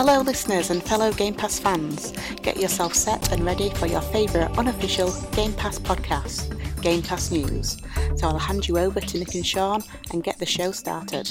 Hello, 0.00 0.20
listeners 0.20 0.70
and 0.70 0.80
fellow 0.80 1.12
Game 1.12 1.34
Pass 1.34 1.58
fans. 1.58 2.12
Get 2.42 2.58
yourself 2.58 2.94
set 2.94 3.32
and 3.32 3.44
ready 3.44 3.70
for 3.70 3.86
your 3.86 4.00
favourite 4.00 4.56
unofficial 4.56 5.10
Game 5.32 5.52
Pass 5.54 5.80
podcast, 5.80 6.54
Game 6.80 7.02
Pass 7.02 7.32
News. 7.32 7.78
So 8.14 8.28
I'll 8.28 8.38
hand 8.38 8.68
you 8.68 8.78
over 8.78 9.00
to 9.00 9.18
Nick 9.18 9.34
and 9.34 9.44
Sean 9.44 9.82
and 10.12 10.22
get 10.22 10.38
the 10.38 10.46
show 10.46 10.70
started. 10.70 11.28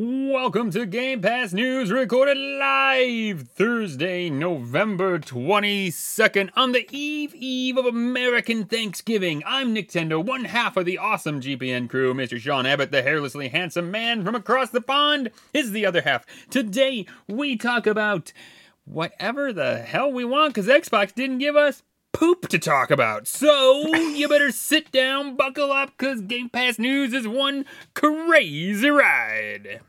Welcome 0.00 0.70
to 0.70 0.86
Game 0.86 1.20
Pass 1.22 1.52
News, 1.52 1.90
recorded 1.90 2.36
live 2.36 3.48
Thursday, 3.48 4.30
November 4.30 5.18
22nd, 5.18 6.50
on 6.54 6.70
the 6.70 6.86
eve 6.92 7.34
eve 7.34 7.76
of 7.76 7.84
American 7.84 8.66
Thanksgiving. 8.66 9.42
I'm 9.44 9.72
Nick 9.72 9.90
Nintendo, 9.90 10.24
one 10.24 10.44
half 10.44 10.76
of 10.76 10.84
the 10.84 10.98
awesome 10.98 11.40
GPN 11.40 11.90
crew. 11.90 12.14
Mr. 12.14 12.38
Sean 12.38 12.64
Abbott, 12.64 12.92
the 12.92 13.02
hairlessly 13.02 13.50
handsome 13.50 13.90
man 13.90 14.24
from 14.24 14.36
across 14.36 14.70
the 14.70 14.80
pond, 14.80 15.32
is 15.52 15.72
the 15.72 15.84
other 15.84 16.02
half. 16.02 16.24
Today, 16.48 17.04
we 17.26 17.56
talk 17.56 17.84
about 17.84 18.32
whatever 18.84 19.52
the 19.52 19.78
hell 19.78 20.12
we 20.12 20.24
want, 20.24 20.54
because 20.54 20.70
Xbox 20.70 21.12
didn't 21.12 21.38
give 21.38 21.56
us 21.56 21.82
poop 22.12 22.46
to 22.50 22.58
talk 22.60 22.92
about. 22.92 23.26
So 23.26 23.92
you 23.96 24.28
better 24.28 24.52
sit 24.52 24.92
down, 24.92 25.34
buckle 25.34 25.72
up, 25.72 25.90
because 25.98 26.20
Game 26.20 26.50
Pass 26.50 26.78
News 26.78 27.12
is 27.12 27.26
one 27.26 27.64
crazy 27.94 28.90
ride. 28.90 29.80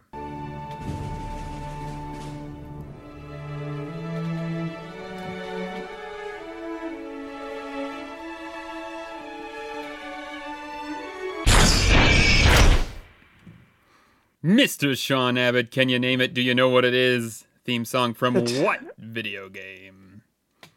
Mr. 14.43 14.97
Sean 14.97 15.37
Abbott, 15.37 15.69
can 15.69 15.89
you 15.89 15.99
name 15.99 16.21
it? 16.21 16.33
Do 16.33 16.41
you 16.41 16.55
know 16.55 16.69
what 16.69 16.85
it 16.85 16.93
is? 16.93 17.45
Theme 17.65 17.83
song 17.83 18.13
from 18.13 18.35
what 18.35 18.79
video 18.97 19.49
game? 19.49 20.21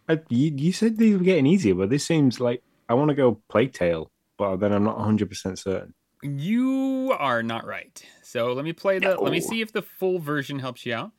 I, 0.09 0.21
you, 0.29 0.53
you 0.57 0.73
said 0.73 0.99
these 0.99 1.17
were 1.17 1.23
getting 1.23 1.47
easier, 1.47 1.75
but 1.75 1.89
this 1.89 2.05
seems 2.05 2.41
like 2.41 2.63
I 2.89 2.95
want 2.95 3.11
to 3.11 3.15
go 3.15 3.41
Plague 3.49 3.73
Tale, 3.73 4.11
but 4.37 4.57
then 4.57 4.73
I'm 4.73 4.83
not 4.83 4.99
100% 4.99 5.59
certain. 5.59 5.95
You 6.23 7.15
are 7.17 7.43
not 7.43 7.65
right. 7.65 8.05
So 8.23 8.53
let 8.53 8.65
me 8.65 8.73
play 8.73 8.99
the. 8.99 9.17
Let 9.17 9.33
me 9.33 9.41
see 9.41 9.61
if 9.61 9.73
the 9.73 9.83
full 9.83 10.19
version 10.19 10.59
helps 10.59 10.85
you 10.85 10.95
out. 10.95 11.13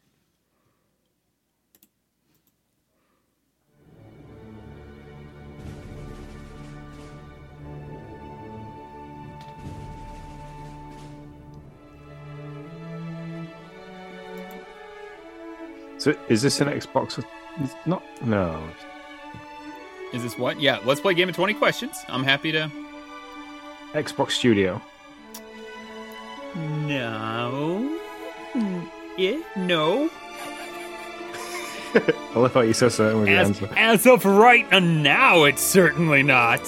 So 16.04 16.14
is 16.28 16.42
this 16.42 16.60
an 16.60 16.68
Xbox? 16.68 17.24
It's 17.62 17.74
not. 17.86 18.04
No. 18.22 18.62
Is 20.12 20.22
this 20.22 20.38
what? 20.38 20.60
Yeah, 20.60 20.80
let's 20.84 21.00
play 21.00 21.14
a 21.14 21.16
game 21.16 21.30
of 21.30 21.36
20 21.36 21.54
questions. 21.54 21.96
I'm 22.10 22.26
happy 22.26 22.52
to. 22.52 22.70
Xbox 23.94 24.32
Studio. 24.32 24.82
No. 26.56 27.98
Yeah, 29.18 29.40
no. 29.56 30.10
I 31.96 32.04
love 32.36 32.54
how 32.54 32.60
you're 32.60 32.74
so 32.74 32.90
certain 32.90 33.22
with 33.22 33.30
your 33.30 33.38
As, 33.40 33.48
answer. 33.48 33.70
as 33.78 34.06
of 34.06 34.26
right 34.26 34.70
now, 34.72 35.46
it's 35.46 35.62
certainly 35.62 36.22
not. 36.22 36.60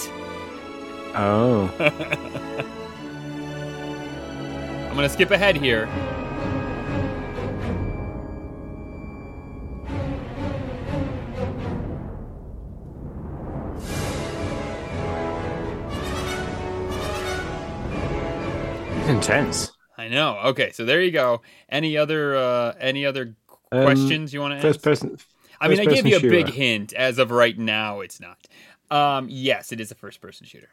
Oh. 1.14 1.70
I'm 4.90 4.96
gonna 4.96 5.10
skip 5.10 5.32
ahead 5.32 5.58
here. 5.58 5.90
Intense. 19.16 19.72
I 19.98 20.10
know. 20.10 20.38
Okay, 20.46 20.72
so 20.72 20.84
there 20.84 21.02
you 21.02 21.12
go. 21.12 21.42
Any 21.70 21.98
other 21.98 22.36
uh 22.36 22.74
any 22.80 23.06
other 23.06 23.36
Um, 23.72 23.84
questions 23.84 24.34
you 24.34 24.42
want 24.42 24.52
to 24.52 24.58
ask? 24.58 24.66
First 24.68 24.84
person. 24.84 25.18
I 25.62 25.70
mean, 25.70 25.80
I 25.80 25.86
gave 25.86 26.06
you 26.06 26.18
a 26.18 26.20
person 26.20 26.30
big 26.30 26.50
hint. 26.50 26.94
As 26.94 27.18
of 27.18 27.32
right 27.32 27.58
now, 27.58 28.02
it's 28.02 28.20
not. 28.20 28.38
Um, 28.92 29.28
yes, 29.30 29.72
it 29.72 29.80
is 29.80 29.90
a 29.92 29.96
first-person 29.96 30.46
shooter. 30.46 30.70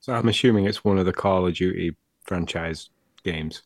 So 0.00 0.12
I'm 0.12 0.28
assuming 0.28 0.66
it's 0.66 0.84
one 0.84 0.98
of 0.98 1.06
the 1.06 1.12
Call 1.12 1.46
of 1.46 1.54
Duty 1.54 1.96
franchise 2.24 2.90
games. 3.22 3.62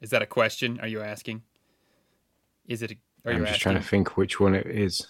Is 0.00 0.10
that 0.10 0.22
a 0.22 0.26
question? 0.26 0.80
Are 0.80 0.88
you 0.88 1.00
asking? 1.02 1.42
Is 2.66 2.82
it? 2.82 2.92
A, 2.92 2.96
are 3.28 3.32
you 3.32 3.38
I'm 3.38 3.44
just 3.44 3.56
asking? 3.56 3.72
trying 3.72 3.82
to 3.82 3.88
think 3.88 4.16
which 4.16 4.40
one 4.40 4.54
it 4.54 4.66
is. 4.66 5.06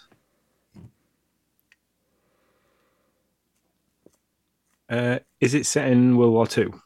Uh, 4.88 5.18
is 5.40 5.54
it 5.54 5.66
set 5.66 5.88
in 5.90 6.16
World 6.16 6.32
War 6.32 6.46
Two? 6.46 6.80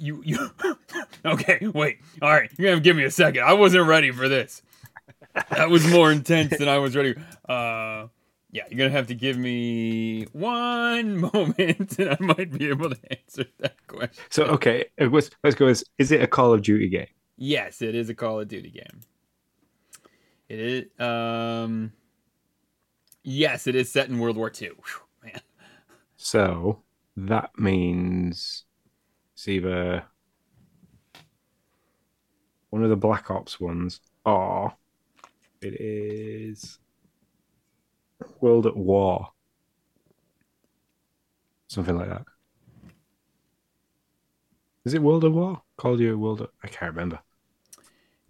You 0.00 0.22
you. 0.24 0.50
okay, 1.24 1.66
wait. 1.74 1.98
All 2.22 2.30
right, 2.30 2.50
you're 2.56 2.70
gonna 2.70 2.80
give 2.80 2.96
me 2.96 3.04
a 3.04 3.10
second. 3.10 3.44
I 3.44 3.52
wasn't 3.52 3.86
ready 3.86 4.10
for 4.10 4.28
this. 4.28 4.62
That 5.50 5.68
was 5.68 5.86
more 5.86 6.10
intense 6.10 6.56
than 6.58 6.68
I 6.68 6.78
was 6.78 6.96
ready. 6.96 7.14
Uh, 7.48 8.08
yeah, 8.50 8.64
you're 8.68 8.78
gonna 8.78 8.90
have 8.90 9.08
to 9.08 9.14
give 9.14 9.36
me 9.36 10.24
one 10.32 11.18
moment, 11.34 11.98
and 11.98 12.10
I 12.10 12.16
might 12.18 12.50
be 12.50 12.68
able 12.68 12.90
to 12.90 12.98
answer 13.10 13.44
that 13.58 13.86
question. 13.86 14.24
So 14.30 14.44
okay, 14.44 14.86
uh, 15.00 15.08
let's, 15.08 15.30
let's 15.44 15.54
go. 15.54 15.66
Is, 15.68 15.84
is 15.98 16.10
it 16.12 16.22
a 16.22 16.26
Call 16.26 16.54
of 16.54 16.62
Duty 16.62 16.88
game? 16.88 17.06
Yes, 17.36 17.82
it 17.82 17.94
is 17.94 18.08
a 18.08 18.14
Call 18.14 18.40
of 18.40 18.48
Duty 18.48 18.70
game. 18.70 19.00
It 20.48 20.58
is. 20.58 20.84
Um. 20.98 21.92
Yes, 23.22 23.66
it 23.66 23.74
is 23.74 23.92
set 23.92 24.08
in 24.08 24.18
World 24.18 24.38
War 24.38 24.50
II. 24.50 24.68
Whew, 24.68 25.02
man. 25.22 25.40
So 26.16 26.80
that 27.16 27.50
means 27.58 28.64
it's 29.40 29.48
either 29.48 30.04
one 32.68 32.84
of 32.84 32.90
the 32.90 32.96
Black 32.96 33.30
Ops 33.30 33.58
ones, 33.58 34.02
or 34.26 34.74
it 35.62 35.80
is 35.80 36.78
World 38.42 38.66
at 38.66 38.76
War, 38.76 39.30
something 41.68 41.96
like 41.96 42.10
that. 42.10 42.26
Is 44.84 44.92
it 44.92 45.00
World 45.00 45.24
at 45.24 45.32
War? 45.32 45.62
Called 45.78 46.00
you 46.00 46.18
World? 46.18 46.42
At... 46.42 46.50
I 46.62 46.68
can't 46.68 46.94
remember. 46.94 47.20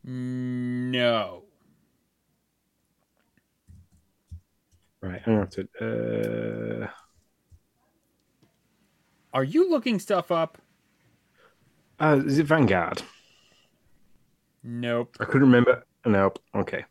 No. 0.04 1.42
Right, 5.00 5.20
I'm 5.26 5.48
to. 5.48 6.84
Uh... 6.84 6.86
Are 9.34 9.42
you 9.42 9.68
looking 9.68 9.98
stuff 9.98 10.30
up? 10.30 10.58
Uh, 12.00 12.22
is 12.24 12.38
it 12.38 12.46
Vanguard? 12.46 13.02
Nope. 14.62 15.16
I 15.20 15.24
couldn't 15.24 15.42
remember. 15.42 15.84
Nope. 16.06 16.38
Okay. 16.54 16.84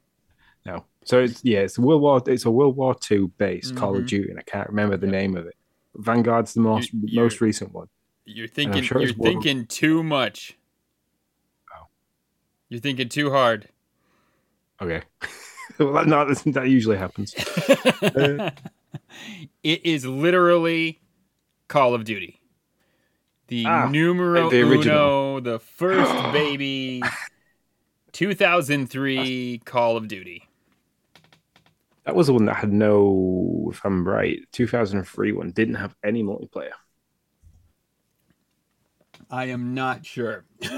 No. 0.66 0.86
So 1.04 1.20
it's 1.24 1.44
yeah, 1.44 1.60
it's 1.60 1.78
a 1.78 1.82
World 1.82 2.02
War. 2.02 2.22
It's 2.28 2.46
a 2.46 2.52
World 2.52 2.76
War 2.76 2.94
Two 2.96 3.30
based 3.38 3.76
Call 3.76 3.96
of 3.96 4.04
Mhm. 4.04 4.08
Duty, 4.08 4.30
and 4.30 4.40
I 4.40 4.44
can't 4.44 4.70
remember 4.70 4.98
the 4.98 5.08
name 5.08 5.36
of 5.36 5.46
it. 5.48 5.56
Vanguard's 5.96 6.54
the 6.54 6.62
most 6.62 6.94
You- 6.94 7.00
you're- 7.06 7.24
most 7.24 7.42
recent 7.42 7.74
one. 7.74 7.88
You're 8.26 8.48
thinking. 8.48 8.84
sure 8.84 9.02
you're 9.02 9.14
thinking 9.14 9.66
too 9.66 10.04
much. 10.04 10.56
Oh. 11.76 11.88
You're 12.70 12.80
thinking 12.80 13.10
too 13.10 13.32
hard. 13.32 13.70
Okay. 14.82 15.02
well, 15.80 15.94
that, 15.94 16.08
no, 16.08 16.26
that, 16.32 16.54
that 16.54 16.70
usually 16.70 16.98
happens. 16.98 17.34
Uh, 18.02 18.52
it 19.64 19.86
is 19.86 20.06
literally 20.06 21.00
Call 21.68 21.94
of 21.94 22.04
Duty. 22.06 22.39
The 23.50 23.66
Ah, 23.66 23.88
numero 23.90 24.50
the 24.50 24.62
original. 24.62 25.38
uno, 25.38 25.40
the 25.40 25.60
first 25.60 26.12
baby, 26.34 27.02
2003 28.12 29.62
Call 29.66 29.98
of 29.98 30.08
Duty. 30.08 30.48
That 32.06 32.16
was 32.16 32.28
the 32.28 32.34
one 32.34 32.46
that 32.46 32.56
had 32.56 32.72
no, 32.72 33.70
if 33.72 33.84
I'm 33.86 34.08
right, 34.08 34.40
2003 34.52 35.32
one 35.34 35.52
didn't 35.52 35.76
have 35.76 35.96
any 36.04 36.24
multiplayer. 36.24 36.72
I 39.32 39.46
am 39.46 39.74
not 39.76 40.06
sure. 40.06 40.46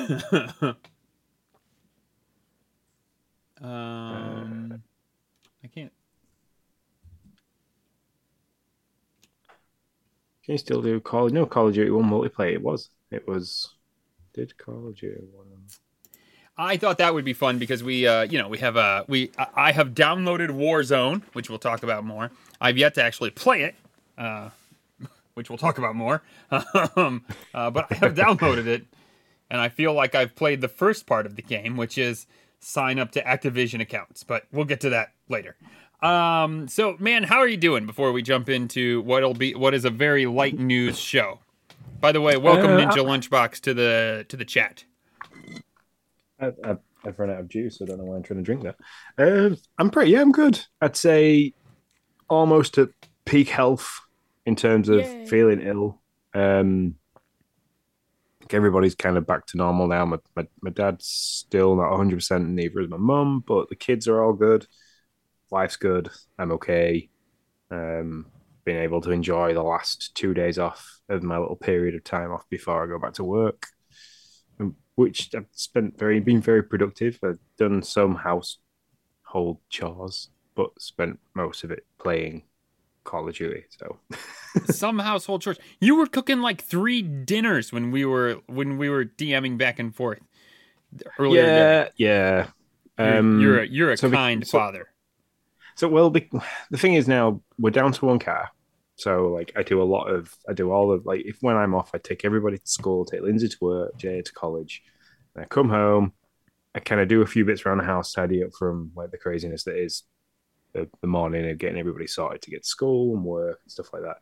um, 3.61 4.81
I 5.63 5.67
can't. 5.73 5.91
Can 10.45 10.53
you 10.53 10.57
still 10.57 10.81
do 10.81 10.99
Call? 10.99 11.29
No, 11.29 11.45
Call 11.45 11.67
of 11.67 11.73
Duty 11.73 11.91
one 11.91 12.05
multiplayer. 12.05 12.53
It 12.53 12.63
was. 12.63 12.89
It 13.11 13.27
was. 13.27 13.73
Did 14.33 14.57
Call 14.57 14.87
of 14.87 14.97
Duty 14.97 15.21
one? 15.33 15.47
I 16.57 16.77
thought 16.77 16.99
that 16.99 17.13
would 17.13 17.25
be 17.25 17.33
fun 17.33 17.57
because 17.57 17.83
we, 17.83 18.05
uh, 18.05 18.23
you 18.23 18.37
know, 18.37 18.47
we 18.47 18.59
have 18.59 18.75
a 18.75 19.05
we. 19.07 19.31
I 19.55 19.71
have 19.71 19.89
downloaded 19.89 20.49
Warzone, 20.49 21.23
which 21.33 21.49
we'll 21.49 21.59
talk 21.59 21.83
about 21.83 22.03
more. 22.03 22.31
I've 22.59 22.77
yet 22.77 22.93
to 22.95 23.03
actually 23.03 23.31
play 23.31 23.63
it, 23.63 23.75
uh, 24.17 24.49
which 25.33 25.49
we'll 25.49 25.57
talk 25.57 25.77
about 25.77 25.95
more. 25.95 26.21
um, 26.95 27.23
uh, 27.53 27.71
but 27.71 27.87
I 27.89 27.95
have 27.95 28.13
downloaded 28.13 28.67
it, 28.67 28.85
and 29.49 29.61
I 29.61 29.69
feel 29.69 29.93
like 29.93 30.13
I've 30.13 30.35
played 30.35 30.61
the 30.61 30.67
first 30.67 31.05
part 31.05 31.25
of 31.25 31.35
the 31.35 31.41
game, 31.41 31.77
which 31.77 31.97
is 31.97 32.27
sign 32.59 32.99
up 32.99 33.11
to 33.13 33.23
Activision 33.23 33.81
accounts. 33.81 34.23
But 34.23 34.45
we'll 34.51 34.65
get 34.65 34.81
to 34.81 34.89
that 34.89 35.13
later. 35.29 35.55
Um, 36.01 36.67
so 36.67 36.95
man, 36.99 37.23
how 37.23 37.37
are 37.37 37.47
you 37.47 37.57
doing? 37.57 37.85
Before 37.85 38.11
we 38.11 38.21
jump 38.21 38.49
into 38.49 39.01
what'll 39.03 39.33
be 39.35 39.53
what 39.53 39.73
is 39.73 39.85
a 39.85 39.89
very 39.91 40.25
light 40.25 40.57
news 40.57 40.97
show. 40.99 41.39
By 41.99 42.11
the 42.11 42.21
way, 42.21 42.37
welcome 42.37 42.71
Uh, 42.71 42.77
Ninja 42.79 43.03
Lunchbox 43.05 43.59
to 43.61 43.73
the 43.73 44.25
to 44.29 44.35
the 44.35 44.45
chat. 44.45 44.85
I've, 46.39 46.55
I've, 46.63 46.79
I've 47.05 47.19
run 47.19 47.29
out 47.29 47.39
of 47.39 47.49
juice. 47.49 47.81
I 47.81 47.85
don't 47.85 47.99
know 47.99 48.05
why 48.05 48.15
I'm 48.15 48.23
trying 48.23 48.39
to 48.39 48.43
drink 48.43 48.63
that. 48.63 48.75
Uh, 49.17 49.55
I'm 49.77 49.91
pretty. 49.91 50.11
Yeah, 50.11 50.21
I'm 50.21 50.31
good. 50.31 50.59
I'd 50.81 50.95
say 50.95 51.53
almost 52.29 52.77
at 52.79 52.89
peak 53.25 53.49
health 53.49 53.99
in 54.45 54.55
terms 54.55 54.89
of 54.89 55.01
Yay. 55.01 55.25
feeling 55.27 55.61
ill. 55.61 56.01
Um, 56.33 56.95
I 58.39 58.43
think 58.43 58.53
everybody's 58.55 58.95
kind 58.95 59.17
of 59.17 59.27
back 59.27 59.45
to 59.47 59.57
normal 59.57 59.87
now. 59.87 60.05
My, 60.05 60.17
my, 60.35 60.47
my 60.61 60.71
dad's 60.71 61.05
still 61.05 61.75
not 61.75 61.91
100, 61.91 62.15
percent 62.15 62.49
neither 62.49 62.79
is 62.79 62.89
my 62.89 62.97
mum, 62.97 63.43
but 63.45 63.69
the 63.69 63.75
kids 63.75 64.07
are 64.07 64.23
all 64.23 64.33
good. 64.33 64.65
Life's 65.51 65.75
good. 65.75 66.09
I'm 66.39 66.51
okay. 66.53 67.09
Um, 67.69 68.27
being 68.63 68.79
able 68.79 69.01
to 69.01 69.11
enjoy 69.11 69.53
the 69.53 69.63
last 69.63 70.13
two 70.15 70.33
days 70.33 70.59
off 70.59 70.99
of 71.09 71.23
my 71.23 71.37
little 71.37 71.55
period 71.55 71.95
of 71.95 72.03
time 72.03 72.31
off 72.31 72.47
before 72.49 72.83
I 72.83 72.87
go 72.87 72.99
back 72.99 73.13
to 73.13 73.23
work 73.23 73.65
um, 74.59 74.75
which 74.95 75.33
I've 75.35 75.45
spent 75.51 75.97
very 75.97 76.19
been 76.19 76.41
very 76.41 76.61
productive. 76.63 77.17
I've 77.23 77.39
done 77.57 77.81
some 77.81 78.15
household 78.15 79.57
chores, 79.69 80.29
but 80.55 80.69
spent 80.79 81.19
most 81.33 81.63
of 81.63 81.71
it 81.71 81.85
playing 81.97 82.43
Call 83.03 83.27
of 83.27 83.35
Duty. 83.35 83.63
So 83.69 83.97
Some 84.65 84.99
household 84.99 85.41
chores. 85.41 85.57
You 85.79 85.95
were 85.95 86.05
cooking 86.07 86.41
like 86.41 86.61
three 86.61 87.01
dinners 87.01 87.71
when 87.73 87.89
we 87.91 88.05
were 88.05 88.37
when 88.47 88.77
we 88.77 88.89
were 88.89 89.05
DMing 89.05 89.57
back 89.57 89.79
and 89.79 89.95
forth 89.95 90.19
earlier. 91.17 91.41
yeah, 91.43 91.87
yeah. 91.97 92.47
You're, 92.99 93.17
Um, 93.19 93.39
you're 93.41 93.59
a 93.61 93.65
you're 93.67 93.91
a 93.91 93.97
so 93.97 94.09
we- 94.09 94.15
kind 94.15 94.45
so- 94.47 94.57
father. 94.59 94.87
So 95.81 95.87
well, 95.87 96.11
the, 96.11 96.29
the 96.69 96.77
thing 96.77 96.93
is 96.93 97.07
now 97.07 97.41
we're 97.57 97.71
down 97.71 97.91
to 97.91 98.05
one 98.05 98.19
car. 98.19 98.51
So 98.97 99.29
like 99.29 99.51
I 99.55 99.63
do 99.63 99.81
a 99.81 99.83
lot 99.83 100.09
of 100.09 100.31
I 100.47 100.53
do 100.53 100.71
all 100.71 100.91
of 100.91 101.07
like 101.07 101.23
if 101.25 101.37
when 101.41 101.57
I'm 101.57 101.73
off 101.73 101.89
I 101.95 101.97
take 101.97 102.23
everybody 102.23 102.59
to 102.59 102.67
school, 102.67 103.03
take 103.03 103.21
Lindsay 103.21 103.49
to 103.49 103.57
work, 103.61 103.97
Jay 103.97 104.21
to 104.21 104.31
college. 104.33 104.83
And 105.33 105.43
I 105.43 105.47
come 105.47 105.69
home, 105.69 106.13
I 106.75 106.81
kind 106.81 107.01
of 107.01 107.07
do 107.07 107.23
a 107.23 107.25
few 107.25 107.45
bits 107.45 107.65
around 107.65 107.79
the 107.79 107.85
house, 107.85 108.13
tidy 108.13 108.43
up 108.43 108.51
from 108.53 108.91
like 108.95 109.09
the 109.09 109.17
craziness 109.17 109.63
that 109.63 109.75
is 109.75 110.03
the, 110.73 110.87
the 111.01 111.07
morning 111.07 111.49
of 111.49 111.57
getting 111.57 111.79
everybody 111.79 112.05
sorted 112.05 112.43
to 112.43 112.51
get 112.51 112.61
to 112.61 112.69
school 112.69 113.15
and 113.15 113.25
work 113.25 113.59
and 113.63 113.71
stuff 113.71 113.91
like 113.91 114.03
that. 114.03 114.17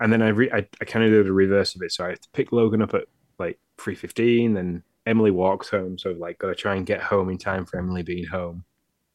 And 0.00 0.12
then 0.12 0.20
I 0.20 0.30
re- 0.30 0.50
I, 0.50 0.66
I 0.80 0.84
kind 0.84 1.04
of 1.04 1.12
do 1.12 1.22
the 1.22 1.32
reverse 1.32 1.76
of 1.76 1.82
it. 1.82 1.92
So 1.92 2.06
I 2.06 2.08
have 2.08 2.20
to 2.22 2.28
pick 2.32 2.50
Logan 2.50 2.82
up 2.82 2.94
at 2.94 3.04
like 3.38 3.60
three 3.78 3.94
fifteen, 3.94 4.54
then 4.54 4.82
Emily 5.06 5.30
walks 5.30 5.68
home. 5.68 5.96
So 5.96 6.10
like 6.10 6.40
got 6.40 6.48
to 6.48 6.56
try 6.56 6.74
and 6.74 6.84
get 6.84 7.02
home 7.02 7.30
in 7.30 7.38
time 7.38 7.66
for 7.66 7.78
Emily 7.78 8.02
being 8.02 8.26
home 8.26 8.64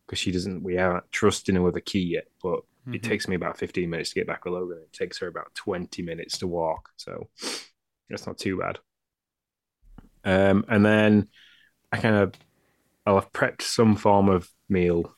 because 0.08 0.20
she 0.20 0.32
doesn't. 0.32 0.64
We 0.64 0.80
aren't 0.80 1.12
trusting 1.12 1.56
her 1.56 1.64
with 1.64 1.78
a 1.78 1.82
key 1.82 2.02
yet, 2.02 2.28
but 2.44 2.62
it 2.94 3.04
Mhm. 3.04 3.04
takes 3.04 3.28
me 3.30 3.36
about 3.36 3.60
15 3.60 3.90
minutes 3.92 4.12
to 4.12 4.16
get 4.16 4.28
back 4.28 4.46
with 4.46 4.56
Logan. 4.56 4.80
It 4.84 4.94
takes 4.94 5.20
her 5.20 5.28
about 5.28 5.54
20 5.56 6.02
minutes 6.04 6.40
to 6.40 6.48
walk. 6.48 6.92
So 6.98 7.30
that's 8.10 8.28
not 8.28 8.40
too 8.40 8.58
bad. 8.60 8.80
Um, 10.24 10.66
and 10.68 10.86
then 10.86 11.30
I 11.92 11.98
kind 11.98 12.16
of, 12.16 12.34
I'll 13.06 13.16
have 13.20 13.32
prepped 13.34 13.62
some 13.64 13.96
form 13.96 14.30
of 14.30 14.50
meal 14.70 15.16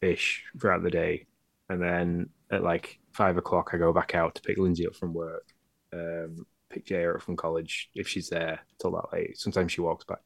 ish 0.00 0.44
throughout 0.60 0.82
the 0.82 0.90
day. 0.90 1.26
And 1.68 1.82
then 1.82 2.30
at 2.50 2.62
like 2.62 2.98
five 3.12 3.36
o'clock, 3.36 3.70
I 3.72 3.78
go 3.78 3.92
back 3.92 4.14
out 4.14 4.34
to 4.36 4.42
pick 4.42 4.58
Lindsay 4.58 4.86
up 4.86 4.96
from 4.96 5.14
work, 5.14 5.46
um, 5.92 6.46
pick 6.70 6.86
Jay 6.86 7.06
up 7.06 7.22
from 7.22 7.36
college 7.36 7.90
if 7.94 8.08
she's 8.08 8.28
there 8.28 8.60
till 8.80 8.92
that 8.92 9.12
late. 9.12 9.38
Sometimes 9.38 9.72
she 9.72 9.80
walks 9.80 10.04
back. 10.04 10.20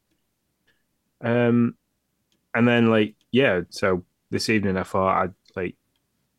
Um, 1.21 1.75
and 2.57 2.67
then 2.67 2.89
like, 2.89 3.15
yeah, 3.31 3.61
so 3.69 4.03
this 4.31 4.49
evening 4.49 4.77
I 4.77 4.83
thought 4.83 5.23
I'd 5.23 5.33
like, 5.55 5.75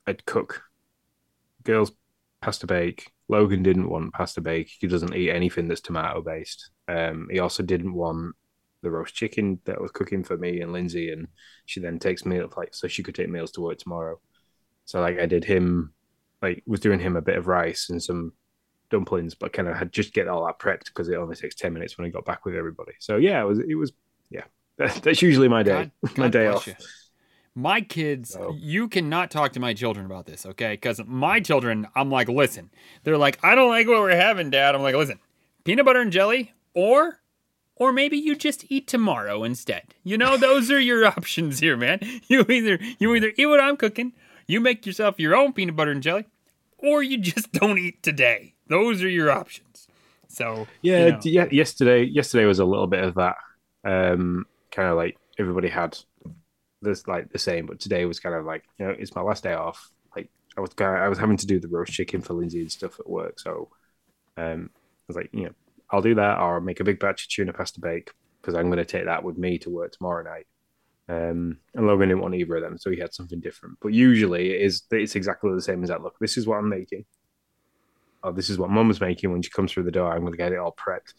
I'd 0.06 0.26
cook. 0.26 0.62
Girls 1.62 1.92
pasta 2.40 2.66
bake. 2.66 3.12
Logan 3.28 3.62
didn't 3.62 3.88
want 3.88 4.14
pasta 4.14 4.40
bake. 4.40 4.70
He 4.80 4.86
doesn't 4.86 5.14
eat 5.14 5.30
anything 5.30 5.68
that's 5.68 5.80
tomato 5.80 6.22
based. 6.22 6.70
Um, 6.88 7.28
he 7.30 7.38
also 7.38 7.62
didn't 7.62 7.94
want 7.94 8.34
the 8.82 8.90
roast 8.90 9.14
chicken 9.14 9.60
that 9.64 9.80
was 9.80 9.90
cooking 9.90 10.24
for 10.24 10.36
me 10.36 10.60
and 10.60 10.72
Lindsay, 10.72 11.12
and 11.12 11.28
she 11.66 11.80
then 11.80 11.98
takes 11.98 12.24
meal 12.26 12.50
like 12.56 12.74
so 12.74 12.88
she 12.88 13.02
could 13.02 13.14
take 13.14 13.28
meals 13.28 13.52
to 13.52 13.60
work 13.60 13.78
tomorrow. 13.78 14.20
So 14.86 15.00
like 15.00 15.18
I 15.18 15.26
did 15.26 15.44
him, 15.44 15.92
like 16.42 16.62
was 16.66 16.80
doing 16.80 17.00
him 17.00 17.16
a 17.16 17.22
bit 17.22 17.36
of 17.36 17.46
rice 17.46 17.90
and 17.90 18.02
some 18.02 18.32
dumplings, 18.90 19.34
but 19.34 19.52
kind 19.52 19.68
of 19.68 19.76
had 19.76 19.92
just 19.92 20.14
get 20.14 20.28
all 20.28 20.46
that 20.46 20.58
prepped 20.58 20.86
because 20.86 21.08
it 21.08 21.16
only 21.16 21.36
takes 21.36 21.54
ten 21.54 21.72
minutes 21.74 21.98
when 21.98 22.06
I 22.06 22.10
got 22.10 22.24
back 22.24 22.44
with 22.44 22.54
everybody. 22.56 22.92
So 22.98 23.16
yeah, 23.18 23.40
it 23.40 23.46
was 23.46 23.58
it 23.60 23.74
was 23.74 23.92
yeah. 24.30 24.44
That's 25.02 25.22
usually 25.22 25.48
my 25.48 25.62
day, 25.62 25.90
God- 26.02 26.16
my 26.18 26.24
God 26.24 26.32
day 26.32 26.46
off. 26.46 26.66
you. 26.66 26.74
My 27.54 27.80
kids, 27.80 28.30
So- 28.30 28.54
you 28.58 28.88
cannot 28.88 29.30
talk 29.30 29.52
to 29.54 29.60
my 29.60 29.74
children 29.74 30.06
about 30.06 30.26
this, 30.26 30.46
okay? 30.46 30.72
Because 30.74 31.00
my 31.06 31.40
children, 31.40 31.88
I'm 31.96 32.10
like, 32.10 32.28
listen, 32.28 32.70
they're 33.02 33.18
like, 33.18 33.38
I 33.42 33.54
don't 33.54 33.68
like 33.70 33.86
what 33.88 34.00
we're 34.00 34.14
having, 34.14 34.50
Dad. 34.50 34.74
I'm 34.74 34.82
like, 34.82 34.94
listen, 34.94 35.18
peanut 35.64 35.84
butter 35.84 36.00
and 36.00 36.12
jelly, 36.12 36.52
or, 36.74 37.20
or 37.74 37.92
maybe 37.92 38.16
you 38.16 38.36
just 38.36 38.64
eat 38.68 38.86
tomorrow 38.86 39.42
instead. 39.42 39.94
You 40.04 40.16
know, 40.18 40.36
those 40.46 40.70
are 40.70 40.78
your 40.80 41.04
options 41.06 41.58
here, 41.58 41.76
man. 41.76 41.98
You 42.28 42.44
either 42.48 42.78
you 43.00 43.14
either 43.14 43.32
eat 43.36 43.46
what 43.46 43.60
I'm 43.60 43.76
cooking, 43.76 44.12
you 44.46 44.60
make 44.60 44.86
yourself 44.86 45.18
your 45.18 45.34
own 45.34 45.52
peanut 45.52 45.74
butter 45.74 45.90
and 45.90 46.02
jelly, 46.02 46.26
or 46.78 47.02
you 47.02 47.18
just 47.18 47.50
don't 47.52 47.78
eat 47.78 48.02
today. 48.04 48.54
Those 48.68 49.02
are 49.02 49.08
your 49.08 49.30
options. 49.32 49.88
So 50.28 50.68
Yeah, 50.82 51.06
you 51.06 51.12
know. 51.12 51.20
yeah. 51.24 51.48
Yesterday, 51.50 52.04
yesterday 52.04 52.44
was 52.44 52.58
a 52.60 52.64
little 52.64 52.86
bit 52.86 53.02
of 53.02 53.14
that. 53.14 53.36
Um, 53.84 54.44
kind 54.70 54.88
of 54.88 54.96
like 54.96 55.16
everybody 55.38 55.68
had 55.68 55.96
this 56.82 57.06
like 57.06 57.30
the 57.30 57.38
same, 57.38 57.66
but 57.66 57.80
today 57.80 58.04
was 58.04 58.20
kind 58.20 58.34
of 58.34 58.44
like 58.44 58.64
you 58.78 58.86
know 58.86 58.94
it's 58.98 59.14
my 59.14 59.22
last 59.22 59.42
day 59.42 59.54
off. 59.54 59.90
Like 60.14 60.30
I 60.56 60.60
was 60.60 60.72
kind 60.74 60.96
I 60.96 61.08
was 61.08 61.18
having 61.18 61.36
to 61.36 61.46
do 61.46 61.60
the 61.60 61.68
roast 61.68 61.92
chicken 61.92 62.20
for 62.20 62.34
Lindsay 62.34 62.60
and 62.60 62.72
stuff 62.72 62.98
at 63.00 63.08
work, 63.08 63.40
so 63.40 63.68
um, 64.36 64.70
I 64.74 65.04
was 65.08 65.16
like, 65.16 65.30
you 65.32 65.44
know, 65.44 65.54
I'll 65.90 66.02
do 66.02 66.14
that 66.14 66.38
or 66.38 66.60
make 66.60 66.80
a 66.80 66.84
big 66.84 67.00
batch 67.00 67.24
of 67.24 67.28
tuna 67.28 67.52
pasta 67.52 67.80
bake 67.80 68.12
because 68.40 68.54
I'm 68.54 68.66
going 68.66 68.78
to 68.78 68.84
take 68.84 69.06
that 69.06 69.24
with 69.24 69.36
me 69.36 69.58
to 69.58 69.70
work 69.70 69.92
tomorrow 69.92 70.22
night. 70.22 70.46
Um, 71.08 71.58
and 71.74 71.86
Logan 71.86 72.08
didn't 72.08 72.20
want 72.22 72.34
either 72.34 72.56
of 72.56 72.62
them, 72.62 72.78
so 72.78 72.90
he 72.90 72.98
had 72.98 73.14
something 73.14 73.40
different. 73.40 73.78
But 73.80 73.94
usually, 73.94 74.54
it 74.54 74.60
is 74.60 74.82
it's 74.90 75.16
exactly 75.16 75.52
the 75.54 75.62
same 75.62 75.82
as 75.82 75.88
that. 75.88 76.02
Look, 76.02 76.18
this 76.20 76.36
is 76.36 76.46
what 76.46 76.58
I'm 76.58 76.68
making. 76.68 77.04
Oh, 78.22 78.32
this 78.32 78.50
is 78.50 78.58
what 78.58 78.70
Mum's 78.70 79.00
making 79.00 79.32
when 79.32 79.42
she 79.42 79.50
comes 79.50 79.72
through 79.72 79.84
the 79.84 79.90
door. 79.90 80.12
I'm 80.12 80.20
going 80.20 80.32
to 80.32 80.38
get 80.38 80.52
it 80.52 80.58
all 80.58 80.74
prepped. 80.74 81.14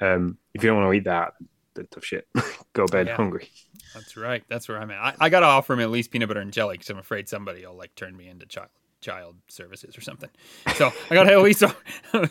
Um, 0.00 0.38
if 0.54 0.62
you 0.62 0.70
don't 0.70 0.80
want 0.80 0.92
to 0.92 0.96
eat 0.96 1.04
that, 1.04 1.34
tough 1.82 2.04
shit. 2.04 2.28
Go 2.72 2.86
to 2.86 2.92
bed 2.92 3.08
Yeah. 3.08 3.16
hungry. 3.16 3.50
That's 3.94 4.16
right. 4.16 4.44
That's 4.48 4.68
where 4.68 4.78
I'm 4.78 4.90
at. 4.90 4.98
I, 5.00 5.14
I 5.20 5.28
gotta 5.28 5.46
offer 5.46 5.72
him 5.72 5.80
at 5.80 5.90
least 5.90 6.10
peanut 6.12 6.28
butter 6.28 6.40
and 6.40 6.52
jelly 6.52 6.74
because 6.76 6.90
I'm 6.90 6.98
afraid 6.98 7.28
somebody 7.28 7.66
will 7.66 7.74
like 7.76 7.94
turn 7.96 8.16
me 8.16 8.28
into 8.28 8.46
child 8.46 8.68
child 9.00 9.36
services 9.48 9.98
or 9.98 10.00
something. 10.00 10.30
So 10.76 10.90
I 11.10 11.14
gotta 11.14 11.32
at 11.32 11.42
least. 11.42 11.62
I 12.14 12.28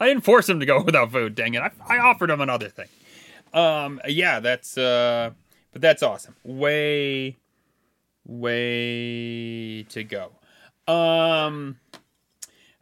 didn't 0.00 0.20
force 0.22 0.48
him 0.48 0.60
to 0.60 0.66
go 0.66 0.82
without 0.82 1.10
food. 1.10 1.34
Dang 1.34 1.54
it! 1.54 1.62
I, 1.62 1.70
I 1.88 1.98
offered 1.98 2.30
him 2.30 2.40
another 2.40 2.68
thing. 2.68 2.88
Um. 3.52 4.00
Yeah. 4.06 4.40
That's. 4.40 4.76
Uh. 4.78 5.30
But 5.72 5.82
that's 5.82 6.02
awesome. 6.02 6.34
Way. 6.44 7.36
Way 8.24 9.82
to 9.90 10.04
go. 10.04 10.32
Um. 10.92 11.78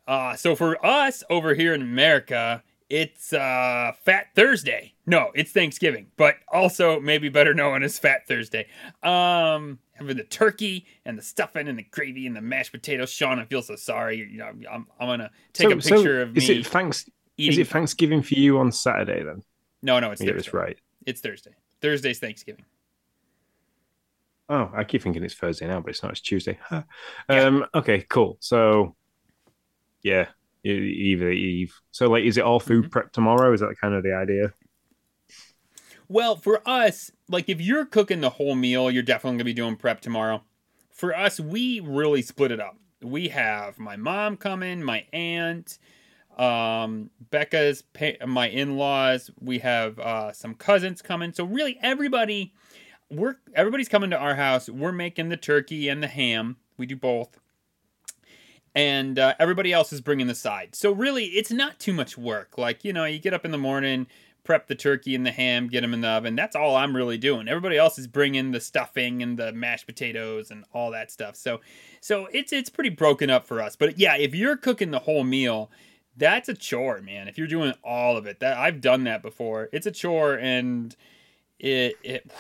Uh. 0.07 0.37
So 0.37 0.55
for 0.55 0.85
us 0.85 1.25
over 1.31 1.55
here 1.55 1.73
in 1.75 1.83
America, 1.83 2.63
it's 2.89 3.33
uh 3.33 3.93
Fat 4.05 4.27
Thursday. 4.35 4.95
No, 5.07 5.31
it's 5.35 5.53
Thanksgiving, 5.53 6.07
but 6.17 6.37
also 6.53 7.01
maybe 7.01 7.29
better 7.29 7.55
known 7.55 7.83
as 7.83 7.99
Fat 7.99 8.27
Thursday. 8.27 8.67
Um, 9.03 9.79
having 9.95 10.17
the 10.17 10.25
turkey 10.25 10.87
and 11.05 11.17
the 11.19 11.23
stuffing 11.23 11.69
and 11.69 11.79
the 11.79 11.83
gravy 11.85 12.27
and 12.27 12.35
the 12.37 12.41
mashed 12.41 12.73
potatoes. 12.73 13.11
Sean, 13.11 13.39
I 13.39 13.45
feel 13.45 13.63
so 13.63 13.77
sorry. 13.77 14.17
You 14.19 14.39
know, 14.39 14.47
I'm, 14.71 14.87
I'm 15.01 15.07
gonna 15.09 15.31
take 15.53 15.69
a 15.71 15.81
So- 15.83 15.89
so 15.89 15.95
picture 15.97 16.23
of 16.23 16.37
is 16.37 16.49
it 16.49 16.67
thanks? 16.67 17.09
eating. 17.37 17.53
Is 17.53 17.59
it 17.59 17.69
Thanksgiving 17.69 18.23
for 18.23 18.35
you 18.35 18.59
on 18.59 18.73
Saturday 18.73 19.23
then? 19.23 19.43
no, 19.83 19.99
no, 20.01 20.11
it's 20.11 20.21
Thursday. 20.21 20.33
this 20.37 20.55
right. 20.55 20.79
It's 21.07 21.21
Thursday. 21.21 21.53
Thursday's 21.81 22.19
Thanksgiving. 22.19 22.65
Oh, 24.49 24.71
I 24.75 24.85
keep 24.85 25.03
thinking 25.03 25.25
it's 25.25 25.35
Thursday 25.35 25.67
now, 25.67 25.81
but 25.81 25.91
it's 25.91 26.03
not. 26.03 26.13
It's 26.13 26.21
Tuesday. 26.21 26.59
um. 27.29 27.67
Okay. 27.75 28.07
Cool. 28.09 28.37
So, 28.41 28.95
yeah, 30.03 30.27
either 30.73 31.31
Eve. 31.31 31.75
So, 31.91 32.09
like, 32.09 32.25
is 32.25 32.37
it 32.37 32.45
all 32.45 32.61
food 32.61 32.85
Mm-hmm. 32.85 32.91
prep 32.91 33.13
tomorrow? 33.13 33.53
Is 33.53 33.61
that 33.61 33.75
kind 33.81 33.95
of 33.95 34.03
the 34.03 34.15
idea? 34.15 34.53
Well, 36.09 36.37
for 36.37 36.63
us, 36.67 37.11
like 37.29 37.49
if 37.49 37.61
you're 37.61 37.85
cooking 37.85 38.21
the 38.21 38.31
whole 38.31 38.55
meal, 38.55 38.91
you're 38.91 39.03
definitely 39.03 39.39
gonna 39.39 39.45
be 39.45 39.53
doing 39.55 39.77
prep 39.77 40.01
tomorrow. 40.01 40.43
For 40.93 41.15
us, 41.17 41.41
we 41.41 41.81
really 41.81 42.23
split 42.23 42.53
it 42.53 42.61
up. 42.61 42.77
We 43.03 43.29
have 43.29 43.79
my 43.79 43.97
mom 43.97 44.37
coming, 44.37 44.83
my 44.83 45.05
aunt, 45.13 45.79
um, 46.39 47.11
Becca's, 47.31 47.83
pa- 47.83 48.25
my 48.27 48.49
in-laws. 48.49 49.31
We 49.41 49.59
have 49.59 49.99
uh, 49.99 50.33
some 50.33 50.55
cousins 50.55 51.03
coming. 51.03 51.33
So 51.33 51.45
really, 51.45 51.79
everybody, 51.83 52.55
we're 53.11 53.37
everybody's 53.55 53.89
coming 53.89 54.11
to 54.11 54.17
our 54.17 54.37
house. 54.37 54.69
We're 54.69 54.93
making 54.93 55.29
the 55.29 55.37
turkey 55.37 55.89
and 55.89 56.03
the 56.03 56.09
ham. 56.09 56.57
We 56.79 56.87
do 56.87 56.97
both. 56.97 57.39
And 58.77 59.19
uh, 59.19 59.35
everybody 59.39 59.73
else 59.73 59.91
is 59.93 60.03
bringing 60.03 60.27
the 60.27 60.35
side. 60.35 60.75
So 60.75 60.93
really, 60.93 61.25
it's 61.25 61.51
not 61.51 61.81
too 61.81 61.95
much 61.95 62.19
work. 62.19 62.59
Like 62.59 62.85
you 62.85 62.93
know, 62.93 63.07
you 63.07 63.19
get 63.19 63.33
up 63.33 63.47
in 63.47 63.51
the 63.51 63.59
morning, 63.59 64.07
prep 64.45 64.69
the 64.69 64.75
turkey 64.75 65.15
and 65.15 65.27
the 65.27 65.33
ham, 65.33 65.69
get 65.69 65.81
them 65.81 65.95
in 65.95 66.03
the 66.03 66.09
oven. 66.09 66.37
That's 66.37 66.55
all 66.55 66.77
I'm 66.77 66.95
really 66.95 67.19
doing. 67.19 67.49
Everybody 67.49 67.79
else 67.79 67.99
is 67.99 68.07
bringing 68.07 68.53
the 68.53 68.61
stuffing 68.61 69.23
and 69.23 69.39
the 69.39 69.51
mashed 69.53 69.87
potatoes 69.87 70.51
and 70.51 70.65
all 70.75 70.91
that 70.93 71.11
stuff. 71.11 71.37
So, 71.37 71.61
so 72.01 72.29
it's 72.33 72.53
it's 72.53 72.69
pretty 72.71 72.91
broken 72.91 73.31
up 73.31 73.47
for 73.47 73.63
us. 73.63 73.77
But 73.77 73.99
yeah, 73.99 74.17
if 74.17 74.35
you're 74.35 74.59
cooking 74.59 74.91
the 74.91 75.01
whole 75.01 75.25
meal, 75.25 75.71
that's 76.17 76.49
a 76.49 76.55
chore, 76.55 77.01
man. 77.01 77.29
If 77.29 77.39
you're 77.39 77.47
doing 77.47 77.73
all 77.83 78.17
of 78.17 78.27
it, 78.27 78.41
that 78.41 78.57
I've 78.57 78.83
done 78.83 79.05
that 79.05 79.23
before. 79.23 79.69
It's 79.73 79.87
a 79.87 79.91
chore 79.91 80.35
and 80.35 80.95
it 81.59 81.97
it 82.03 82.31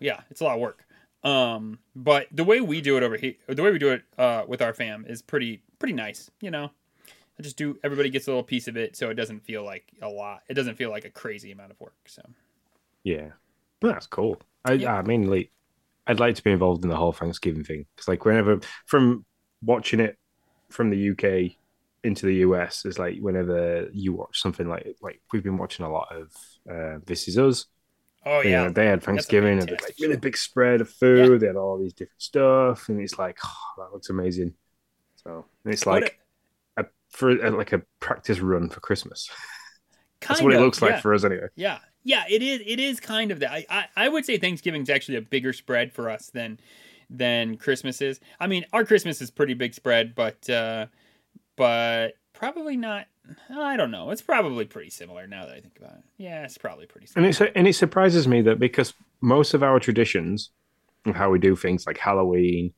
yeah, 0.00 0.20
it's 0.30 0.40
a 0.40 0.44
lot 0.44 0.56
of 0.56 0.60
work. 0.60 0.84
Um, 1.22 1.78
but 1.96 2.26
the 2.30 2.44
way 2.44 2.60
we 2.60 2.82
do 2.82 2.98
it 2.98 3.02
over 3.02 3.16
here, 3.16 3.34
the 3.48 3.62
way 3.62 3.72
we 3.72 3.78
do 3.78 3.90
it 3.90 4.02
uh, 4.18 4.44
with 4.46 4.60
our 4.60 4.74
fam 4.74 5.06
is 5.08 5.22
pretty 5.22 5.62
pretty 5.84 5.92
nice. 5.92 6.30
You 6.40 6.50
know, 6.50 6.70
I 7.38 7.42
just 7.42 7.58
do 7.58 7.78
everybody 7.84 8.08
gets 8.08 8.26
a 8.26 8.30
little 8.30 8.42
piece 8.42 8.68
of 8.68 8.78
it, 8.78 8.96
so 8.96 9.10
it 9.10 9.16
doesn't 9.16 9.40
feel 9.40 9.62
like 9.62 9.92
a 10.00 10.08
lot. 10.08 10.40
It 10.48 10.54
doesn't 10.54 10.76
feel 10.76 10.88
like 10.88 11.04
a 11.04 11.10
crazy 11.10 11.52
amount 11.52 11.72
of 11.72 11.78
work. 11.78 11.92
So 12.06 12.22
Yeah, 13.02 13.32
that's 13.82 14.06
cool. 14.06 14.40
I, 14.64 14.72
Yeah. 14.72 14.94
I 14.94 15.02
mean, 15.02 15.28
like, 15.28 15.52
I'd 16.06 16.20
like 16.20 16.36
to 16.36 16.42
be 16.42 16.52
involved 16.52 16.84
in 16.84 16.88
the 16.88 16.96
whole 16.96 17.12
Thanksgiving 17.12 17.64
thing 17.64 17.84
because, 17.94 18.08
like, 18.08 18.24
whenever 18.24 18.60
from 18.86 19.26
watching 19.60 20.00
it 20.00 20.16
from 20.70 20.88
the 20.88 21.10
UK 21.10 21.58
into 22.02 22.24
the 22.24 22.36
US, 22.36 22.86
is 22.86 22.98
like 22.98 23.18
whenever 23.20 23.90
you 23.92 24.14
watch 24.14 24.40
something 24.40 24.66
like 24.66 24.96
like 25.02 25.20
we've 25.34 25.44
been 25.44 25.58
watching 25.58 25.84
a 25.84 25.92
lot 25.92 26.08
of 26.16 26.32
uh, 26.70 26.98
This 27.04 27.28
Is 27.28 27.36
Us. 27.36 27.66
oh 28.24 28.40
You 28.40 28.52
yeah, 28.52 28.64
know, 28.64 28.70
they 28.70 28.86
had 28.86 29.02
Thanksgiving 29.02 29.58
and 29.58 29.70
like 29.70 29.96
really 30.00 30.16
big 30.16 30.38
spread 30.38 30.80
of 30.80 30.88
food. 30.88 31.40
They 31.40 31.48
had 31.48 31.56
all 31.56 31.78
these 31.78 31.92
different 31.92 32.22
stuff, 32.22 32.88
and 32.88 33.02
it's 33.02 33.18
like 33.18 33.36
oh, 33.44 33.58
that 33.82 33.92
looks 33.92 34.08
amazing. 34.08 34.54
So 35.26 35.46
and 35.64 35.72
it's 35.72 35.86
like 35.86 36.18
a, 36.76 36.84
for 37.10 37.30
a, 37.30 37.50
like 37.50 37.72
a 37.72 37.82
practice 38.00 38.40
run 38.40 38.68
for 38.68 38.80
Christmas. 38.80 39.30
That's 40.28 40.40
what 40.40 40.54
it 40.54 40.60
looks 40.60 40.80
like 40.80 40.92
yeah. 40.92 41.00
for 41.00 41.12
us 41.14 41.24
anyway. 41.24 41.48
Yeah, 41.54 41.78
yeah, 42.02 42.24
it 42.28 42.42
is. 42.42 42.60
It 42.64 42.80
is 42.80 43.00
kind 43.00 43.30
of 43.30 43.40
that. 43.40 43.50
I, 43.50 43.66
I, 43.68 43.84
I 43.96 44.08
would 44.08 44.24
say 44.24 44.38
Thanksgiving's 44.38 44.88
actually 44.88 45.16
a 45.16 45.22
bigger 45.22 45.52
spread 45.52 45.92
for 45.92 46.08
us 46.08 46.30
than 46.30 46.60
than 47.10 47.56
Christmas 47.56 48.00
is. 48.00 48.20
I 48.40 48.46
mean, 48.46 48.64
our 48.72 48.84
Christmas 48.84 49.20
is 49.20 49.30
pretty 49.30 49.54
big 49.54 49.74
spread, 49.74 50.14
but 50.14 50.48
uh, 50.48 50.86
but 51.56 52.14
probably 52.32 52.76
not. 52.76 53.06
I 53.48 53.76
don't 53.76 53.90
know. 53.90 54.10
It's 54.10 54.22
probably 54.22 54.66
pretty 54.66 54.90
similar 54.90 55.26
now 55.26 55.46
that 55.46 55.54
I 55.54 55.60
think 55.60 55.78
about 55.78 55.96
it. 55.96 56.04
Yeah, 56.18 56.44
it's 56.44 56.58
probably 56.58 56.86
pretty 56.86 57.08
And 57.16 57.34
similar. 57.34 57.48
it's 57.48 57.56
and 57.56 57.68
it 57.68 57.74
surprises 57.74 58.28
me 58.28 58.42
that 58.42 58.58
because 58.58 58.92
most 59.20 59.54
of 59.54 59.62
our 59.62 59.80
traditions 59.80 60.50
of 61.06 61.14
how 61.14 61.30
we 61.30 61.38
do 61.38 61.56
things 61.56 61.86
like 61.86 61.98
Halloween, 61.98 62.72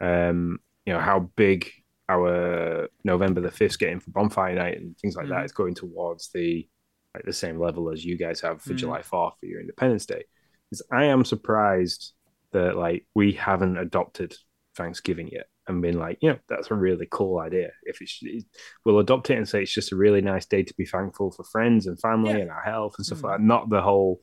um, 0.00 0.58
you 0.86 0.92
know, 0.92 1.00
how 1.00 1.30
big 1.36 1.70
our 2.08 2.88
November 3.04 3.40
the 3.40 3.50
fifth 3.50 3.78
game 3.78 4.00
for 4.00 4.10
bonfire 4.10 4.54
night 4.54 4.76
and 4.78 4.96
things 4.98 5.16
like 5.16 5.26
Mhm. 5.26 5.30
that 5.30 5.44
is 5.44 5.52
going 5.52 5.74
towards 5.74 6.30
the 6.32 6.68
like 7.14 7.24
the 7.24 7.32
same 7.32 7.58
level 7.60 7.90
as 7.90 8.02
you 8.04 8.16
guys 8.16 8.40
have 8.40 8.62
for 8.62 8.72
Mhm. 8.72 8.76
July 8.78 9.02
fourth 9.02 9.34
for 9.38 9.44
your 9.46 9.60
Independence 9.60 10.06
Day. 10.06 10.24
Is 10.70 10.82
I 10.90 11.04
am 11.04 11.24
surprised 11.26 12.14
that 12.52 12.76
like 12.76 13.06
we 13.14 13.32
haven't 13.32 13.76
adopted 13.76 14.34
Thanksgiving 14.74 15.28
yet 15.28 15.46
and 15.68 15.82
been 15.82 15.98
like, 15.98 16.16
you 16.22 16.30
know, 16.30 16.38
that's 16.48 16.70
a 16.70 16.74
really 16.74 17.06
cool 17.10 17.38
idea. 17.38 17.70
If 17.82 18.00
it's, 18.00 18.18
it, 18.22 18.44
we'll 18.84 18.98
adopt 18.98 19.28
it 19.28 19.36
and 19.36 19.46
say 19.46 19.62
it's 19.62 19.74
just 19.74 19.92
a 19.92 19.96
really 19.96 20.22
nice 20.22 20.46
day 20.46 20.62
to 20.62 20.74
be 20.74 20.86
thankful 20.86 21.30
for 21.32 21.44
friends 21.44 21.86
and 21.86 22.00
family 22.00 22.30
Yeah. 22.32 22.38
and 22.38 22.50
our 22.50 22.62
health 22.62 22.94
and 22.96 23.04
stuff 23.04 23.18
Mhm. 23.18 23.24
like 23.24 23.38
that. 23.38 23.44
Not 23.44 23.68
the 23.68 23.82
whole 23.82 24.20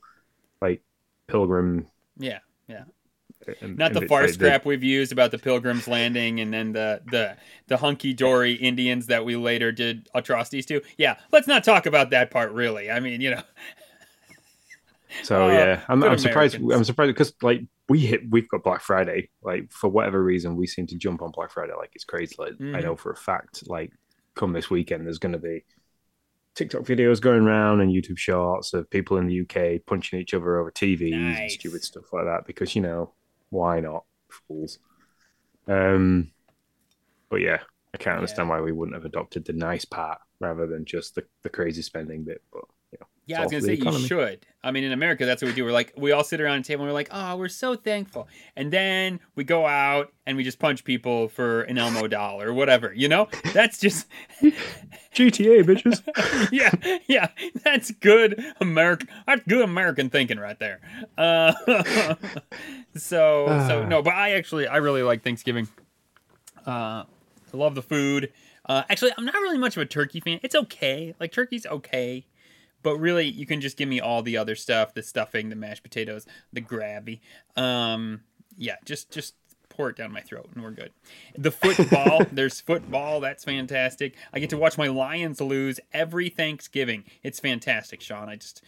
like 0.60 0.82
pilgrim. 1.28 1.86
Yeah, 2.18 2.40
yeah. 2.66 2.84
And- 3.60 3.76
Not 3.78 3.92
and 3.92 4.02
the 4.02 4.06
farce 4.06 4.36
crap 4.36 4.64
we've 4.64 4.84
used 4.84 5.12
about 5.12 5.30
the 5.30 5.38
Pilgrims 5.38 5.88
Landing 5.88 6.40
and 6.40 6.52
then 6.52 6.72
the 6.72 7.02
the 7.10 7.36
the 7.68 7.76
hunky 7.78 8.12
dory 8.12 8.52
Indians 8.54 9.06
that 9.06 9.24
we 9.24 9.36
later 9.36 9.72
did 9.72 10.08
atrocities 10.14 10.66
to. 10.66 10.80
Yeah, 10.98 11.16
let's 11.32 11.46
not 11.46 11.64
talk 11.64 11.86
about 11.86 12.10
that 12.10 12.30
part. 12.30 12.52
Really, 12.52 12.90
I 12.90 13.00
mean, 13.00 13.20
you 13.20 13.30
know. 13.30 13.42
So 15.24 15.48
Uh, 15.48 15.52
yeah, 15.52 15.80
I'm, 15.88 16.02
I'm 16.04 16.18
surprised. 16.18 16.54
I'm 16.56 16.84
surprised 16.84 17.08
because 17.08 17.34
like 17.42 17.62
we 17.88 17.98
hit, 17.98 18.30
we've 18.30 18.48
got 18.48 18.62
Black 18.62 18.80
Friday. 18.80 19.28
Like 19.42 19.72
for 19.72 19.88
whatever 19.90 20.22
reason, 20.22 20.54
we 20.54 20.68
seem 20.68 20.86
to 20.86 20.96
jump 20.96 21.20
on 21.20 21.32
Black 21.32 21.50
Friday 21.50 21.72
like 21.76 21.90
it's 21.96 22.04
crazy. 22.04 22.36
Like 22.38 22.52
I 22.52 22.62
Mhm. 22.62 22.82
know 22.84 22.96
for 22.96 23.10
a 23.10 23.16
fact, 23.16 23.68
like 23.68 23.90
come 24.36 24.52
this 24.52 24.70
weekend, 24.70 25.06
there's 25.06 25.18
going 25.18 25.32
to 25.32 25.38
be 25.38 25.64
TikTok 26.54 26.82
videos 26.82 27.20
going 27.20 27.42
around 27.44 27.80
and 27.80 27.90
YouTube 27.92 28.18
shorts 28.18 28.72
of 28.72 28.88
people 28.88 29.16
in 29.16 29.26
the 29.26 29.40
UK 29.40 29.84
punching 29.84 30.20
each 30.20 30.32
other 30.32 30.58
over 30.60 30.70
TVs 30.70 31.12
and 31.40 31.50
stupid 31.50 31.82
stuff 31.82 32.04
like 32.12 32.26
that. 32.26 32.46
Because 32.46 32.76
you 32.76 32.82
know 32.82 33.12
why 33.50 33.80
not, 33.80 34.04
fools. 34.28 34.78
Um, 35.66 36.30
but 37.28 37.40
yeah, 37.40 37.58
I 37.94 37.98
can't 37.98 38.16
understand 38.16 38.48
why 38.48 38.60
we 38.60 38.72
wouldn't 38.72 38.96
have 38.96 39.04
adopted 39.04 39.44
the 39.44 39.52
nice 39.52 39.84
part 39.84 40.18
rather 40.40 40.66
than 40.66 40.84
just 40.84 41.14
the, 41.14 41.24
the 41.42 41.48
crazy 41.48 41.82
spending 41.82 42.24
bit. 42.24 42.42
But 42.52 42.64
Yeah, 43.30 43.40
I 43.40 43.42
was 43.44 43.52
gonna 43.52 43.62
say 43.62 43.76
the 43.76 43.90
you 43.90 44.06
should. 44.06 44.46
I 44.62 44.72
mean, 44.72 44.82
in 44.82 44.92
America, 44.92 45.24
that's 45.24 45.40
what 45.40 45.48
we 45.48 45.54
do. 45.54 45.64
We're 45.64 45.72
like, 45.72 45.92
we 45.96 46.10
all 46.12 46.24
sit 46.24 46.40
around 46.40 46.58
a 46.58 46.62
table 46.62 46.82
and 46.82 46.90
we're 46.90 46.94
like, 46.94 47.08
oh, 47.12 47.36
we're 47.36 47.48
so 47.48 47.76
thankful, 47.76 48.26
and 48.56 48.72
then 48.72 49.20
we 49.36 49.44
go 49.44 49.66
out 49.66 50.12
and 50.26 50.36
we 50.36 50.42
just 50.42 50.58
punch 50.58 50.82
people 50.82 51.28
for 51.28 51.62
an 51.62 51.78
Elmo 51.78 52.08
doll 52.08 52.42
or 52.42 52.52
whatever. 52.52 52.92
You 52.92 53.08
know, 53.08 53.28
that's 53.54 53.78
just 53.78 54.08
GTA 55.14 55.62
bitches. 55.62 56.02
yeah, 56.52 56.98
yeah, 57.06 57.28
that's 57.62 57.92
good 57.92 58.44
American. 58.60 59.08
That's 59.26 59.42
good 59.44 59.62
American 59.62 60.10
thinking 60.10 60.38
right 60.38 60.58
there. 60.58 60.80
Uh, 61.16 61.52
so, 62.96 63.46
so 63.68 63.86
no, 63.86 64.02
but 64.02 64.14
I 64.14 64.32
actually, 64.32 64.66
I 64.66 64.78
really 64.78 65.04
like 65.04 65.22
Thanksgiving. 65.22 65.68
Uh, 66.66 67.04
I 67.52 67.56
love 67.56 67.76
the 67.76 67.82
food. 67.82 68.32
Uh, 68.66 68.82
actually, 68.88 69.12
I'm 69.16 69.24
not 69.24 69.34
really 69.34 69.58
much 69.58 69.76
of 69.76 69.82
a 69.82 69.86
turkey 69.86 70.20
fan. 70.20 70.40
It's 70.42 70.54
okay, 70.54 71.14
like 71.18 71.32
turkey's 71.32 71.66
okay, 71.66 72.26
but 72.82 72.96
really, 72.96 73.26
you 73.28 73.46
can 73.46 73.60
just 73.60 73.76
give 73.76 73.88
me 73.88 74.00
all 74.00 74.22
the 74.22 74.36
other 74.36 74.54
stuff: 74.54 74.94
the 74.94 75.02
stuffing, 75.02 75.48
the 75.48 75.56
mashed 75.56 75.82
potatoes, 75.82 76.26
the 76.52 76.60
gravy. 76.60 77.20
Um, 77.56 78.22
yeah, 78.56 78.76
just 78.84 79.10
just 79.10 79.34
pour 79.70 79.88
it 79.88 79.96
down 79.96 80.12
my 80.12 80.20
throat 80.20 80.48
and 80.54 80.62
we're 80.62 80.72
good. 80.72 80.92
The 81.38 81.50
football, 81.50 82.24
there's 82.32 82.60
football, 82.60 83.20
that's 83.20 83.44
fantastic. 83.44 84.14
I 84.32 84.38
get 84.38 84.50
to 84.50 84.58
watch 84.58 84.76
my 84.76 84.88
Lions 84.88 85.40
lose 85.40 85.80
every 85.92 86.28
Thanksgiving. 86.28 87.04
It's 87.22 87.40
fantastic, 87.40 88.02
Sean. 88.02 88.28
I 88.28 88.36
just 88.36 88.62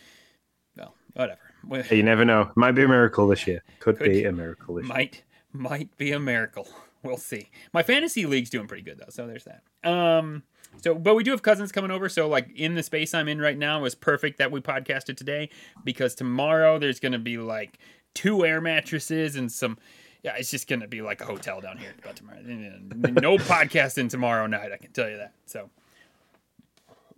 well, 0.77 0.95
whatever. 1.13 1.41
You 1.95 2.03
never 2.03 2.25
know. 2.25 2.51
Might 2.57 2.73
be 2.73 2.83
a 2.83 2.89
miracle 2.89 3.29
this 3.29 3.47
year. 3.47 3.63
Could, 3.79 3.99
Could. 3.99 4.11
be 4.11 4.25
a 4.25 4.33
miracle 4.33 4.77
this 4.77 4.85
year. 4.85 4.95
might 4.95 5.23
might 5.53 5.97
be 5.99 6.13
a 6.13 6.19
miracle. 6.19 6.67
We'll 7.03 7.19
see. 7.19 7.51
My 7.73 7.83
fantasy 7.83 8.27
league's 8.27 8.49
doing 8.51 8.67
pretty 8.67 8.83
good 8.83 8.99
though, 8.99 9.11
so 9.11 9.27
there's 9.27 9.45
that. 9.45 9.63
Um 9.89 10.45
so 10.79 10.95
but 10.95 11.15
we 11.15 11.25
do 11.25 11.31
have 11.31 11.43
cousins 11.43 11.73
coming 11.73 11.91
over, 11.91 12.09
so 12.09 12.29
like 12.29 12.51
in 12.55 12.75
the 12.75 12.83
space 12.83 13.15
I'm 13.15 13.29
in 13.29 13.41
right 13.41 13.59
now 13.59 13.79
it 13.79 13.83
was 13.83 13.95
perfect 13.95 14.39
that 14.39 14.51
we 14.51 14.61
podcasted 14.61 15.17
today 15.17 15.51
because 15.85 16.15
tomorrow 16.15 16.79
there's 16.79 17.01
gonna 17.01 17.19
be 17.19 17.39
like 17.39 17.79
two 18.15 18.45
air 18.45 18.61
mattresses 18.61 19.37
and 19.37 19.51
some 19.51 19.79
yeah, 20.23 20.35
it's 20.37 20.51
just 20.51 20.69
gonna 20.69 20.89
be 20.89 21.03
like 21.03 21.21
a 21.21 21.25
hotel 21.25 21.61
down 21.61 21.79
here 21.79 21.95
about 22.03 22.17
tomorrow. 22.17 22.41
No 22.43 23.37
podcasting 23.39 24.09
tomorrow 24.09 24.47
night, 24.47 24.73
I 24.73 24.77
can 24.77 24.93
tell 24.93 25.09
you 25.09 25.17
that. 25.17 25.33
So 25.47 25.71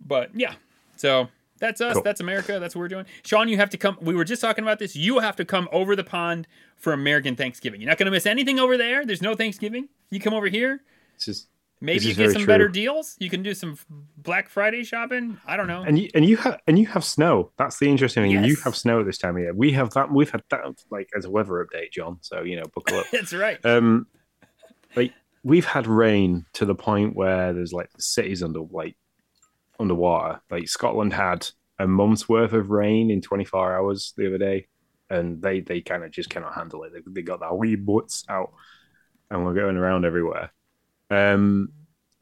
but 0.05 0.29
yeah. 0.35 0.53
So 0.95 1.29
that's 1.59 1.81
us. 1.81 1.93
Cool. 1.93 2.03
That's 2.03 2.19
America. 2.21 2.59
That's 2.59 2.75
what 2.75 2.81
we're 2.81 2.87
doing. 2.87 3.05
Sean, 3.23 3.47
you 3.47 3.57
have 3.57 3.69
to 3.71 3.77
come. 3.77 3.97
We 4.01 4.15
were 4.15 4.23
just 4.23 4.41
talking 4.41 4.63
about 4.63 4.79
this. 4.79 4.95
You 4.95 5.19
have 5.19 5.35
to 5.37 5.45
come 5.45 5.67
over 5.71 5.95
the 5.95 6.03
pond 6.03 6.47
for 6.75 6.93
American 6.93 7.35
Thanksgiving. 7.35 7.81
You're 7.81 7.89
not 7.89 7.97
going 7.97 8.05
to 8.05 8.11
miss 8.11 8.25
anything 8.25 8.59
over 8.59 8.77
there. 8.77 9.05
There's 9.05 9.21
no 9.21 9.35
Thanksgiving. 9.35 9.89
You 10.11 10.19
come 10.19 10.33
over 10.33 10.47
here. 10.47 10.81
This 11.17 11.27
is, 11.27 11.47
Maybe 11.81 12.05
you 12.05 12.15
get 12.15 12.31
some 12.31 12.43
true. 12.43 12.47
better 12.47 12.67
deals. 12.67 13.15
You 13.19 13.29
can 13.29 13.43
do 13.43 13.53
some 13.53 13.77
Black 14.17 14.49
Friday 14.49 14.83
shopping. 14.83 15.37
I 15.45 15.57
don't 15.57 15.67
know. 15.67 15.83
and 15.83 15.99
you 15.99 16.09
and 16.15 16.25
you 16.25 16.37
have 16.37 16.59
and 16.67 16.79
you 16.79 16.87
have 16.87 17.03
snow. 17.03 17.51
That's 17.57 17.77
the 17.79 17.89
interesting 17.89 18.23
thing. 18.23 18.43
You 18.43 18.55
have 18.63 18.75
snow 18.75 19.01
at 19.01 19.05
this 19.05 19.17
time 19.17 19.35
of 19.35 19.41
year. 19.41 19.53
We 19.53 19.71
have 19.73 19.91
that. 19.91 20.11
We've 20.11 20.29
had 20.29 20.43
that 20.49 20.61
like 20.89 21.09
as 21.15 21.25
a 21.25 21.29
weather 21.29 21.65
update, 21.65 21.91
John. 21.91 22.17
So 22.21 22.41
you 22.43 22.55
know, 22.55 22.63
buckle 22.73 22.99
up. 22.99 23.05
That's 23.11 23.33
right. 23.33 23.63
um, 23.65 24.07
like 24.95 25.13
we've 25.43 25.65
had 25.65 25.85
rain 25.85 26.45
to 26.53 26.65
the 26.65 26.75
point 26.75 27.15
where 27.15 27.53
there's 27.53 27.73
like 27.73 27.91
the 27.91 28.01
cities 28.01 28.41
under 28.41 28.61
like 28.61 28.95
underwater. 29.79 30.41
Like 30.49 30.67
Scotland 30.69 31.13
had 31.13 31.47
a 31.77 31.87
month's 31.87 32.29
worth 32.29 32.53
of 32.53 32.69
rain 32.69 33.11
in 33.11 33.21
24 33.21 33.75
hours 33.75 34.13
the 34.17 34.27
other 34.27 34.37
day, 34.37 34.67
and 35.09 35.41
they 35.41 35.59
they 35.59 35.81
kind 35.81 36.03
of 36.03 36.11
just 36.11 36.29
cannot 36.29 36.55
handle 36.55 36.83
it. 36.83 36.93
They, 36.93 37.01
they 37.05 37.21
got 37.21 37.41
their 37.41 37.53
wee 37.53 37.75
butts 37.75 38.23
out, 38.29 38.53
and 39.29 39.45
we're 39.45 39.53
going 39.53 39.77
around 39.77 40.05
everywhere. 40.05 40.51
Um, 41.09 41.69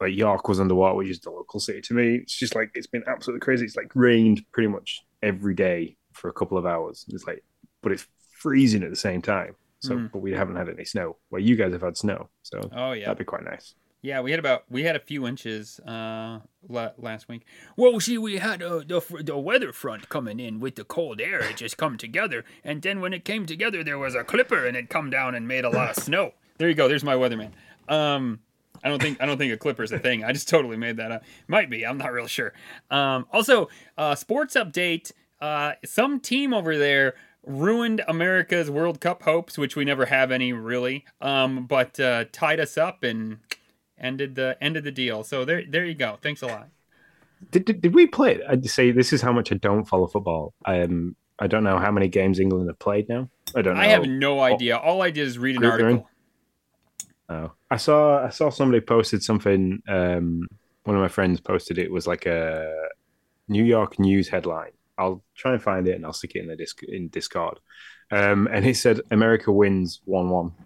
like 0.00 0.14
York 0.14 0.48
was 0.48 0.60
underwater, 0.60 0.96
which 0.96 1.08
is 1.08 1.20
the 1.20 1.30
local 1.30 1.60
city 1.60 1.80
to 1.82 1.94
me. 1.94 2.16
It's 2.16 2.36
just 2.36 2.54
like 2.54 2.70
it's 2.74 2.86
been 2.86 3.04
absolutely 3.06 3.40
crazy. 3.40 3.64
It's 3.64 3.76
like 3.76 3.90
rained 3.94 4.44
pretty 4.52 4.68
much 4.68 5.02
every 5.22 5.54
day 5.54 5.96
for 6.12 6.28
a 6.28 6.32
couple 6.32 6.58
of 6.58 6.66
hours. 6.66 7.04
It's 7.08 7.26
like, 7.26 7.42
but 7.82 7.92
it's 7.92 8.06
freezing 8.38 8.82
at 8.82 8.90
the 8.90 8.96
same 8.96 9.22
time. 9.22 9.54
So, 9.80 9.94
Mm. 9.96 10.12
but 10.12 10.18
we 10.20 10.32
haven't 10.32 10.56
had 10.56 10.68
any 10.68 10.84
snow. 10.84 11.16
Well, 11.30 11.42
you 11.42 11.56
guys 11.56 11.72
have 11.72 11.82
had 11.82 11.96
snow, 11.96 12.28
so 12.42 12.58
Oh 12.74 12.92
yeah. 12.92 13.04
that'd 13.06 13.18
be 13.18 13.24
quite 13.24 13.44
nice. 13.44 13.74
Yeah, 14.02 14.20
we 14.20 14.30
had 14.32 14.40
about 14.40 14.64
we 14.70 14.82
had 14.82 14.96
a 14.96 15.00
few 15.00 15.26
inches 15.26 15.78
uh 15.80 16.40
last 16.68 17.28
week. 17.28 17.46
Well, 17.76 17.98
see, 18.00 18.18
we 18.18 18.36
had 18.38 18.62
uh, 18.62 18.78
the 18.80 19.00
the 19.22 19.38
weather 19.38 19.72
front 19.72 20.08
coming 20.10 20.40
in 20.40 20.60
with 20.60 20.74
the 20.76 20.84
cold 20.84 21.20
air. 21.20 21.40
It 21.40 21.56
just 21.56 21.76
come 21.78 21.96
together, 21.96 22.44
and 22.62 22.82
then 22.82 23.00
when 23.00 23.14
it 23.14 23.24
came 23.24 23.46
together, 23.46 23.82
there 23.84 23.98
was 23.98 24.14
a 24.14 24.24
clipper, 24.24 24.66
and 24.66 24.76
it 24.76 24.90
come 24.90 25.08
down 25.10 25.34
and 25.34 25.46
made 25.48 25.64
a 25.64 25.70
lot 25.70 25.96
of 25.96 26.02
snow. 26.02 26.32
There 26.58 26.68
you 26.68 26.74
go. 26.74 26.86
There's 26.88 27.04
my 27.04 27.14
weatherman. 27.14 27.52
Um, 27.88 28.40
I 28.84 28.88
don't 28.90 29.00
think 29.00 29.20
I 29.20 29.26
don't 29.26 29.38
think 29.38 29.52
a 29.52 29.56
clipper's 29.56 29.90
a 29.92 29.98
thing. 29.98 30.22
I 30.22 30.32
just 30.32 30.48
totally 30.48 30.76
made 30.76 30.98
that 30.98 31.10
up. 31.10 31.24
Might 31.48 31.70
be. 31.70 31.84
I'm 31.84 31.98
not 31.98 32.12
real 32.12 32.26
sure. 32.26 32.52
Um, 32.90 33.26
also, 33.32 33.68
uh, 33.96 34.14
sports 34.14 34.54
update. 34.54 35.10
uh, 35.40 35.72
some 35.84 36.20
team 36.20 36.54
over 36.54 36.76
there 36.78 37.14
ruined 37.42 38.02
America's 38.08 38.70
World 38.70 39.00
Cup 39.00 39.22
hopes, 39.22 39.58
which 39.58 39.76
we 39.76 39.84
never 39.84 40.06
have 40.06 40.30
any 40.30 40.52
really. 40.52 41.04
Um, 41.20 41.66
but 41.66 41.98
uh, 42.00 42.24
tied 42.32 42.60
us 42.60 42.78
up 42.78 43.02
and 43.02 43.38
ended 43.98 44.34
the 44.34 44.56
ended 44.60 44.84
the 44.84 44.92
deal. 44.92 45.24
So 45.24 45.44
there 45.44 45.62
there 45.68 45.84
you 45.84 45.94
go. 45.94 46.18
Thanks 46.22 46.42
a 46.42 46.46
lot. 46.46 46.68
Did, 47.50 47.66
did, 47.66 47.82
did 47.82 47.94
we 47.94 48.06
play 48.06 48.36
it? 48.36 48.42
I'd 48.48 48.64
say 48.70 48.90
this 48.90 49.12
is 49.12 49.20
how 49.20 49.32
much 49.32 49.52
I 49.52 49.56
don't 49.56 49.84
follow 49.84 50.06
football. 50.06 50.54
Um, 50.64 51.14
I 51.38 51.46
don't 51.46 51.64
know 51.64 51.78
how 51.78 51.90
many 51.90 52.08
games 52.08 52.40
England 52.40 52.68
have 52.68 52.78
played 52.78 53.08
now. 53.08 53.28
I 53.54 53.60
don't 53.60 53.74
know. 53.74 53.80
I 53.80 53.86
have 53.86 54.06
no 54.06 54.40
idea. 54.40 54.78
All 54.78 55.02
I 55.02 55.10
did 55.10 55.26
is 55.26 55.36
read 55.36 55.56
an 55.56 55.62
Group 55.62 55.72
article. 55.72 56.08
Oh, 57.28 57.52
I 57.70 57.76
saw 57.76 58.24
I 58.24 58.28
saw 58.30 58.50
somebody 58.50 58.80
posted 58.80 59.22
something. 59.22 59.82
Um, 59.88 60.46
one 60.84 60.96
of 60.96 61.02
my 61.02 61.08
friends 61.08 61.40
posted 61.40 61.78
it 61.78 61.90
was 61.90 62.06
like 62.06 62.26
a 62.26 62.88
New 63.48 63.64
York 63.64 63.98
news 63.98 64.28
headline. 64.28 64.72
I'll 64.98 65.22
try 65.34 65.52
and 65.54 65.62
find 65.62 65.88
it 65.88 65.96
and 65.96 66.04
I'll 66.04 66.12
stick 66.12 66.36
it 66.36 66.40
in 66.40 66.48
the 66.48 66.56
disc 66.56 66.82
in 66.82 67.08
Discord. 67.08 67.58
Um, 68.10 68.46
and 68.52 68.66
it 68.66 68.76
said 68.76 69.00
America 69.10 69.50
wins 69.50 70.00
one 70.04 70.28
one. 70.28 70.52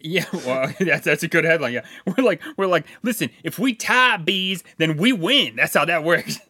Yeah, 0.00 0.24
well, 0.32 0.72
that's 0.80 1.04
that's 1.04 1.22
a 1.22 1.28
good 1.28 1.44
headline. 1.44 1.72
Yeah, 1.72 1.86
we're 2.06 2.24
like 2.24 2.42
we're 2.56 2.66
like, 2.66 2.86
listen, 3.04 3.30
if 3.44 3.56
we 3.58 3.72
tie 3.72 4.16
bees, 4.16 4.64
then 4.78 4.96
we 4.96 5.12
win. 5.12 5.54
That's 5.56 5.74
how 5.74 5.84
that 5.84 6.02
works. 6.02 6.40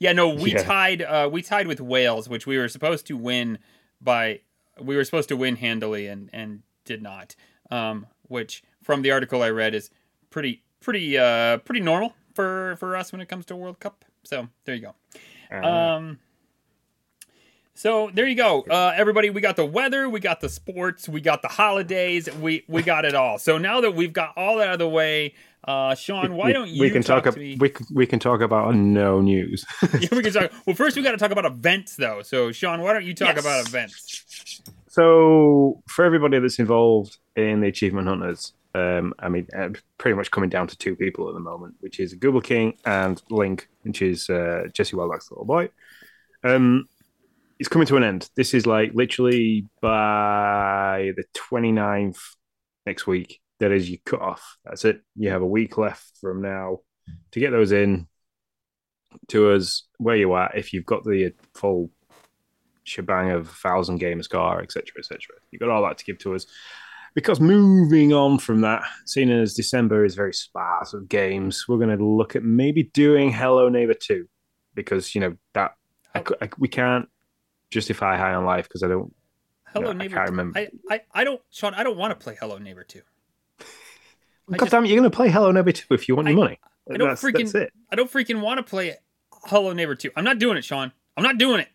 yeah, 0.00 0.12
no, 0.12 0.28
we 0.30 0.52
Yeah. 0.52 0.64
tied. 0.64 1.02
Uh, 1.02 1.30
we 1.32 1.42
tied 1.42 1.68
with 1.68 1.80
Wales, 1.80 2.28
which 2.28 2.44
we 2.46 2.58
were 2.58 2.68
supposed 2.68 3.06
to 3.06 3.16
win 3.16 3.58
by. 4.00 4.40
We 4.80 4.96
were 4.96 5.04
supposed 5.04 5.28
to 5.28 5.36
win 5.36 5.56
handily 5.56 6.08
and 6.08 6.28
and 6.32 6.62
did 6.84 7.02
not. 7.02 7.36
Um, 7.70 8.06
which 8.28 8.62
from 8.82 9.02
the 9.02 9.10
article 9.10 9.42
I 9.42 9.50
read 9.50 9.74
is 9.74 9.90
pretty 10.30 10.62
pretty 10.80 11.16
uh 11.18 11.58
pretty 11.58 11.80
normal 11.80 12.14
for 12.34 12.76
for 12.78 12.96
us 12.96 13.12
when 13.12 13.20
it 13.20 13.28
comes 13.28 13.46
to 13.46 13.56
World 13.56 13.80
Cup. 13.80 14.04
So 14.24 14.48
there 14.64 14.74
you 14.74 14.82
go. 14.82 14.94
Uh, 15.50 15.66
Um, 15.66 16.18
so 17.74 18.10
there 18.14 18.26
you 18.26 18.36
go, 18.36 18.62
uh, 18.70 18.92
everybody. 18.96 19.28
We 19.28 19.42
got 19.42 19.56
the 19.56 19.64
weather, 19.66 20.08
we 20.08 20.18
got 20.18 20.40
the 20.40 20.48
sports, 20.48 21.08
we 21.10 21.20
got 21.20 21.42
the 21.42 21.48
holidays, 21.48 22.26
we 22.40 22.64
we 22.68 22.82
got 22.82 23.04
it 23.04 23.14
all. 23.14 23.38
So 23.38 23.58
now 23.58 23.80
that 23.82 23.94
we've 23.94 24.12
got 24.14 24.32
all 24.36 24.56
that 24.58 24.68
out 24.68 24.72
of 24.74 24.78
the 24.78 24.88
way, 24.88 25.34
uh, 25.68 25.94
Sean, 25.94 26.36
why 26.36 26.52
don't 26.52 26.68
you 26.70 26.80
we 26.80 26.90
can 26.90 27.02
talk, 27.02 27.24
talk, 27.24 27.34
to 27.34 27.38
ab- 27.40 27.42
me? 27.42 27.56
we 27.60 27.68
can- 27.68 27.86
we 27.94 28.06
can 28.06 28.18
talk 28.18 28.40
about 28.40 28.74
no 28.74 29.20
news. 29.20 29.64
yeah, 30.00 30.08
we 30.12 30.22
can 30.22 30.32
talk. 30.32 30.52
Well, 30.64 30.74
first 30.74 30.96
we 30.96 31.02
got 31.02 31.10
to 31.12 31.18
talk 31.18 31.32
about 31.32 31.44
events, 31.44 31.96
though. 31.96 32.22
So 32.22 32.50
Sean, 32.50 32.80
why 32.80 32.94
don't 32.94 33.04
you 33.04 33.14
talk 33.14 33.36
Yes. 33.36 33.44
about 33.44 33.66
events? 33.68 34.62
So, 34.88 35.82
for 35.86 36.06
everybody 36.06 36.38
that's 36.38 36.58
involved 36.58 37.18
in 37.36 37.60
the 37.60 37.68
Achievement 37.68 38.08
Hunters, 38.08 38.52
um, 38.74 39.14
I 39.18 39.28
mean, 39.28 39.46
uh, 39.56 39.70
pretty 39.98 40.16
much 40.16 40.30
coming 40.30 40.50
down 40.50 40.66
to 40.66 40.76
two 40.76 40.96
people 40.96 41.28
at 41.28 41.34
the 41.34 41.40
moment, 41.40 41.76
which 41.80 41.98
is 42.00 42.14
Google 42.14 42.40
King 42.40 42.76
and 42.84 43.22
Link, 43.30 43.68
which 43.82 44.02
is 44.02 44.28
uh, 44.28 44.64
Jesse 44.72 44.96
Wildlock's 44.96 45.30
little 45.30 45.46
boy. 45.46 45.70
Um, 46.44 46.86
it's 47.58 47.68
coming 47.68 47.86
to 47.88 47.96
an 47.96 48.04
end. 48.04 48.28
This 48.36 48.52
is 48.52 48.66
like 48.66 48.92
literally 48.92 49.66
by 49.80 51.12
the 51.16 51.24
29th 51.34 52.20
next 52.84 53.06
week. 53.06 53.40
That 53.60 53.72
is 53.72 53.88
your 53.88 54.00
cut 54.04 54.20
off. 54.20 54.58
That's 54.64 54.84
it. 54.84 55.00
You 55.14 55.30
have 55.30 55.40
a 55.40 55.46
week 55.46 55.78
left 55.78 56.18
from 56.20 56.42
now 56.42 56.80
to 57.30 57.40
get 57.40 57.52
those 57.52 57.72
in 57.72 58.06
to 59.28 59.52
us 59.52 59.84
where 59.96 60.16
you 60.16 60.32
are. 60.32 60.50
If 60.54 60.74
you've 60.74 60.84
got 60.84 61.04
the 61.04 61.32
full 61.54 61.90
shebang 62.84 63.30
of 63.30 63.48
thousand 63.48 63.98
game 63.98 64.22
score, 64.22 64.60
etc., 64.60 64.84
etc. 64.98 65.20
You've 65.50 65.60
got 65.60 65.70
all 65.70 65.82
that 65.84 65.96
to 65.98 66.04
give 66.04 66.18
to 66.18 66.34
us. 66.34 66.46
Because 67.16 67.40
moving 67.40 68.12
on 68.12 68.38
from 68.38 68.60
that, 68.60 68.82
seeing 69.06 69.30
as 69.32 69.54
December 69.54 70.04
is 70.04 70.14
very 70.14 70.34
sparse 70.34 70.92
of 70.92 71.08
games, 71.08 71.64
we're 71.66 71.78
going 71.78 71.96
to 71.96 72.04
look 72.04 72.36
at 72.36 72.42
maybe 72.44 72.84
doing 72.92 73.32
Hello 73.32 73.70
Neighbor 73.70 73.94
2. 73.94 74.28
Because, 74.74 75.14
you 75.14 75.22
know, 75.22 75.36
that 75.54 75.74
I, 76.14 76.22
I- 76.42 76.50
we 76.58 76.68
can't 76.68 77.08
justify 77.70 78.16
High 78.18 78.34
on 78.34 78.44
Life 78.44 78.68
because 78.68 78.82
I 78.82 78.88
don't. 78.88 79.14
Hello 79.72 79.86
No, 79.86 79.90
I 79.90 79.92
neighbor. 79.94 80.14
can't 80.16 80.28
remember. 80.30 80.58
I, 80.58 80.68
I 80.90 81.00
I 81.14 81.24
don't, 81.24 81.40
Sean. 81.50 81.72
I 81.74 81.82
don't 81.82 81.96
want 81.96 82.10
to 82.18 82.22
play 82.22 82.36
Hello 82.38 82.58
Neighbor 82.58 82.84
two. 82.84 83.00
I 83.60 83.64
God 84.52 84.58
just- 84.66 84.70
damn 84.72 84.84
it, 84.84 84.88
you're 84.88 84.98
going 85.00 85.10
to 85.10 85.16
play 85.16 85.30
Hello 85.30 85.50
Neighbor 85.50 85.72
2 85.72 85.92
if 85.94 86.08
you 86.08 86.14
want 86.16 86.28
your 86.28 86.36
I- 86.36 86.40
money. 86.40 86.60
I 86.92 86.98
don't 86.98 87.08
that's, 87.08 87.22
freaking- 87.22 87.50
that's 87.50 87.54
it. 87.54 87.72
I 87.90 87.96
don't 87.96 88.12
freaking 88.12 88.40
want 88.42 88.58
to 88.58 88.62
play 88.62 88.94
Hello 89.46 89.72
Neighbor 89.72 89.94
two. 89.94 90.10
I'm 90.16 90.22
not 90.24 90.38
doing 90.38 90.56
it, 90.58 90.64
Sean. 90.64 90.92
I'm 91.16 91.24
not 91.24 91.38
doing 91.38 91.60
it. 91.60 91.68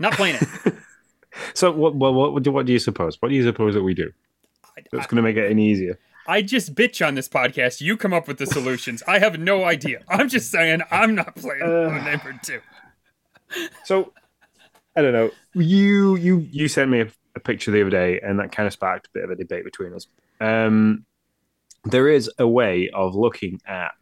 Not 0.00 0.14
playing 0.14 0.36
it. 0.40 0.74
So, 1.54 1.70
what, 1.70 1.94
what, 1.94 2.12
what, 2.12 2.42
do- 2.42 2.50
what 2.50 2.66
do 2.66 2.72
you 2.72 2.80
suppose? 2.80 3.16
What 3.22 3.28
do 3.28 3.36
you 3.36 3.44
suppose 3.44 3.74
that 3.74 3.84
we 3.84 3.94
do 3.94 4.08
I, 4.08 4.12
that's 4.92 5.06
going 5.06 5.16
to 5.16 5.22
make 5.22 5.36
it 5.36 5.50
any 5.50 5.70
easier? 5.70 5.98
I 6.26 6.42
just 6.42 6.74
bitch 6.74 7.04
on 7.06 7.14
this 7.14 7.28
podcast. 7.28 7.80
You 7.80 7.96
come 7.96 8.12
up 8.12 8.28
with 8.28 8.38
the 8.38 8.46
solutions. 8.46 9.02
I 9.08 9.18
have 9.18 9.38
no 9.40 9.64
idea. 9.64 10.02
I'm 10.08 10.28
just 10.28 10.50
saying 10.50 10.80
I'm 10.90 11.14
not 11.14 11.34
playing 11.34 11.62
Uh, 11.62 12.02
Neighbor 12.04 12.38
2. 12.42 12.60
So 13.84 14.12
I 14.96 15.02
don't 15.02 15.12
know. 15.12 15.30
You 15.54 16.16
you 16.16 16.46
you 16.50 16.68
sent 16.68 16.90
me 16.90 17.00
a, 17.00 17.08
a 17.36 17.40
picture 17.40 17.70
the 17.70 17.80
other 17.80 17.90
day, 17.90 18.20
and 18.20 18.38
that 18.38 18.52
kind 18.52 18.66
of 18.66 18.72
sparked 18.72 19.08
a 19.08 19.10
bit 19.12 19.24
of 19.24 19.30
a 19.30 19.36
debate 19.36 19.64
between 19.64 19.92
us. 19.94 20.06
Um, 20.40 21.04
there 21.84 22.08
is 22.08 22.30
a 22.38 22.46
way 22.46 22.90
of 22.94 23.14
looking 23.14 23.60
at 23.66 23.94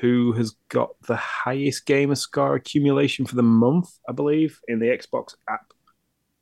who 0.00 0.32
has 0.32 0.54
got 0.68 0.90
the 1.06 1.16
highest 1.16 1.86
gamer 1.86 2.14
score 2.14 2.54
accumulation 2.54 3.26
for 3.26 3.34
the 3.36 3.42
month, 3.42 3.88
I 4.08 4.12
believe, 4.12 4.60
in 4.68 4.78
the 4.78 4.86
Xbox 4.86 5.34
app. 5.48 5.72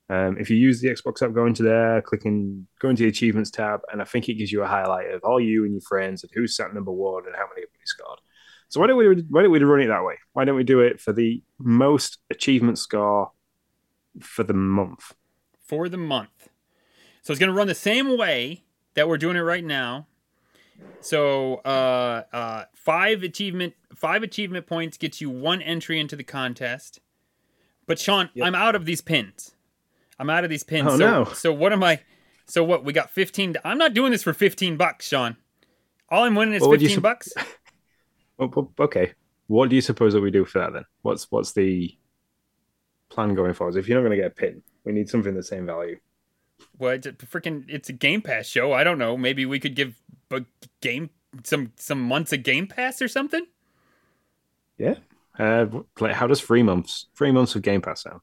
Um, 0.08 0.36
if 0.38 0.50
you 0.50 0.56
use 0.56 0.80
the 0.80 0.88
Xbox 0.88 1.20
app, 1.22 1.32
go 1.32 1.46
into 1.46 1.64
there, 1.64 2.00
click 2.00 2.24
in, 2.24 2.66
go 2.80 2.88
into 2.90 3.02
the 3.02 3.08
achievements 3.08 3.50
tab, 3.50 3.80
and 3.90 4.00
I 4.00 4.04
think 4.04 4.28
it 4.28 4.34
gives 4.34 4.52
you 4.52 4.62
a 4.62 4.66
highlight 4.66 5.10
of 5.10 5.22
all 5.24 5.40
you 5.40 5.64
and 5.64 5.72
your 5.72 5.80
friends 5.80 6.22
and 6.22 6.30
who's 6.32 6.56
sat 6.56 6.72
number 6.72 6.92
one 6.92 7.24
and 7.26 7.34
how 7.34 7.48
many 7.48 7.62
have 7.62 7.70
you 7.72 7.86
scored. 7.86 8.20
So 8.68 8.80
why 8.80 8.86
don't 8.86 8.96
we 8.96 9.24
why 9.28 9.42
don't 9.42 9.50
we 9.50 9.58
run 9.60 9.80
it 9.80 9.88
that 9.88 10.04
way? 10.04 10.18
Why 10.32 10.44
don't 10.44 10.56
we 10.56 10.64
do 10.64 10.80
it 10.80 11.00
for 11.00 11.12
the 11.12 11.42
most 11.58 12.18
achievement 12.30 12.78
score 12.78 13.32
for 14.20 14.44
the 14.44 14.54
month? 14.54 15.12
for 15.66 15.88
the 15.88 15.96
month. 15.96 16.48
So 17.22 17.32
it's 17.32 17.40
going 17.40 17.50
to 17.50 17.56
run 17.56 17.66
the 17.66 17.74
same 17.74 18.16
way 18.16 18.62
that 18.94 19.08
we're 19.08 19.18
doing 19.18 19.36
it 19.36 19.40
right 19.40 19.64
now. 19.64 20.06
So 21.00 21.56
uh, 21.64 22.22
uh, 22.32 22.64
five 22.72 23.24
achievement 23.24 23.74
five 23.92 24.22
achievement 24.22 24.68
points 24.68 24.96
gets 24.96 25.20
you 25.20 25.28
one 25.28 25.60
entry 25.60 25.98
into 25.98 26.14
the 26.14 26.22
contest. 26.22 27.00
But 27.86 27.98
Sean, 27.98 28.30
Yep. 28.34 28.46
I'm 28.46 28.54
out 28.54 28.76
of 28.76 28.84
these 28.84 29.00
pins. 29.00 29.55
I'm 30.18 30.30
out 30.30 30.44
of 30.44 30.50
these 30.50 30.64
pins. 30.64 30.88
Oh, 30.90 30.98
so, 30.98 31.24
no. 31.24 31.24
so 31.32 31.52
what 31.52 31.72
am 31.72 31.82
I? 31.82 32.00
So 32.46 32.62
what? 32.64 32.84
We 32.84 32.92
got 32.92 33.10
15. 33.10 33.56
I'm 33.64 33.78
not 33.78 33.94
doing 33.94 34.12
this 34.12 34.22
for 34.22 34.32
15 34.32 34.76
bucks, 34.76 35.08
Sean. 35.08 35.36
All 36.08 36.24
I'm 36.24 36.34
winning 36.34 36.54
is 36.54 36.62
What 36.62 36.78
15 36.80 36.96
sup- 36.96 37.02
bucks. 37.02 37.32
Okay, 38.38 39.14
what 39.46 39.70
do 39.70 39.76
you 39.76 39.80
suppose 39.80 40.12
that 40.12 40.20
we 40.20 40.30
do 40.30 40.44
for 40.44 40.58
that 40.58 40.74
then? 40.74 40.84
What's 41.00 41.30
what's 41.30 41.52
the 41.52 41.96
plan 43.08 43.34
going 43.34 43.54
forward? 43.54 43.76
If 43.76 43.88
you're 43.88 43.98
not 43.98 44.06
going 44.06 44.16
to 44.18 44.22
get 44.22 44.32
a 44.32 44.34
pin, 44.34 44.62
we 44.84 44.92
need 44.92 45.08
something 45.08 45.34
the 45.34 45.42
same 45.42 45.64
value. 45.64 45.98
Well, 46.78 46.92
it's 46.92 47.06
a 47.06 47.12
freaking 47.12 47.64
it's 47.68 47.88
a 47.88 47.94
Game 47.94 48.20
Pass 48.20 48.46
show. 48.46 48.72
I 48.74 48.84
don't 48.84 48.98
know. 48.98 49.16
Maybe 49.16 49.46
we 49.46 49.58
could 49.58 49.74
give 49.74 49.94
a 50.30 50.44
game 50.82 51.08
some 51.44 51.72
some 51.76 52.00
months 52.02 52.32
of 52.34 52.42
Game 52.42 52.66
Pass 52.66 53.00
or 53.00 53.08
something. 53.08 53.46
Yeah. 54.76 54.96
Uh, 55.38 55.66
how 56.12 56.26
does 56.26 56.40
three 56.42 56.62
months 56.62 57.06
three 57.16 57.32
months 57.32 57.54
of 57.54 57.62
Game 57.62 57.80
Pass 57.80 58.02
sound? 58.02 58.20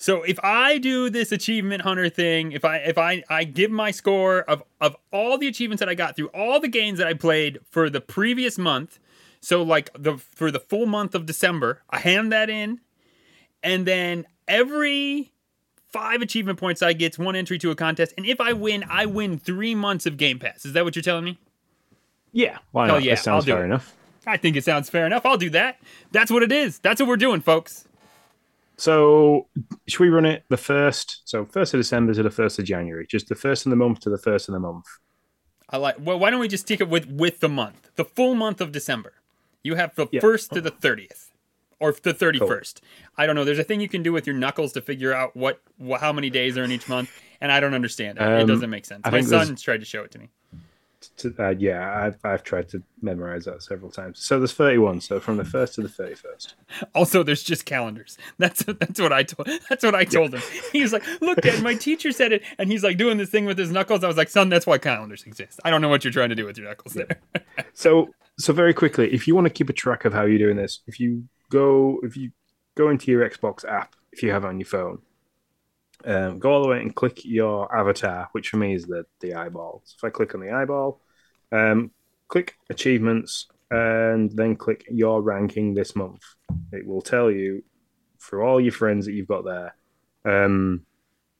So 0.00 0.22
if 0.22 0.38
I 0.44 0.78
do 0.78 1.10
this 1.10 1.32
achievement 1.32 1.82
hunter 1.82 2.08
thing, 2.08 2.52
if 2.52 2.64
I 2.64 2.76
if 2.78 2.96
I 2.96 3.24
I 3.28 3.42
give 3.44 3.70
my 3.70 3.90
score 3.90 4.40
of 4.42 4.62
of 4.80 4.96
all 5.12 5.36
the 5.38 5.48
achievements 5.48 5.80
that 5.80 5.88
I 5.88 5.94
got 5.94 6.14
through 6.14 6.28
all 6.28 6.60
the 6.60 6.68
games 6.68 6.98
that 6.98 7.08
I 7.08 7.14
played 7.14 7.58
for 7.68 7.90
the 7.90 8.00
previous 8.00 8.58
month, 8.58 9.00
so 9.40 9.60
like 9.62 9.90
the 9.98 10.16
for 10.16 10.50
the 10.52 10.60
full 10.60 10.86
month 10.86 11.14
of 11.16 11.26
December, 11.26 11.82
I 11.90 11.98
hand 11.98 12.30
that 12.32 12.48
in, 12.48 12.80
and 13.62 13.86
then 13.86 14.24
every 14.46 15.32
five 15.88 16.22
achievement 16.22 16.60
points 16.60 16.80
I 16.80 16.92
get 16.92 17.18
one 17.18 17.34
entry 17.34 17.58
to 17.58 17.70
a 17.72 17.74
contest, 17.74 18.14
and 18.16 18.24
if 18.24 18.40
I 18.40 18.52
win, 18.52 18.84
I 18.88 19.06
win 19.06 19.36
three 19.36 19.74
months 19.74 20.06
of 20.06 20.16
Game 20.16 20.38
Pass. 20.38 20.64
Is 20.64 20.74
that 20.74 20.84
what 20.84 20.94
you're 20.94 21.02
telling 21.02 21.24
me? 21.24 21.38
Yeah. 22.30 22.58
Why 22.70 22.86
Hell 22.86 22.96
not? 22.96 23.02
yeah, 23.04 23.14
That 23.16 23.24
sounds 23.24 23.42
I'll 23.42 23.46
do 23.46 23.52
fair 23.52 23.62
it. 23.62 23.66
enough. 23.66 23.96
I 24.26 24.36
think 24.36 24.54
it 24.54 24.62
sounds 24.62 24.88
fair 24.90 25.06
enough. 25.06 25.24
I'll 25.26 25.38
do 25.38 25.50
that. 25.50 25.80
That's 26.12 26.30
what 26.30 26.42
it 26.44 26.52
is. 26.52 26.78
That's 26.78 27.00
what 27.00 27.08
we're 27.08 27.16
doing, 27.16 27.40
folks. 27.40 27.87
So 28.78 29.48
should 29.88 30.00
we 30.00 30.08
run 30.08 30.24
it 30.24 30.44
the 30.48 30.56
first? 30.56 31.22
So 31.24 31.44
first 31.44 31.74
of 31.74 31.80
December 31.80 32.14
to 32.14 32.22
the 32.22 32.30
first 32.30 32.58
of 32.58 32.64
January, 32.64 33.06
just 33.08 33.28
the 33.28 33.34
first 33.34 33.66
of 33.66 33.70
the 33.70 33.76
month 33.76 34.00
to 34.00 34.10
the 34.10 34.18
first 34.18 34.48
of 34.48 34.52
the 34.54 34.60
month. 34.60 34.86
I 35.68 35.76
like. 35.76 35.96
Well, 35.98 36.18
why 36.18 36.30
don't 36.30 36.40
we 36.40 36.48
just 36.48 36.66
take 36.66 36.80
it 36.80 36.88
with 36.88 37.06
with 37.10 37.40
the 37.40 37.48
month, 37.48 37.90
the 37.96 38.04
full 38.04 38.34
month 38.34 38.60
of 38.60 38.72
December? 38.72 39.14
You 39.62 39.74
have 39.74 39.94
the 39.96 40.06
Yeah. 40.12 40.20
first 40.20 40.52
to 40.52 40.60
the 40.60 40.70
thirtieth, 40.70 41.30
or 41.80 41.92
the 41.92 42.14
thirty 42.14 42.38
first. 42.38 42.80
I 43.16 43.26
don't 43.26 43.34
know. 43.34 43.44
There's 43.44 43.58
a 43.58 43.64
thing 43.64 43.80
you 43.80 43.88
can 43.88 44.02
do 44.04 44.12
with 44.12 44.26
your 44.26 44.36
knuckles 44.36 44.72
to 44.74 44.80
figure 44.80 45.12
out 45.12 45.36
what, 45.36 45.60
how 46.00 46.12
many 46.12 46.30
days 46.30 46.56
are 46.56 46.62
in 46.64 46.70
each 46.70 46.88
month, 46.88 47.10
and 47.40 47.50
I 47.50 47.58
don't 47.60 47.74
understand 47.74 48.16
it. 48.18 48.22
it 48.22 48.42
Um, 48.42 48.46
doesn't 48.46 48.70
make 48.70 48.84
sense. 48.86 49.02
I 49.04 49.10
My 49.10 49.20
son 49.20 49.56
tried 49.56 49.80
to 49.80 49.84
show 49.84 50.04
it 50.04 50.12
to 50.12 50.18
me. 50.20 50.30
To, 51.18 51.34
uh, 51.38 51.50
yeah, 51.50 52.04
I've, 52.04 52.18
I've 52.24 52.42
tried 52.42 52.68
to 52.70 52.82
memorize 53.00 53.44
that 53.44 53.62
several 53.62 53.90
times. 53.90 54.18
So 54.24 54.38
there's 54.38 54.52
31. 54.52 55.00
So 55.00 55.20
from 55.20 55.36
the 55.36 55.44
first 55.44 55.74
to 55.74 55.82
the 55.82 55.88
31st. 55.88 56.54
Also, 56.94 57.22
there's 57.22 57.42
just 57.42 57.64
calendars. 57.64 58.18
That's 58.38 58.64
that's 58.64 59.00
what 59.00 59.12
I 59.12 59.22
told. 59.22 59.48
That's 59.68 59.84
what 59.84 59.94
I 59.94 60.04
told 60.04 60.34
him. 60.34 60.42
He 60.72 60.82
was 60.82 60.92
like, 60.92 61.04
"Look, 61.20 61.40
Dad, 61.40 61.62
my 61.62 61.74
teacher 61.74 62.12
said 62.12 62.32
it," 62.32 62.42
and 62.58 62.70
he's 62.70 62.82
like 62.82 62.96
doing 62.96 63.16
this 63.18 63.30
thing 63.30 63.44
with 63.44 63.58
his 63.58 63.70
knuckles. 63.70 64.02
I 64.02 64.08
was 64.08 64.16
like, 64.16 64.28
"Son, 64.28 64.48
that's 64.48 64.66
why 64.66 64.78
calendars 64.78 65.24
exist. 65.24 65.60
I 65.64 65.70
don't 65.70 65.80
know 65.80 65.88
what 65.88 66.04
you're 66.04 66.12
trying 66.12 66.30
to 66.30 66.34
do 66.34 66.44
with 66.44 66.58
your 66.58 66.68
knuckles 66.68 66.94
there." 66.94 67.20
So 67.74 68.08
so 68.38 68.52
very 68.52 68.74
quickly, 68.74 69.12
if 69.12 69.28
you 69.28 69.34
want 69.36 69.46
to 69.46 69.52
keep 69.52 69.68
a 69.68 69.72
track 69.72 70.04
of 70.04 70.12
how 70.12 70.24
you're 70.24 70.38
doing 70.38 70.56
this, 70.56 70.80
if 70.86 70.98
you 70.98 71.24
go 71.50 72.00
if 72.02 72.16
you 72.16 72.30
go 72.76 72.88
into 72.88 73.10
your 73.10 73.28
Xbox 73.28 73.64
app, 73.64 73.94
if 74.12 74.18
if 74.18 74.22
you 74.24 74.32
have 74.32 74.44
it 74.44 74.48
on 74.48 74.58
your 74.58 74.66
phone. 74.66 74.98
Um, 76.04 76.38
go 76.38 76.52
all 76.52 76.62
the 76.62 76.68
way 76.68 76.80
and 76.80 76.94
click 76.94 77.24
your 77.24 77.74
avatar, 77.76 78.28
which 78.32 78.50
for 78.50 78.56
me 78.56 78.74
is 78.74 78.86
the 78.86 79.04
the 79.20 79.34
eyeball. 79.34 79.82
So 79.84 79.96
if 79.98 80.04
I 80.04 80.10
click 80.10 80.34
on 80.34 80.40
the 80.40 80.52
eyeball, 80.52 81.00
um, 81.50 81.90
click 82.28 82.54
achievements, 82.70 83.48
and 83.70 84.30
then 84.32 84.56
click 84.56 84.84
your 84.90 85.22
ranking 85.22 85.74
this 85.74 85.96
month. 85.96 86.22
It 86.72 86.86
will 86.86 87.02
tell 87.02 87.30
you 87.30 87.62
for 88.18 88.42
all 88.42 88.60
your 88.60 88.72
friends 88.72 89.06
that 89.06 89.12
you've 89.12 89.28
got 89.28 89.44
there, 89.44 89.74
um, 90.24 90.84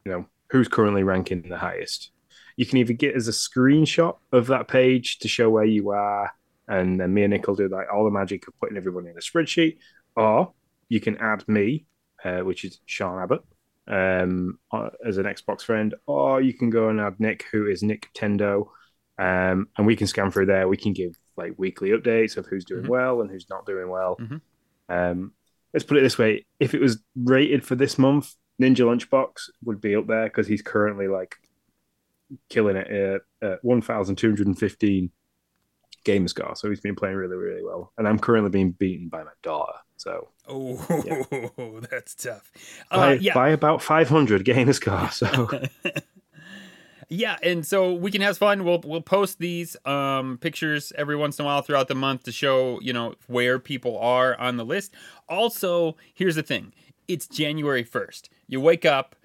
you 0.04 0.12
know 0.12 0.26
who's 0.50 0.68
currently 0.68 1.02
ranking 1.02 1.42
the 1.42 1.58
highest. 1.58 2.10
You 2.56 2.66
can 2.66 2.78
either 2.78 2.92
get 2.92 3.14
as 3.14 3.28
a 3.28 3.32
screenshot 3.32 4.16
of 4.32 4.48
that 4.48 4.66
page 4.66 5.18
to 5.20 5.28
show 5.28 5.48
where 5.48 5.64
you 5.64 5.90
are, 5.90 6.32
and 6.66 7.00
then 7.00 7.14
me 7.14 7.22
and 7.22 7.32
Nick 7.32 7.46
will 7.46 7.54
do 7.54 7.68
like 7.68 7.86
all 7.92 8.04
the 8.04 8.10
magic 8.10 8.48
of 8.48 8.58
putting 8.58 8.76
everybody 8.76 9.08
in 9.08 9.16
a 9.16 9.20
spreadsheet, 9.20 9.78
or 10.16 10.52
you 10.88 11.00
can 11.00 11.16
add 11.18 11.46
me, 11.46 11.86
uh, 12.24 12.40
which 12.40 12.64
is 12.64 12.80
Sean 12.86 13.22
Abbott, 13.22 13.42
um, 13.88 14.58
uh, 14.70 14.90
as 15.04 15.18
an 15.18 15.24
Xbox 15.24 15.62
friend, 15.62 15.94
or 16.06 16.40
you 16.40 16.52
can 16.52 16.70
go 16.70 16.88
and 16.88 17.00
add 17.00 17.18
Nick, 17.18 17.44
who 17.50 17.66
is 17.66 17.82
Nick 17.82 18.08
Tendo, 18.14 18.68
um, 19.18 19.68
and 19.76 19.86
we 19.86 19.96
can 19.96 20.06
scan 20.06 20.30
through 20.30 20.46
there. 20.46 20.68
We 20.68 20.76
can 20.76 20.92
give 20.92 21.16
like 21.36 21.54
weekly 21.56 21.90
updates 21.90 22.36
of 22.36 22.46
who's 22.46 22.64
doing 22.64 22.84
Mhm. 22.84 22.88
well 22.88 23.20
and 23.20 23.30
who's 23.30 23.48
not 23.48 23.64
doing 23.66 23.88
well. 23.88 24.16
Mhm. 24.20 24.40
Um, 24.88 25.32
let's 25.72 25.84
put 25.84 25.96
it 25.96 26.02
this 26.02 26.18
way: 26.18 26.46
if 26.60 26.74
it 26.74 26.80
was 26.80 27.02
rated 27.16 27.64
for 27.64 27.74
this 27.76 27.98
month, 27.98 28.34
Ninja 28.60 28.84
Lunchbox 28.84 29.50
would 29.64 29.80
be 29.80 29.94
up 29.96 30.06
there 30.06 30.24
because 30.24 30.46
he's 30.48 30.62
currently 30.62 31.06
like 31.08 31.36
killing 32.50 32.76
it 32.76 32.88
at, 32.90 33.20
at 33.40 33.64
1,215 33.64 35.10
game 36.04 36.28
score. 36.28 36.54
So 36.56 36.68
he's 36.68 36.80
been 36.80 36.94
playing 36.96 37.16
really, 37.16 37.36
really 37.36 37.62
well, 37.64 37.92
and 37.96 38.06
I'm 38.06 38.18
currently 38.18 38.50
being 38.50 38.72
beaten 38.72 39.08
by 39.08 39.22
my 39.24 39.30
daughter. 39.42 39.72
So 39.98 40.28
Oh, 40.48 41.80
that's 41.90 42.14
tough. 42.14 42.50
by, 42.90 43.12
Uh, 43.16 43.18
yeah. 43.20 43.34
by 43.34 43.50
about 43.50 43.82
500 43.82 44.44
game 44.44 44.72
score. 44.72 45.10
So 45.10 45.50
yeah, 47.10 47.36
and 47.42 47.66
so 47.66 47.92
we 47.92 48.10
can 48.10 48.20
have 48.22 48.38
fun. 48.38 48.64
We'll 48.64 48.80
we'll 48.84 49.00
post 49.02 49.38
these 49.38 49.76
um, 49.84 50.38
pictures 50.38 50.92
every 50.96 51.16
once 51.16 51.38
in 51.38 51.44
a 51.44 51.46
while 51.46 51.62
throughout 51.62 51.88
the 51.88 51.94
month 51.94 52.22
to 52.24 52.32
show 52.32 52.80
you 52.80 52.92
know 52.92 53.14
where 53.26 53.58
people 53.58 53.98
are 53.98 54.38
on 54.38 54.56
the 54.56 54.64
list. 54.64 54.94
Also, 55.28 55.96
here's 56.14 56.34
the 56.36 56.42
thing: 56.42 56.72
it's 57.06 57.26
January 57.26 57.82
first. 57.84 58.30
You 58.46 58.60
wake 58.60 58.84
up, 58.86 59.16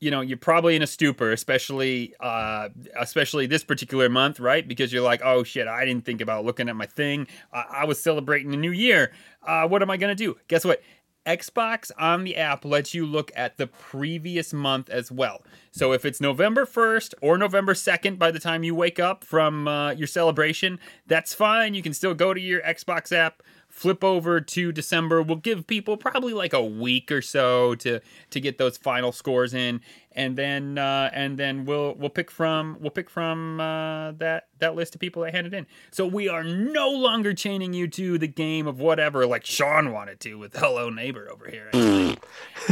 you 0.00 0.10
know, 0.10 0.22
you're 0.22 0.38
probably 0.38 0.76
in 0.76 0.82
a 0.82 0.86
stupor, 0.86 1.30
especially 1.30 2.14
uh, 2.20 2.70
especially 2.98 3.46
this 3.46 3.62
particular 3.62 4.08
month, 4.08 4.40
right? 4.40 4.66
Because 4.66 4.92
you're 4.92 5.02
like, 5.02 5.20
oh 5.22 5.44
shit, 5.44 5.68
I 5.68 5.84
didn't 5.84 6.04
think 6.04 6.20
about 6.20 6.44
looking 6.44 6.68
at 6.68 6.76
my 6.76 6.86
thing. 6.86 7.26
I, 7.52 7.64
I 7.70 7.84
was 7.84 8.02
celebrating 8.02 8.50
the 8.50 8.56
new 8.56 8.72
year. 8.72 9.12
Uh, 9.46 9.68
what 9.68 9.82
am 9.82 9.90
I 9.90 9.96
gonna 9.98 10.14
do? 10.14 10.36
Guess 10.48 10.64
what? 10.64 10.82
Xbox 11.26 11.90
on 11.98 12.24
the 12.24 12.36
app 12.36 12.64
lets 12.64 12.94
you 12.94 13.04
look 13.04 13.30
at 13.36 13.58
the 13.58 13.66
previous 13.66 14.54
month 14.54 14.88
as 14.88 15.12
well. 15.12 15.42
So 15.70 15.92
if 15.92 16.06
it's 16.06 16.18
November 16.20 16.64
1st 16.64 17.12
or 17.20 17.36
November 17.36 17.74
2nd 17.74 18.18
by 18.18 18.30
the 18.30 18.40
time 18.40 18.64
you 18.64 18.74
wake 18.74 18.98
up 18.98 19.22
from 19.22 19.68
uh, 19.68 19.90
your 19.92 20.06
celebration, 20.06 20.80
that's 21.06 21.34
fine. 21.34 21.74
You 21.74 21.82
can 21.82 21.92
still 21.92 22.14
go 22.14 22.32
to 22.32 22.40
your 22.40 22.62
Xbox 22.62 23.12
app, 23.12 23.42
flip 23.70 24.04
over 24.04 24.40
to 24.40 24.72
December. 24.72 25.22
We'll 25.22 25.36
give 25.36 25.66
people 25.66 25.96
probably 25.96 26.34
like 26.34 26.52
a 26.52 26.62
week 26.62 27.10
or 27.10 27.22
so 27.22 27.74
to 27.76 28.00
to 28.30 28.40
get 28.40 28.58
those 28.58 28.76
final 28.76 29.12
scores 29.12 29.54
in, 29.54 29.80
and 30.12 30.36
then 30.36 30.76
uh, 30.76 31.10
and 31.14 31.38
then 31.38 31.64
we'll 31.64 31.94
we'll 31.94 32.10
pick 32.10 32.30
from 32.30 32.76
we'll 32.80 32.90
pick 32.90 33.08
from 33.08 33.60
uh, 33.60 34.12
that 34.12 34.48
that 34.58 34.74
list 34.74 34.94
of 34.94 35.00
people 35.00 35.22
that 35.22 35.34
handed 35.34 35.54
in. 35.54 35.66
So 35.90 36.06
we 36.06 36.28
are 36.28 36.44
no 36.44 36.90
longer 36.90 37.32
chaining 37.32 37.72
you 37.72 37.88
to 37.88 38.18
the 38.18 38.28
game 38.28 38.66
of 38.66 38.80
whatever 38.80 39.26
like 39.26 39.46
Sean 39.46 39.92
wanted 39.92 40.20
to 40.20 40.34
with 40.34 40.54
Hello 40.56 40.90
Neighbor 40.90 41.30
over 41.30 41.48
here. 41.48 41.70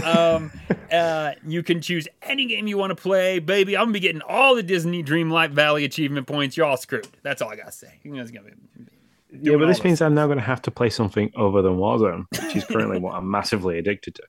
um, 0.05 0.51
uh, 0.93 1.33
you 1.47 1.63
can 1.63 1.81
choose 1.81 2.09
any 2.23 2.47
game 2.47 2.67
you 2.67 2.77
want 2.77 2.91
to 2.91 3.01
play, 3.01 3.39
baby. 3.39 3.77
I'm 3.77 3.85
gonna 3.85 3.93
be 3.93 4.01
getting 4.01 4.23
all 4.23 4.55
the 4.55 4.63
Disney 4.63 5.03
Dreamlight 5.03 5.51
Valley 5.51 5.85
achievement 5.85 6.27
points. 6.27 6.57
You're 6.57 6.67
all 6.67 6.77
screwed. 6.77 7.09
That's 7.23 7.41
all 7.41 7.51
I 7.51 7.57
gotta 7.57 7.73
say. 7.73 8.01
You 8.03 8.15
guys 8.15 8.31
gonna 8.31 8.51
be 8.51 8.89
yeah, 9.33 9.57
but 9.57 9.67
this 9.67 9.85
means 9.85 10.01
I'm 10.01 10.14
now 10.14 10.27
going 10.27 10.38
to 10.38 10.45
have 10.45 10.62
to 10.62 10.71
play 10.71 10.91
something 10.91 11.31
other 11.37 11.62
than 11.62 11.77
Warzone, 11.77 12.25
which 12.31 12.57
is 12.57 12.64
currently 12.64 12.99
what 13.01 13.14
I'm 13.14 13.31
massively 13.31 13.79
addicted 13.79 14.14
to. 14.17 14.23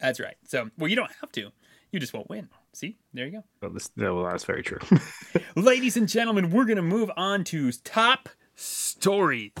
That's 0.00 0.18
right. 0.18 0.36
So, 0.44 0.68
well, 0.78 0.88
you 0.88 0.96
don't 0.96 1.12
have 1.20 1.30
to. 1.32 1.50
You 1.92 2.00
just 2.00 2.12
won't 2.12 2.28
win. 2.28 2.48
See, 2.72 2.96
there 3.12 3.26
you 3.26 3.32
go. 3.32 3.44
But 3.60 3.74
this, 3.74 3.90
well, 3.96 4.24
that's 4.24 4.44
very 4.44 4.62
true. 4.62 4.78
Ladies 5.56 5.96
and 5.96 6.08
gentlemen, 6.08 6.50
we're 6.50 6.64
going 6.64 6.76
to 6.76 6.82
move 6.82 7.10
on 7.16 7.44
to 7.44 7.70
top 7.72 8.30
stories. 8.56 9.52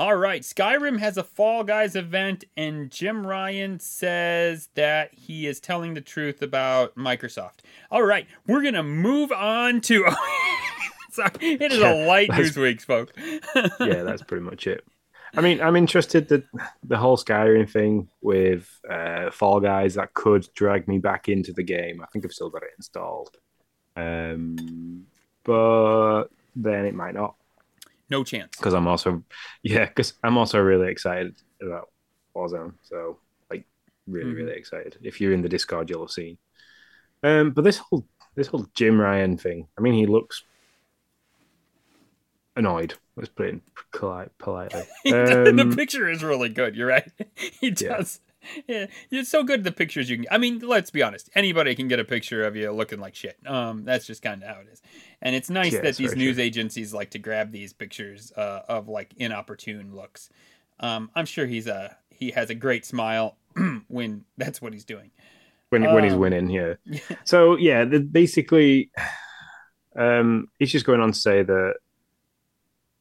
All 0.00 0.16
right, 0.16 0.40
Skyrim 0.40 0.98
has 1.00 1.18
a 1.18 1.22
Fall 1.22 1.62
Guys 1.62 1.94
event, 1.94 2.44
and 2.56 2.90
Jim 2.90 3.26
Ryan 3.26 3.78
says 3.78 4.70
that 4.74 5.12
he 5.12 5.46
is 5.46 5.60
telling 5.60 5.92
the 5.92 6.00
truth 6.00 6.40
about 6.40 6.94
Microsoft. 6.94 7.58
All 7.90 8.02
right, 8.02 8.26
we're 8.46 8.62
going 8.62 8.72
to 8.72 8.82
move 8.82 9.30
on 9.30 9.82
to. 9.82 10.06
Sorry, 11.10 11.30
it 11.42 11.70
is 11.70 11.82
a 11.82 12.06
light 12.06 12.30
news 12.32 12.56
week, 12.56 12.80
folks. 12.80 13.12
yeah, 13.78 14.02
that's 14.02 14.22
pretty 14.22 14.42
much 14.42 14.66
it. 14.66 14.86
I 15.36 15.42
mean, 15.42 15.60
I'm 15.60 15.76
interested 15.76 16.28
that 16.28 16.44
the 16.82 16.96
whole 16.96 17.18
Skyrim 17.18 17.68
thing 17.68 18.08
with 18.22 18.80
uh, 18.88 19.30
Fall 19.30 19.60
Guys 19.60 19.96
that 19.96 20.14
could 20.14 20.48
drag 20.54 20.88
me 20.88 20.96
back 20.96 21.28
into 21.28 21.52
the 21.52 21.62
game. 21.62 22.00
I 22.00 22.06
think 22.06 22.24
I've 22.24 22.32
still 22.32 22.48
got 22.48 22.62
it 22.62 22.70
installed, 22.78 23.36
um, 23.96 25.04
but 25.44 26.28
then 26.56 26.86
it 26.86 26.94
might 26.94 27.12
not 27.12 27.34
no 28.10 28.24
chance. 28.24 28.56
because 28.56 28.74
I'm 28.74 28.86
also 28.88 29.22
yeah, 29.62 29.86
because 29.86 30.14
I'm 30.24 30.36
also 30.38 30.58
really 30.60 30.90
excited 30.90 31.34
about 31.62 31.90
Warzone. 32.34 32.74
So 32.82 33.18
like, 33.50 33.64
really, 34.06 34.30
Mhm. 34.32 34.36
really 34.36 34.52
excited. 34.58 34.98
If 35.02 35.20
you're 35.20 35.32
in 35.32 35.42
the 35.42 35.48
Discord, 35.48 35.88
you'll 35.90 36.02
have 36.06 36.10
seen. 36.10 36.38
Um, 37.22 37.50
but 37.52 37.64
this 37.64 37.78
whole 37.78 38.06
this 38.34 38.46
whole 38.48 38.66
Jim 38.74 39.00
Ryan 39.00 39.36
thing. 39.36 39.66
I 39.78 39.80
mean, 39.82 39.94
he 39.94 40.06
looks 40.06 40.42
annoyed. 42.56 42.94
Let's 43.16 43.28
put 43.28 43.46
it 43.46 43.54
in 43.54 43.62
polite, 43.92 44.30
politely. 44.38 44.82
the 45.04 45.48
Um, 45.60 45.72
picture 45.76 46.08
is 46.08 46.22
really 46.22 46.48
good. 46.48 46.76
You're 46.76 46.88
right. 46.88 47.10
He 47.60 47.70
does. 47.70 48.20
Yeah, 48.66 48.86
it's 49.10 49.28
so 49.28 49.42
good. 49.44 49.64
The 49.64 49.72
pictures 49.72 50.08
you 50.08 50.16
can. 50.18 50.26
I 50.30 50.38
mean, 50.38 50.60
let's 50.60 50.90
be 50.90 51.02
honest. 51.02 51.28
Anybody 51.34 51.74
can 51.74 51.88
get 51.88 52.00
a 52.00 52.04
picture 52.04 52.44
of 52.44 52.56
you 52.56 52.70
looking 52.72 53.00
like 53.00 53.14
shit. 53.14 53.36
Um, 53.46 53.84
that's 53.84 54.06
just 54.06 54.22
kind 54.22 54.42
of 54.42 54.48
how 54.48 54.60
it 54.60 54.68
is. 54.72 54.80
And 55.20 55.34
it's 55.36 55.50
nice 55.50 55.72
Yeah, 55.74 55.80
that 55.80 55.96
these 55.96 56.16
news 56.16 56.36
true. 56.36 56.44
agencies 56.44 56.94
like 56.94 57.10
to 57.10 57.18
grab 57.18 57.52
these 57.52 57.72
pictures 57.72 58.32
uh, 58.36 58.62
of 58.68 58.88
like 58.88 59.12
inopportune 59.18 59.94
looks. 59.94 60.30
Um, 60.80 61.10
I'm 61.14 61.26
sure 61.26 61.46
he's 61.46 61.66
a 61.66 61.96
he 62.08 62.30
has 62.32 62.50
a 62.50 62.54
great 62.54 62.84
smile 62.86 63.36
when 63.88 64.24
that's 64.38 64.62
what 64.62 64.72
he's 64.72 64.84
doing. 64.84 65.10
when 65.70 65.90
when 65.90 66.04
he's 66.04 66.14
Um, 66.14 66.20
winning, 66.20 66.50
yeah. 66.50 66.74
So 67.24 67.56
yeah, 67.56 67.84
the, 67.84 68.00
basically, 68.00 68.90
um, 69.96 70.48
he's 70.58 70.72
just 70.72 70.86
going 70.86 71.00
on 71.00 71.12
to 71.12 71.18
say 71.18 71.42
that 71.42 71.74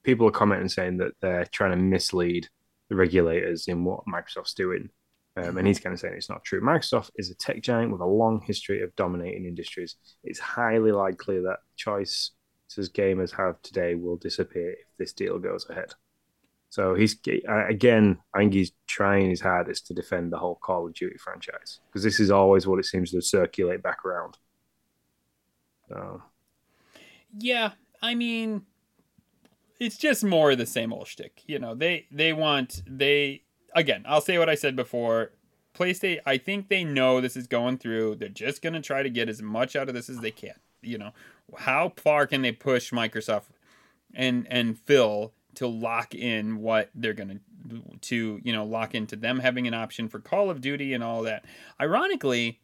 people 0.03 0.27
are 0.27 0.31
commenting 0.31 0.69
saying 0.69 0.97
that 0.97 1.11
they're 1.21 1.45
trying 1.45 1.71
to 1.71 1.77
mislead 1.77 2.47
the 2.89 2.95
regulators 2.95 3.67
in 3.67 3.83
what 3.83 4.05
Microsoft's 4.05 4.53
doing, 4.53 4.89
um, 5.43 5.57
and 5.57 5.67
he's 5.67 5.79
kind 5.79 5.93
of 5.93 5.99
saying 5.99 6.15
it's 6.15 6.29
not 6.29 6.43
true. 6.43 6.61
Microsoft 6.61 7.11
is 7.15 7.29
a 7.29 7.35
tech 7.35 7.61
giant 7.61 7.91
with 7.91 8.01
a 8.01 8.05
long 8.05 8.41
history 8.41 8.81
of 8.81 8.95
dominating 8.95 9.45
industries. 9.45 9.95
It's 10.23 10.39
highly 10.39 10.91
likely 10.91 11.39
that 11.41 11.59
choices 11.75 12.31
gamers 12.77 13.35
have 13.35 13.61
today 13.61 13.95
will 13.95 14.17
disappear 14.17 14.71
if 14.71 14.87
this 14.97 15.13
deal 15.13 15.39
goes 15.39 15.65
ahead. 15.69 15.93
So 16.71 16.93
he's 16.93 17.17
again, 17.47 18.19
I 18.33 18.39
think 18.39 18.53
he's 18.53 18.71
trying 18.87 19.29
his 19.29 19.41
hardest 19.41 19.87
to 19.87 19.93
defend 19.93 20.31
the 20.31 20.37
whole 20.37 20.55
Call 20.55 20.85
of 20.85 20.93
Duty 20.93 21.17
franchise 21.17 21.79
because 21.87 22.03
this 22.03 22.19
is 22.19 22.29
always 22.29 22.67
what 22.67 22.79
it 22.79 22.85
seems 22.85 23.11
to 23.11 23.21
circulate 23.21 23.81
back 23.81 24.05
around. 24.05 24.37
So 25.87 26.21
Yeah, 27.35 27.71
I 28.03 28.13
mean, 28.13 28.63
it's 29.79 29.97
just 29.97 30.23
more 30.23 30.51
of 30.51 30.59
the 30.59 30.67
same 30.67 30.93
old 30.93 31.07
shtick. 31.07 31.41
You 31.47 31.57
know, 31.57 31.73
they 31.73 32.05
they 32.11 32.33
want 32.33 32.83
they 32.85 33.43
again. 33.75 34.03
I'll 34.07 34.21
say 34.21 34.37
what 34.37 34.49
I 34.49 34.55
said 34.55 34.75
before. 34.75 35.31
PlayStation. 35.73 36.19
I 36.25 36.37
think 36.37 36.67
they 36.67 36.83
know 36.83 37.21
this 37.21 37.37
is 37.37 37.47
going 37.47 37.77
through. 37.77 38.15
They're 38.15 38.29
just 38.29 38.61
gonna 38.61 38.81
try 38.81 39.03
to 39.03 39.09
get 39.09 39.29
as 39.29 39.41
much 39.41 39.75
out 39.75 39.87
of 39.87 39.95
this 39.95 40.09
as 40.09 40.19
they 40.19 40.31
can. 40.31 40.55
You 40.81 40.97
know, 40.97 41.11
how 41.57 41.93
far 41.97 42.27
can 42.27 42.41
they 42.41 42.51
push 42.51 42.91
Microsoft 42.91 43.49
and 44.13 44.47
and 44.49 44.77
Phil 44.77 45.33
to 45.55 45.67
lock 45.67 46.15
in 46.15 46.61
what 46.61 46.89
they're 46.95 47.13
gonna 47.13 47.39
to 48.01 48.39
you 48.43 48.53
know 48.53 48.65
lock 48.65 48.95
into 48.95 49.15
them 49.15 49.39
having 49.39 49.67
an 49.67 49.73
option 49.73 50.09
for 50.09 50.19
Call 50.19 50.49
of 50.49 50.61
Duty 50.61 50.93
and 50.93 51.03
all 51.03 51.21
that. 51.23 51.45
Ironically, 51.79 52.59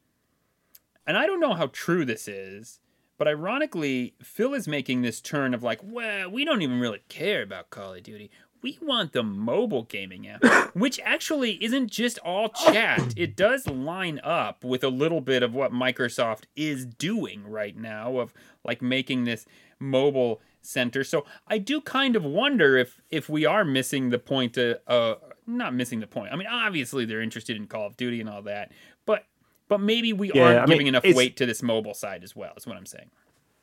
and 1.06 1.18
I 1.18 1.26
don't 1.26 1.40
know 1.40 1.54
how 1.54 1.68
true 1.68 2.06
this 2.06 2.28
is. 2.28 2.80
But 3.18 3.30
ironically, 3.30 4.14
Phil 4.22 4.54
is 4.54 4.68
making 4.68 5.02
this 5.02 5.22
turn 5.22 5.54
of 5.54 5.64
like, 5.64 5.80
well, 5.82 6.30
we 6.30 6.44
don't 6.44 6.62
even 6.62 6.82
really 6.82 7.02
care 7.08 7.42
about 7.42 7.70
Call 7.70 7.94
of 7.94 8.04
Duty. 8.04 8.30
We 8.66 8.80
want 8.82 9.12
the 9.12 9.22
mobile 9.22 9.84
gaming 9.84 10.28
app, 10.28 10.44
which 10.76 11.00
actually 11.04 11.64
isn't 11.64 11.92
just 11.92 12.18
all 12.18 12.50
chat. 12.50 13.14
It 13.16 13.36
does 13.36 13.68
line 13.68 14.20
up 14.24 14.64
with 14.64 14.84
a 14.84 14.90
little 14.90 15.22
bit 15.22 15.44
of 15.44 15.54
what 15.54 15.72
Microsoft 15.72 16.46
is 16.56 16.84
doing 16.84 17.48
right 17.48 17.78
now 17.78 18.18
of 18.18 18.34
like 18.64 18.82
making 18.82 19.26
this 19.26 19.46
mobile 19.80 20.42
center. 20.64 21.04
So 21.04 21.28
I 21.48 21.60
do 21.60 21.80
kind 21.80 22.16
of 22.16 22.24
wonder 22.24 22.76
if 22.76 23.00
if 23.12 23.30
we 23.30 23.46
are 23.46 23.64
missing 23.64 24.10
the 24.10 24.18
point. 24.18 24.56
To, 24.56 24.82
uh, 24.90 25.18
not 25.46 25.76
missing 25.76 26.00
the 26.00 26.08
point. 26.08 26.34
I 26.34 26.36
mean, 26.36 26.48
obviously 26.48 27.06
they're 27.06 27.22
interested 27.22 27.56
in 27.56 27.68
Call 27.68 27.86
of 27.86 27.96
Duty 27.98 28.20
and 28.20 28.28
all 28.28 28.42
that, 28.42 28.72
but 29.06 29.26
but 29.68 29.80
maybe 29.80 30.12
we 30.12 30.32
Yeah, 30.34 30.42
aren't 30.42 30.58
I 30.58 30.62
mean, 30.62 30.70
giving 30.70 30.88
enough 30.88 31.04
weight 31.04 31.38
to 31.38 31.46
this 31.46 31.62
mobile 31.62 31.94
side 31.94 32.24
as 32.24 32.36
well. 32.36 32.54
Is 32.58 32.66
what 32.66 32.78
I'm 32.78 32.88
saying. 32.88 33.12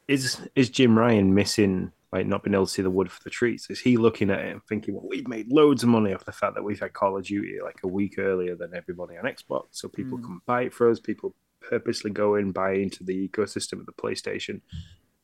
Is 0.07 0.41
is 0.55 0.71
Jim 0.71 0.97
Ryan 0.97 1.35
missing 1.35 1.91
like 2.13 2.27
not 2.27 2.43
being 2.43 2.55
able 2.55 2.67
to 2.67 2.73
see 2.73 2.83
the 2.83 2.91
wood 2.91 3.11
for 3.11 3.23
the 3.25 3.31
trees? 3.31 3.67
Is 3.71 3.81
he 3.81 3.97
looking 3.97 4.31
at 4.31 4.41
it 4.41 4.53
and 4.53 4.63
thinking, 4.69 4.95
well, 4.95 5.07
we've 5.09 5.27
made 5.29 5.51
loads 5.51 5.83
of 5.83 5.89
money 5.89 6.13
off 6.13 6.25
the 6.27 6.33
fact 6.33 6.55
that 6.55 6.63
we've 6.63 6.79
had 6.79 6.93
Call 6.93 7.17
of 7.17 7.25
Duty 7.25 7.59
like 7.65 7.81
a 7.83 7.89
week 7.89 8.19
earlier 8.19 8.55
than 8.55 8.75
everybody 8.75 9.17
on 9.17 9.25
Xbox, 9.25 9.67
so 9.71 9.89
people 9.89 10.19
Mm. 10.19 10.25
can 10.25 10.41
buy 10.45 10.63
it 10.63 10.75
for 10.75 10.91
us. 10.91 11.01
People 11.01 11.35
purposely 11.61 12.11
go 12.11 12.35
in 12.35 12.53
buy 12.53 12.73
into 12.75 13.03
the 13.05 13.29
ecosystem 13.29 13.81
of 13.81 13.87
the 13.87 13.93
PlayStation 13.93 14.61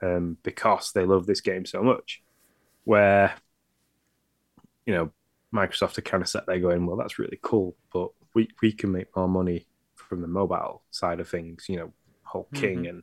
um, 0.00 0.36
because 0.44 0.92
they 0.92 1.04
love 1.04 1.26
this 1.26 1.40
game 1.40 1.66
so 1.66 1.82
much. 1.82 2.22
Where 2.84 3.34
you 4.86 4.94
know 4.94 5.10
Microsoft 5.52 5.98
are 5.98 6.02
kind 6.02 6.22
of 6.22 6.28
sat 6.28 6.46
there 6.46 6.60
going, 6.60 6.86
well, 6.86 6.96
that's 6.96 7.18
really 7.18 7.38
cool, 7.42 7.76
but 7.92 8.10
we 8.34 8.48
we 8.62 8.72
can 8.72 8.92
make 8.92 9.14
more 9.16 9.28
money 9.28 9.66
from 9.94 10.20
the 10.22 10.28
mobile 10.28 10.82
side 10.90 11.20
of 11.20 11.28
things. 11.28 11.66
You 11.68 11.76
know, 11.76 11.92
whole 12.22 12.48
King 12.54 12.86
and 12.86 13.02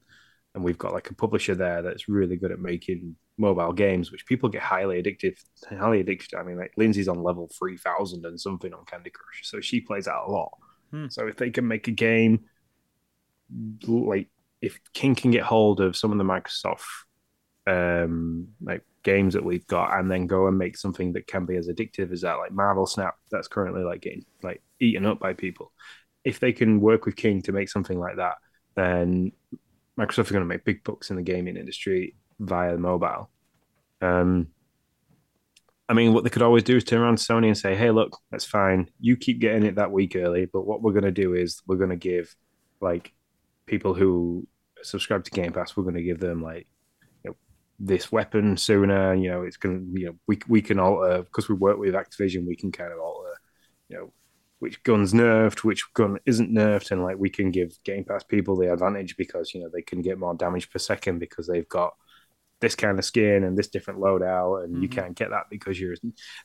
and 0.56 0.63
we've 0.63 0.78
got 0.78 0.94
like 0.94 1.10
a 1.10 1.13
publisher 1.13 1.54
there 1.54 1.82
that's 1.82 2.08
really 2.08 2.38
good 2.38 2.52
at 2.52 2.60
making 2.60 3.15
mobile 3.38 3.74
games, 3.74 4.12
which 4.12 4.26
people 4.26 4.50
get 4.50 4.62
highly 4.62 4.98
addicted, 4.98 5.38
highly 5.70 6.00
addicted. 6.00 6.38
I 6.38 6.44
mean, 6.44 6.58
like 6.58 6.72
Lindsay's 6.78 7.10
on 7.10 7.22
level 7.22 7.52
three 7.60 7.78
thousand 7.78 8.26
and 8.26 8.39
something 8.39 8.74
on 8.74 8.86
Candy 8.86 9.12
Crush, 9.12 9.41
so 9.44 9.60
she 9.60 9.82
plays 9.82 10.06
that 10.06 10.24
a 10.26 10.32
lot. 10.32 10.52
Hmm. 10.91 11.08
So 11.10 11.28
if 11.28 11.36
they 11.36 11.52
can 11.52 11.68
make 11.68 11.89
a 11.89 11.91
game, 11.91 12.46
like 13.86 14.30
if 14.62 14.80
King 14.94 15.13
can 15.13 15.32
get 15.32 15.44
hold 15.44 15.82
of 15.82 15.98
some 15.98 16.12
of 16.12 16.18
the 16.18 16.24
Microsoft 16.24 16.86
um 17.68 18.48
like 18.62 18.84
games 19.04 19.34
that 19.34 19.44
we've 19.44 19.65
got 19.65 19.98
and 19.98 20.10
then 20.10 20.28
go 20.28 20.48
and 20.48 20.58
make 20.58 20.78
something 20.78 21.13
that 21.13 21.26
can 21.26 21.46
be 21.46 21.56
as 21.56 21.68
addictive 21.68 22.12
as 22.12 22.22
that 22.22 22.36
like 22.36 22.52
marvel 22.52 22.86
snap 22.86 23.15
that's 23.32 23.48
currently 23.48 23.84
like 23.84 24.02
getting 24.02 24.24
like 24.44 24.62
eaten 24.80 25.06
up 25.06 25.20
by 25.20 25.34
people 25.34 25.72
if 26.24 26.39
they 26.39 26.54
can 26.54 26.80
work 26.80 27.06
with 27.06 27.15
king 27.15 27.41
to 27.41 27.52
make 27.52 27.68
something 27.68 28.00
like 28.00 28.18
that 28.18 28.36
then 28.76 29.32
microsoft 29.99 30.29
are 30.29 30.34
going 30.34 30.41
to 30.41 30.45
make 30.45 30.65
big 30.65 30.84
bucks 30.84 31.10
in 31.10 31.15
the 31.15 31.21
gaming 31.21 31.58
industry 31.58 32.15
via 32.39 32.77
mobile 32.77 33.29
um 34.01 34.47
I 35.88 35.93
mean, 35.93 36.13
what 36.13 36.23
they 36.23 36.31
could 36.31 36.41
always 36.41 36.63
do 36.63 36.77
is 36.77 36.84
turn 36.84 37.01
around 37.01 37.17
Sony 37.17 37.45
and 37.45 37.58
say, 37.58 37.75
"Hey, 37.75 37.91
look, 37.91 38.17
that's 38.31 38.45
fine. 38.45 38.89
You 38.99 39.15
keep 39.15 39.39
getting 39.39 39.63
it 39.63 39.75
that 39.75 39.91
week 39.91 40.15
early, 40.15 40.45
but 40.45 40.63
what 40.63 40.81
we're 40.81 40.93
going 40.93 41.03
to 41.03 41.12
do 41.12 41.36
is 41.36 41.62
we're 41.67 41.75
going 41.75 41.91
to 41.91 41.95
give 41.95 42.36
like 42.81 43.13
people 43.65 43.93
who 43.93 44.47
subscribe 44.81 45.23
to 45.25 45.31
Game 45.31 45.51
Pass, 45.51 45.75
we're 45.75 45.84
going 45.84 45.95
to 45.95 46.03
give 46.03 46.19
them 46.19 46.41
like 46.41 46.67
you 47.23 47.31
know, 47.31 47.36
this 47.79 48.12
weapon 48.12 48.58
sooner. 48.58 49.13
You 49.13 49.29
know, 49.29 49.43
it's 49.43 49.58
going 49.58 49.79
to 49.79 49.99
you 49.99 50.08
know 50.08 50.15
we 50.27 50.39
we 50.47 50.62
can 50.62 50.79
alter 50.79 51.23
because 51.23 51.49
we 51.49 51.55
work 51.55 51.77
with 51.77 51.93
Activision, 51.93 52.47
we 52.47 52.55
can 52.55 52.71
kind 52.71 52.91
of 52.91 52.99
alter 52.99 53.34
you 53.89 53.97
know 53.97 54.13
which 54.60 54.82
gun's 54.84 55.13
nerfed, 55.13 55.63
which 55.63 55.84
gun 55.94 56.18
isn't 56.26 56.52
nerfed, 56.52 56.91
and 56.91 57.04
like 57.04 57.18
we 57.18 57.30
can 57.30 57.52
give 57.52 57.78
Game 57.84 58.04
Pass 58.04 58.24
people 58.24 58.56
the 58.56 58.72
advantage 58.72 59.18
because 59.18 59.54
you 59.54 59.62
know 59.62 59.70
they 59.74 59.82
can 59.82 60.02
get 60.02 60.18
more 60.20 60.34
damage 60.34 60.70
per 60.72 60.80
second 60.80 61.20
because 61.20 61.48
they've 61.48 61.68
got 61.70 61.94
this 62.62 62.76
kind 62.76 62.98
of 62.98 63.06
skin 63.06 63.44
and 63.44 63.58
this 63.58 63.68
different 63.68 64.00
loadout, 64.00 64.63
and 64.63 64.82
you 64.82 64.88
Mhm. 64.88 64.91
can't 64.94 65.15
get 65.15 65.30
that 65.30 65.44
because 65.50 65.80
you're. 65.80 65.96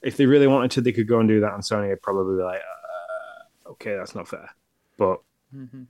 If 0.03 0.17
they 0.17 0.27
really 0.27 0.49
wanted 0.49 0.73
to, 0.73 0.81
they 0.81 0.93
could 0.93 1.09
go 1.09 1.21
and 1.21 1.29
do 1.29 1.41
that 1.41 1.53
on 1.53 1.61
Sony. 1.61 1.93
I'd 1.93 2.03
probably 2.03 2.37
be 2.37 2.43
like, 2.43 2.61
uh, 2.61 3.71
okay, 3.71 3.95
that's 3.97 4.15
not 4.15 4.29
fair. 4.29 4.51
But 4.99 5.21
hmm 5.53 5.85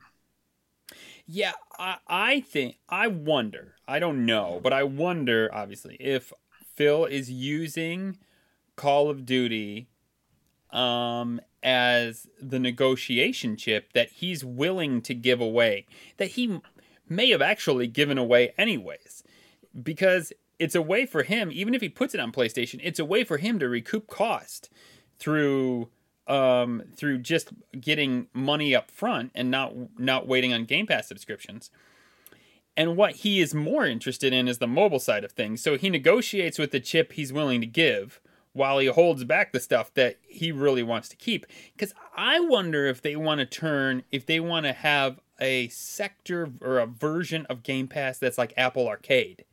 Yeah, 1.26 1.52
I, 1.78 1.98
I 2.08 2.40
think 2.40 2.78
I 2.88 3.06
wonder. 3.06 3.74
I 3.86 3.98
don't 3.98 4.26
know, 4.26 4.60
but 4.62 4.72
I 4.72 4.82
wonder. 4.82 5.48
Obviously, 5.52 5.96
if 6.00 6.32
Phil 6.74 7.04
is 7.04 7.30
using 7.30 8.18
Call 8.76 9.10
of 9.10 9.24
Duty 9.24 9.88
um, 10.70 11.40
as 11.62 12.26
the 12.40 12.58
negotiation 12.58 13.56
chip 13.56 13.92
that 13.92 14.10
he's 14.10 14.44
willing 14.44 15.02
to 15.02 15.14
give 15.14 15.40
away, 15.40 15.86
that 16.16 16.30
he 16.32 16.60
may 17.08 17.30
have 17.30 17.42
actually 17.42 17.86
given 17.86 18.18
away 18.18 18.52
anyways, 18.56 19.22
because 19.82 20.32
it's 20.58 20.74
a 20.74 20.82
way 20.82 21.06
for 21.06 21.22
him. 21.22 21.50
Even 21.52 21.74
if 21.74 21.80
he 21.80 21.88
puts 21.88 22.14
it 22.14 22.20
on 22.20 22.32
PlayStation, 22.32 22.80
it's 22.82 22.98
a 22.98 23.04
way 23.04 23.24
for 23.24 23.38
him 23.38 23.58
to 23.58 23.68
recoup 23.68 24.06
cost 24.06 24.70
through 25.18 25.88
um, 26.26 26.82
through 26.96 27.18
just 27.18 27.50
getting 27.80 28.28
money 28.32 28.74
up 28.74 28.90
front 28.90 29.32
and 29.34 29.50
not 29.50 29.72
not 29.98 30.28
waiting 30.28 30.52
on 30.52 30.64
Game 30.64 30.86
Pass 30.86 31.08
subscriptions. 31.08 31.70
And 32.76 32.96
what 32.96 33.16
he 33.16 33.40
is 33.40 33.52
more 33.54 33.84
interested 33.84 34.32
in 34.32 34.46
is 34.48 34.58
the 34.58 34.66
mobile 34.66 35.00
side 35.00 35.24
of 35.24 35.32
things. 35.32 35.60
So 35.60 35.76
he 35.76 35.90
negotiates 35.90 36.58
with 36.58 36.70
the 36.70 36.80
chip 36.80 37.12
he's 37.12 37.32
willing 37.32 37.60
to 37.60 37.66
give 37.66 38.20
while 38.52 38.78
he 38.78 38.86
holds 38.86 39.24
back 39.24 39.52
the 39.52 39.60
stuff 39.60 39.92
that 39.94 40.18
he 40.26 40.50
really 40.52 40.82
wants 40.82 41.08
to 41.08 41.16
keep. 41.16 41.46
Because 41.76 41.94
I 42.16 42.40
wonder 42.40 42.86
if 42.86 43.00
they 43.00 43.16
want 43.16 43.38
to 43.38 43.46
turn, 43.46 44.02
if 44.10 44.26
they 44.26 44.40
want 44.40 44.66
to 44.66 44.72
have 44.72 45.20
a 45.40 45.68
sector 45.68 46.50
or 46.60 46.78
a 46.78 46.86
version 46.86 47.46
of 47.46 47.62
Game 47.62 47.88
Pass 47.88 48.18
that's 48.18 48.38
like 48.38 48.52
Apple 48.56 48.88
Arcade. 48.88 49.44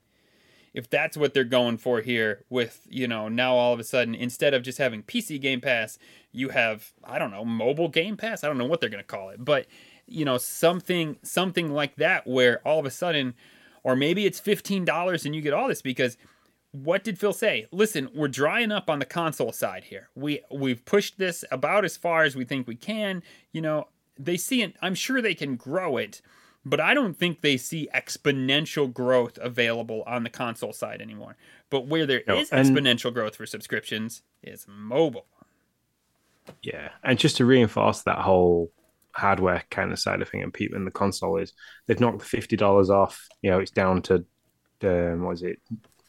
If 0.73 0.89
that's 0.89 1.17
what 1.17 1.33
they're 1.33 1.43
going 1.43 1.77
for 1.77 2.01
here 2.01 2.43
with 2.49 2.85
you 2.87 3.07
know 3.07 3.29
now 3.29 3.55
all 3.55 3.73
of 3.73 3.79
a 3.79 3.83
sudden 3.83 4.13
instead 4.13 4.53
of 4.53 4.61
just 4.61 4.77
having 4.77 5.01
pc 5.01 5.41
game 5.41 5.59
pass 5.59 5.97
you 6.31 6.49
have 6.49 6.91
i 7.03 7.17
don't 7.17 7.31
know 7.31 7.43
mobile 7.43 7.87
game 7.87 8.15
pass? 8.15 8.43
I 8.43 8.47
don't 8.47 8.59
know 8.59 8.65
what 8.65 8.79
they're 8.79 8.89
going 8.89 9.03
to 9.03 9.07
call 9.07 9.29
it. 9.29 9.43
But 9.43 9.65
you 10.05 10.23
know 10.23 10.37
something 10.37 11.17
something 11.23 11.71
like 11.71 11.95
that 11.95 12.27
where 12.27 12.59
all 12.67 12.79
of 12.79 12.85
a 12.85 12.91
sudden 12.91 13.33
or 13.83 13.95
maybe 13.95 14.25
it's 14.25 14.41
$15 14.41 15.25
and 15.25 15.33
you 15.33 15.41
get 15.41 15.53
all 15.53 15.69
this 15.69 15.81
because 15.81 16.17
what 16.83 17.03
did 17.03 17.17
Phil 17.19 17.33
say? 17.33 17.67
Listen, 17.71 18.09
we're 18.13 18.27
drying 18.27 18.71
up 18.71 18.89
on 18.89 18.99
the 18.99 19.05
console 19.05 19.51
side 19.51 19.85
here. 19.85 20.09
We 20.15 20.41
we've 20.51 20.83
pushed 20.85 21.17
this 21.17 21.43
about 21.51 21.85
as 21.85 21.97
far 21.97 22.23
as 22.23 22.35
we 22.35 22.45
think 22.45 22.67
we 22.67 22.75
can. 22.75 23.23
You 23.51 23.61
know, 23.61 23.87
they 24.17 24.37
see 24.37 24.61
it. 24.61 24.75
I'm 24.81 24.95
sure 24.95 25.21
they 25.21 25.35
can 25.35 25.55
grow 25.55 25.97
it, 25.97 26.21
but 26.65 26.79
I 26.79 26.93
don't 26.93 27.15
think 27.17 27.41
they 27.41 27.57
see 27.57 27.89
exponential 27.93 28.91
growth 28.91 29.37
available 29.41 30.03
on 30.05 30.23
the 30.23 30.29
console 30.29 30.73
side 30.73 31.01
anymore. 31.01 31.35
But 31.69 31.87
where 31.87 32.05
there 32.05 32.19
is 32.21 32.51
No, 32.51 32.57
and- 32.57 32.67
exponential 32.67 33.13
growth 33.13 33.35
for 33.35 33.45
subscriptions 33.45 34.21
is 34.43 34.65
mobile. 34.67 35.25
Yeah, 36.61 36.89
and 37.03 37.19
just 37.19 37.37
to 37.37 37.45
reinforce 37.45 38.03
that 38.03 38.19
whole 38.19 38.71
hardware 39.11 39.63
kind 39.69 39.91
of 39.91 39.99
side 39.99 40.21
of 40.21 40.29
thing 40.29 40.43
and 40.43 40.53
people 40.53 40.77
in 40.77 40.85
the 40.85 40.91
console 40.91 41.37
is 41.37 41.51
they've 41.87 41.99
knocked 41.99 42.19
the 42.19 42.25
fifty 42.25 42.55
dollars 42.55 42.89
off. 42.89 43.27
You 43.41 43.51
know, 43.51 43.59
it's 43.59 43.71
down 43.71 44.01
to 44.03 44.25
um, 44.83 45.23
what 45.23 45.33
is 45.33 45.43
it, 45.43 45.59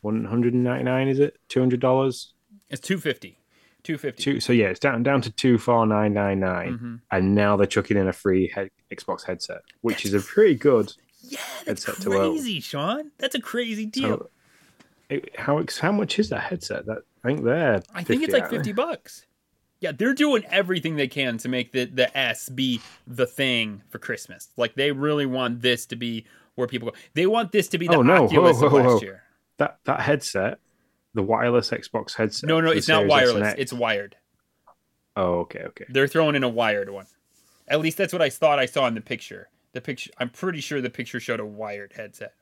one 0.00 0.24
hundred 0.24 0.54
and 0.54 0.64
ninety 0.64 0.84
nine? 0.84 1.08
Is 1.08 1.18
it 1.18 1.38
two 1.48 1.60
hundred 1.60 1.80
dollars? 1.80 2.32
It's 2.68 2.80
250. 2.80 3.38
250. 3.84 4.22
Two. 4.22 4.40
So 4.40 4.52
yeah, 4.52 4.66
it's 4.66 4.80
down 4.80 5.02
down 5.02 5.20
to 5.22 5.30
two 5.30 5.56
four 5.56 5.86
nine 5.86 6.12
nine 6.12 6.40
nine, 6.40 6.78
Mhm. 6.78 7.00
and 7.10 7.34
now 7.34 7.56
they're 7.56 7.66
chucking 7.66 7.96
in 7.96 8.08
a 8.08 8.12
free 8.12 8.48
head, 8.54 8.70
Xbox 8.92 9.22
headset, 9.24 9.62
which 9.82 10.04
is 10.04 10.12
a 10.14 10.20
pretty 10.20 10.56
good. 10.56 10.92
Yeah, 11.22 11.38
that's 11.64 11.84
Headset 11.84 12.06
crazy, 12.06 12.60
Sean. 12.60 13.10
That's 13.18 13.34
a 13.34 13.40
crazy 13.40 13.86
deal. 13.86 14.18
So, 14.18 14.30
it, 15.08 15.36
how 15.38 15.64
how 15.80 15.92
much 15.92 16.18
is 16.18 16.28
that 16.30 16.40
headset? 16.42 16.86
That 16.86 16.98
I 17.24 17.28
think 17.28 17.44
they're. 17.44 17.82
I 17.94 18.02
think 18.04 18.22
it's 18.22 18.32
like 18.32 18.50
50 18.50 18.72
bucks. 18.72 19.24
Yeah, 19.80 19.92
they're 19.92 20.12
doing 20.14 20.44
everything 20.50 20.96
they 20.96 21.06
can 21.08 21.38
to 21.38 21.48
make 21.48 21.70
the, 21.72 21.84
the 21.84 22.16
S 22.18 22.48
be 22.48 22.80
the 23.06 23.26
thing 23.26 23.82
for 23.90 23.98
Christmas. 24.00 24.48
Like, 24.56 24.74
they 24.74 24.90
really 24.90 25.24
want 25.24 25.62
this 25.62 25.86
to 25.86 25.96
be 25.96 26.24
where 26.56 26.66
people 26.66 26.90
go. 26.90 26.96
They 27.14 27.26
want 27.26 27.52
this 27.52 27.68
to 27.68 27.78
be 27.78 27.86
the 27.86 27.94
Oh, 27.96 28.02
no. 28.02 28.24
Oculus 28.24 28.58
Whoa, 28.58 28.66
of 28.66 28.72
whoa, 28.72 28.78
last 28.78 28.86
whoa. 28.94 29.00
year. 29.02 29.22
That 29.58 29.78
that 29.84 30.00
headset, 30.00 30.58
the 31.14 31.22
wireless 31.22 31.70
Xbox 31.70 32.14
headset. 32.14 32.48
No, 32.48 32.60
no, 32.60 32.70
it's 32.70 32.88
not 32.88 33.00
Series 33.08 33.12
S 33.12 33.28
and 33.28 33.40
wireless. 33.40 33.54
It's 33.58 33.72
wired. 33.72 34.16
Oh, 35.16 35.40
okay, 35.40 35.60
okay. 35.60 35.84
They're 35.88 36.06
throwing 36.08 36.36
in 36.36 36.44
a 36.44 36.48
wired 36.48 36.90
one. 36.90 37.06
At 37.66 37.80
least 37.80 37.98
that's 37.98 38.12
what 38.12 38.22
I 38.22 38.30
thought 38.30 38.58
I 38.58 38.66
saw 38.66 38.86
in 38.86 38.94
the 38.94 39.00
picture. 39.00 39.48
The 39.72 39.80
picture, 39.80 40.10
I'm 40.18 40.30
pretty 40.30 40.60
sure 40.60 40.80
the 40.80 40.90
picture 40.90 41.20
showed 41.20 41.40
a 41.40 41.44
wired 41.44 41.92
headset. 41.94 42.34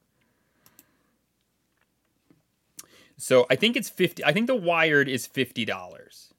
So 3.17 3.47
I 3.51 3.57
think 3.57 3.77
it's 3.77 3.89
50. 3.89 4.25
I 4.25 4.33
think 4.33 4.47
the 4.47 4.55
wired 4.55 5.09
is 5.09 5.27
$50. 5.27 6.33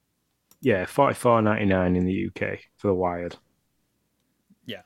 Yeah, 0.60 0.86
forty 0.86 1.14
four 1.14 1.42
ninety 1.42 1.66
nine 1.66 1.96
in 1.96 2.06
the 2.06 2.28
UK 2.28 2.60
for 2.78 2.88
the 2.88 2.94
wired. 2.94 3.36
Yeah. 4.66 4.82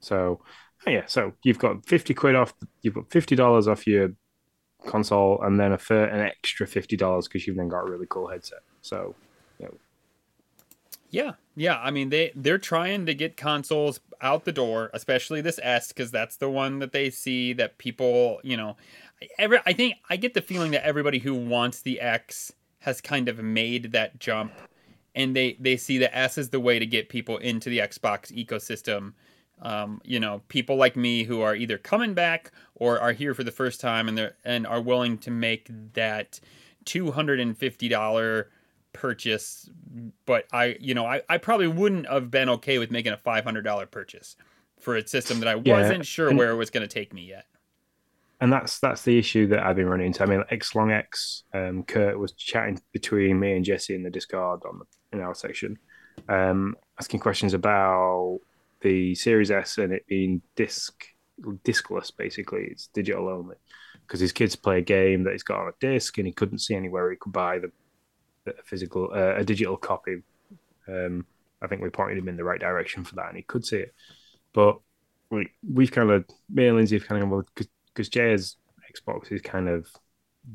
So, 0.00 0.40
oh 0.86 0.90
yeah, 0.90 1.04
so 1.06 1.32
you've 1.44 1.60
got 1.60 1.86
fifty 1.86 2.12
quid 2.12 2.34
off. 2.34 2.54
You've 2.82 2.94
got 2.94 3.08
fifty 3.10 3.36
dollars 3.36 3.68
off 3.68 3.86
your 3.86 4.10
console, 4.86 5.40
and 5.42 5.58
then 5.58 5.72
a 5.72 5.78
fur, 5.78 6.04
an 6.04 6.20
extra 6.20 6.66
fifty 6.66 6.96
dollars 6.96 7.28
because 7.28 7.46
you've 7.46 7.56
then 7.56 7.68
got 7.68 7.80
a 7.80 7.90
really 7.90 8.06
cool 8.08 8.28
headset. 8.28 8.60
So, 8.80 9.14
Yeah, 11.10 11.32
yeah. 11.56 11.78
I 11.78 11.90
mean, 11.90 12.10
they 12.10 12.32
they're 12.34 12.58
trying 12.58 13.06
to 13.06 13.14
get 13.14 13.36
consoles 13.36 14.00
out 14.20 14.44
the 14.44 14.52
door, 14.52 14.90
especially 14.92 15.40
this 15.40 15.58
S, 15.62 15.88
because 15.88 16.10
that's 16.10 16.36
the 16.36 16.50
one 16.50 16.78
that 16.80 16.92
they 16.92 17.10
see 17.10 17.52
that 17.54 17.78
people, 17.78 18.40
you 18.42 18.56
know, 18.56 18.76
every. 19.38 19.58
I 19.64 19.72
think 19.72 19.96
I 20.10 20.16
get 20.16 20.34
the 20.34 20.42
feeling 20.42 20.72
that 20.72 20.84
everybody 20.84 21.18
who 21.18 21.34
wants 21.34 21.82
the 21.82 22.00
X 22.00 22.52
has 22.80 23.00
kind 23.00 23.28
of 23.28 23.38
made 23.38 23.92
that 23.92 24.18
jump, 24.18 24.52
and 25.14 25.34
they 25.34 25.56
they 25.58 25.76
see 25.76 25.98
the 25.98 26.14
S 26.16 26.38
as 26.38 26.50
the 26.50 26.60
way 26.60 26.78
to 26.78 26.86
get 26.86 27.08
people 27.08 27.38
into 27.38 27.70
the 27.70 27.78
Xbox 27.78 28.32
ecosystem. 28.32 29.14
Um, 29.62 30.00
you 30.04 30.20
know, 30.20 30.42
people 30.48 30.76
like 30.76 30.96
me 30.96 31.24
who 31.24 31.40
are 31.40 31.54
either 31.54 31.78
coming 31.78 32.14
back 32.14 32.52
or 32.74 32.98
are 33.00 33.12
here 33.12 33.34
for 33.34 33.44
the 33.44 33.50
first 33.50 33.80
time 33.80 34.08
and 34.08 34.16
they're 34.16 34.36
and 34.44 34.66
are 34.66 34.80
willing 34.80 35.18
to 35.18 35.30
make 35.30 35.68
that 35.94 36.40
two 36.84 37.10
hundred 37.10 37.40
and 37.40 37.56
fifty 37.56 37.88
dollar 37.88 38.50
purchase. 38.92 39.68
But 40.26 40.46
I, 40.52 40.76
you 40.80 40.94
know, 40.94 41.06
I, 41.06 41.22
I 41.28 41.38
probably 41.38 41.68
wouldn't 41.68 42.08
have 42.08 42.30
been 42.30 42.48
okay 42.50 42.78
with 42.78 42.90
making 42.90 43.12
a 43.12 43.16
five 43.16 43.44
hundred 43.44 43.62
dollar 43.62 43.86
purchase 43.86 44.36
for 44.78 44.96
a 44.96 45.06
system 45.06 45.40
that 45.40 45.48
I 45.48 45.60
Yeah, 45.64 45.78
wasn't 45.80 46.06
sure 46.06 46.28
and- 46.28 46.38
where 46.38 46.50
it 46.50 46.56
was 46.56 46.70
going 46.70 46.86
to 46.86 46.92
take 46.92 47.12
me 47.12 47.22
yet. 47.28 47.46
and 48.40 48.52
that's 48.52 48.78
that's 48.78 49.02
the 49.02 49.18
issue 49.18 49.48
that 49.48 49.58
I've 49.60 49.76
been 49.76 49.88
running 49.88 50.06
into. 50.06 50.22
I 50.22 50.26
mean, 50.26 50.44
X 50.50 50.74
Long 50.74 50.92
X, 50.92 51.42
um, 51.52 51.82
Kurt 51.82 52.18
was 52.18 52.32
chatting 52.32 52.80
between 52.92 53.40
me 53.40 53.54
and 53.56 53.64
Jesse 53.64 53.94
in 53.94 54.02
the 54.04 54.10
Discord 54.10 54.60
on 54.68 54.78
the 54.78 54.84
in 55.16 55.20
our 55.24 55.34
section, 55.34 55.78
um, 56.28 56.76
asking 57.00 57.18
questions 57.20 57.54
about 57.54 58.38
the 58.80 59.14
Series 59.14 59.50
S 59.50 59.78
and 59.78 59.92
it 59.92 60.06
being 60.06 60.42
disc 60.56 61.04
discless. 61.64 62.10
Basically, 62.16 62.68
it's 62.70 62.88
digital 62.88 63.28
only 63.28 63.56
because 64.06 64.20
his 64.20 64.32
kids 64.32 64.56
play 64.56 64.78
a 64.78 64.82
game 64.82 65.24
that 65.24 65.32
he's 65.32 65.42
got 65.42 65.60
on 65.60 65.68
a 65.68 65.72
disc 65.80 66.18
and 66.18 66.26
he 66.26 66.32
couldn't 66.32 66.58
see 66.58 66.74
anywhere 66.74 67.10
he 67.10 67.16
could 67.16 67.32
buy 67.32 67.58
the, 67.58 67.70
the 68.44 68.54
physical 68.64 69.10
uh, 69.14 69.36
a 69.36 69.44
digital 69.44 69.76
copy. 69.76 70.22
Um, 70.88 71.26
I 71.60 71.66
think 71.66 71.82
we 71.82 71.90
pointed 71.90 72.18
him 72.18 72.28
in 72.28 72.36
the 72.36 72.44
right 72.44 72.60
direction 72.60 73.04
for 73.04 73.16
that, 73.16 73.28
and 73.28 73.36
he 73.36 73.42
could 73.42 73.66
see 73.66 73.78
it, 73.78 73.94
but 74.52 74.78
we 75.30 75.50
we've 75.70 75.90
kind 75.90 76.10
of 76.10 76.24
me 76.48 76.66
and 76.66 76.76
Lindsay 76.76 76.98
have 76.98 77.06
kind 77.06 77.22
of 77.22 77.44
because 77.54 78.08
Jay's 78.08 78.56
Xbox 78.94 79.30
is 79.32 79.42
kind 79.42 79.68
of 79.68 79.86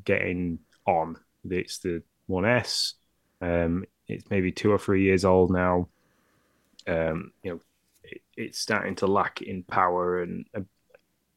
getting 0.05 0.59
on. 0.87 1.17
It's 1.49 1.79
the 1.79 2.03
One 2.27 2.45
S. 2.45 2.93
Um, 3.41 3.85
it's 4.07 4.29
maybe 4.29 4.51
two 4.51 4.71
or 4.71 4.77
three 4.79 5.03
years 5.03 5.25
old 5.25 5.51
now. 5.51 5.89
Um, 6.87 7.31
you 7.43 7.51
know, 7.51 7.59
it, 8.13 8.21
it's 8.37 8.59
starting 8.59 8.95
to 8.95 9.07
lack 9.07 9.41
in 9.41 9.63
power 9.63 10.21
and 10.21 10.45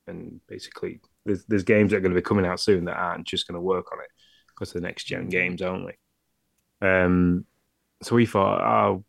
and 0.07 0.41
basically 0.47 1.01
there's 1.25 1.45
there's 1.47 1.65
games 1.65 1.91
that 1.91 1.99
are 1.99 2.01
going 2.01 2.15
to 2.15 2.21
be 2.21 2.25
coming 2.25 2.47
out 2.47 2.61
soon 2.61 2.85
that 2.85 2.97
aren't 2.97 3.27
just 3.27 3.47
going 3.47 3.55
to 3.57 3.61
work 3.61 3.93
on 3.93 3.99
it 4.01 4.11
because 4.49 4.73
they're 4.73 4.83
next 4.83 5.05
gen 5.05 5.29
games 5.29 5.61
only. 5.63 5.95
Um, 6.81 7.45
so 8.03 8.15
we 8.15 8.27
thought, 8.27 8.61
oh, 8.61 9.05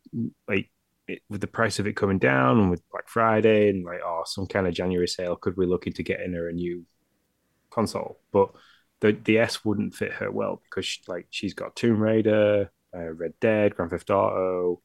like 0.46 0.70
it, 1.06 1.22
with 1.30 1.40
the 1.40 1.46
price 1.46 1.78
of 1.78 1.86
it 1.86 1.96
coming 1.96 2.18
down 2.18 2.58
and 2.58 2.70
with 2.70 2.88
Black 2.90 3.08
Friday 3.08 3.70
and 3.70 3.84
like 3.84 4.00
oh 4.04 4.22
some 4.26 4.46
kind 4.46 4.66
of 4.66 4.74
January 4.74 5.08
sale, 5.08 5.36
could 5.36 5.56
we 5.56 5.66
look 5.66 5.86
into 5.86 6.02
getting 6.02 6.32
her 6.34 6.48
a 6.48 6.52
new 6.52 6.84
console? 7.70 8.18
But 8.32 8.50
the 9.00 9.12
the 9.12 9.38
S 9.38 9.64
wouldn't 9.64 9.94
fit 9.94 10.12
her 10.14 10.30
well 10.30 10.60
because 10.64 10.86
she, 10.86 11.00
like 11.06 11.26
she's 11.30 11.54
got 11.54 11.76
Tomb 11.76 12.00
Raider, 12.00 12.70
uh, 12.94 13.12
Red 13.12 13.34
Dead, 13.40 13.76
Grand 13.76 13.90
Theft 13.90 14.10
Auto, 14.10 14.82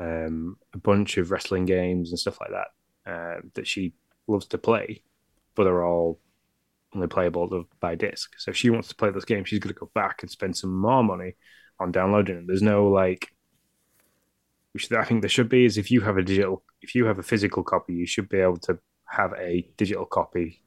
um, 0.00 0.56
a 0.72 0.78
bunch 0.78 1.18
of 1.18 1.30
wrestling 1.30 1.66
games 1.66 2.10
and 2.10 2.18
stuff 2.18 2.38
like 2.40 2.50
that 2.50 3.10
uh, 3.10 3.40
that 3.54 3.66
she 3.66 3.92
loves 4.26 4.46
to 4.46 4.58
play, 4.58 5.02
but 5.54 5.64
they're 5.64 5.84
all 5.84 6.18
only 6.94 7.06
playable 7.06 7.66
by 7.80 7.94
disc. 7.94 8.32
So 8.38 8.50
if 8.50 8.56
she 8.56 8.70
wants 8.70 8.88
to 8.88 8.96
play 8.96 9.10
those 9.10 9.24
games, 9.24 9.48
she's 9.48 9.58
going 9.58 9.74
to 9.74 9.78
go 9.78 9.90
back 9.94 10.22
and 10.22 10.30
spend 10.30 10.56
some 10.56 10.74
more 10.74 11.04
money 11.04 11.36
on 11.78 11.92
downloading 11.92 12.36
them. 12.36 12.46
There's 12.46 12.62
no 12.62 12.88
like 12.88 13.30
which 14.72 14.90
I 14.92 15.04
think 15.04 15.22
there 15.22 15.28
should 15.28 15.48
be 15.48 15.64
is 15.64 15.78
if 15.78 15.90
you 15.90 16.00
have 16.02 16.16
a 16.16 16.22
digital, 16.22 16.62
if 16.80 16.94
you 16.94 17.06
have 17.06 17.18
a 17.18 17.24
physical 17.24 17.62
copy, 17.62 17.94
you 17.94 18.06
should 18.06 18.28
be 18.28 18.38
able 18.38 18.58
to 18.58 18.78
have 19.06 19.32
a 19.36 19.68
digital 19.76 20.06
copy 20.06 20.62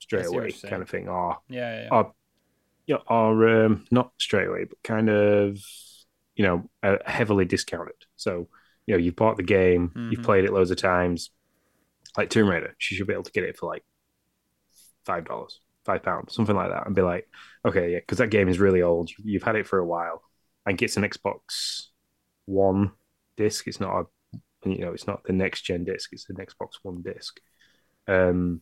straight 0.00 0.20
I 0.20 0.24
see 0.24 0.36
what 0.36 0.40
away, 0.40 0.52
kind 0.66 0.82
of 0.82 0.90
thing, 0.90 1.08
or 1.08 1.38
Yeah, 1.48 1.82
yeah, 1.82 1.88
or 1.90 2.12
yeah, 2.86 2.96
or 3.06 3.64
um, 3.64 3.84
not 3.90 4.12
straight 4.18 4.48
away, 4.48 4.64
but 4.64 4.82
kind 4.82 5.08
of 5.08 5.58
you 6.38 6.44
know 6.46 6.70
uh, 6.82 6.96
heavily 7.04 7.44
discounted. 7.44 8.00
So 8.16 8.48
you 8.86 8.94
know 8.94 8.98
you've 8.98 9.16
bought 9.16 9.36
the 9.36 9.42
game, 9.58 9.92
you've 10.10 10.20
Mhm. 10.20 10.24
played 10.24 10.44
it 10.46 10.52
loads 10.54 10.70
of 10.70 10.78
times, 10.78 11.30
like 12.16 12.30
Tomb 12.30 12.48
Raider. 12.48 12.74
She 12.78 12.94
should 12.94 13.06
be 13.06 13.12
able 13.12 13.24
to 13.24 13.32
get 13.32 13.44
it 13.44 13.58
for 13.58 13.66
like 13.66 13.84
five 15.04 15.24
dollars, 15.26 15.60
five 15.84 16.02
pounds, 16.02 16.34
something 16.34 16.56
like 16.56 16.70
that, 16.70 16.86
and 16.86 16.94
be 16.94 17.02
like, 17.02 17.28
okay, 17.66 17.92
yeah, 17.92 17.98
because 18.00 18.18
that 18.18 18.30
game 18.30 18.48
is 18.48 18.58
really 18.58 18.82
old. 18.82 19.10
You've 19.22 19.42
had 19.42 19.56
it 19.56 19.66
for 19.66 19.78
a 19.78 19.86
while. 19.86 20.22
and 20.66 20.80
it's 20.82 20.96
an 20.98 21.02
Xbox 21.04 21.88
One 22.44 22.92
disc. 23.36 23.66
It's 23.66 23.80
not 23.80 24.00
a, 24.00 24.68
you 24.68 24.80
know, 24.84 24.92
it's 24.92 25.06
not 25.06 25.24
the 25.24 25.32
next 25.32 25.62
gen 25.62 25.84
disc. 25.84 26.10
It's 26.12 26.28
an 26.30 26.36
Xbox 26.36 26.70
One 26.82 27.00
disc. 27.02 27.40
Um, 28.06 28.60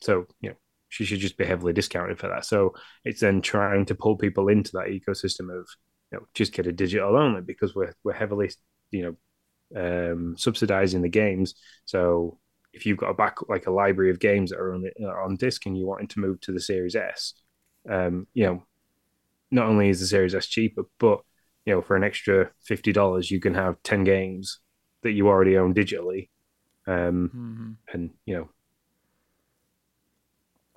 so 0.00 0.26
you 0.40 0.50
know, 0.50 0.56
she 0.88 1.04
should 1.04 1.20
just 1.20 1.36
be 1.38 1.44
heavily 1.44 1.72
discounted 1.72 2.18
for 2.18 2.28
that. 2.28 2.44
So 2.44 2.74
it's 3.04 3.20
then 3.20 3.40
trying 3.42 3.84
to 3.86 3.94
pull 3.94 4.16
people 4.16 4.48
into 4.48 4.72
that 4.72 4.88
ecosystem 4.88 5.56
of, 5.56 5.68
you 6.12 6.18
know, 6.18 6.26
just 6.34 6.52
get 6.52 6.66
a 6.66 6.72
digital 6.72 7.16
only 7.16 7.40
because 7.42 7.74
we're 7.74 7.94
we're 8.04 8.12
heavily, 8.12 8.50
you 8.90 9.16
know, 9.74 10.12
um, 10.12 10.36
subsidizing 10.38 11.02
the 11.02 11.08
games. 11.08 11.54
So 11.84 12.38
if 12.72 12.86
you've 12.86 12.98
got 12.98 13.10
a 13.10 13.14
back 13.14 13.36
like 13.48 13.66
a 13.66 13.70
library 13.72 14.10
of 14.10 14.18
games 14.20 14.50
that 14.50 14.58
are 14.60 14.74
on 14.74 14.84
are 15.04 15.22
on 15.24 15.36
disc 15.36 15.66
and 15.66 15.76
you're 15.76 15.88
wanting 15.88 16.08
to 16.08 16.20
move 16.20 16.40
to 16.42 16.52
the 16.52 16.60
Series 16.60 16.96
S, 16.96 17.34
um, 17.88 18.26
you 18.34 18.44
know, 18.44 18.62
not 19.50 19.66
only 19.66 19.88
is 19.88 20.00
the 20.00 20.06
Series 20.06 20.34
S 20.34 20.46
cheaper, 20.46 20.82
but 20.98 21.20
you 21.64 21.74
know, 21.74 21.82
for 21.82 21.96
an 21.96 22.04
extra 22.04 22.50
fifty 22.64 22.92
dollars, 22.92 23.30
you 23.30 23.40
can 23.40 23.54
have 23.54 23.82
ten 23.82 24.04
games 24.04 24.60
that 25.02 25.12
you 25.12 25.28
already 25.28 25.56
own 25.56 25.74
digitally, 25.74 26.28
um, 26.86 27.32
Mhm. 27.34 27.76
and 27.92 28.10
you 28.24 28.34
know, 28.36 28.48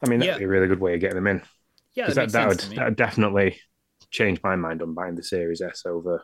I 0.02 0.08
mean, 0.08 0.20
that'd 0.20 0.34
Yeah. 0.34 0.38
be 0.38 0.44
a 0.46 0.48
really 0.48 0.68
good 0.68 0.80
way 0.80 0.94
of 0.94 1.00
getting 1.02 1.16
them 1.16 1.28
in. 1.28 1.42
Yeah, 1.94 2.08
that, 2.08 2.16
that, 2.16 2.32
that 2.32 2.48
would 2.48 2.60
that 2.76 2.86
would 2.86 2.96
definitely 2.96 3.60
change 4.12 4.42
my 4.44 4.56
mind 4.56 4.82
on 4.82 4.94
buying 4.94 5.16
the 5.16 5.24
Series 5.24 5.62
S 5.62 5.84
over 5.86 6.24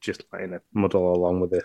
just 0.00 0.24
letting 0.32 0.52
it 0.52 0.62
muddle 0.72 1.14
along 1.14 1.40
with 1.40 1.52
it. 1.54 1.64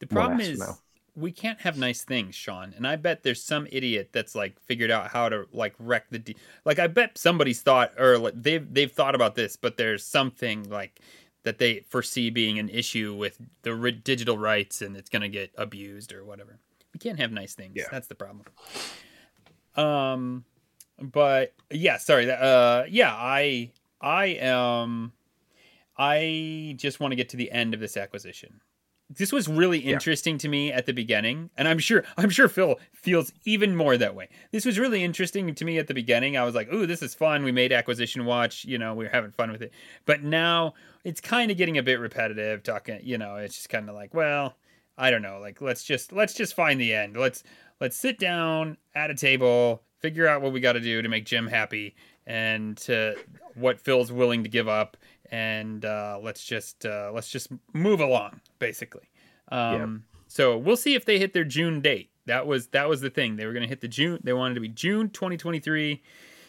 The 0.00 0.06
problem 0.06 0.40
is 0.40 0.58
now. 0.58 0.78
we 1.16 1.32
can't 1.32 1.60
have 1.60 1.78
nice 1.78 2.04
things, 2.04 2.34
Sean. 2.34 2.72
And 2.76 2.86
I 2.86 2.96
bet 2.96 3.22
there's 3.22 3.42
some 3.42 3.66
idiot 3.70 4.10
that's 4.12 4.34
like 4.34 4.60
figured 4.60 4.90
out 4.90 5.08
how 5.10 5.28
to 5.28 5.46
like 5.52 5.74
wreck 5.78 6.10
the 6.10 6.18
de- 6.18 6.36
like. 6.64 6.78
I 6.78 6.86
bet 6.86 7.16
somebody's 7.18 7.62
thought 7.62 7.92
or 7.98 8.18
like, 8.18 8.34
they've 8.36 8.66
they've 8.72 8.92
thought 8.92 9.14
about 9.14 9.34
this, 9.34 9.56
but 9.56 9.76
there's 9.76 10.04
something 10.04 10.68
like 10.70 11.00
that 11.42 11.56
they 11.58 11.80
foresee 11.88 12.28
being 12.28 12.58
an 12.58 12.68
issue 12.68 13.14
with 13.14 13.38
the 13.62 13.74
ri- 13.74 13.92
digital 13.92 14.36
rights, 14.36 14.82
and 14.82 14.94
it's 14.96 15.08
gonna 15.08 15.28
get 15.28 15.50
abused 15.56 16.12
or 16.12 16.24
whatever. 16.24 16.58
We 16.92 16.98
can't 16.98 17.18
have 17.18 17.32
nice 17.32 17.54
things. 17.54 17.72
Yeah. 17.76 17.84
That's 17.90 18.08
the 18.08 18.14
problem. 18.14 18.44
Um, 19.76 20.44
but 21.00 21.54
yeah, 21.70 21.96
sorry. 21.96 22.26
that- 22.26 22.42
Uh, 22.42 22.84
yeah, 22.88 23.14
I 23.14 23.70
I 24.00 24.26
am. 24.40 25.12
I 25.98 26.74
just 26.78 27.00
want 27.00 27.12
to 27.12 27.16
get 27.16 27.28
to 27.30 27.36
the 27.36 27.50
end 27.52 27.74
of 27.74 27.80
this 27.80 27.96
acquisition. 27.96 28.60
This 29.12 29.32
was 29.32 29.48
really 29.48 29.80
Yeah. 29.84 29.94
interesting 29.94 30.38
to 30.38 30.48
me 30.48 30.70
at 30.72 30.86
the 30.86 30.92
beginning, 30.92 31.50
and 31.56 31.66
I'm 31.66 31.80
sure 31.80 32.04
I'm 32.16 32.30
sure 32.30 32.48
Phil 32.48 32.78
feels 32.92 33.32
even 33.44 33.74
more 33.74 33.96
that 33.96 34.14
way. 34.14 34.28
This 34.52 34.64
was 34.64 34.78
really 34.78 35.02
interesting 35.02 35.52
to 35.52 35.64
me 35.64 35.78
at 35.78 35.88
the 35.88 35.94
beginning. 35.94 36.36
I 36.36 36.44
was 36.44 36.54
like, 36.54 36.72
"Ooh, 36.72 36.86
this 36.86 37.02
is 37.02 37.12
fun. 37.12 37.42
We 37.42 37.50
made 37.50 37.72
Acquisition 37.72 38.24
Watch. 38.24 38.64
You 38.64 38.78
know, 38.78 38.94
we 38.94 39.06
are 39.06 39.10
having 39.10 39.32
fun 39.32 39.50
with 39.50 39.62
it." 39.62 39.72
But 40.06 40.22
now 40.22 40.74
it's 41.02 41.20
kind 41.20 41.50
of 41.50 41.56
getting 41.56 41.76
a 41.76 41.82
bit 41.82 41.98
repetitive. 41.98 42.62
Talking, 42.62 43.00
you 43.02 43.18
know, 43.18 43.34
it's 43.36 43.56
just 43.56 43.68
kind 43.68 43.88
of 43.88 43.96
like, 43.96 44.14
well, 44.14 44.56
I 44.96 45.10
don't 45.10 45.22
know. 45.22 45.40
Like, 45.40 45.60
let's 45.60 45.82
just 45.82 46.12
let's 46.12 46.32
just 46.34 46.54
find 46.54 46.80
the 46.80 46.94
end. 46.94 47.16
Let's 47.16 47.42
let's 47.80 47.96
sit 47.96 48.16
down 48.20 48.76
at 48.94 49.10
a 49.10 49.14
table, 49.16 49.82
figure 49.98 50.28
out 50.28 50.40
what 50.40 50.52
we 50.52 50.60
got 50.60 50.74
to 50.74 50.80
do 50.80 51.02
to 51.02 51.08
make 51.08 51.24
Jim 51.26 51.48
happy, 51.48 51.96
and 52.26 52.76
to 52.76 53.16
what 53.56 53.80
Phil's 53.80 54.10
willing 54.12 54.42
to 54.44 54.48
give 54.48 54.68
up, 54.68 54.96
and 55.30 55.84
uh, 55.84 56.18
let's 56.22 56.44
just 56.44 56.84
uh, 56.86 57.10
let's 57.14 57.28
just 57.30 57.48
move 57.72 58.00
along, 58.00 58.40
basically. 58.58 59.08
Um, 59.50 60.04
So 60.28 60.56
we'll 60.56 60.76
see 60.76 60.94
if 60.94 61.04
they 61.04 61.18
hit 61.18 61.32
their 61.32 61.44
June 61.44 61.80
date. 61.80 62.10
That 62.26 62.46
was 62.46 62.68
that 62.68 62.88
was 62.88 63.00
the 63.00 63.10
thing. 63.10 63.36
They 63.36 63.46
were 63.46 63.52
going 63.52 63.62
to 63.64 63.68
hit 63.68 63.80
the 63.80 63.88
June. 63.88 64.20
They 64.22 64.32
wanted 64.32 64.54
to 64.54 64.60
be 64.60 64.68
June 64.68 65.10
2023. 65.10 66.02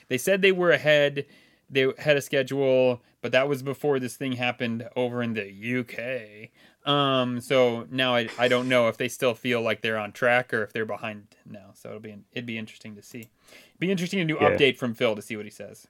They 0.08 0.18
said 0.18 0.42
they 0.42 0.52
were 0.52 0.72
ahead. 0.72 1.26
They 1.70 1.88
had 2.00 2.18
a 2.18 2.22
schedule, 2.22 3.02
but 3.22 3.32
that 3.32 3.48
was 3.48 3.64
before 3.64 3.98
this 4.00 4.18
thing 4.18 4.34
happened 4.34 4.88
over 4.96 5.24
in 5.24 5.34
the 5.34 5.48
UK. 5.80 6.50
Um, 6.86 7.40
so 7.40 7.88
now 7.90 8.14
I, 8.16 8.28
I 8.38 8.48
don't 8.50 8.68
know 8.68 8.88
if 8.90 8.98
they 8.98 9.08
still 9.08 9.34
feel 9.34 9.62
like 9.62 9.82
they're 9.82 9.98
on 9.98 10.12
track 10.12 10.54
or 10.54 10.64
if 10.64 10.74
they're 10.74 10.86
behind 10.86 11.28
now. 11.50 11.72
So 11.74 11.90
it'll 11.90 12.02
be 12.02 12.16
it'd 12.34 12.46
be 12.46 12.58
interesting 12.58 12.96
to 12.96 13.02
see. 13.02 13.30
Be 13.80 13.90
interesting 13.90 14.20
to 14.20 14.26
do 14.34 14.38
Yeah. 14.40 14.50
update 14.50 14.78
from 14.78 14.94
Phil 14.94 15.16
to 15.16 15.22
see 15.22 15.36
what 15.38 15.46
he 15.46 15.52
says. 15.52 15.88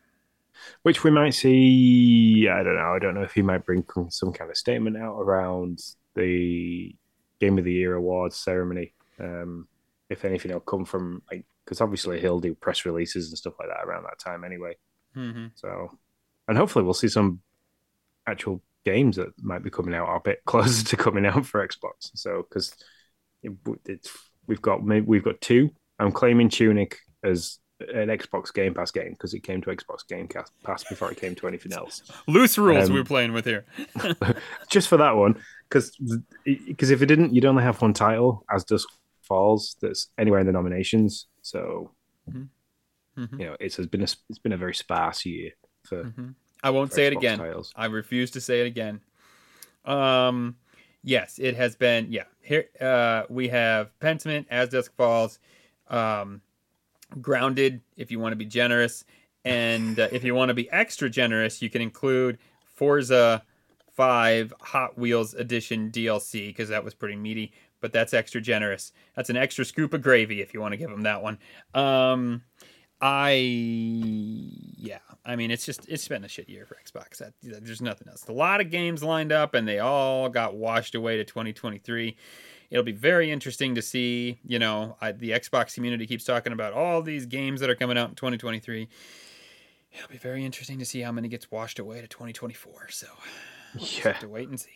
Which 0.83 1.03
we 1.03 1.11
might 1.11 1.33
see. 1.33 2.47
I 2.49 2.63
don't 2.63 2.75
know. 2.75 2.93
I 2.93 2.99
don't 2.99 3.15
know 3.15 3.23
if 3.23 3.33
he 3.33 3.41
might 3.41 3.65
bring 3.65 3.83
some 4.09 4.33
kind 4.33 4.49
of 4.49 4.57
statement 4.57 4.97
out 4.97 5.19
around 5.19 5.79
the 6.15 6.95
Game 7.39 7.57
of 7.57 7.63
the 7.65 7.73
Year 7.73 7.95
awards 7.95 8.35
ceremony. 8.37 8.93
Um, 9.19 9.67
if 10.09 10.25
anything, 10.25 10.51
it'll 10.51 10.61
come 10.61 10.85
from 10.85 11.21
like 11.31 11.45
because 11.65 11.81
obviously 11.81 12.19
he'll 12.19 12.39
do 12.39 12.55
press 12.55 12.85
releases 12.85 13.29
and 13.29 13.37
stuff 13.37 13.53
like 13.59 13.69
that 13.69 13.85
around 13.85 14.03
that 14.03 14.19
time 14.19 14.43
anyway. 14.43 14.75
hmm 15.13 15.47
So, 15.55 15.97
and 16.47 16.57
hopefully 16.57 16.83
we'll 16.83 16.93
see 16.93 17.07
some 17.07 17.41
actual 18.27 18.61
games 18.85 19.15
that 19.17 19.29
might 19.41 19.63
be 19.63 19.69
coming 19.69 19.93
out 19.93 20.13
a 20.15 20.19
bit 20.19 20.43
closer 20.45 20.85
to 20.85 20.97
coming 20.97 21.25
out 21.25 21.45
for 21.45 21.65
Xbox. 21.65 22.11
So, 22.15 22.45
because 22.47 22.73
it, 23.43 23.51
it's 23.85 24.09
we've 24.47 24.61
got 24.61 24.83
we've 24.83 25.23
got 25.23 25.41
two. 25.41 25.71
I'm 25.99 26.11
claiming 26.11 26.49
Tunic 26.49 26.97
as 27.23 27.59
an 27.89 28.09
Xbox 28.09 28.53
Game 28.53 28.73
Pass 28.73 28.91
game 28.91 29.11
because 29.11 29.33
it 29.33 29.41
came 29.41 29.61
to 29.61 29.69
Xbox 29.69 30.07
Game 30.07 30.27
Pass 30.63 30.83
before 30.83 31.11
it 31.11 31.17
came 31.17 31.35
to 31.35 31.47
anything 31.47 31.73
else. 31.73 32.01
Loose 32.27 32.57
rules 32.57 32.87
Um, 32.89 32.93
we're 32.95 33.03
playing 33.03 33.33
with 33.33 33.45
here. 33.45 33.65
Just 34.69 34.87
for 34.87 34.97
that 34.97 35.15
one, 35.15 35.41
because 35.69 35.97
because 36.45 36.91
if 36.91 37.01
it 37.01 37.05
didn't, 37.07 37.33
you'd 37.33 37.45
only 37.45 37.63
have 37.63 37.81
one 37.81 37.93
title, 37.93 38.45
As 38.53 38.63
Dusk 38.63 38.87
Falls 39.21 39.75
that's 39.81 40.07
anywhere 40.17 40.39
in 40.41 40.45
the 40.45 40.51
nominations. 40.51 41.27
So, 41.41 41.91
Mhm. 42.29 42.49
you 43.17 43.45
know, 43.45 43.55
it's 43.59 43.75
has 43.77 43.87
been 43.87 44.01
a 44.01 44.07
it's 44.29 44.39
been 44.39 44.51
a 44.53 44.57
very 44.57 44.73
sparse 44.75 45.25
year 45.25 45.51
for. 45.83 46.03
Mhm. 46.05 46.35
I 46.63 46.69
won't 46.69 46.89
for 46.91 46.95
say 46.95 47.07
it 47.07 47.13
again. 47.13 47.39
Titles. 47.39 47.71
I 47.75 47.85
refuse 47.85 48.31
to 48.31 48.41
say 48.41 48.61
it 48.61 48.67
again. 48.67 49.01
Um, 49.85 50.57
yes, 51.03 51.39
it 51.39 51.55
has 51.55 51.75
been. 51.75 52.11
Yeah, 52.11 52.25
here 52.41 52.65
uh, 52.79 53.23
we 53.29 53.47
have 53.49 53.97
Pentiment, 53.99 54.45
As 54.49 54.69
Dusk 54.69 54.93
Falls, 54.95 55.39
um, 55.89 56.41
Grounded. 57.19 57.81
If 57.97 58.11
you 58.11 58.19
want 58.19 58.33
to 58.33 58.37
be 58.37 58.45
generous, 58.45 59.03
and 59.43 59.99
uh, 59.99 60.07
if 60.11 60.23
you 60.23 60.35
want 60.35 60.49
to 60.49 60.53
be 60.53 60.69
extra 60.71 61.09
generous, 61.09 61.61
you 61.61 61.69
can 61.69 61.81
include 61.81 62.37
Forza 62.63 63.43
Five 63.93 64.53
Hot 64.61 64.97
Wheels 64.97 65.33
Edition 65.33 65.91
DLC 65.91 66.47
because 66.47 66.69
that 66.69 66.83
was 66.83 66.93
pretty 66.93 67.15
meaty. 67.15 67.53
But 67.81 67.91
that's 67.91 68.13
extra 68.13 68.39
generous. 68.39 68.91
That's 69.15 69.31
an 69.31 69.37
extra 69.37 69.65
scoop 69.65 69.93
of 69.93 70.03
gravy 70.03 70.41
if 70.41 70.53
you 70.53 70.61
want 70.61 70.73
to 70.73 70.77
give 70.77 70.91
them 70.91 71.01
that 71.01 71.23
one. 71.23 71.39
Um, 71.73 72.43
I 73.01 73.31
yeah, 73.31 74.99
I 75.25 75.35
mean 75.35 75.49
it's 75.49 75.65
just 75.65 75.89
it's 75.89 76.07
been 76.07 76.23
a 76.23 76.27
shit 76.27 76.47
year 76.47 76.67
for 76.67 76.75
Xbox. 76.75 77.17
That, 77.17 77.33
there's 77.41 77.81
nothing 77.81 78.07
else. 78.07 78.27
A 78.27 78.31
lot 78.31 78.61
of 78.61 78.69
games 78.69 79.01
lined 79.01 79.31
up 79.31 79.55
and 79.55 79.67
they 79.67 79.79
all 79.79 80.29
got 80.29 80.55
washed 80.55 80.93
away 80.93 81.17
to 81.17 81.23
2023. 81.23 82.15
It'll 82.71 82.83
be 82.85 82.91
very 82.93 83.29
interesting 83.29 83.75
to 83.75 83.81
see. 83.81 84.39
You 84.43 84.57
know, 84.57 84.97
I, 85.01 85.11
the 85.11 85.31
Xbox 85.31 85.75
community 85.75 86.07
keeps 86.07 86.23
talking 86.23 86.53
about 86.53 86.73
all 86.73 87.01
these 87.01 87.25
games 87.27 87.59
that 87.59 87.69
are 87.69 87.75
coming 87.75 87.97
out 87.97 88.09
in 88.09 88.15
2023. 88.15 88.87
It'll 89.93 90.07
be 90.09 90.17
very 90.17 90.45
interesting 90.45 90.79
to 90.79 90.85
see 90.85 91.01
how 91.01 91.11
many 91.11 91.27
gets 91.27 91.51
washed 91.51 91.77
away 91.77 91.99
to 92.01 92.07
2024. 92.07 92.87
So 92.89 93.07
just 93.77 93.97
Yeah, 93.97 94.13
have 94.13 94.19
to 94.21 94.29
wait 94.29 94.47
and 94.47 94.59
see. 94.59 94.69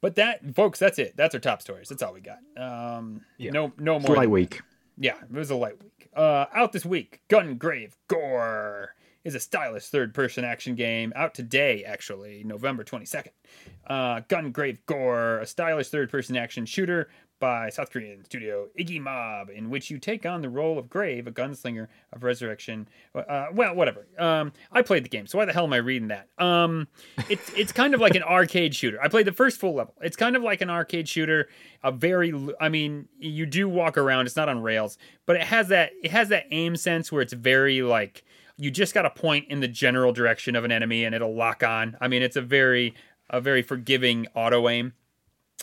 But 0.00 0.16
that, 0.16 0.54
folks, 0.54 0.78
that's 0.78 0.98
it. 0.98 1.16
That's 1.16 1.34
our 1.34 1.40
top 1.40 1.62
stories. 1.62 1.88
That's 1.88 2.02
all 2.02 2.12
we 2.12 2.20
got. 2.20 2.38
Um, 2.56 3.22
Yeah. 3.38 3.52
No, 3.52 3.72
no 3.78 3.98
more. 3.98 4.16
light 4.16 4.30
week. 4.30 4.60
yeah, 4.98 5.14
it 5.22 5.32
was 5.32 5.50
a 5.50 5.56
light 5.56 5.80
week. 5.82 6.08
Uh, 6.14 6.46
out 6.52 6.72
this 6.72 6.84
week, 6.84 7.20
Gungrave 7.28 7.92
Gore 8.08 8.94
is 9.26 9.34
a 9.34 9.40
stylish 9.40 9.86
third-person 9.86 10.44
action 10.44 10.76
game. 10.76 11.12
Out 11.16 11.34
today, 11.34 11.84
actually, 11.84 12.44
November 12.44 12.84
twenty 12.84 13.06
second. 13.06 13.32
Uh, 13.86 14.20
Gungrave 14.28 14.78
Gore, 14.86 15.40
a 15.40 15.46
stylish 15.46 15.88
third-person 15.88 16.36
action 16.36 16.64
shooter 16.64 17.08
by 17.38 17.68
South 17.68 17.90
Korean 17.90 18.24
studio 18.24 18.68
IGGYMOB, 18.78 19.50
in 19.50 19.68
which 19.68 19.90
you 19.90 19.98
take 19.98 20.24
on 20.24 20.40
the 20.40 20.48
role 20.48 20.78
of 20.78 20.88
Grave, 20.88 21.26
a 21.26 21.30
gunslinger 21.30 21.86
of 22.14 22.22
resurrection. 22.22 22.88
Uh, 23.14 23.48
well, 23.52 23.74
whatever. 23.74 24.06
Um, 24.18 24.52
I 24.72 24.80
played 24.80 25.04
the 25.04 25.10
game, 25.10 25.26
so 25.26 25.36
why 25.36 25.44
the 25.44 25.52
hell 25.52 25.64
am 25.64 25.72
I 25.74 25.78
reading 25.78 26.08
that? 26.08 26.28
Um, 26.38 26.88
it's 27.28 27.50
it's 27.54 27.72
kind 27.72 27.92
of 27.94 28.00
like 28.00 28.14
an 28.14 28.22
arcade 28.22 28.74
shooter. 28.74 29.02
I 29.02 29.08
played 29.08 29.26
the 29.26 29.32
first 29.32 29.60
full 29.60 29.74
level. 29.74 29.94
It's 30.00 30.16
kind 30.16 30.36
of 30.36 30.42
like 30.42 30.62
an 30.62 30.70
arcade 30.70 31.08
shooter. 31.08 31.48
A 31.82 31.92
very, 31.92 32.32
I 32.60 32.68
mean, 32.68 33.08
you 33.18 33.44
do 33.44 33.68
walk 33.68 33.98
around. 33.98 34.26
It's 34.26 34.36
not 34.36 34.48
on 34.48 34.62
rails, 34.62 34.96
but 35.26 35.36
it 35.36 35.42
has 35.42 35.68
that 35.68 35.90
it 36.02 36.12
has 36.12 36.28
that 36.30 36.44
aim 36.52 36.76
sense 36.76 37.12
where 37.12 37.22
it's 37.22 37.34
very 37.34 37.82
like 37.82 38.24
you 38.58 38.70
just 38.70 38.94
got 38.94 39.02
to 39.02 39.10
point 39.10 39.46
in 39.48 39.60
the 39.60 39.68
general 39.68 40.12
direction 40.12 40.56
of 40.56 40.64
an 40.64 40.72
enemy 40.72 41.04
and 41.04 41.14
it'll 41.14 41.34
lock 41.34 41.62
on. 41.62 41.96
I 42.00 42.08
mean, 42.08 42.22
it's 42.22 42.36
a 42.36 42.42
very 42.42 42.94
a 43.28 43.40
very 43.40 43.62
forgiving 43.62 44.26
auto 44.34 44.68
aim. 44.68 44.92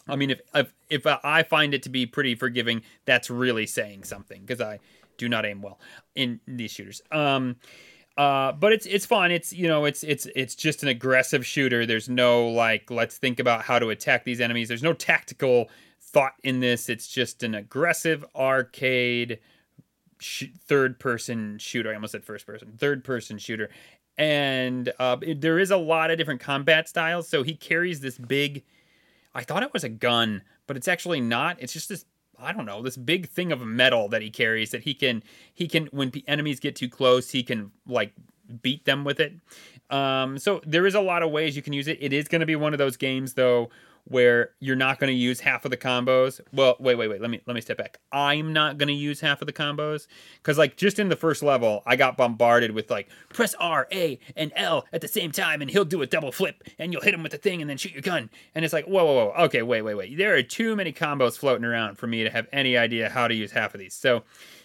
I 0.08 0.16
mean, 0.16 0.32
if 0.32 0.42
if 0.54 0.74
if 0.90 1.06
I 1.06 1.44
find 1.44 1.74
it 1.74 1.84
to 1.84 1.90
be 1.90 2.06
pretty 2.06 2.36
forgiving, 2.36 2.82
that's 3.06 3.30
really 3.30 3.66
saying 3.66 4.04
something 4.04 4.42
because 4.42 4.62
I 4.62 4.80
do 5.18 5.30
not 5.30 5.46
aim 5.46 5.62
well 5.62 5.80
in 6.16 6.40
these 6.48 6.72
shooters. 6.72 7.02
Um, 7.12 7.58
uh, 8.18 8.52
but 8.52 8.74
it's 8.74 8.86
it's 8.86 9.06
fun. 9.06 9.32
It's 9.32 9.54
you 9.54 9.68
know 9.68 9.86
it's 9.86 10.04
it's 10.04 10.28
it's 10.36 10.56
just 10.56 10.84
an 10.84 10.90
aggressive 10.90 11.46
shooter. 11.46 11.86
There's 11.86 12.10
no 12.10 12.48
like 12.50 12.92
let's 12.92 13.18
think 13.18 13.40
about 13.40 13.64
how 13.64 13.80
to 13.80 13.90
attack 13.90 14.24
these 14.24 14.42
enemies. 14.42 14.68
There's 14.68 14.84
no 14.84 14.94
tactical 14.94 15.70
thought 16.02 16.34
in 16.44 16.60
this. 16.60 16.90
It's 16.90 17.08
just 17.08 17.42
an 17.42 17.56
aggressive 17.56 18.24
arcade 18.36 19.40
sh- 20.24 20.46
third 20.68 21.00
person 21.00 21.58
shooter. 21.60 21.92
I 21.92 21.96
almost 21.96 22.12
said 22.14 22.24
first 22.24 22.46
person, 22.46 22.74
third 22.78 23.04
person 23.04 23.38
shooter. 23.38 23.70
And 24.18 24.92
uh, 25.00 25.18
it- 25.22 25.42
there 25.42 25.60
is 25.60 25.72
a 25.72 25.78
lot 25.78 26.12
of 26.12 26.18
different 26.18 26.42
combat 26.42 26.88
styles. 26.90 27.28
So 27.28 27.44
he 27.44 27.56
carries 27.56 28.00
this 28.00 28.18
big. 28.18 28.64
I 29.36 29.44
thought 29.44 29.64
it 29.64 29.74
was 29.74 29.84
a 29.84 29.90
gun, 29.90 30.44
but 30.68 30.78
it's 30.78 30.88
actually 30.88 31.22
not. 31.22 31.58
It's 31.60 31.74
just 31.74 31.90
this. 31.90 32.06
I 32.40 32.52
don't 32.52 32.66
know 32.66 32.82
this 32.82 32.98
big 32.98 33.30
thing 33.30 33.52
of 33.52 33.62
metal 33.62 34.10
that 34.10 34.22
he 34.22 34.30
carries 34.30 34.72
that 34.72 34.84
he 34.84 34.94
can 34.94 35.24
he 35.54 35.68
can 35.68 35.86
when 35.88 36.12
pe- 36.12 36.24
enemies 36.28 36.60
get 36.60 36.76
too 36.76 36.90
close 36.90 37.30
he 37.30 37.44
can 37.44 37.72
like 37.88 38.12
beat 38.62 38.86
them 38.86 39.04
with 39.04 39.20
it. 39.20 39.34
Um, 39.90 40.38
so 40.38 40.60
there 40.66 40.86
is 40.88 40.96
a 40.96 41.00
lot 41.00 41.24
of 41.24 41.32
ways 41.32 41.56
you 41.56 41.62
can 41.62 41.74
use 41.74 41.88
it. 41.88 42.00
It 42.02 42.12
is 42.12 42.28
going 42.28 42.42
to 42.42 42.46
be 42.48 42.56
one 42.56 42.74
of 42.74 42.80
those 42.80 42.98
games 42.98 43.34
though 43.36 43.70
where 44.06 44.52
you're 44.60 44.76
not 44.76 45.00
going 45.00 45.10
to 45.10 45.18
use 45.18 45.40
half 45.40 45.66
of 45.66 45.72
the 45.72 45.78
combos. 45.78 46.42
Well, 46.52 46.76
wait, 46.80 46.96
wait, 46.96 47.08
wait. 47.08 47.22
Let 47.22 47.30
me 47.30 47.42
let 47.46 47.54
me 47.54 47.62
step 47.62 47.78
back. 47.78 48.00
I'm 48.12 48.52
not 48.52 48.78
going 48.78 48.88
to 48.88 48.94
use 48.94 49.22
half 49.22 49.42
of 49.42 49.48
the 49.48 49.54
combos 49.54 50.08
cuz 50.44 50.58
like 50.58 50.76
just 50.76 51.00
in 51.00 51.10
the 51.10 51.16
first 51.16 51.42
level, 51.42 51.84
I 51.86 51.96
got 51.96 52.18
bombarded 52.18 52.72
with 52.72 52.92
like 52.92 53.10
press 53.30 53.56
R, 53.60 53.88
A, 53.92 54.20
and 54.36 54.52
L 54.56 54.86
at 54.92 55.02
the 55.02 55.08
same 55.08 55.32
time 55.32 55.62
and 55.62 55.72
he'll 55.72 55.86
do 55.86 56.02
a 56.02 56.08
double 56.08 56.32
flip 56.32 56.64
and 56.78 56.92
you'll 56.92 57.02
hit 57.02 57.14
him 57.14 57.24
with 57.24 57.32
the 57.32 57.38
thing 57.38 57.62
and 57.62 57.70
then 57.70 57.78
shoot 57.78 57.94
your 57.94 58.02
gun. 58.02 58.30
And 58.54 58.66
it's 58.66 58.74
like, 58.74 58.86
"Whoa, 58.86 59.06
whoa, 59.06 59.14
whoa. 59.14 59.44
Okay, 59.46 59.62
wait, 59.62 59.82
wait, 59.84 59.96
wait. 59.96 60.18
There 60.18 60.36
are 60.36 60.44
too 60.44 60.76
many 60.76 60.92
combos 60.92 61.38
floating 61.38 61.66
around 61.66 61.98
for 61.98 62.08
me 62.08 62.24
to 62.24 62.30
have 62.30 62.48
any 62.52 62.78
idea 62.78 63.10
how 63.10 63.28
to 63.28 63.34
use 63.34 63.52
half 63.52 63.74
of 63.74 63.80
these." 63.80 63.94
So, 63.94 64.24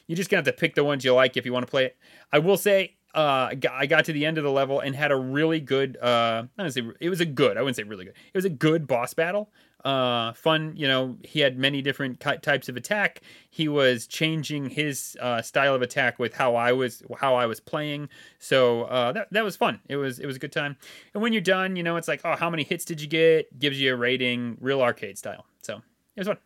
you're 0.09 0.17
just 0.17 0.31
to 0.31 0.37
have 0.37 0.45
to 0.47 0.53
pick 0.53 0.75
the 0.75 0.85
ones 0.85 1.05
you 1.05 1.15
like 1.15 1.37
if 1.37 1.45
you 1.45 1.53
want 1.53 1.67
to 1.67 1.71
play 1.71 1.85
it. 1.85 1.97
I 2.33 2.39
will 2.39 2.57
say 2.57 2.97
uh, 3.15 3.51
I 3.71 3.87
got- 3.87 4.05
to 4.07 4.13
the 4.13 4.27
end 4.27 4.39
of 4.39 4.45
the 4.45 4.51
level 4.51 4.81
and 4.81 4.95
had 4.95 5.11
a 5.11 5.17
really 5.17 5.61
good. 5.61 5.97
Uh, 5.97 6.45
I 6.57 6.63
don't 6.63 6.71
say 6.73 6.83
it 7.01 7.09
was 7.11 7.21
a 7.21 7.27
good. 7.27 7.57
I 7.57 7.63
wouldn't 7.63 7.77
say 7.77 7.83
really 7.83 8.05
good. 8.05 8.15
It 8.33 8.37
was 8.37 8.45
a 8.45 8.51
good 8.51 8.87
boss 8.87 9.15
battle. 9.15 9.51
Uh, 9.85 10.33
fun. 10.33 10.73
You 10.77 10.89
know, 10.89 11.17
he 11.23 11.39
had 11.41 11.57
many 11.57 11.83
different 11.83 12.19
types 12.21 12.69
of 12.69 12.77
attack. 12.77 13.21
He 13.49 13.69
was 13.69 14.07
changing 14.09 14.71
his 14.71 15.17
uh, 15.21 15.41
style 15.41 15.75
of 15.75 15.83
attack 15.83 16.19
with 16.19 16.35
how 16.35 16.57
I 16.57 16.73
was 16.73 17.03
how 17.21 17.37
I 17.37 17.47
was 17.47 17.61
playing. 17.61 18.09
So 18.41 18.83
uh, 18.85 19.13
that 19.13 19.29
that 19.33 19.45
was 19.45 19.57
fun. 19.57 19.81
It 19.89 19.97
was 19.97 20.19
it 20.19 20.27
was 20.27 20.37
a 20.37 20.41
good 20.41 20.53
time. 20.53 20.77
And 21.15 21.23
when 21.23 21.33
you're 21.33 21.41
done, 21.43 21.77
you 21.77 21.83
know, 21.85 21.97
it's 21.97 22.09
like, 22.09 22.21
oh, 22.25 22.35
how 22.37 22.51
many 22.51 22.65
hits 22.65 22.85
did 22.85 23.01
you 23.01 23.07
get? 23.07 23.57
Gives 23.59 23.81
you 23.81 23.95
a 23.95 23.97
rating, 23.97 24.57
real 24.61 24.83
arcade 24.83 25.17
style. 25.17 25.47
So 25.63 25.77
it 26.17 26.21
was 26.21 26.27
fun. 26.29 26.39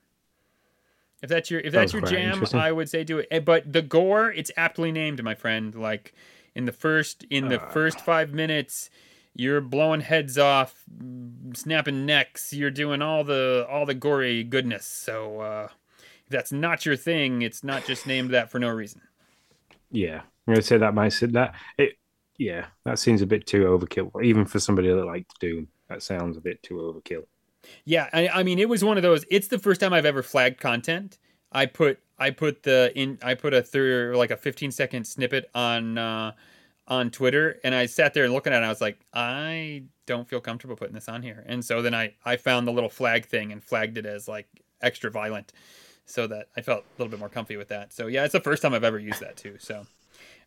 If 1.23 1.31
that's 1.31 1.51
your 1.51 1.61
if 1.61 1.73
that's 1.73 1.93
Sounds 1.93 2.11
your 2.11 2.21
jam. 2.21 2.45
I 2.55 2.71
would 2.73 2.91
say 2.91 3.03
do 3.05 3.19
it. 3.19 3.29
Eh, 3.31 3.39
But 3.41 3.73
the 3.73 3.81
gore, 3.83 4.31
it's 4.31 4.51
aptly 4.57 4.93
named, 4.93 5.23
my 5.23 5.35
friend. 5.35 5.75
Like 5.75 6.13
in 6.55 6.64
the 6.66 6.72
first 6.72 7.24
in 7.30 7.48
the 7.48 7.61
Ah. 7.61 7.68
first 7.70 8.00
five 8.00 8.32
minutes, 8.32 8.90
you're 9.34 9.61
blowing 9.61 10.00
heads 10.03 10.36
off, 10.38 10.84
snapping 11.55 12.07
necks. 12.07 12.53
You're 12.53 12.70
doing 12.70 13.03
all 13.03 13.24
the 13.24 13.66
all 13.70 13.86
the 13.86 13.94
gory 13.94 14.44
goodness. 14.44 14.84
So 14.86 15.40
uh, 15.40 15.68
if 16.24 16.28
that's 16.30 16.53
not 16.53 16.84
your 16.86 16.96
thing, 16.96 17.42
it's 17.42 17.64
not 17.64 17.84
just 17.86 18.07
named 18.07 18.30
that 18.30 18.50
for 18.50 18.59
no 18.59 18.68
reason. 18.68 19.00
Yeah, 19.90 20.22
I'm 20.46 20.55
gonna 20.55 20.62
say 20.62 20.78
that 20.78 20.94
might 20.94 21.12
that 21.32 21.55
it. 21.78 21.98
Yeah, 22.38 22.66
that 22.84 22.98
seems 22.98 23.22
a 23.22 23.26
bit 23.26 23.46
too 23.46 23.64
overkill, 23.64 24.22
even 24.24 24.46
for 24.46 24.59
somebody 24.59 24.88
that 24.88 25.05
likes 25.05 25.32
Doom. 25.38 25.68
That 25.88 26.03
sounds 26.03 26.36
a 26.36 26.40
bit 26.40 26.62
too 26.62 26.74
overkill. 26.74 27.24
Yeah, 27.84 28.09
I, 28.12 28.28
I 28.28 28.42
mean, 28.42 28.59
it 28.59 28.68
was 28.68 28.82
one 28.82 28.96
of 28.96 29.03
those. 29.03 29.24
It's 29.30 29.48
the 29.48 29.59
first 29.59 29.80
time 29.80 29.92
I've 29.92 30.07
ever 30.07 30.22
flagged 30.22 30.59
content. 30.59 31.18
I 31.53 31.66
put 31.66 32.00
I 32.19 32.31
put 32.31 32.63
the 32.63 32.93
in 32.95 33.19
I 33.23 33.35
put 33.35 33.55
a 33.55 33.63
third 33.63 34.17
like 34.17 34.31
a 34.31 34.37
15 34.37 34.71
second 34.73 35.05
snippet 35.07 35.51
on 35.55 35.99
uh, 35.99 36.33
on 36.89 37.11
Twitter, 37.11 37.59
and 37.65 37.75
I 37.75 37.87
sat 37.87 38.15
there 38.15 38.25
and 38.25 38.33
looking 38.33 38.53
at 38.53 38.57
it. 38.57 38.59
and 38.59 38.67
I 38.67 38.69
was 38.69 38.81
like, 38.81 38.99
I 39.13 39.85
don't 40.07 40.29
feel 40.29 40.41
comfortable 40.41 40.77
putting 40.77 40.95
this 40.95 41.09
on 41.09 41.23
here. 41.23 41.45
And 41.47 41.65
so 41.65 41.83
then 41.83 41.95
I 41.95 42.15
I 42.25 42.37
found 42.37 42.67
the 42.67 42.73
little 42.73 42.91
flag 42.91 43.27
thing 43.27 43.53
and 43.53 43.63
flagged 43.63 43.99
it 43.99 44.07
as 44.07 44.29
like 44.29 44.47
extra 44.81 45.11
violent, 45.11 45.53
so 46.07 46.27
that 46.27 46.49
I 46.57 46.61
felt 46.61 46.85
a 46.85 47.03
little 47.03 47.11
bit 47.11 47.19
more 47.21 47.29
comfy 47.29 47.57
with 47.57 47.69
that. 47.69 47.93
So 47.93 48.07
yeah, 48.07 48.25
it's 48.25 48.33
the 48.33 48.41
first 48.41 48.63
time 48.63 48.75
I've 48.75 48.85
ever 48.85 48.99
used 48.99 49.21
that 49.21 49.37
too. 49.37 49.57
So. 49.59 49.87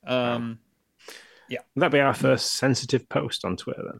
Um, 0.05 0.59
Would 1.49 1.81
that 1.81 1.91
be 1.91 1.99
our 1.99 2.13
first 2.13 2.53
sensitive 2.55 3.07
post 3.09 3.43
on 3.45 3.57
Twitter 3.57 3.83
then? 3.83 3.99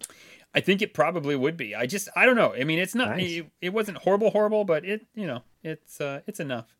I 0.54 0.62
think 0.62 0.82
it 0.82 0.94
probably 0.94 1.36
would 1.36 1.58
be. 1.58 1.76
I 1.76 1.86
just 1.86 2.08
I 2.16 2.26
don't 2.26 2.36
know. 2.38 2.54
I 2.54 2.64
mean, 2.64 2.80
it's 2.80 2.96
not 2.96 3.18
Nice. 3.18 3.40
it, 3.40 3.46
it 3.62 3.74
wasn't 3.74 3.98
horrible 3.98 4.30
horrible, 4.30 4.64
but 4.64 4.86
it 4.86 5.06
you 5.14 5.28
know, 5.28 5.42
it's 5.64 6.00
uh 6.00 6.22
it's 6.28 6.40
enough. 6.40 6.76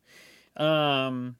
Um 0.56 1.36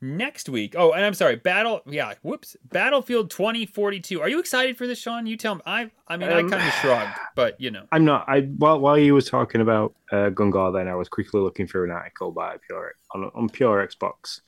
next 0.00 0.48
week. 0.48 0.74
Oh, 0.76 0.92
and 0.92 1.04
I'm 1.04 1.14
sorry. 1.14 1.36
Battle 1.36 1.82
yeah, 1.86 2.14
whoops. 2.22 2.56
Battlefield 2.64 3.30
2042. 3.30 4.20
Are 4.20 4.28
you 4.28 4.38
excited 4.38 4.76
for 4.76 4.86
this, 4.86 4.98
Sean? 4.98 5.26
You 5.26 5.36
tell 5.36 5.56
me. 5.56 5.62
I 5.66 5.90
I 6.08 6.16
mean, 6.16 6.28
I 6.30 6.40
Um, 6.40 6.50
kind 6.50 6.66
of 6.66 6.72
shrugged, 6.74 7.18
but 7.36 7.60
you 7.60 7.70
know. 7.70 7.86
I'm 7.92 8.04
not. 8.04 8.28
I 8.28 8.42
while 8.42 8.80
while 8.80 8.98
you 8.98 9.14
were 9.14 9.20
talking 9.22 9.60
about 9.60 9.94
uh, 10.10 10.30
Gungar, 10.30 10.72
then 10.72 10.88
I 10.88 10.94
was 10.94 11.08
quickly 11.08 11.40
looking 11.40 11.66
through 11.66 11.84
an 11.84 11.90
article 11.90 12.32
by 12.32 12.56
Pure 12.66 12.94
on 13.14 13.30
on 13.34 13.48
Pure 13.48 13.86
Xbox, 13.86 14.40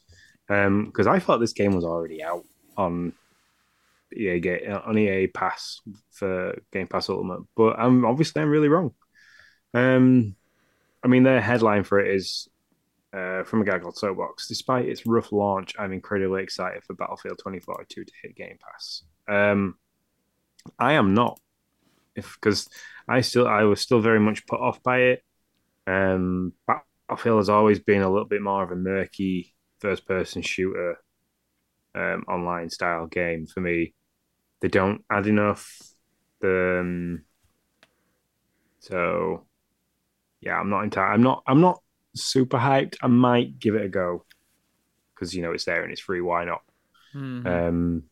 um, 0.48 0.86
because 0.86 1.06
I 1.06 1.18
thought 1.18 1.38
this 1.38 1.52
game 1.52 1.74
was 1.74 1.84
already 1.84 2.22
out 2.22 2.44
on 2.76 3.12
EA 4.16 4.68
on 4.84 4.98
EA 4.98 5.26
Pass 5.26 5.80
for 6.10 6.58
Game 6.72 6.86
Pass 6.86 7.08
Ultimate, 7.08 7.42
but 7.56 7.78
I'm 7.78 8.04
obviously 8.04 8.42
I'm 8.42 8.50
really 8.50 8.68
wrong. 8.68 8.92
Um, 9.74 10.36
I 11.02 11.08
mean, 11.08 11.22
their 11.22 11.40
headline 11.40 11.84
for 11.84 11.98
it 11.98 12.14
is 12.14 12.48
uh, 13.12 13.44
from 13.44 13.62
a 13.62 13.64
guy 13.64 13.78
called 13.78 13.96
Soapbox. 13.96 14.48
Despite 14.48 14.86
its 14.86 15.06
rough 15.06 15.32
launch, 15.32 15.74
I'm 15.78 15.92
incredibly 15.92 16.42
excited 16.42 16.82
for 16.84 16.94
Battlefield 16.94 17.38
2042 17.38 18.04
to 18.04 18.12
hit 18.22 18.36
Game 18.36 18.58
Pass. 18.62 19.02
Um, 19.28 19.76
I 20.78 20.94
am 20.94 21.14
not, 21.14 21.38
if 22.14 22.36
because 22.40 22.68
I 23.08 23.20
still 23.20 23.46
I 23.46 23.64
was 23.64 23.80
still 23.80 24.00
very 24.00 24.20
much 24.20 24.46
put 24.46 24.60
off 24.60 24.82
by 24.82 24.98
it. 24.98 25.24
Um, 25.86 26.52
Battlefield 26.66 27.38
has 27.38 27.48
always 27.48 27.80
been 27.80 28.02
a 28.02 28.10
little 28.10 28.28
bit 28.28 28.42
more 28.42 28.62
of 28.62 28.70
a 28.70 28.76
murky 28.76 29.54
first 29.80 30.06
person 30.06 30.42
shooter 30.42 30.98
um, 31.94 32.24
online 32.28 32.70
style 32.70 33.06
game 33.06 33.46
for 33.46 33.60
me. 33.60 33.94
They 34.60 34.68
don't 34.68 35.04
add 35.10 35.26
enough. 35.26 35.76
Um, 36.42 37.24
so 38.80 39.46
yeah, 40.40 40.58
I'm 40.58 40.70
not 40.70 40.84
entirely. 40.84 41.14
I'm 41.14 41.22
not. 41.22 41.42
I'm 41.46 41.60
not 41.60 41.82
super 42.16 42.58
hyped. 42.58 42.96
I 43.02 43.06
might 43.08 43.58
give 43.58 43.74
it 43.74 43.84
a 43.84 43.88
go 43.88 44.24
because 45.14 45.34
you 45.34 45.42
know 45.42 45.52
it's 45.52 45.64
there 45.66 45.82
and 45.84 45.92
it's 45.92 46.00
free. 46.02 46.20
Why 46.22 46.44
not? 46.44 46.62
Mhm. 47.14 47.62
Um, 47.68 48.04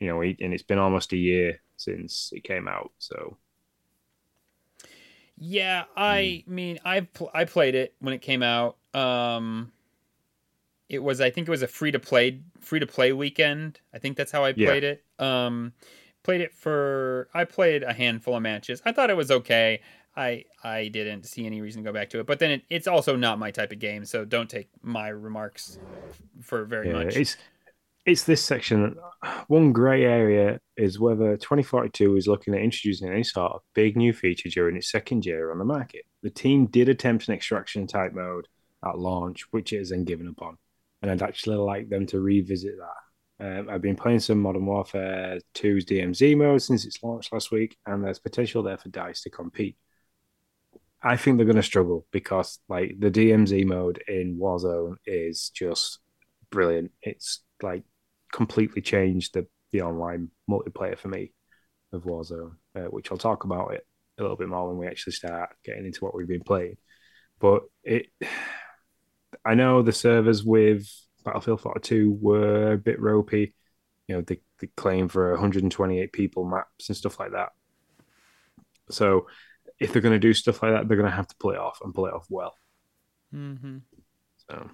you 0.00 0.08
know, 0.08 0.22
and 0.22 0.36
it's 0.54 0.62
been 0.64 0.78
almost 0.78 1.12
a 1.14 1.18
year 1.18 1.60
since 1.76 2.30
it 2.34 2.44
came 2.44 2.68
out. 2.68 2.92
So 2.98 3.38
Yeah, 5.36 5.84
I 5.96 6.44
Hmm. 6.44 6.44
mean, 6.46 6.78
I've 6.84 7.12
pl- 7.12 7.30
I 7.34 7.44
played 7.44 7.74
it 7.74 7.94
when 7.98 8.14
it 8.14 8.22
came 8.22 8.42
out. 8.42 8.76
Um, 8.94 9.72
it 10.88 11.02
was 11.02 11.20
I 11.20 11.30
think 11.30 11.48
it 11.48 11.50
was 11.50 11.62
a 11.62 11.66
free 11.68 11.90
to 11.92 11.98
play 11.98 12.40
free 12.60 12.80
to 12.80 12.86
play 12.86 13.12
weekend. 13.12 13.80
I 13.92 13.98
think 13.98 14.16
that's 14.16 14.32
how 14.32 14.44
I 14.44 14.52
Yeah. 14.54 14.76
played 14.76 14.84
it. 14.84 15.04
Um, 15.18 15.72
played 16.22 16.40
it 16.40 16.52
for 16.52 17.28
I 17.34 17.44
played 17.44 17.82
a 17.82 17.92
handful 17.92 18.36
of 18.36 18.42
matches. 18.42 18.82
I 18.84 18.92
thought 18.92 19.10
it 19.10 19.16
was 19.16 19.30
okay. 19.30 19.80
I 20.16 20.44
I 20.62 20.88
didn't 20.88 21.24
see 21.24 21.46
any 21.46 21.60
reason 21.60 21.82
to 21.82 21.88
go 21.88 21.92
back 21.92 22.10
to 22.10 22.20
it. 22.20 22.26
But 22.26 22.38
then 22.38 22.52
it, 22.52 22.62
it's 22.70 22.86
also 22.86 23.16
not 23.16 23.38
my 23.38 23.50
type 23.50 23.72
of 23.72 23.78
game, 23.78 24.04
so 24.04 24.24
don't 24.24 24.48
take 24.48 24.68
my 24.82 25.08
remarks 25.08 25.78
for 26.40 26.64
very 26.64 26.88
yeah, 26.88 27.04
much. 27.04 27.16
it's 27.16 27.36
it's 28.06 28.24
this 28.24 28.44
section. 28.44 28.96
One 29.48 29.72
grey 29.72 30.04
area 30.04 30.60
is 30.76 31.00
whether 31.00 31.36
2042 31.36 32.16
is 32.16 32.26
looking 32.26 32.54
at 32.54 32.60
introducing 32.60 33.10
any 33.10 33.24
sort 33.24 33.52
of 33.52 33.62
big 33.74 33.96
new 33.96 34.12
feature 34.12 34.50
during 34.50 34.76
its 34.76 34.90
second 34.90 35.24
year 35.24 35.50
on 35.50 35.58
the 35.58 35.64
market. 35.64 36.02
The 36.22 36.30
team 36.30 36.66
did 36.66 36.88
attempt 36.88 37.28
an 37.28 37.34
extraction 37.34 37.86
type 37.86 38.12
mode 38.12 38.46
at 38.86 38.98
launch, 38.98 39.46
which 39.52 39.72
it 39.72 39.78
is 39.78 39.90
then 39.90 40.04
given 40.04 40.28
up 40.28 40.42
on, 40.42 40.58
and 41.02 41.10
I'd 41.10 41.22
actually 41.22 41.56
like 41.56 41.88
them 41.88 42.06
to 42.06 42.20
revisit 42.20 42.74
that. 42.78 43.04
Um, 43.40 43.68
I've 43.68 43.82
been 43.82 43.96
playing 43.96 44.20
some 44.20 44.40
Modern 44.40 44.64
Warfare 44.64 45.40
2's 45.54 45.84
DMZ 45.86 46.36
mode 46.36 46.62
since 46.62 46.84
its 46.84 47.02
launch 47.02 47.32
last 47.32 47.50
week, 47.50 47.76
and 47.86 48.04
there's 48.04 48.20
potential 48.20 48.62
there 48.62 48.76
for 48.76 48.90
DICE 48.90 49.22
to 49.22 49.30
compete. 49.30 49.76
I 51.04 51.18
think 51.18 51.36
they're 51.36 51.44
going 51.46 51.56
to 51.56 51.62
struggle 51.62 52.06
because, 52.12 52.58
like, 52.68 52.96
the 52.98 53.10
DMZ 53.10 53.66
mode 53.66 54.02
in 54.08 54.38
Warzone 54.38 54.96
is 55.06 55.50
just 55.50 55.98
brilliant. 56.50 56.92
It's 57.02 57.42
like 57.62 57.84
completely 58.32 58.82
changed 58.82 59.34
the 59.34 59.46
the 59.70 59.82
online 59.82 60.30
multiplayer 60.48 60.96
for 60.96 61.08
me 61.08 61.32
of 61.92 62.04
Warzone, 62.04 62.52
uh, 62.76 62.84
which 62.84 63.10
I'll 63.10 63.18
talk 63.18 63.44
about 63.44 63.74
it 63.74 63.84
a 64.18 64.22
little 64.22 64.36
bit 64.36 64.48
more 64.48 64.68
when 64.68 64.78
we 64.78 64.86
actually 64.86 65.14
start 65.14 65.50
getting 65.64 65.84
into 65.84 66.04
what 66.04 66.14
we've 66.14 66.28
been 66.28 66.44
playing. 66.44 66.76
But 67.40 67.64
it, 67.82 68.06
I 69.44 69.54
know 69.54 69.82
the 69.82 69.92
servers 69.92 70.44
with 70.44 70.88
Battlefield 71.24 71.60
42 71.60 72.18
were 72.20 72.72
a 72.72 72.78
bit 72.78 73.00
ropey. 73.00 73.54
You 74.06 74.16
know, 74.16 74.22
they, 74.22 74.40
they 74.60 74.68
claim 74.76 75.08
for 75.08 75.32
128 75.32 76.12
people 76.12 76.44
maps 76.44 76.88
and 76.88 76.96
stuff 76.96 77.18
like 77.18 77.32
that. 77.32 77.50
So 78.90 79.26
if 79.84 79.92
they're 79.92 80.02
going 80.02 80.12
to 80.12 80.18
do 80.18 80.32
stuff 80.32 80.62
like 80.62 80.72
that, 80.72 80.88
they're 80.88 80.96
going 80.96 81.08
to 81.08 81.14
have 81.14 81.28
to 81.28 81.36
pull 81.36 81.50
it 81.50 81.58
off 81.58 81.80
and 81.84 81.94
pull 81.94 82.06
it 82.06 82.14
off 82.14 82.26
well. 82.30 82.56
Mm-hmm. 83.34 83.78
So 84.48 84.70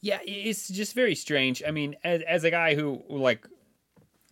Yeah, 0.00 0.18
it's 0.24 0.68
just 0.68 0.94
very 0.94 1.14
strange. 1.14 1.62
I 1.66 1.70
mean, 1.70 1.96
as 2.02 2.22
as 2.22 2.44
a 2.44 2.50
guy 2.50 2.74
who 2.74 3.02
like 3.08 3.46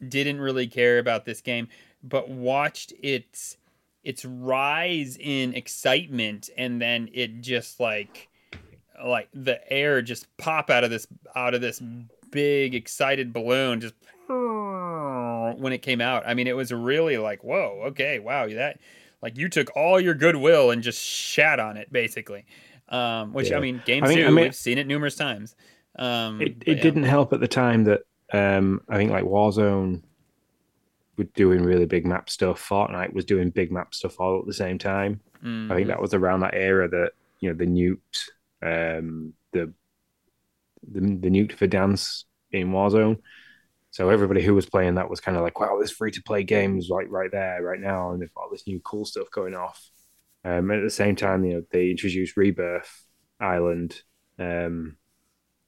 didn't 0.06 0.40
really 0.40 0.66
care 0.66 0.98
about 0.98 1.24
this 1.24 1.40
game, 1.40 1.68
but 2.02 2.28
watched 2.28 2.92
its 3.02 3.56
its 4.02 4.24
rise 4.24 5.16
in 5.20 5.54
excitement, 5.54 6.48
and 6.56 6.80
then 6.80 7.08
it 7.12 7.40
just 7.40 7.80
like 7.80 8.28
like 9.04 9.28
the 9.34 9.60
air 9.70 10.02
just 10.02 10.34
pop 10.38 10.70
out 10.70 10.84
of 10.84 10.90
this 10.90 11.06
out 11.36 11.54
of 11.54 11.60
this 11.60 11.80
big 12.30 12.74
excited 12.74 13.32
balloon 13.32 13.80
just 13.80 13.94
when 14.28 15.72
it 15.72 15.82
came 15.82 16.00
out. 16.00 16.22
I 16.26 16.34
mean, 16.34 16.46
it 16.46 16.56
was 16.56 16.72
really 16.72 17.18
like, 17.18 17.42
whoa, 17.42 17.82
okay, 17.86 18.18
wow, 18.18 18.46
that 18.48 18.78
like 19.22 19.36
you 19.36 19.48
took 19.48 19.74
all 19.76 20.00
your 20.00 20.14
goodwill 20.14 20.70
and 20.70 20.82
just 20.82 21.02
shat 21.02 21.58
on 21.60 21.76
it, 21.76 21.92
basically. 21.92 22.44
Um, 22.88 23.32
which 23.34 23.52
I 23.52 23.60
mean, 23.60 23.82
games 23.84 24.04
I 24.06 24.08
mean- 24.08 24.18
do. 24.18 24.26
I 24.26 24.30
mean- 24.30 24.44
We've 24.44 24.54
seen 24.54 24.78
it 24.78 24.86
numerous 24.86 25.14
times. 25.16 25.54
Um, 25.98 26.40
it, 26.40 26.56
it 26.64 26.76
yeah. 26.76 26.82
didn't 26.82 27.02
help 27.04 27.32
at 27.32 27.40
the 27.40 27.48
time 27.48 27.84
that 27.84 28.02
um, 28.32 28.80
I 28.88 28.96
think 28.96 29.10
like 29.10 29.24
Warzone 29.24 30.02
were 31.16 31.24
doing 31.34 31.62
really 31.64 31.86
big 31.86 32.06
map 32.06 32.30
stuff. 32.30 32.66
Fortnite 32.66 33.12
was 33.12 33.24
doing 33.24 33.50
big 33.50 33.72
map 33.72 33.94
stuff 33.94 34.20
all 34.20 34.38
at 34.38 34.46
the 34.46 34.52
same 34.54 34.78
time. 34.78 35.20
I 35.42 35.46
Mhm. 35.46 35.74
think 35.74 35.88
that 35.88 36.00
was 36.00 36.14
around 36.14 36.40
that 36.40 36.54
era 36.54 36.88
that 36.88 37.12
you 37.40 37.50
know 37.50 37.56
the 37.56 37.66
nuked 37.66 38.28
um, 38.62 39.32
the 39.52 39.72
the 40.92 41.00
the 41.00 41.28
nuked 41.30 41.56
Verdansk 41.56 42.24
in 42.52 42.70
Warzone. 42.70 43.18
So 43.98 44.10
everybody 44.10 44.42
who 44.44 44.54
was 44.54 44.64
playing 44.70 44.94
that 44.94 45.10
was 45.10 45.18
kind 45.18 45.36
of 45.36 45.42
like, 45.42 45.58
wow, 45.58 45.76
this 45.80 45.90
free 45.90 46.12
to 46.12 46.22
play 46.22 46.44
game 46.44 46.78
is 46.78 46.88
like 46.88 47.08
right 47.10 47.32
there, 47.32 47.60
right 47.60 47.80
now, 47.80 48.12
and 48.12 48.22
they've 48.22 48.32
got 48.32 48.42
all 48.42 48.48
this 48.48 48.64
new 48.64 48.78
cool 48.78 49.04
stuff 49.04 49.28
going 49.32 49.56
off. 49.56 49.90
Um, 50.44 50.70
and 50.70 50.80
at 50.80 50.84
the 50.84 50.88
same 50.90 51.16
time, 51.16 51.44
you 51.44 51.54
know, 51.54 51.62
they 51.72 51.90
introduced 51.90 52.36
Rebirth 52.36 53.04
Island, 53.40 54.00
um, 54.38 54.98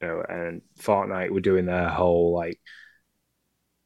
you 0.01 0.07
know, 0.07 0.23
and 0.29 0.61
Fortnite 0.79 1.31
were 1.31 1.41
doing 1.41 1.65
their 1.65 1.89
whole 1.89 2.33
like 2.33 2.57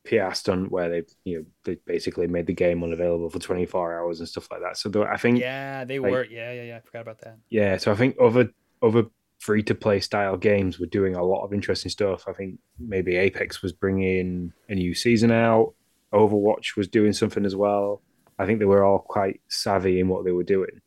PR 0.07 0.33
stunt 0.35 0.71
where 0.71 0.89
they, 0.89 1.03
you 1.23 1.39
know, 1.39 1.45
they 1.63 1.79
basically 1.87 2.27
made 2.27 2.45
the 2.45 2.53
game 2.53 2.83
unavailable 2.83 3.31
for 3.31 3.39
24 3.39 3.99
hours 3.99 4.19
and 4.19 4.29
stuff 4.29 4.47
like 4.51 4.61
that. 4.61 4.77
So 4.77 4.91
I 5.11 5.17
think 5.17 5.39
Yeah, 5.39 5.85
they 5.85 5.97
like- 5.97 6.11
were. 6.11 6.23
Yeah, 6.23 6.51
yeah, 6.51 6.63
yeah. 6.65 6.77
I 6.77 6.81
forgot 6.81 7.01
about 7.01 7.21
that. 7.21 7.39
yeah, 7.49 7.77
so 7.77 7.91
I 7.91 7.95
think 7.95 8.15
other 8.21 8.51
other 8.79 9.05
free 9.45 9.63
to 9.63 9.75
play 9.75 9.99
style 9.99 10.37
games 10.37 10.79
were 10.79 10.85
doing 10.87 11.15
a 11.15 11.23
lot 11.23 11.43
of 11.45 11.53
interesting 11.53 11.91
stuff. 11.91 12.25
I 12.27 12.33
think 12.33 12.59
maybe 12.79 13.15
Apex 13.17 13.61
was 13.61 13.73
bringing 13.73 14.53
a 14.69 14.75
new 14.75 14.93
season 14.95 15.31
out. 15.31 15.73
Overwatch 16.13 16.75
was 16.77 16.87
doing 16.87 17.13
something 17.13 17.45
as 17.45 17.55
well. 17.55 18.01
I 18.39 18.45
think 18.45 18.59
they 18.59 18.65
were 18.65 18.83
all 18.83 18.99
quite 18.99 19.41
savvy 19.49 19.99
in 19.99 20.07
what 20.07 20.25
they 20.25 20.31
were 20.31 20.43
doing. 20.43 20.81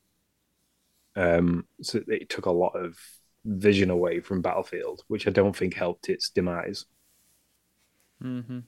Um, 1.17 1.67
so 1.83 2.01
it 2.07 2.29
took 2.29 2.47
a 2.47 2.51
lot 2.51 2.77
of 2.77 2.97
vision 3.45 3.91
away 3.91 4.21
from 4.21 4.43
Battlefield, 4.43 5.03
which 5.09 5.27
I 5.27 5.31
don't 5.31 5.57
think 5.57 5.75
helped 5.75 6.09
its 6.09 6.31
demise. 6.31 6.87
hmm 8.21 8.61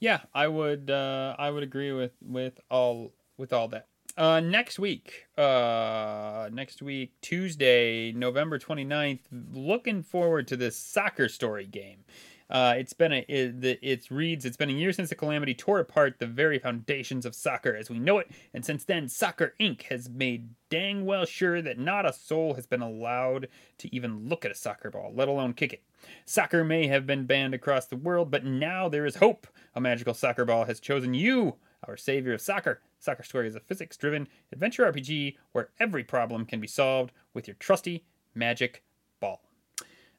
Yeah, 0.00 0.22
I 0.34 0.48
would. 0.48 0.90
Uh, 0.90 1.36
I 1.38 1.50
would 1.50 1.62
agree 1.62 1.92
with 1.92 2.12
with 2.22 2.60
all 2.70 3.12
with 3.38 3.52
all 3.52 3.68
that. 3.68 3.88
Uh, 4.16 4.38
next 4.38 4.78
week, 4.78 5.26
uh, 5.36 6.48
next 6.52 6.80
week, 6.82 7.12
Tuesday, 7.20 8.12
November 8.12 8.58
29th, 8.60 9.18
looking 9.52 10.02
forward 10.04 10.46
to 10.46 10.56
this 10.56 10.76
soccer 10.76 11.28
story 11.28 11.66
game. 11.66 12.04
Uh, 12.48 12.74
it's 12.76 12.92
been 12.92 13.12
a, 13.12 13.24
it, 13.26 13.60
the- 13.60 13.78
it 13.84 14.08
reads, 14.10 14.44
it's 14.44 14.56
been 14.56 14.70
a 14.70 14.72
year 14.74 14.92
since 14.92 15.08
the 15.08 15.16
calamity 15.16 15.52
tore 15.52 15.80
apart 15.80 16.20
the 16.20 16.26
very 16.26 16.60
foundations 16.60 17.26
of 17.26 17.34
soccer 17.34 17.74
as 17.74 17.90
we 17.90 17.98
know 17.98 18.18
it, 18.18 18.30
and 18.52 18.64
since 18.64 18.84
then, 18.84 19.08
Soccer 19.08 19.54
Inc. 19.58 19.82
has 19.84 20.08
made 20.08 20.50
dang 20.68 21.06
well 21.06 21.24
sure 21.24 21.60
that 21.62 21.78
not 21.78 22.06
a 22.06 22.12
soul 22.12 22.54
has 22.54 22.66
been 22.66 22.82
allowed 22.82 23.48
to 23.78 23.92
even 23.92 24.28
look 24.28 24.44
at 24.44 24.50
a 24.52 24.54
soccer 24.54 24.90
ball, 24.90 25.10
let 25.14 25.26
alone 25.26 25.54
kick 25.54 25.72
it. 25.72 25.82
Soccer 26.24 26.62
may 26.62 26.86
have 26.86 27.06
been 27.06 27.24
banned 27.26 27.54
across 27.54 27.86
the 27.86 27.96
world, 27.96 28.30
but 28.30 28.44
now 28.44 28.88
there 28.88 29.06
is 29.06 29.16
hope. 29.16 29.48
A 29.74 29.80
magical 29.80 30.14
soccer 30.14 30.44
ball 30.44 30.66
has 30.66 30.78
chosen 30.78 31.14
you, 31.14 31.56
our 31.88 31.96
savior 31.96 32.34
of 32.34 32.40
soccer. 32.40 32.80
Soccer 32.98 33.22
Story 33.22 33.48
is 33.48 33.54
a 33.54 33.60
physics 33.60 33.96
driven 33.96 34.28
adventure 34.52 34.90
RPG 34.90 35.36
where 35.52 35.68
every 35.78 36.04
problem 36.04 36.46
can 36.46 36.60
be 36.60 36.66
solved 36.66 37.12
with 37.34 37.46
your 37.46 37.56
trusty 37.58 38.04
magic 38.34 38.82
ball. 39.20 39.42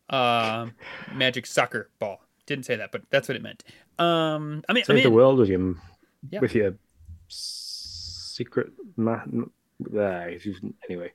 Um, 0.10 0.74
magic 1.14 1.46
soccer 1.46 1.90
ball. 2.00 2.22
Didn't 2.46 2.66
say 2.66 2.76
that, 2.76 2.92
but 2.92 3.04
that's 3.10 3.28
what 3.28 3.36
it 3.36 3.42
meant. 3.42 3.64
Um, 3.98 4.64
I 4.70 4.74
mean, 4.74 4.84
I 4.84 4.94
Save 4.94 5.04
the 5.04 5.12
world 5.12 5.40
with 5.40 5.50
your 5.50 5.76
Yeah. 6.30 6.40
with 6.40 6.54
your 6.54 6.76
secret 7.28 8.72
ma-. 8.98 9.24
Anyway, 10.90 11.12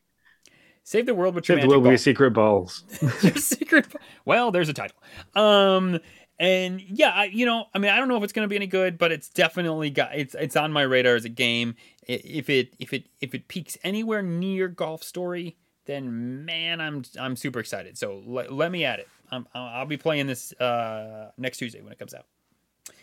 save 0.83 1.07
the 1.07 1.15
world 1.15 1.35
with 1.35 1.49
your 1.49 1.57
save 1.59 1.63
the 1.63 1.69
world 1.69 1.85
ball. 1.85 1.93
with 1.93 1.93
your 1.93 1.99
secret 1.99 2.31
balls. 2.33 2.85
your 3.23 3.37
secret. 3.37 3.87
Well, 4.25 4.51
there's 4.51 4.69
a 4.69 4.73
title. 4.75 4.97
Um, 5.35 6.01
and 6.41 6.81
yeah, 6.81 7.11
I, 7.11 7.25
you 7.27 7.47
know, 7.47 7.67
I 7.75 7.79
mean, 7.79 7.91
I 7.93 7.99
don't 7.99 8.09
know 8.09 8.17
if 8.17 8.25
it's 8.25 8.33
going 8.33 8.45
to 8.45 8.49
be 8.49 8.57
any 8.57 8.67
good, 8.67 8.99
but 8.99 9.13
it's 9.13 9.29
definitely 9.29 9.91
got 9.91 10.17
it's 10.17 10.35
it's 10.35 10.57
on 10.57 10.73
my 10.73 10.83
radar 10.83 11.15
as 11.15 11.25
a 11.25 11.29
game. 11.29 11.77
If 12.09 12.51
it 12.51 12.75
if 12.81 12.93
it 12.93 13.05
if 13.21 13.35
it 13.35 13.47
peaks 13.47 13.77
anywhere 13.85 14.23
near 14.23 14.67
Golf 14.67 15.03
Story, 15.05 15.57
then 15.85 16.45
man, 16.45 16.81
I'm 16.81 17.05
I'm 17.21 17.37
super 17.37 17.61
excited. 17.61 17.97
So 17.99 18.23
let, 18.27 18.53
let 18.53 18.73
me 18.73 18.85
at 18.85 18.99
it. 18.99 19.09
I'm, 19.31 19.47
I'll 19.55 19.87
be 19.87 19.97
playing 19.97 20.27
this 20.27 20.53
uh, 20.55 21.31
next 21.39 21.59
Tuesday 21.59 21.81
when 21.83 21.93
it 21.93 21.99
comes 21.99 22.15
out. 22.15 22.25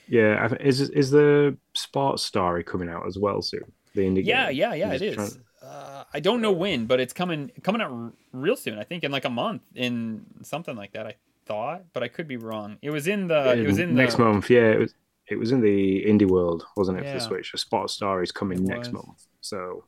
Yeah, 0.09 0.49
is 0.59 0.81
is 0.89 1.11
the 1.11 1.55
sports 1.73 2.23
story 2.23 2.63
coming 2.63 2.89
out 2.89 3.05
as 3.07 3.17
well 3.17 3.41
soon? 3.41 3.61
The 3.93 4.01
indie 4.01 4.25
Yeah, 4.25 4.47
game? 4.47 4.57
yeah, 4.57 4.73
yeah, 4.73 4.89
I'm 4.89 5.01
it 5.01 5.13
trying- 5.13 5.43
Uh, 5.61 6.03
I 6.13 6.19
don't 6.19 6.41
know 6.41 6.51
when, 6.51 6.85
but 6.85 6.99
it's 6.99 7.13
coming 7.13 7.51
coming 7.63 7.81
out 7.81 7.91
r- 7.91 8.13
real 8.31 8.55
soon. 8.55 8.77
I 8.79 8.83
think 8.83 9.03
in 9.03 9.11
like 9.11 9.25
a 9.25 9.29
month, 9.29 9.61
in 9.75 10.25
something 10.43 10.75
like 10.75 10.93
that. 10.93 11.07
I 11.07 11.15
thought, 11.47 11.85
but 11.93 12.03
I 12.03 12.07
could 12.07 12.27
be 12.27 12.37
wrong. 12.37 12.77
It 12.81 12.89
was 12.91 13.07
in 13.07 13.27
the. 13.27 13.53
It 13.57 13.65
was 13.67 13.79
in 13.79 13.95
next 13.95 14.15
the, 14.15 14.23
month. 14.23 14.49
Yeah, 14.49 14.71
it 14.71 14.79
was. 14.79 14.93
It 15.29 15.37
was 15.37 15.51
in 15.51 15.59
the 15.61 16.05
indie 16.05 16.27
world, 16.29 16.65
wasn't 16.77 16.99
it? 16.99 17.01
For 17.01 17.07
Yeah. 17.07 17.13
the 17.15 17.19
Switch, 17.19 17.53
a 17.53 17.57
sports 17.57 17.93
story 17.93 18.23
is 18.23 18.31
coming 18.31 18.59
It 18.59 18.63
next 18.65 18.89
was. 18.93 19.05
month, 19.05 19.27
so 19.41 19.83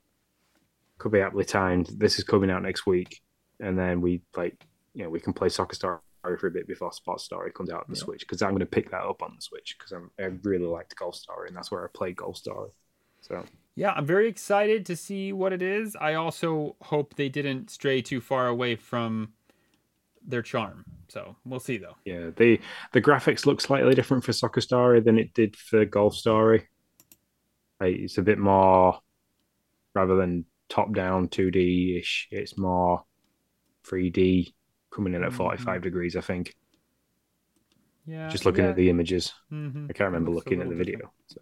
could 0.98 1.12
be 1.14 1.22
aptly 1.22 1.46
timed. 1.46 1.88
This 1.98 2.18
is 2.20 2.24
coming 2.26 2.50
out 2.52 2.62
next 2.64 2.86
week. 2.86 3.22
and 3.62 3.78
then 3.78 4.00
we 4.00 4.22
like 4.38 4.56
you 4.94 5.04
know 5.04 5.10
we 5.10 5.20
can 5.20 5.34
play 5.34 5.50
Soccer 5.50 5.76
Story 5.76 6.00
for 6.40 6.48
a 6.48 6.52
bit 6.52 6.66
before 6.68 6.92
Sports 6.94 7.24
Story 7.26 7.52
comes 7.52 7.70
out 7.70 7.82
on 7.82 7.86
the 7.90 7.96
Yeah. 7.98 8.04
Switch 8.06 8.22
because 8.22 8.42
I'm 8.42 8.52
going 8.52 8.60
to 8.62 8.66
pick 8.66 8.90
that 8.92 9.04
up 9.04 9.22
on 9.22 9.34
the 9.36 9.42
Switch 9.42 9.76
because 9.78 9.92
I 10.20 10.24
really 10.44 10.66
liked 10.66 10.96
Golf 10.96 11.16
Story 11.16 11.48
and 11.50 11.56
that's 11.58 11.70
where 11.72 11.84
I 11.84 11.88
played 11.94 12.16
Golf 12.18 12.38
Story. 12.38 12.70
So 13.22 13.44
Yeah, 13.76 13.92
I'm 13.98 14.06
very 14.06 14.28
excited 14.30 14.86
to 14.88 14.96
see 14.96 15.34
what 15.34 15.52
it 15.54 15.62
is. 15.62 15.96
I 16.00 16.14
also 16.14 16.76
hope 16.84 17.16
they 17.16 17.28
didn't 17.30 17.70
stray 17.70 18.02
too 18.02 18.22
far 18.22 18.48
away 18.48 18.76
from 18.76 19.34
their 20.30 20.42
charm. 20.42 20.86
So 21.08 21.36
we'll 21.46 21.60
see 21.60 21.78
though. 21.78 21.96
yeah, 22.06 22.30
the 22.36 22.60
the 22.94 23.02
graphics 23.02 23.46
look 23.46 23.62
slightly 23.62 23.96
different 23.96 24.24
for 24.24 24.32
Soccer 24.34 24.62
Story 24.62 25.00
than 25.02 25.18
it 25.18 25.34
did 25.34 25.56
for 25.56 25.84
Golf 25.86 26.16
Story. 26.16 26.68
Like, 27.80 27.96
it's 27.96 28.18
a 28.18 28.22
bit 28.22 28.38
more 28.38 29.00
rather 29.96 30.16
than 30.16 30.46
top 30.68 30.94
down 30.94 31.30
2D 31.30 31.98
ish. 32.00 32.28
It's 32.32 32.58
more 32.58 33.04
3D 33.86 34.54
coming 34.92 35.14
in 35.16 35.24
at 35.24 35.32
Mhm. 35.32 35.36
45 35.38 35.82
degrees. 35.82 36.16
I 36.16 36.22
think. 36.22 36.56
Yeah. 38.06 38.28
Just 38.30 38.46
looking 38.46 38.64
yeah. 38.64 38.72
at 38.72 38.76
the 38.76 38.90
images, 38.90 39.34
Mhm. 39.52 39.90
I 39.90 39.94
can't 39.94 40.08
remember 40.12 40.32
looking 40.32 40.62
at 40.62 40.70
the 40.70 40.76
video. 40.76 41.12
So. 41.28 41.42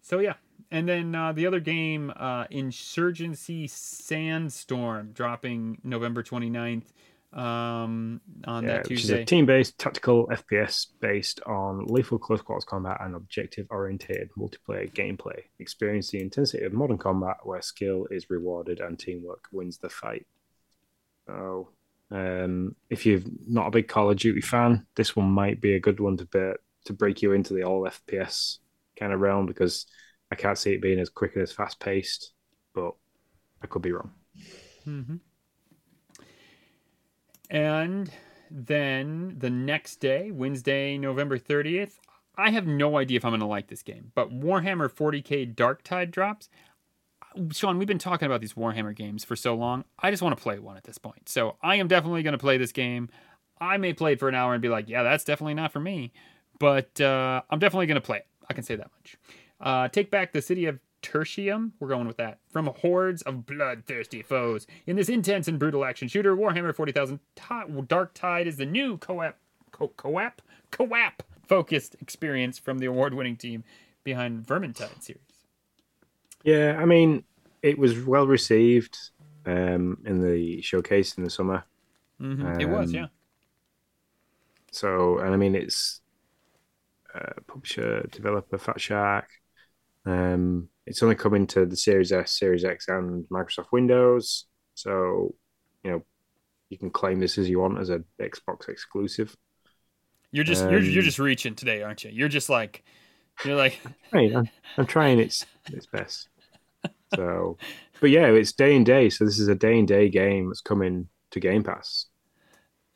So 0.00 0.18
yeah, 0.18 0.34
and 0.70 0.88
then 0.88 1.14
uh, 1.14 1.32
the 1.32 1.46
other 1.46 1.60
game, 1.60 2.12
uh, 2.16 2.46
Insurgency 2.50 3.68
Sandstorm, 3.68 5.12
dropping 5.12 5.80
November 5.84 6.22
29th 6.24 6.92
um, 7.32 8.20
on 8.44 8.66
Yeah, 8.66 8.68
that 8.68 8.88
which 8.88 9.04
is 9.04 9.10
a 9.10 9.18
team-based 9.18 9.76
tactical 9.78 10.28
FPS 10.30 10.86
based 11.00 11.40
on 11.42 11.84
lethal 11.86 12.18
close 12.18 12.40
quarters 12.42 12.64
combat 12.64 12.98
and 13.00 13.14
objective-oriented 13.14 14.30
multiplayer 14.38 14.92
gameplay. 14.92 15.42
Experience 15.58 16.10
the 16.10 16.20
intensity 16.20 16.64
of 16.64 16.72
modern 16.72 16.98
combat, 16.98 17.38
where 17.44 17.60
skill 17.62 18.06
is 18.10 18.30
rewarded 18.30 18.80
and 18.80 18.98
teamwork 18.98 19.44
wins 19.52 19.78
the 19.78 19.88
fight. 19.90 20.26
So, 21.26 21.70
um, 22.10 22.74
if 22.90 23.06
you're 23.06 23.20
not 23.46 23.68
a 23.68 23.70
big 23.70 23.88
Call 23.88 24.10
of 24.10 24.18
Duty 24.18 24.40
fan, 24.40 24.86
this 24.96 25.16
one 25.16 25.30
might 25.30 25.60
be 25.60 25.74
a 25.74 25.80
good 25.80 26.00
one 26.00 26.16
to 26.18 26.26
be, 26.26 26.52
to 26.86 26.92
break 26.92 27.22
you 27.22 27.32
into 27.32 27.54
the 27.54 27.62
all 27.64 27.86
FPS 27.86 28.58
kind 28.98 29.12
of 29.12 29.20
realm 29.20 29.46
because 29.46 29.86
I 30.30 30.34
can't 30.34 30.58
see 30.58 30.72
it 30.74 30.82
being 30.82 30.98
as 31.00 31.08
quick 31.08 31.34
and 31.34 31.42
as 31.42 31.52
fast-paced, 31.52 32.32
but 32.74 32.94
I 33.62 33.66
could 33.68 33.82
be 33.82 33.92
wrong. 33.92 34.12
hmm 34.84 35.16
And 37.52 38.10
then 38.50 39.36
the 39.38 39.50
next 39.50 39.96
day, 39.96 40.30
Wednesday, 40.30 40.96
November 40.96 41.38
30th, 41.38 41.98
I 42.34 42.50
have 42.50 42.66
no 42.66 42.96
idea 42.96 43.18
if 43.18 43.26
I'm 43.26 43.32
going 43.32 43.40
to 43.40 43.46
like 43.46 43.68
this 43.68 43.82
game, 43.82 44.10
but 44.14 44.30
Warhammer 44.30 44.90
40k 44.90 45.54
Darktide 45.54 46.10
drops. 46.10 46.48
Sean, 47.50 47.76
we've 47.76 47.86
been 47.86 47.98
talking 47.98 48.24
about 48.24 48.40
these 48.40 48.54
Warhammer 48.54 48.96
games 48.96 49.22
for 49.22 49.36
so 49.36 49.54
long. 49.54 49.84
I 49.98 50.10
just 50.10 50.22
want 50.22 50.36
to 50.36 50.42
play 50.42 50.58
one 50.58 50.78
at 50.78 50.84
this 50.84 50.96
point. 50.96 51.28
So 51.28 51.56
I 51.62 51.76
am 51.76 51.88
definitely 51.88 52.22
going 52.22 52.32
to 52.32 52.38
play 52.38 52.56
this 52.56 52.72
game. 52.72 53.10
I 53.60 53.76
may 53.76 53.92
play 53.92 54.14
it 54.14 54.18
for 54.18 54.30
an 54.30 54.34
hour 54.34 54.54
and 54.54 54.62
be 54.62 54.70
like, 54.70 54.88
yeah, 54.88 55.02
that's 55.02 55.24
definitely 55.24 55.54
not 55.54 55.72
for 55.72 55.80
me. 55.80 56.12
But 56.58 57.00
uh, 57.02 57.42
I'm 57.50 57.58
definitely 57.58 57.86
going 57.86 58.00
to 58.00 58.04
play 58.04 58.18
it. 58.18 58.26
I 58.48 58.54
can 58.54 58.64
say 58.64 58.76
that 58.76 58.90
much. 58.98 59.16
Uh, 59.60 59.88
take 59.88 60.10
back 60.10 60.32
the 60.32 60.42
city 60.42 60.64
of 60.64 60.78
Tertium. 61.02 61.72
We're 61.80 61.88
going 61.88 62.06
with 62.06 62.16
that. 62.18 62.38
From 62.50 62.66
hordes 62.66 63.22
of 63.22 63.46
bloodthirsty 63.46 64.22
foes. 64.22 64.66
In 64.86 64.96
this 64.96 65.08
intense 65.08 65.48
and 65.48 65.58
brutal 65.58 65.84
action 65.84 66.08
shooter, 66.08 66.36
Warhammer 66.36 66.74
40,000 66.74 67.20
Darktide 67.36 68.46
is 68.46 68.56
the 68.56 68.66
new 68.66 68.98
co-op, 68.98 69.36
co- 69.70 69.92
co-op, 69.96 70.42
co-op 70.70 71.22
focused 71.46 71.96
experience 72.00 72.58
from 72.58 72.78
the 72.78 72.86
award-winning 72.86 73.36
team 73.36 73.64
behind 74.04 74.46
Vermintide 74.46 75.02
series. 75.02 75.20
Yeah, 76.44 76.76
I 76.78 76.84
mean, 76.84 77.24
it 77.62 77.78
was 77.78 78.04
well 78.04 78.26
received 78.26 78.98
um, 79.46 79.98
in 80.04 80.20
the 80.20 80.60
showcase 80.62 81.16
in 81.16 81.24
the 81.24 81.30
summer. 81.30 81.64
hmm 82.18 82.52
it 82.58 82.66
was, 82.68 82.90
Um, 82.90 82.94
yeah. 82.94 83.06
So, 84.70 85.18
and 85.18 85.34
I 85.34 85.36
mean, 85.36 85.54
it's 85.54 86.00
uh, 87.14 87.40
publisher, 87.46 88.06
developer, 88.10 88.58
Fatshark. 88.58 89.24
Um, 90.06 90.68
it's 90.86 91.02
only 91.02 91.14
coming 91.14 91.46
to 91.48 91.66
the 91.66 91.76
Series 91.76 92.12
S, 92.12 92.38
Series 92.38 92.64
X, 92.64 92.88
and 92.88 93.24
Microsoft 93.28 93.72
Windows. 93.72 94.46
So, 94.74 95.34
you 95.84 95.90
know, 95.90 96.02
you 96.70 96.78
can 96.78 96.90
claim 96.90 97.20
this 97.20 97.38
as 97.38 97.48
you 97.48 97.60
want 97.60 97.78
as 97.78 97.90
a 97.90 98.02
Xbox 98.20 98.68
exclusive. 98.68 99.36
You're 100.30 100.44
just 100.44 100.62
you're 100.62 100.80
you're 100.80 101.02
um, 101.02 101.04
just 101.04 101.18
reaching 101.18 101.54
today, 101.54 101.82
aren't 101.82 102.04
you? 102.04 102.10
You're 102.10 102.28
just 102.28 102.48
like 102.48 102.82
you're 103.44 103.56
like 103.56 103.78
I'm, 104.12 104.48
I'm 104.78 104.86
trying 104.86 105.18
its 105.20 105.46
its 105.70 105.86
best. 105.86 106.28
So, 107.14 107.58
but 108.00 108.08
yeah, 108.08 108.28
it's 108.28 108.52
day 108.52 108.74
and 108.74 108.86
day. 108.86 109.10
So 109.10 109.26
this 109.26 109.38
is 109.38 109.46
a 109.46 109.54
day 109.54 109.78
and 109.78 109.86
day 109.86 110.08
game 110.08 110.48
that's 110.48 110.62
coming 110.62 111.08
to 111.32 111.40
Game 111.40 111.62
Pass. 111.62 112.06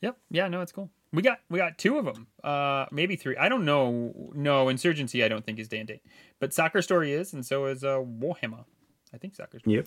Yep. 0.00 0.16
Yeah. 0.30 0.48
No, 0.48 0.62
it's 0.62 0.72
cool. 0.72 0.90
We 1.16 1.22
got 1.22 1.40
we 1.48 1.58
got 1.58 1.78
two 1.78 1.96
of 1.96 2.04
them. 2.04 2.26
Uh, 2.44 2.84
maybe 2.92 3.16
three. 3.16 3.38
I 3.38 3.48
don't 3.48 3.64
know. 3.64 4.12
No, 4.34 4.68
Insurgency. 4.68 5.24
I 5.24 5.28
don't 5.28 5.46
think 5.46 5.58
is 5.58 5.66
day 5.66 5.78
and 5.78 5.88
date, 5.88 6.02
but 6.40 6.52
Soccer 6.52 6.82
Story 6.82 7.14
is, 7.14 7.32
and 7.32 7.44
so 7.44 7.64
is 7.64 7.82
uh, 7.82 8.00
Warhammer. 8.00 8.66
I 9.14 9.16
think 9.16 9.34
Soccer 9.34 9.58
Story. 9.58 9.76
Yep. 9.76 9.86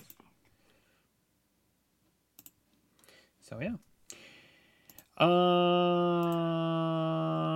So 3.42 3.60
yeah. 3.60 3.76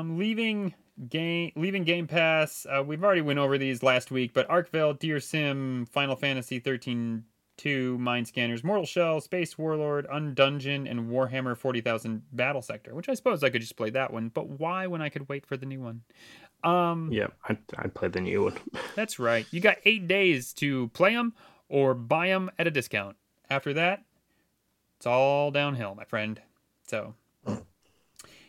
Um, 0.00 0.18
leaving 0.18 0.74
game 1.08 1.50
leaving 1.56 1.82
Game 1.82 2.06
Pass. 2.06 2.68
Uh, 2.70 2.84
we've 2.84 3.02
already 3.02 3.22
went 3.22 3.40
over 3.40 3.58
these 3.58 3.82
last 3.82 4.12
week, 4.12 4.32
but 4.34 4.48
Arkvale, 4.48 4.96
Dear 4.96 5.18
Sim, 5.18 5.86
Final 5.90 6.14
Fantasy 6.14 6.60
13 6.60 7.24
2, 7.56 7.98
Mind 7.98 8.26
Scanners, 8.28 8.64
Mortal 8.64 8.86
Shell, 8.86 9.20
Space 9.20 9.56
Warlord, 9.56 10.06
Undungeon, 10.08 10.90
and 10.90 11.10
Warhammer 11.10 11.56
40,000 11.56 12.22
Battle 12.32 12.62
Sector, 12.62 12.94
which 12.94 13.08
I 13.08 13.14
suppose 13.14 13.42
I 13.42 13.50
could 13.50 13.60
just 13.60 13.76
play 13.76 13.90
that 13.90 14.12
one, 14.12 14.28
but 14.28 14.48
why 14.48 14.86
when 14.86 15.02
I 15.02 15.08
could 15.08 15.28
wait 15.28 15.46
for 15.46 15.56
the 15.56 15.66
new 15.66 15.80
one? 15.80 16.02
Um, 16.62 17.10
Yeah, 17.12 17.28
I 17.48 17.58
I 17.76 17.88
played 17.88 18.12
the 18.12 18.20
new 18.20 18.44
one. 18.44 18.54
That's 18.94 19.18
right. 19.18 19.46
You 19.50 19.60
got 19.60 19.76
eight 19.84 20.08
days 20.08 20.52
to 20.54 20.88
play 20.88 21.14
them 21.14 21.34
or 21.68 21.94
buy 21.94 22.28
them 22.28 22.50
at 22.58 22.66
a 22.66 22.70
discount. 22.70 23.16
After 23.50 23.74
that, 23.74 24.02
it's 24.96 25.06
all 25.06 25.50
downhill, 25.50 25.94
my 25.94 26.04
friend. 26.04 26.40
So, 26.86 27.14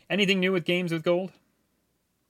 anything 0.08 0.40
new 0.40 0.52
with 0.52 0.64
games 0.64 0.92
with 0.92 1.02
gold? 1.02 1.32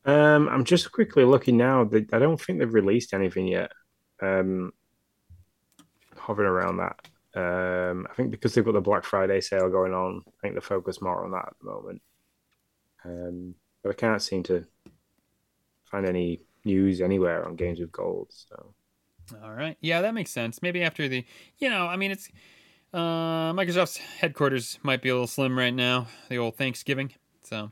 Um, 0.05 0.49
I'm 0.49 0.65
just 0.65 0.93
quickly 0.93 1.25
looking 1.25 1.57
now. 1.57 1.83
I 1.83 2.19
don't 2.19 2.41
think 2.41 2.59
they've 2.59 2.73
released 2.73 3.13
anything 3.13 3.49
yet. 3.49 3.73
Um, 4.21 4.73
hovering 6.27 6.49
around 6.49 6.79
that. 6.79 7.09
Um, 7.35 8.07
I 8.11 8.15
think 8.15 8.31
because 8.31 8.55
they've 8.55 8.65
got 8.65 8.73
the 8.73 8.81
Black 8.81 9.05
Friday 9.05 9.41
sale 9.41 9.69
going 9.69 9.93
on, 9.93 10.23
I 10.27 10.31
think 10.43 10.55
they're 10.55 10.61
focused 10.61 11.03
more 11.03 11.25
on 11.25 11.31
that 11.33 11.47
at 11.49 11.55
the 11.61 11.67
moment. 11.67 12.03
Um, 13.05 13.55
but 13.83 13.91
I 13.91 13.95
can't 13.95 14.23
seem 14.23 14.43
to 14.45 14.65
find 15.85 16.07
any 16.07 16.41
news 16.65 17.01
anywhere 17.01 17.47
on 17.47 17.55
games 17.55 17.79
with 17.79 17.93
gold. 17.93 18.29
So 18.31 18.75
All 19.45 19.53
right. 19.53 19.77
Yeah, 19.81 20.01
that 20.01 20.15
makes 20.15 20.31
sense. 20.31 20.63
Maybe 20.63 20.83
after 20.83 21.09
the, 21.09 21.25
you 21.59 21.71
know, 21.71 21.87
I 21.87 21.97
mean, 21.97 22.11
it's 22.11 22.29
uh, 22.93 23.53
Microsoft's 23.53 23.99
headquarters 23.99 24.79
might 24.83 25.03
be 25.03 25.11
a 25.11 25.13
little 25.13 25.27
slim 25.27 25.57
right 25.59 25.75
now. 25.75 26.09
The 26.29 26.39
old 26.39 26.57
Thanksgiving. 26.57 27.13
So 27.43 27.71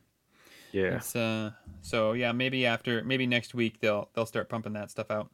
yeah, 0.73 0.97
it's 0.97 1.17
uh, 1.17 1.53
so 1.83 2.13
yeah, 2.13 2.33
maybe 2.33 2.67
after, 2.67 3.03
maybe 3.03 3.27
next 3.27 3.55
week 3.55 3.81
they'll 3.81 4.09
they'll 4.15 4.27
start 4.27 4.49
pumping 4.49 4.75
that 4.75 4.91
stuff 4.91 5.11
out. 5.11 5.31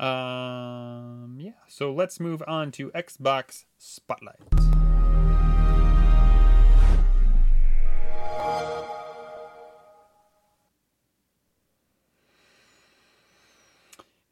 Um, 0.00 1.38
yeah. 1.40 1.52
So 1.66 1.92
let's 1.92 2.20
move 2.20 2.42
on 2.46 2.70
to 2.72 2.90
Xbox 2.90 3.64
Spotlight. 3.78 4.36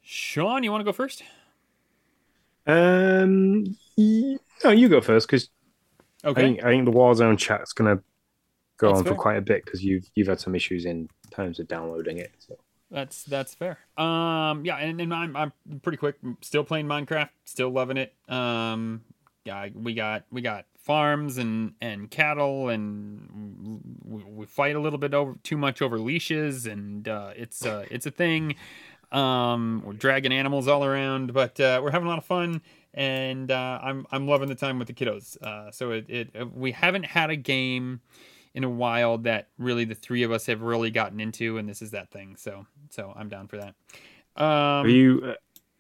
Sean, 0.03 0.63
you 0.63 0.71
want 0.71 0.81
to 0.81 0.85
go 0.85 0.93
first? 0.93 1.23
Um, 2.67 3.77
y- 3.97 4.37
no, 4.65 4.71
you 4.71 4.89
go 4.89 5.01
first 5.01 5.27
because 5.27 5.49
I 6.25 6.29
Okay. 6.29 6.41
think 6.41 6.65
I 6.65 6.71
think 6.71 6.85
the 6.85 6.93
Warzone 6.93 7.39
chat's 7.39 7.73
gonna 7.73 8.03
go 8.79 8.89
That's 8.89 8.99
on 8.99 9.05
fair. 9.05 9.13
for 9.15 9.19
quite 9.19 9.37
a 9.37 9.43
bit 9.43 9.65
because 9.65 9.85
you've 9.85 10.09
you've 10.15 10.27
had 10.29 10.41
some 10.41 10.55
issues 10.55 10.85
in 10.85 11.09
terms 11.31 11.61
of 11.61 11.69
downloading 11.69 12.19
it. 12.19 12.33
So 12.39 12.57
That's 12.91 13.25
that's 13.25 13.55
fair. 13.55 13.79
Um, 13.97 14.65
yeah, 14.65 14.77
and, 14.77 15.01
and 15.01 15.13
I'm 15.13 15.37
I'm 15.37 15.53
pretty 15.83 15.99
quick. 15.99 16.17
Still 16.41 16.65
playing 16.65 16.87
Minecraft. 16.87 17.31
Still 17.45 17.71
loving 17.71 17.97
it. 17.97 18.15
Um, 18.29 19.03
yeah, 19.45 19.69
we 19.75 19.95
got 19.95 20.25
we 20.31 20.41
got 20.41 20.67
farms 20.79 21.37
and 21.39 21.73
and 21.81 22.11
cattle, 22.11 22.69
and 22.69 23.81
we, 24.05 24.23
we 24.23 24.47
fight 24.47 24.77
a 24.77 24.81
little 24.81 24.99
bit 24.99 25.15
over 25.15 25.35
too 25.43 25.57
much 25.57 25.83
over 25.83 25.99
leashes, 25.99 26.67
and 26.67 27.09
uh, 27.09 27.33
it's 27.37 27.67
uh, 27.67 27.85
it's 27.91 28.07
a 28.07 28.11
thing. 28.11 28.55
Um, 29.13 29.83
we're 29.85 29.93
dragging 29.93 30.33
animals 30.33 30.69
all 30.69 30.85
around, 30.85 31.33
but 31.33 31.59
uh, 31.61 31.81
we're 31.83 31.91
having 31.91 32.07
a 32.07 32.09
lot 32.09 32.19
of 32.19 32.25
fun, 32.25 32.61
and 32.95 33.51
uh, 33.51 33.81
I'm 33.83 34.07
I'm 34.13 34.29
loving 34.29 34.49
the 34.49 34.55
time 34.55 34.79
with 34.79 34.89
the 34.89 34.95
kiddos. 34.95 35.41
Uh, 35.43 35.71
so 35.71 35.91
it, 35.91 36.07
it 36.09 36.55
we 36.55 36.73
haven't 36.73 37.07
had 37.07 37.31
a 37.31 37.37
game 37.37 38.01
in 38.57 38.65
a 38.65 38.71
while 38.71 39.19
that 39.19 39.49
really 39.59 39.85
the 39.85 39.95
three 39.95 40.23
of 40.23 40.33
us 40.33 40.47
have 40.47 40.63
really 40.63 40.91
gotten 40.91 41.21
into, 41.21 41.59
and 41.59 41.69
this 41.69 41.83
is 41.83 41.93
that 41.93 42.11
thing. 42.11 42.35
So 42.37 42.67
so 42.91 43.13
I'm 43.15 43.29
down 43.29 43.47
for 43.47 43.59
that. 43.59 43.75
Um, 44.35 44.87
Are 44.87 44.89
you 44.89 45.21
uh, 45.25 45.35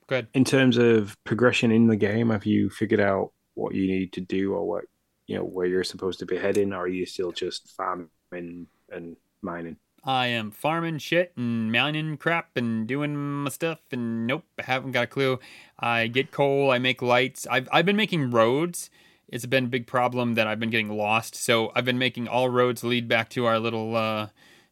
go 0.06 0.16
ahead. 0.16 0.28
in 0.34 0.44
terms 0.44 0.76
of 0.76 1.16
progression 1.24 1.72
in 1.72 1.88
the 1.88 1.96
game? 1.96 2.30
Have 2.30 2.44
you 2.44 2.68
figured 2.68 3.00
out 3.00 3.32
what 3.54 3.74
you 3.74 3.86
need 3.86 4.12
to 4.12 4.20
do 4.20 4.52
or 4.52 4.68
what 4.68 4.84
you 5.26 5.36
know 5.36 5.42
where 5.42 5.66
you're 5.66 5.84
supposed 5.84 6.18
to 6.18 6.26
be 6.26 6.36
heading, 6.36 6.74
or 6.74 6.82
are 6.82 6.88
you 6.88 7.06
still 7.06 7.32
just 7.32 7.70
farming 7.70 8.08
and 8.30 9.16
mining? 9.40 9.78
I 10.04 10.26
am 10.28 10.50
farming 10.50 10.98
shit 10.98 11.32
and 11.36 11.72
mining 11.72 12.16
crap 12.18 12.56
and 12.56 12.86
doing 12.86 13.16
my 13.16 13.50
stuff 13.50 13.80
and 13.90 14.26
nope, 14.26 14.44
I 14.58 14.62
haven't 14.62 14.92
got 14.92 15.04
a 15.04 15.06
clue. 15.08 15.40
I 15.80 16.06
get 16.08 16.30
coal, 16.30 16.70
I 16.70 16.78
make 16.78 17.00
lights. 17.00 17.46
I've 17.50 17.68
I've 17.72 17.86
been 17.86 17.96
making 17.96 18.30
roads. 18.30 18.90
It's 19.28 19.46
been 19.46 19.64
a 19.64 19.68
big 19.68 19.86
problem 19.86 20.34
that 20.34 20.46
I've 20.46 20.60
been 20.60 20.70
getting 20.70 20.96
lost. 20.96 21.34
So 21.34 21.72
I've 21.74 21.84
been 21.84 21.98
making 21.98 22.28
all 22.28 22.48
roads 22.48 22.84
lead 22.84 23.08
back 23.08 23.28
to 23.30 23.46
our 23.46 23.58
little 23.58 23.96
uh 23.96 24.28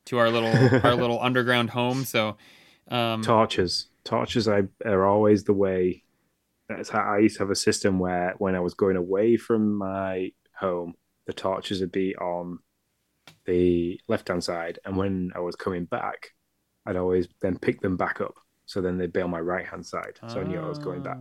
to 0.06 0.18
our 0.18 0.30
little 0.30 0.80
our 0.84 0.94
little 1.02 1.20
underground 1.20 1.70
home. 1.70 2.04
So 2.04 2.36
um 2.88 3.22
torches. 3.22 3.88
Torches 4.04 4.48
I, 4.48 4.64
are 4.84 5.06
always 5.06 5.44
the 5.44 5.54
way. 5.54 6.02
That's 6.68 6.90
how 6.90 7.00
I 7.00 7.18
used 7.18 7.36
to 7.36 7.42
have 7.42 7.50
a 7.50 7.56
system 7.56 7.98
where 7.98 8.34
when 8.38 8.54
I 8.54 8.60
was 8.60 8.74
going 8.74 8.96
away 8.96 9.36
from 9.36 9.76
my 9.76 10.32
home, 10.54 10.94
the 11.26 11.32
torches 11.32 11.80
would 11.80 11.92
be 11.92 12.14
on 12.16 12.58
the 13.46 14.00
left 14.08 14.28
hand 14.28 14.44
side, 14.44 14.78
and 14.84 14.96
when 14.96 15.32
I 15.34 15.40
was 15.40 15.56
coming 15.56 15.84
back, 15.84 16.30
I'd 16.86 16.96
always 16.96 17.28
then 17.40 17.58
pick 17.58 17.80
them 17.80 17.96
back 17.96 18.20
up. 18.20 18.34
So 18.66 18.80
then 18.80 18.96
they'd 18.96 19.12
be 19.12 19.20
on 19.20 19.30
my 19.30 19.40
right 19.40 19.66
hand 19.66 19.84
side, 19.84 20.18
so 20.28 20.40
I 20.40 20.44
knew 20.44 20.58
I 20.58 20.68
was 20.68 20.78
going 20.78 21.02
back. 21.02 21.18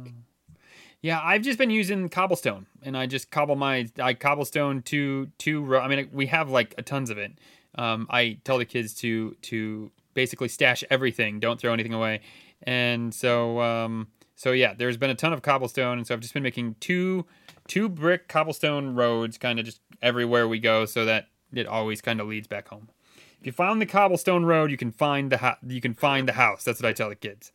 Ah. 1.03 1.07
Yeah, 1.07 1.21
I've 1.21 1.41
just 1.41 1.57
been 1.57 1.69
using 1.69 2.07
cobblestone, 2.09 2.65
and 2.81 2.97
I 2.97 3.07
just 3.07 3.29
cobble 3.29 3.55
my 3.55 3.87
I 3.99 4.13
cobblestone 4.13 4.81
two 4.81 5.31
two. 5.37 5.75
I 5.77 5.87
mean, 5.87 6.09
we 6.13 6.27
have 6.27 6.49
like 6.49 6.73
a 6.77 6.81
tons 6.81 7.09
of 7.09 7.17
it. 7.17 7.33
Um, 7.75 8.07
I 8.09 8.37
tell 8.43 8.57
the 8.57 8.65
kids 8.65 8.93
to 8.95 9.35
to 9.43 9.91
basically 10.13 10.47
stash 10.47 10.83
everything, 10.89 11.39
don't 11.39 11.59
throw 11.59 11.73
anything 11.73 11.93
away, 11.93 12.21
and 12.63 13.13
so 13.13 13.59
um, 13.61 14.07
so 14.35 14.51
yeah, 14.51 14.73
there's 14.73 14.97
been 14.97 15.09
a 15.09 15.15
ton 15.15 15.33
of 15.33 15.41
cobblestone, 15.41 15.97
and 15.97 16.07
so 16.07 16.13
I've 16.13 16.21
just 16.21 16.33
been 16.33 16.43
making 16.43 16.75
two 16.79 17.25
two 17.67 17.89
brick 17.89 18.27
cobblestone 18.27 18.95
roads, 18.95 19.37
kind 19.37 19.59
of 19.59 19.65
just 19.65 19.81
everywhere 20.01 20.47
we 20.47 20.59
go, 20.59 20.85
so 20.85 21.05
that 21.05 21.27
it 21.53 21.67
always 21.67 22.01
kind 22.01 22.21
of 22.21 22.27
leads 22.27 22.47
back 22.47 22.69
home. 22.69 22.89
If 23.39 23.47
you 23.47 23.51
find 23.51 23.81
the 23.81 23.85
cobblestone 23.85 24.45
road, 24.45 24.71
you 24.71 24.77
can 24.77 24.91
find 24.91 25.29
the 25.31 25.37
ho- 25.37 25.57
you 25.67 25.81
can 25.81 25.93
find 25.93 26.27
the 26.27 26.33
house. 26.33 26.63
That's 26.63 26.81
what 26.81 26.87
I 26.87 26.93
tell 26.93 27.09
the 27.09 27.15
kids. 27.15 27.51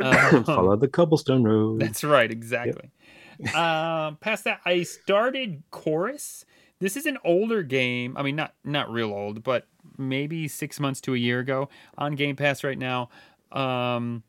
Um, 0.00 0.44
Follow 0.44 0.76
the 0.76 0.88
cobblestone 0.88 1.44
road. 1.44 1.80
That's 1.80 2.04
right, 2.04 2.30
exactly. 2.30 2.90
Yep. 3.38 3.54
uh, 3.54 4.12
past 4.12 4.44
that, 4.44 4.60
I 4.64 4.82
started 4.82 5.62
Chorus. 5.70 6.44
This 6.80 6.96
is 6.96 7.06
an 7.06 7.18
older 7.24 7.62
game. 7.62 8.16
I 8.16 8.22
mean, 8.22 8.36
not 8.36 8.54
not 8.64 8.90
real 8.90 9.12
old, 9.12 9.42
but 9.42 9.66
maybe 9.96 10.48
six 10.48 10.78
months 10.78 11.00
to 11.02 11.14
a 11.14 11.18
year 11.18 11.40
ago 11.40 11.68
on 11.96 12.14
Game 12.14 12.36
Pass 12.36 12.62
right 12.62 12.78
now. 12.78 13.10
Um, 13.50 14.22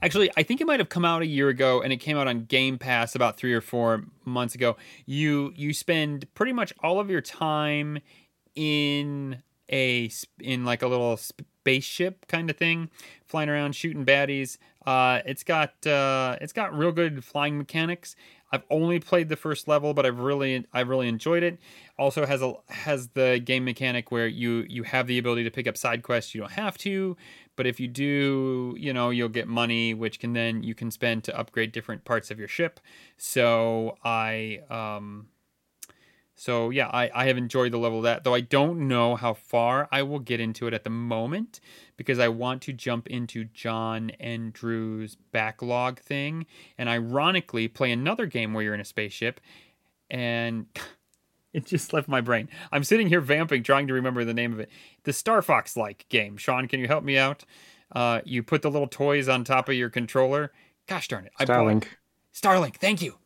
actually, 0.00 0.30
I 0.36 0.42
think 0.42 0.60
it 0.60 0.66
might 0.66 0.80
have 0.80 0.88
come 0.88 1.04
out 1.04 1.22
a 1.22 1.26
year 1.26 1.48
ago, 1.48 1.80
and 1.82 1.92
it 1.92 1.98
came 1.98 2.16
out 2.16 2.28
on 2.28 2.44
Game 2.44 2.78
Pass 2.78 3.14
about 3.14 3.36
three 3.36 3.52
or 3.52 3.60
four 3.60 4.04
months 4.24 4.54
ago. 4.54 4.76
You 5.06 5.52
you 5.56 5.72
spend 5.72 6.32
pretty 6.34 6.52
much 6.52 6.72
all 6.82 7.00
of 7.00 7.10
your 7.10 7.20
time 7.20 7.98
in 8.54 9.42
a 9.70 10.10
in 10.40 10.64
like 10.64 10.82
a 10.82 10.88
little 10.88 11.18
spaceship 11.60 12.26
kind 12.28 12.50
of 12.50 12.56
thing, 12.56 12.90
flying 13.26 13.48
around 13.48 13.74
shooting 13.74 14.04
baddies. 14.04 14.58
Uh, 14.86 15.20
it's 15.26 15.42
got 15.42 15.86
uh, 15.86 16.36
it's 16.40 16.52
got 16.52 16.76
real 16.76 16.92
good 16.92 17.24
flying 17.24 17.58
mechanics. 17.58 18.16
I've 18.50 18.62
only 18.70 18.98
played 18.98 19.28
the 19.28 19.36
first 19.36 19.68
level, 19.68 19.92
but 19.92 20.06
I've 20.06 20.18
really 20.18 20.64
I've 20.72 20.88
really 20.88 21.08
enjoyed 21.08 21.42
it. 21.42 21.58
Also 21.98 22.24
has 22.24 22.40
a 22.40 22.54
has 22.68 23.08
the 23.08 23.40
game 23.44 23.64
mechanic 23.64 24.10
where 24.10 24.26
you 24.26 24.64
you 24.68 24.84
have 24.84 25.06
the 25.06 25.18
ability 25.18 25.44
to 25.44 25.50
pick 25.50 25.66
up 25.66 25.76
side 25.76 26.02
quests. 26.02 26.34
You 26.34 26.40
don't 26.42 26.52
have 26.52 26.78
to, 26.78 27.16
but 27.56 27.66
if 27.66 27.78
you 27.78 27.88
do, 27.88 28.74
you 28.78 28.92
know, 28.92 29.10
you'll 29.10 29.28
get 29.28 29.48
money, 29.48 29.92
which 29.92 30.20
can 30.20 30.32
then 30.32 30.62
you 30.62 30.74
can 30.74 30.90
spend 30.90 31.24
to 31.24 31.38
upgrade 31.38 31.72
different 31.72 32.04
parts 32.04 32.30
of 32.30 32.38
your 32.38 32.48
ship. 32.48 32.80
So 33.18 33.98
I 34.02 34.60
um 34.70 35.26
so 36.38 36.70
yeah, 36.70 36.86
I, 36.86 37.10
I 37.12 37.26
have 37.26 37.36
enjoyed 37.36 37.72
the 37.72 37.78
level 37.78 37.98
of 37.98 38.04
that, 38.04 38.22
though 38.22 38.32
I 38.32 38.42
don't 38.42 38.86
know 38.86 39.16
how 39.16 39.34
far 39.34 39.88
I 39.90 40.04
will 40.04 40.20
get 40.20 40.38
into 40.38 40.68
it 40.68 40.72
at 40.72 40.84
the 40.84 40.90
moment 40.90 41.58
because 41.96 42.20
I 42.20 42.28
want 42.28 42.62
to 42.62 42.72
jump 42.72 43.08
into 43.08 43.44
John 43.44 44.12
and 44.20 44.52
Drew's 44.52 45.16
backlog 45.32 45.98
thing 45.98 46.46
and 46.78 46.88
ironically 46.88 47.66
play 47.66 47.90
another 47.90 48.26
game 48.26 48.54
where 48.54 48.62
you're 48.62 48.74
in 48.74 48.80
a 48.80 48.84
spaceship 48.84 49.40
and 50.08 50.66
it 51.52 51.66
just 51.66 51.92
left 51.92 52.06
my 52.06 52.20
brain. 52.20 52.48
I'm 52.70 52.84
sitting 52.84 53.08
here 53.08 53.20
vamping, 53.20 53.64
trying 53.64 53.88
to 53.88 53.94
remember 53.94 54.24
the 54.24 54.32
name 54.32 54.52
of 54.52 54.60
it. 54.60 54.70
The 55.02 55.12
Star 55.12 55.42
Fox 55.42 55.76
like 55.76 56.06
game. 56.08 56.36
Sean, 56.36 56.68
can 56.68 56.78
you 56.78 56.86
help 56.86 57.02
me 57.02 57.18
out? 57.18 57.44
Uh, 57.90 58.20
you 58.24 58.44
put 58.44 58.62
the 58.62 58.70
little 58.70 58.86
toys 58.86 59.28
on 59.28 59.42
top 59.42 59.68
of 59.68 59.74
your 59.74 59.90
controller. 59.90 60.52
Gosh 60.86 61.08
darn 61.08 61.26
it. 61.26 61.32
Starlink. 61.40 61.86
Starlink, 62.32 62.76
thank 62.76 63.02
you. 63.02 63.16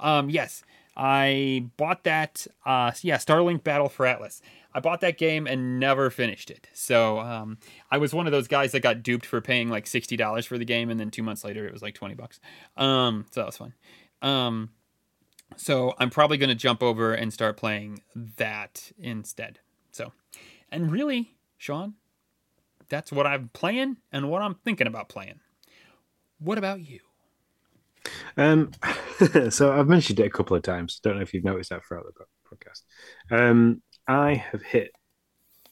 Um, 0.00 0.30
yes. 0.30 0.62
I 0.96 1.66
bought 1.76 2.04
that. 2.04 2.46
Uh, 2.66 2.92
yeah, 3.02 3.16
Starlink 3.16 3.64
Battle 3.64 3.88
for 3.88 4.06
Atlas. 4.06 4.42
I 4.74 4.80
bought 4.80 5.00
that 5.00 5.18
game 5.18 5.46
and 5.46 5.78
never 5.78 6.10
finished 6.10 6.50
it. 6.50 6.68
So 6.72 7.18
um, 7.18 7.58
I 7.90 7.98
was 7.98 8.14
one 8.14 8.26
of 8.26 8.32
those 8.32 8.48
guys 8.48 8.72
that 8.72 8.80
got 8.80 9.02
duped 9.02 9.26
for 9.26 9.40
paying 9.40 9.68
like 9.68 9.86
sixty 9.86 10.16
dollars 10.16 10.46
for 10.46 10.58
the 10.58 10.64
game, 10.64 10.90
and 10.90 10.98
then 10.98 11.10
two 11.10 11.22
months 11.22 11.44
later 11.44 11.66
it 11.66 11.72
was 11.72 11.82
like 11.82 11.94
twenty 11.94 12.14
bucks. 12.14 12.40
Um, 12.76 13.26
so 13.30 13.40
that 13.40 13.46
was 13.46 13.56
fun. 13.56 13.74
Um, 14.22 14.70
so 15.56 15.94
I'm 15.98 16.10
probably 16.10 16.38
going 16.38 16.48
to 16.48 16.54
jump 16.54 16.82
over 16.82 17.12
and 17.14 17.32
start 17.32 17.56
playing 17.56 18.02
that 18.14 18.92
instead. 18.98 19.58
So, 19.90 20.12
and 20.70 20.90
really, 20.90 21.36
Sean, 21.58 21.94
that's 22.88 23.12
what 23.12 23.26
I'm 23.26 23.50
playing 23.52 23.98
and 24.10 24.30
what 24.30 24.42
I'm 24.42 24.54
thinking 24.64 24.86
about 24.86 25.08
playing. 25.08 25.40
What 26.38 26.58
about 26.58 26.80
you? 26.80 27.00
Um, 28.36 28.70
so 29.50 29.72
I've 29.72 29.88
mentioned 29.88 30.20
it 30.20 30.26
a 30.26 30.30
couple 30.30 30.56
of 30.56 30.62
times. 30.62 31.00
Don't 31.02 31.16
know 31.16 31.22
if 31.22 31.34
you've 31.34 31.44
noticed 31.44 31.70
that 31.70 31.84
throughout 31.84 32.06
the 32.06 32.24
podcast. 32.56 32.82
Um, 33.30 33.82
I 34.06 34.34
have 34.34 34.62
hit 34.62 34.92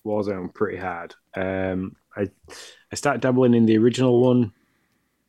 Warzone 0.04 0.52
pretty 0.54 0.78
hard. 0.78 1.14
Um, 1.34 1.96
I 2.16 2.28
I 2.92 2.94
started 2.94 3.22
dabbling 3.22 3.54
in 3.54 3.66
the 3.66 3.78
original 3.78 4.20
one 4.20 4.52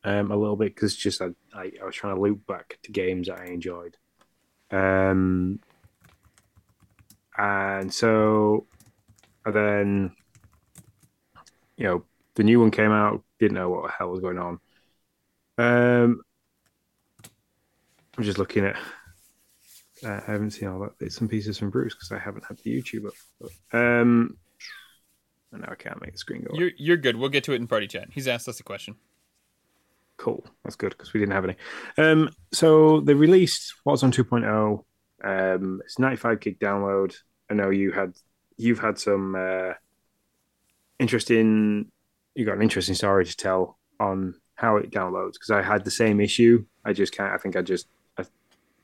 um, 0.04 0.30
a 0.30 0.36
little 0.36 0.56
bit 0.56 0.74
because 0.74 0.96
just 0.96 1.20
I, 1.20 1.26
I, 1.54 1.72
I 1.80 1.84
was 1.84 1.94
trying 1.94 2.14
to 2.14 2.20
loop 2.20 2.46
back 2.46 2.78
to 2.82 2.92
games 2.92 3.28
that 3.28 3.40
I 3.40 3.46
enjoyed. 3.46 3.96
Um, 4.70 5.60
and 7.36 7.92
so 7.92 8.66
and 9.44 9.54
then 9.54 10.16
you 11.76 11.84
know 11.84 12.04
the 12.34 12.44
new 12.44 12.60
one 12.60 12.70
came 12.70 12.92
out. 12.92 13.22
Didn't 13.38 13.54
know 13.54 13.68
what 13.68 13.86
the 13.86 13.92
hell 13.92 14.10
was 14.10 14.20
going 14.20 14.38
on. 14.38 14.60
Um, 15.58 16.22
I'm 18.16 18.24
just 18.24 18.38
looking 18.38 18.64
at. 18.64 18.76
Uh, 20.04 20.20
I 20.26 20.32
haven't 20.32 20.50
seen 20.50 20.68
all 20.68 20.80
that 20.80 20.98
bits 20.98 21.20
and 21.20 21.30
pieces 21.30 21.58
from 21.58 21.70
Bruce 21.70 21.94
because 21.94 22.10
I 22.10 22.18
haven't 22.18 22.44
had 22.44 22.58
the 22.58 22.76
YouTube 22.76 23.06
up. 23.06 23.14
But, 23.40 23.78
um, 23.78 24.36
and 25.52 25.62
now 25.62 25.68
I 25.70 25.74
can't 25.76 26.00
make 26.00 26.12
the 26.12 26.18
screen 26.18 26.42
go. 26.42 26.58
You're 26.58 26.72
you're 26.76 26.96
good. 26.96 27.16
We'll 27.16 27.28
get 27.28 27.44
to 27.44 27.52
it 27.52 27.56
in 27.56 27.66
party 27.66 27.86
chat. 27.86 28.08
He's 28.10 28.26
asked 28.26 28.48
us 28.48 28.58
a 28.58 28.64
question. 28.64 28.96
Cool. 30.16 30.44
That's 30.64 30.76
good 30.76 30.90
because 30.90 31.12
we 31.12 31.20
didn't 31.20 31.32
have 31.32 31.44
any. 31.44 31.56
Um, 31.98 32.30
so 32.52 33.00
they 33.00 33.14
released 33.14 33.74
Warzone 33.86 34.12
2.0. 34.12 34.84
Um, 35.24 35.80
it's 35.84 35.98
95 35.98 36.40
gig 36.40 36.58
download. 36.58 37.14
I 37.50 37.54
know 37.54 37.70
you 37.70 37.92
had 37.92 38.14
you've 38.56 38.78
had 38.78 38.98
some 38.98 39.34
uh, 39.34 39.74
interesting. 40.98 41.90
You 42.34 42.46
got 42.46 42.56
an 42.56 42.62
interesting 42.62 42.94
story 42.94 43.24
to 43.24 43.36
tell 43.36 43.78
on 44.00 44.34
how 44.54 44.76
it 44.76 44.90
downloads 44.90 45.34
because 45.34 45.50
I 45.50 45.62
had 45.62 45.84
the 45.84 45.90
same 45.90 46.20
issue. 46.20 46.64
I 46.84 46.92
just 46.92 47.14
can't. 47.14 47.32
I 47.32 47.36
think 47.36 47.56
I 47.56 47.62
just 47.62 47.88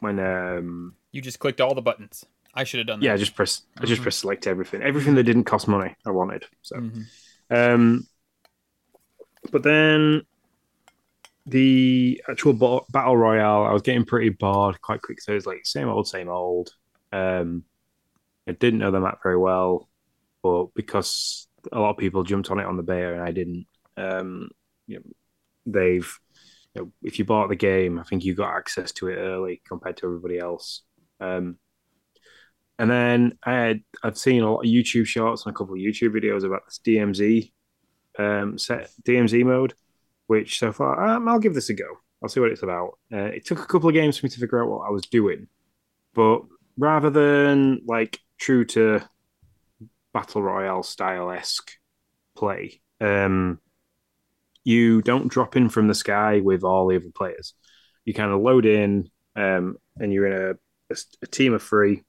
when 0.00 0.18
um 0.18 0.94
you 1.12 1.20
just 1.20 1.38
clicked 1.38 1.60
all 1.60 1.74
the 1.74 1.82
buttons. 1.82 2.24
I 2.54 2.64
should 2.64 2.78
have 2.78 2.86
done 2.86 3.00
that. 3.00 3.06
Yeah, 3.06 3.14
I 3.14 3.16
just 3.16 3.34
press 3.34 3.62
I 3.76 3.82
just 3.82 3.94
mm-hmm. 3.94 4.02
press 4.02 4.16
select 4.16 4.46
everything. 4.46 4.82
Everything 4.82 5.14
that 5.14 5.24
didn't 5.24 5.44
cost 5.44 5.68
money 5.68 5.94
I 6.06 6.10
wanted. 6.10 6.44
So 6.62 6.76
mm-hmm. 6.76 7.54
um 7.54 8.06
but 9.50 9.62
then 9.62 10.22
the 11.48 12.22
actual 12.28 12.52
bo- 12.52 12.86
battle 12.90 13.16
royale, 13.16 13.64
I 13.64 13.72
was 13.72 13.82
getting 13.82 14.04
pretty 14.04 14.28
bored 14.28 14.80
quite 14.80 15.02
quick. 15.02 15.20
So 15.20 15.32
it 15.32 15.36
was 15.36 15.46
like 15.46 15.64
same 15.64 15.88
old, 15.88 16.06
same 16.06 16.28
old. 16.28 16.70
Um, 17.12 17.64
I 18.46 18.52
didn't 18.52 18.80
know 18.80 18.90
the 18.90 19.00
map 19.00 19.20
very 19.22 19.38
well, 19.38 19.88
but 20.42 20.74
because 20.74 21.48
a 21.72 21.78
lot 21.78 21.90
of 21.90 21.96
people 21.96 22.22
jumped 22.22 22.50
on 22.50 22.58
it 22.58 22.66
on 22.66 22.76
the 22.76 22.82
beta 22.82 23.14
and 23.14 23.22
I 23.22 23.32
didn't, 23.32 23.66
um, 23.96 24.50
you 24.86 24.96
know, 24.96 25.02
they've 25.66 26.18
know, 26.78 26.92
if 27.02 27.18
you 27.18 27.24
bought 27.24 27.48
the 27.48 27.56
game, 27.56 27.98
I 27.98 28.02
think 28.02 28.24
you 28.24 28.34
got 28.34 28.56
access 28.56 28.92
to 28.92 29.08
it 29.08 29.16
early 29.16 29.62
compared 29.66 29.96
to 29.98 30.06
everybody 30.06 30.38
else. 30.38 30.82
Um, 31.20 31.58
and 32.78 32.90
then 32.90 33.38
I 33.42 33.52
had 33.52 33.82
I've 34.02 34.18
seen 34.18 34.42
a 34.42 34.50
lot 34.50 34.60
of 34.60 34.66
YouTube 34.66 35.06
shorts 35.06 35.44
and 35.44 35.54
a 35.54 35.56
couple 35.58 35.74
of 35.74 35.80
YouTube 35.80 36.14
videos 36.14 36.44
about 36.44 36.64
this 36.64 36.80
DMZ 36.86 37.52
um, 38.18 38.58
set 38.58 38.90
DMZ 39.02 39.44
mode, 39.44 39.74
which 40.26 40.58
so 40.58 40.72
far 40.72 41.04
um, 41.04 41.28
I'll 41.28 41.40
give 41.40 41.54
this 41.54 41.70
a 41.70 41.74
go. 41.74 41.98
I'll 42.22 42.28
see 42.28 42.40
what 42.40 42.50
it's 42.50 42.62
about. 42.62 42.98
Uh, 43.12 43.24
it 43.24 43.46
took 43.46 43.60
a 43.60 43.66
couple 43.66 43.88
of 43.88 43.94
games 43.94 44.18
for 44.18 44.26
me 44.26 44.30
to 44.30 44.40
figure 44.40 44.62
out 44.62 44.70
what 44.70 44.86
I 44.86 44.90
was 44.90 45.02
doing, 45.02 45.48
but 46.14 46.42
rather 46.76 47.10
than 47.10 47.82
like 47.86 48.20
true 48.38 48.64
to 48.66 49.00
battle 50.12 50.42
royale 50.42 50.82
style 50.82 51.30
esque 51.30 51.72
play, 52.36 52.80
um, 53.00 53.60
you 54.68 55.00
don't 55.00 55.28
drop 55.28 55.56
in 55.56 55.70
from 55.70 55.88
the 55.88 55.94
sky 55.94 56.40
with 56.40 56.62
all 56.62 56.86
the 56.86 56.96
other 56.96 57.10
players. 57.14 57.54
You 58.04 58.12
kind 58.12 58.30
of 58.30 58.42
load 58.42 58.66
in, 58.66 59.08
um, 59.34 59.76
and 59.96 60.12
you're 60.12 60.26
in 60.26 60.34
a, 60.34 60.50
a, 60.92 60.96
a, 61.22 61.26
team 61.26 61.54
of 61.54 61.62
three, 61.62 62.02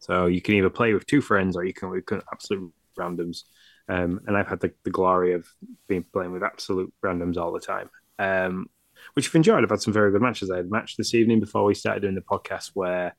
So 0.00 0.26
you 0.26 0.42
can 0.42 0.54
either 0.56 0.70
play 0.70 0.92
with 0.92 1.06
two 1.06 1.20
friends 1.20 1.56
or 1.56 1.64
you 1.64 1.72
can 1.72 1.90
with 1.90 2.04
absolute 2.32 2.72
randoms. 2.98 3.42
Um, 3.88 4.22
and 4.26 4.36
I've 4.36 4.48
had 4.48 4.58
the, 4.58 4.72
the 4.82 4.90
glory 4.90 5.34
of 5.34 5.46
being 5.86 6.04
playing 6.12 6.32
with 6.32 6.42
absolute 6.42 6.92
randoms 7.04 7.36
all 7.36 7.52
the 7.52 7.60
time, 7.60 7.90
um, 8.18 8.66
which 9.14 9.28
I've 9.28 9.36
enjoyed. 9.36 9.62
I've 9.62 9.70
had 9.70 9.82
some 9.82 9.92
very 9.92 10.10
good 10.10 10.22
matches. 10.22 10.50
I 10.50 10.56
had 10.56 10.66
a 10.66 10.68
match 10.68 10.96
this 10.96 11.14
evening 11.14 11.38
before 11.38 11.62
we 11.62 11.74
started 11.74 12.00
doing 12.00 12.16
the 12.16 12.22
podcast 12.22 12.72
where 12.74 13.14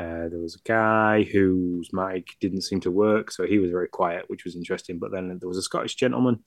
uh, 0.00 0.28
there 0.28 0.40
was 0.40 0.56
a 0.56 0.68
guy 0.68 1.22
whose 1.22 1.90
mic 1.92 2.26
didn't 2.40 2.62
seem 2.62 2.80
to 2.80 2.90
work, 2.90 3.30
so 3.30 3.46
he 3.46 3.60
was 3.60 3.70
very 3.70 3.88
quiet, 3.88 4.24
which 4.26 4.44
was 4.44 4.56
interesting. 4.56 4.98
But 4.98 5.12
then 5.12 5.38
there 5.38 5.48
was 5.48 5.58
a 5.58 5.62
Scottish 5.62 5.94
gentleman, 5.94 6.42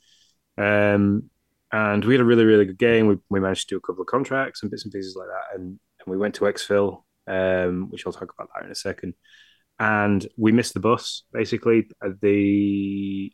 um, 0.57 1.29
and 1.71 2.03
we 2.03 2.13
had 2.13 2.21
a 2.21 2.25
really, 2.25 2.45
really 2.45 2.65
good 2.65 2.77
game. 2.77 3.07
We, 3.07 3.17
we 3.29 3.39
managed 3.39 3.69
to 3.69 3.75
do 3.75 3.77
a 3.77 3.81
couple 3.81 4.01
of 4.01 4.07
contracts 4.07 4.61
and 4.61 4.71
bits 4.71 4.83
and 4.83 4.93
pieces 4.93 5.15
like 5.15 5.27
that, 5.27 5.59
and, 5.59 5.79
and 5.99 6.07
we 6.07 6.17
went 6.17 6.35
to 6.35 6.45
Exfil, 6.45 7.03
um, 7.27 7.89
which 7.89 8.05
I'll 8.05 8.13
talk 8.13 8.33
about 8.33 8.49
that 8.53 8.65
in 8.65 8.71
a 8.71 8.75
second. 8.75 9.13
And 9.79 10.27
we 10.37 10.51
missed 10.51 10.73
the 10.73 10.79
bus 10.79 11.23
basically. 11.33 11.89
The 12.21 13.31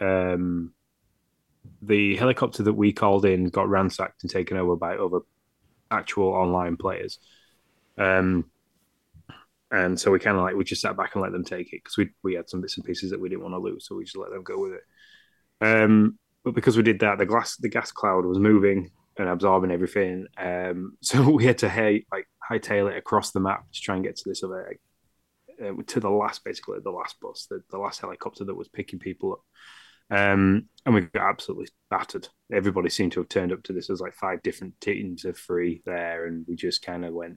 um, 0.00 0.72
the 1.82 2.16
helicopter 2.16 2.62
that 2.64 2.72
we 2.72 2.92
called 2.92 3.24
in 3.24 3.48
got 3.48 3.68
ransacked 3.68 4.22
and 4.22 4.30
taken 4.30 4.56
over 4.56 4.76
by 4.76 4.96
other 4.96 5.20
actual 5.90 6.28
online 6.28 6.76
players. 6.76 7.18
Um, 7.98 8.50
and 9.70 9.98
so 9.98 10.10
we 10.10 10.18
kind 10.18 10.36
of 10.36 10.42
like 10.42 10.56
we 10.56 10.64
just 10.64 10.82
sat 10.82 10.96
back 10.96 11.14
and 11.14 11.22
let 11.22 11.32
them 11.32 11.44
take 11.44 11.72
it 11.72 11.82
because 11.82 11.96
we 11.96 12.10
we 12.22 12.34
had 12.34 12.48
some 12.48 12.60
bits 12.60 12.76
and 12.76 12.84
pieces 12.84 13.10
that 13.10 13.20
we 13.20 13.28
didn't 13.28 13.42
want 13.42 13.54
to 13.54 13.58
lose, 13.58 13.86
so 13.86 13.94
we 13.94 14.04
just 14.04 14.16
let 14.16 14.30
them 14.30 14.42
go 14.42 14.60
with 14.60 14.72
it. 14.72 14.82
Um, 15.60 16.18
but 16.44 16.54
because 16.54 16.76
we 16.76 16.82
did 16.82 17.00
that, 17.00 17.18
the 17.18 17.26
glass 17.26 17.56
the 17.56 17.68
gas 17.68 17.92
cloud 17.92 18.24
was 18.24 18.38
moving 18.38 18.90
and 19.16 19.28
absorbing 19.28 19.70
everything. 19.70 20.26
Um, 20.36 20.96
so 21.02 21.28
we 21.30 21.44
had 21.44 21.58
to 21.58 21.68
hey, 21.68 22.06
like 22.12 22.26
hightail 22.50 22.90
it 22.90 22.96
across 22.96 23.30
the 23.30 23.40
map 23.40 23.64
to 23.72 23.80
try 23.80 23.94
and 23.94 24.04
get 24.04 24.16
to 24.16 24.28
this 24.28 24.42
other 24.42 24.76
uh, 25.62 25.72
to 25.86 26.00
the 26.00 26.10
last 26.10 26.44
basically 26.44 26.78
the 26.82 26.90
last 26.90 27.16
bus, 27.20 27.46
the, 27.50 27.62
the 27.70 27.78
last 27.78 28.00
helicopter 28.00 28.44
that 28.44 28.54
was 28.54 28.68
picking 28.68 28.98
people 28.98 29.32
up. 29.32 29.40
Um, 30.12 30.66
and 30.84 30.94
we 30.94 31.02
got 31.02 31.28
absolutely 31.28 31.68
battered. 31.88 32.28
Everybody 32.52 32.88
seemed 32.90 33.12
to 33.12 33.20
have 33.20 33.28
turned 33.28 33.52
up 33.52 33.62
to 33.64 33.72
this 33.72 33.90
as 33.90 34.00
like 34.00 34.14
five 34.14 34.42
different 34.42 34.80
teams 34.80 35.24
of 35.24 35.38
three 35.38 35.82
there, 35.86 36.26
and 36.26 36.44
we 36.48 36.56
just 36.56 36.82
kind 36.82 37.04
of 37.04 37.14
went 37.14 37.36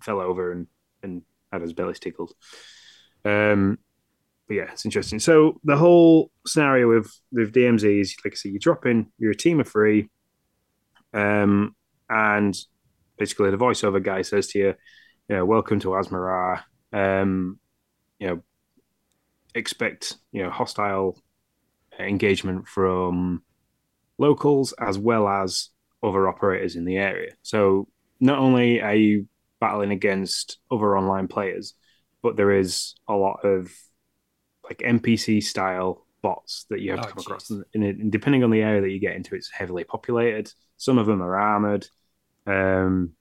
fell 0.00 0.20
over 0.20 0.52
and 0.52 0.68
and 1.02 1.22
had 1.50 1.62
his 1.62 1.72
belly 1.72 1.94
tickled. 1.94 2.32
Um, 3.24 3.78
but 4.46 4.54
yeah, 4.54 4.70
it's 4.70 4.84
interesting. 4.84 5.18
So 5.18 5.60
the 5.64 5.76
whole 5.76 6.30
scenario 6.46 6.88
with 6.88 7.10
with 7.32 7.52
DMZ 7.52 8.00
is 8.00 8.16
like 8.24 8.34
I 8.34 8.36
say, 8.36 8.50
you 8.50 8.58
drop 8.58 8.86
in, 8.86 9.06
you're 9.18 9.32
a 9.32 9.36
team 9.36 9.60
of 9.60 9.68
three, 9.68 10.08
um, 11.12 11.74
and 12.08 12.56
basically 13.18 13.50
the 13.50 13.56
voiceover 13.56 14.02
guy 14.02 14.22
says 14.22 14.48
to 14.48 14.58
you, 14.58 14.74
you 15.28 15.36
know, 15.36 15.44
welcome 15.44 15.80
to 15.80 15.96
Al 15.96 16.04
Mazrah. 16.04 16.62
Um, 16.92 17.58
you 18.18 18.28
know, 18.28 18.42
expect 19.54 20.16
you 20.32 20.42
know 20.42 20.50
hostile 20.50 21.20
engagement 21.98 22.68
from 22.68 23.42
locals 24.18 24.72
as 24.80 24.98
well 24.98 25.28
as 25.28 25.70
other 26.02 26.28
operators 26.28 26.76
in 26.76 26.84
the 26.84 26.96
area. 26.96 27.32
So 27.42 27.88
not 28.20 28.38
only 28.38 28.80
are 28.80 28.94
you 28.94 29.28
battling 29.60 29.90
against 29.90 30.58
other 30.70 30.96
online 30.96 31.28
players, 31.28 31.74
but 32.22 32.36
there 32.36 32.52
is 32.52 32.94
a 33.08 33.14
lot 33.14 33.44
of 33.44 33.70
like 34.68 34.78
NPC 34.78 35.42
style 35.42 36.04
bots 36.22 36.66
that 36.70 36.80
you 36.80 36.90
have 36.90 37.00
oh, 37.00 37.02
to 37.02 37.08
come 37.08 37.16
geez. 37.18 37.26
across. 37.26 37.50
And, 37.50 37.84
and, 37.84 38.12
depending 38.12 38.42
on 38.42 38.50
the 38.50 38.62
area 38.62 38.80
that 38.80 38.90
you 38.90 38.98
get 38.98 39.14
into, 39.14 39.34
it's 39.34 39.50
heavily 39.50 39.84
populated. 39.84 40.52
Some 40.76 40.98
of 40.98 41.06
them 41.06 41.22
are 41.22 41.36
armored, 41.36 41.86
um, 42.46 43.12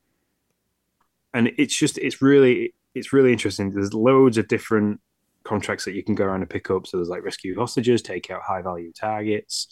and 1.33 1.51
it's 1.57 1.75
just 1.75 1.97
it's 1.97 2.21
really 2.21 2.73
it's 2.93 3.13
really 3.13 3.31
interesting. 3.31 3.71
There's 3.71 3.93
loads 3.93 4.37
of 4.37 4.47
different 4.47 4.99
contracts 5.43 5.85
that 5.85 5.93
you 5.93 6.03
can 6.03 6.15
go 6.15 6.25
around 6.25 6.41
and 6.41 6.49
pick 6.49 6.69
up. 6.69 6.87
So 6.87 6.97
there's 6.97 7.09
like 7.09 7.23
rescue 7.23 7.55
hostages, 7.55 8.01
take 8.01 8.31
out 8.31 8.41
high 8.41 8.61
value 8.61 8.91
targets, 8.91 9.67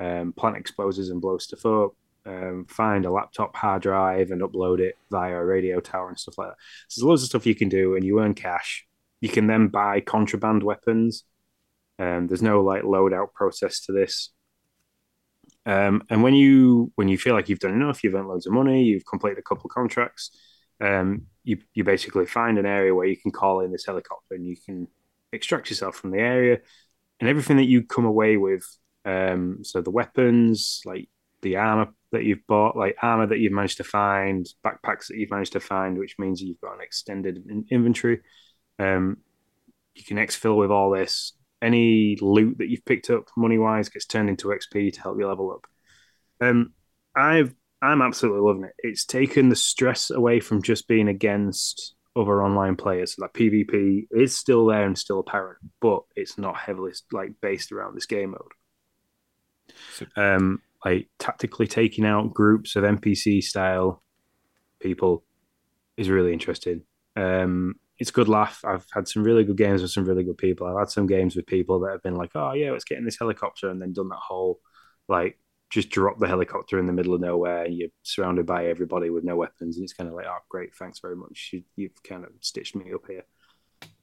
um, 0.00 0.32
plant 0.32 0.56
explosives 0.56 1.10
and 1.10 1.20
blow 1.20 1.38
stuff 1.38 1.66
up, 1.66 1.92
um, 2.26 2.66
find 2.68 3.04
a 3.04 3.10
laptop 3.10 3.54
hard 3.54 3.82
drive 3.82 4.30
and 4.30 4.42
upload 4.42 4.80
it 4.80 4.96
via 5.10 5.34
a 5.34 5.44
radio 5.44 5.80
tower 5.80 6.08
and 6.08 6.18
stuff 6.18 6.38
like 6.38 6.48
that. 6.48 6.56
So 6.88 7.00
there's 7.00 7.08
loads 7.08 7.22
of 7.22 7.28
stuff 7.28 7.46
you 7.46 7.54
can 7.54 7.68
do, 7.68 7.94
and 7.94 8.04
you 8.04 8.20
earn 8.20 8.34
cash. 8.34 8.87
You 9.20 9.28
can 9.28 9.46
then 9.46 9.68
buy 9.68 10.00
contraband 10.00 10.62
weapons. 10.62 11.24
Um, 11.98 12.28
there's 12.28 12.42
no 12.42 12.62
like 12.62 12.82
loadout 12.82 13.32
process 13.32 13.80
to 13.86 13.92
this. 13.92 14.30
Um, 15.66 16.02
and 16.08 16.22
when 16.22 16.34
you 16.34 16.92
when 16.94 17.08
you 17.08 17.18
feel 17.18 17.34
like 17.34 17.48
you've 17.48 17.58
done 17.58 17.74
enough, 17.74 18.02
you've 18.02 18.14
earned 18.14 18.28
loads 18.28 18.46
of 18.46 18.52
money, 18.52 18.84
you've 18.84 19.06
completed 19.06 19.38
a 19.38 19.42
couple 19.42 19.64
of 19.64 19.74
contracts, 19.74 20.30
um, 20.80 21.26
you 21.44 21.58
you 21.74 21.84
basically 21.84 22.26
find 22.26 22.58
an 22.58 22.66
area 22.66 22.94
where 22.94 23.06
you 23.06 23.16
can 23.16 23.32
call 23.32 23.60
in 23.60 23.72
this 23.72 23.86
helicopter 23.86 24.34
and 24.34 24.46
you 24.46 24.56
can 24.64 24.88
extract 25.32 25.68
yourself 25.70 25.96
from 25.96 26.10
the 26.10 26.18
area, 26.18 26.58
and 27.20 27.28
everything 27.28 27.56
that 27.56 27.64
you 27.64 27.82
come 27.82 28.04
away 28.04 28.36
with. 28.36 28.64
Um, 29.04 29.58
so 29.62 29.80
the 29.80 29.90
weapons, 29.90 30.80
like 30.84 31.08
the 31.42 31.56
armor 31.56 31.92
that 32.12 32.24
you've 32.24 32.46
bought, 32.46 32.76
like 32.76 32.96
armor 33.02 33.26
that 33.26 33.38
you've 33.38 33.52
managed 33.52 33.78
to 33.78 33.84
find, 33.84 34.46
backpacks 34.64 35.08
that 35.08 35.16
you've 35.16 35.30
managed 35.30 35.52
to 35.52 35.60
find, 35.60 35.98
which 35.98 36.18
means 36.18 36.42
you've 36.42 36.60
got 36.60 36.74
an 36.74 36.82
extended 36.82 37.44
inventory. 37.70 38.20
Um, 38.78 39.18
you 39.94 40.04
can 40.04 40.16
exfil 40.16 40.56
with 40.56 40.70
all 40.70 40.90
this. 40.90 41.32
Any 41.60 42.16
loot 42.20 42.58
that 42.58 42.68
you've 42.68 42.84
picked 42.84 43.10
up 43.10 43.28
money 43.36 43.58
wise 43.58 43.88
gets 43.88 44.06
turned 44.06 44.28
into 44.28 44.48
XP 44.48 44.92
to 44.92 45.00
help 45.00 45.18
you 45.18 45.26
level 45.26 45.50
up. 45.52 45.66
Um, 46.40 46.72
I've 47.16 47.54
I'm 47.80 48.02
absolutely 48.02 48.40
loving 48.40 48.64
it. 48.64 48.74
It's 48.78 49.04
taken 49.04 49.48
the 49.48 49.56
stress 49.56 50.10
away 50.10 50.40
from 50.40 50.62
just 50.62 50.88
being 50.88 51.08
against 51.08 51.94
other 52.16 52.42
online 52.42 52.76
players. 52.76 53.14
So 53.14 53.22
like 53.22 53.32
PvP 53.32 54.08
is 54.10 54.36
still 54.36 54.66
there 54.66 54.84
and 54.84 54.98
still 54.98 55.20
apparent, 55.20 55.58
but 55.80 56.02
it's 56.16 56.38
not 56.38 56.56
heavily 56.56 56.92
like 57.12 57.32
based 57.40 57.70
around 57.70 57.94
this 57.94 58.06
game 58.06 58.30
mode. 58.30 58.52
So, 59.94 60.06
um, 60.16 60.62
like 60.84 61.08
tactically 61.18 61.66
taking 61.66 62.04
out 62.04 62.34
groups 62.34 62.74
of 62.74 62.84
NPC 62.84 63.42
style 63.42 64.02
people 64.80 65.24
is 65.96 66.08
really 66.08 66.32
interesting. 66.32 66.82
Um, 67.16 67.74
it's 67.98 68.10
good 68.10 68.28
laugh. 68.28 68.64
I've 68.64 68.86
had 68.92 69.08
some 69.08 69.24
really 69.24 69.44
good 69.44 69.56
games 69.56 69.82
with 69.82 69.90
some 69.90 70.04
really 70.04 70.22
good 70.22 70.38
people. 70.38 70.66
I've 70.66 70.78
had 70.78 70.90
some 70.90 71.06
games 71.06 71.34
with 71.34 71.46
people 71.46 71.80
that 71.80 71.92
have 71.92 72.02
been 72.02 72.16
like, 72.16 72.30
"Oh 72.34 72.52
yeah, 72.52 72.70
let's 72.70 72.84
get 72.84 72.98
in 72.98 73.04
this 73.04 73.18
helicopter," 73.18 73.70
and 73.70 73.82
then 73.82 73.92
done 73.92 74.08
that 74.10 74.16
whole 74.16 74.60
like 75.08 75.38
just 75.70 75.90
drop 75.90 76.18
the 76.18 76.28
helicopter 76.28 76.78
in 76.78 76.86
the 76.86 76.92
middle 76.92 77.14
of 77.14 77.20
nowhere. 77.20 77.64
And 77.64 77.76
you're 77.76 77.88
surrounded 78.02 78.46
by 78.46 78.66
everybody 78.66 79.10
with 79.10 79.24
no 79.24 79.36
weapons, 79.36 79.76
and 79.76 79.84
it's 79.84 79.92
kind 79.92 80.08
of 80.08 80.14
like, 80.14 80.26
"Oh 80.26 80.38
great, 80.48 80.74
thanks 80.76 81.00
very 81.00 81.16
much. 81.16 81.50
You, 81.76 81.88
have 81.88 82.02
kind 82.04 82.24
of 82.24 82.30
stitched 82.40 82.76
me 82.76 82.92
up 82.92 83.06
here." 83.08 83.24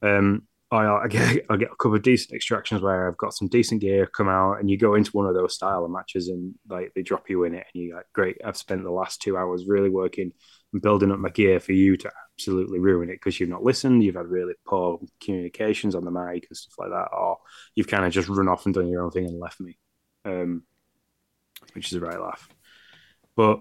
Um, 0.02 0.46
I, 0.70 0.86
I 0.86 1.08
get 1.08 1.46
I 1.48 1.56
get 1.56 1.70
a 1.72 1.76
couple 1.76 1.94
of 1.94 2.02
decent 2.02 2.34
extractions 2.34 2.82
where 2.82 3.08
I've 3.08 3.16
got 3.16 3.34
some 3.34 3.48
decent 3.48 3.80
gear 3.80 4.06
come 4.06 4.28
out, 4.28 4.60
and 4.60 4.70
you 4.70 4.76
go 4.76 4.94
into 4.94 5.12
one 5.12 5.26
of 5.26 5.34
those 5.34 5.54
style 5.54 5.84
of 5.84 5.90
matches, 5.90 6.28
and 6.28 6.54
like 6.68 6.92
they 6.94 7.02
drop 7.02 7.30
you 7.30 7.44
in 7.44 7.54
it, 7.54 7.66
and 7.72 7.82
you're 7.82 7.96
like, 7.96 8.06
great. 8.12 8.36
I've 8.44 8.58
spent 8.58 8.82
the 8.82 8.90
last 8.90 9.22
two 9.22 9.38
hours 9.38 9.66
really 9.66 9.90
working 9.90 10.32
and 10.72 10.82
building 10.82 11.12
up 11.12 11.18
my 11.18 11.30
gear 11.30 11.60
for 11.60 11.72
you 11.72 11.96
to 11.96 12.10
absolutely 12.34 12.78
ruin 12.78 13.08
it 13.08 13.14
because 13.14 13.38
you've 13.40 13.48
not 13.48 13.62
listened, 13.62 14.02
you've 14.02 14.16
had 14.16 14.26
really 14.26 14.54
poor 14.66 15.00
communications 15.22 15.94
on 15.94 16.04
the 16.04 16.10
mic 16.10 16.46
and 16.48 16.56
stuff 16.56 16.74
like 16.78 16.90
that, 16.90 17.08
or 17.16 17.38
you've 17.74 17.88
kind 17.88 18.04
of 18.04 18.12
just 18.12 18.28
run 18.28 18.48
off 18.48 18.66
and 18.66 18.74
done 18.74 18.88
your 18.88 19.02
own 19.02 19.10
thing 19.10 19.26
and 19.26 19.38
left 19.38 19.60
me, 19.60 19.78
um, 20.24 20.62
which 21.72 21.88
is 21.88 21.94
a 21.94 22.00
right 22.00 22.20
laugh. 22.20 22.48
But 23.36 23.60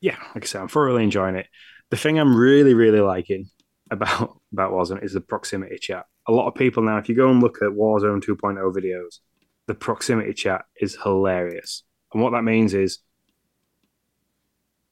yeah, 0.00 0.16
like 0.34 0.44
I 0.44 0.46
said, 0.46 0.62
I'm 0.62 0.68
thoroughly 0.68 1.04
enjoying 1.04 1.36
it. 1.36 1.46
The 1.90 1.96
thing 1.96 2.18
I'm 2.18 2.36
really, 2.36 2.74
really 2.74 3.00
liking 3.00 3.50
about 3.90 4.38
about 4.52 4.72
Warzone 4.72 5.04
is 5.04 5.12
the 5.12 5.20
proximity 5.20 5.78
chat. 5.78 6.06
A 6.26 6.32
lot 6.32 6.48
of 6.48 6.54
people 6.54 6.82
now, 6.82 6.98
if 6.98 7.08
you 7.08 7.14
go 7.14 7.30
and 7.30 7.42
look 7.42 7.58
at 7.62 7.70
Warzone 7.70 8.22
2.0 8.22 8.74
videos, 8.74 9.18
the 9.66 9.74
proximity 9.74 10.32
chat 10.32 10.64
is 10.80 10.96
hilarious. 11.02 11.84
And 12.12 12.22
what 12.22 12.30
that 12.30 12.42
means 12.42 12.74
is 12.74 12.98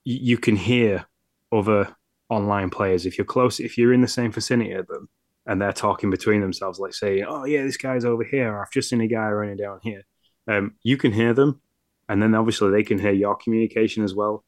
you, 0.08 0.38
can 0.38 0.56
hear 0.56 1.06
other 1.52 1.94
online 2.28 2.70
players 2.70 3.06
if 3.06 3.18
you're 3.18 3.24
close, 3.24 3.60
if 3.60 3.76
you're 3.76 3.92
in 3.92 4.00
the 4.00 4.08
same 4.08 4.32
vicinity 4.32 4.72
of 4.72 4.86
them, 4.86 5.08
and 5.46 5.60
they're 5.60 5.72
talking 5.72 6.10
between 6.10 6.40
themselves, 6.40 6.78
like 6.78 6.94
saying, 6.94 7.24
"Oh 7.26 7.44
yeah, 7.44 7.62
this 7.62 7.76
guy's 7.76 8.04
over 8.04 8.24
here," 8.24 8.60
"I've 8.60 8.70
just 8.70 8.88
seen 8.88 9.00
a 9.00 9.06
guy 9.06 9.28
running 9.28 9.56
down 9.56 9.80
here." 9.82 10.02
Um, 10.46 10.74
you 10.82 10.96
can 10.96 11.12
hear 11.12 11.34
them, 11.34 11.60
and 12.08 12.22
then 12.22 12.34
obviously 12.34 12.70
they 12.70 12.82
can 12.82 12.98
hear 12.98 13.12
your 13.12 13.36
communication 13.36 14.04
as 14.04 14.14
well, 14.14 14.44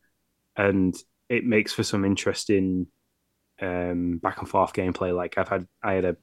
and 0.56 0.94
it 1.28 1.44
makes 1.44 1.72
for 1.72 1.82
some 1.82 2.04
interesting 2.04 2.86
um, 3.60 4.18
back 4.18 4.38
and 4.38 4.48
forth 4.48 4.72
gameplay. 4.72 5.14
Like 5.14 5.38
I've 5.38 5.48
had, 5.48 5.66
I 5.82 5.92
had 5.94 6.04
a 6.04 6.16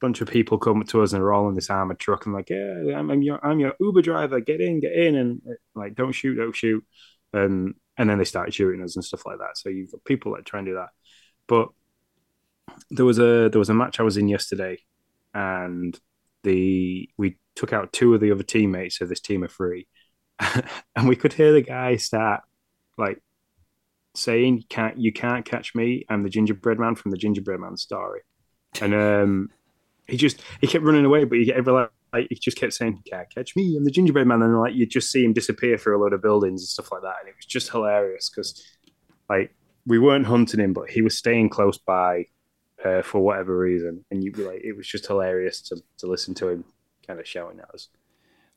bunch 0.00 0.20
of 0.20 0.28
people 0.30 0.58
come 0.58 0.82
to 0.82 1.02
us 1.02 1.12
and 1.12 1.22
are 1.22 1.32
all 1.32 1.48
in 1.48 1.54
this 1.54 1.70
armored 1.70 1.98
truck 1.98 2.24
and 2.26 2.34
like, 2.34 2.50
yeah, 2.50 2.96
I'm, 2.96 3.10
I'm, 3.10 3.22
your, 3.22 3.44
I'm 3.44 3.60
your 3.60 3.74
Uber 3.80 4.02
driver. 4.02 4.40
Get 4.40 4.60
in, 4.60 4.80
get 4.80 4.92
in, 4.92 5.16
and 5.16 5.42
like, 5.74 5.94
don't 5.94 6.12
shoot, 6.12 6.36
don't 6.36 6.56
shoot. 6.56 6.84
And 7.32 7.74
and 8.00 8.08
then 8.08 8.16
they 8.16 8.24
started 8.24 8.54
shooting 8.54 8.82
us 8.82 8.96
and 8.96 9.04
stuff 9.04 9.26
like 9.26 9.38
that. 9.38 9.58
So 9.58 9.68
you've 9.68 9.92
got 9.92 10.04
people 10.04 10.34
that 10.34 10.46
try 10.46 10.60
and 10.60 10.66
do 10.66 10.74
that. 10.74 10.88
But 11.46 11.68
there 12.90 13.04
was 13.04 13.18
a 13.18 13.50
there 13.50 13.58
was 13.58 13.68
a 13.68 13.74
match 13.74 14.00
I 14.00 14.04
was 14.04 14.16
in 14.16 14.26
yesterday, 14.26 14.78
and 15.34 15.98
the 16.42 17.10
we 17.18 17.36
took 17.54 17.74
out 17.74 17.92
two 17.92 18.14
of 18.14 18.20
the 18.20 18.32
other 18.32 18.42
teammates 18.42 19.02
of 19.02 19.10
this 19.10 19.20
team 19.20 19.42
of 19.42 19.52
three, 19.52 19.86
and 20.96 21.08
we 21.08 21.16
could 21.16 21.34
hear 21.34 21.52
the 21.52 21.60
guy 21.60 21.96
start 21.96 22.42
like 22.96 23.22
saying, 24.14 24.56
"You 24.56 24.64
can't, 24.68 24.98
you 24.98 25.12
can't 25.12 25.44
catch 25.44 25.74
me. 25.74 26.06
I'm 26.08 26.22
the 26.22 26.30
gingerbread 26.30 26.78
man 26.78 26.94
from 26.94 27.10
the 27.10 27.18
gingerbread 27.18 27.60
man 27.60 27.76
story." 27.76 28.20
and 28.80 28.94
um, 28.94 29.50
he 30.06 30.16
just 30.16 30.40
he 30.60 30.66
kept 30.66 30.84
running 30.84 31.04
away, 31.04 31.24
but 31.24 31.38
he 31.38 31.52
every 31.52 31.72
like, 31.72 31.90
like 32.12 32.26
he 32.30 32.36
just 32.36 32.56
kept 32.56 32.72
saying, 32.72 33.02
"Can't 33.08 33.32
catch 33.32 33.56
me, 33.56 33.76
I'm 33.76 33.84
the 33.84 33.90
gingerbread 33.90 34.26
man," 34.26 34.42
and 34.42 34.58
like 34.58 34.74
you 34.74 34.86
just 34.86 35.10
see 35.10 35.24
him 35.24 35.32
disappear 35.32 35.78
through 35.78 35.98
a 35.98 36.00
load 36.02 36.12
of 36.12 36.22
buildings 36.22 36.62
and 36.62 36.68
stuff 36.68 36.92
like 36.92 37.02
that, 37.02 37.16
and 37.20 37.28
it 37.28 37.36
was 37.36 37.46
just 37.46 37.70
hilarious 37.70 38.28
because 38.28 38.62
like 39.28 39.54
we 39.86 39.98
weren't 39.98 40.26
hunting 40.26 40.60
him, 40.60 40.72
but 40.72 40.90
he 40.90 41.02
was 41.02 41.16
staying 41.16 41.48
close 41.48 41.78
by 41.78 42.26
uh, 42.84 43.02
for 43.02 43.20
whatever 43.20 43.56
reason, 43.56 44.04
and 44.10 44.24
you 44.24 44.32
like 44.32 44.60
it 44.62 44.76
was 44.76 44.86
just 44.86 45.06
hilarious 45.06 45.60
to 45.62 45.76
to 45.98 46.06
listen 46.06 46.34
to 46.34 46.48
him 46.48 46.64
kind 47.06 47.20
of 47.20 47.26
shouting 47.26 47.60
at 47.60 47.70
us. 47.70 47.88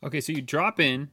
Okay, 0.04 0.22
so 0.22 0.32
you 0.32 0.42
drop 0.42 0.80
in. 0.80 1.10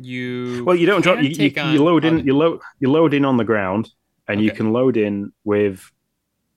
You 0.00 0.64
Well, 0.64 0.76
you 0.76 0.86
don't 0.86 1.02
drop. 1.02 1.22
You, 1.22 1.28
you, 1.28 1.52
on 1.60 1.72
you 1.72 1.84
load 1.84 2.04
in. 2.04 2.24
You 2.24 2.36
load. 2.36 2.60
You 2.78 2.90
load 2.90 3.14
in 3.14 3.24
on 3.24 3.36
the 3.36 3.44
ground, 3.44 3.90
and 4.28 4.40
you 4.40 4.50
can 4.50 4.72
load 4.72 4.96
in 4.96 5.32
with. 5.44 5.90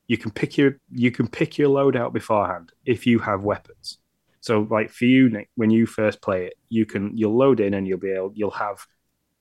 You 0.07 0.17
can 0.17 0.31
pick 0.31 0.57
your. 0.57 0.79
You 0.91 1.11
can 1.11 1.27
pick 1.27 1.57
your 1.57 1.69
load 1.69 1.95
out 1.95 2.13
beforehand 2.13 2.71
if 2.85 3.05
you 3.05 3.19
have 3.19 3.43
weapons. 3.43 3.97
So, 4.45 4.67
like 4.69 4.91
for 4.91 5.05
you, 5.05 5.27
Nick, 5.27 5.49
when 5.55 5.71
you 5.71 5.87
first 5.87 6.21
play 6.21 6.45
it, 6.45 6.53
you 6.69 6.85
can 6.85 7.17
you'll 7.17 7.35
load 7.35 7.59
in 7.59 7.73
and 7.73 7.87
you'll 7.87 7.97
be 7.97 8.11
able. 8.11 8.31
You'll 8.35 8.51
have 8.51 8.77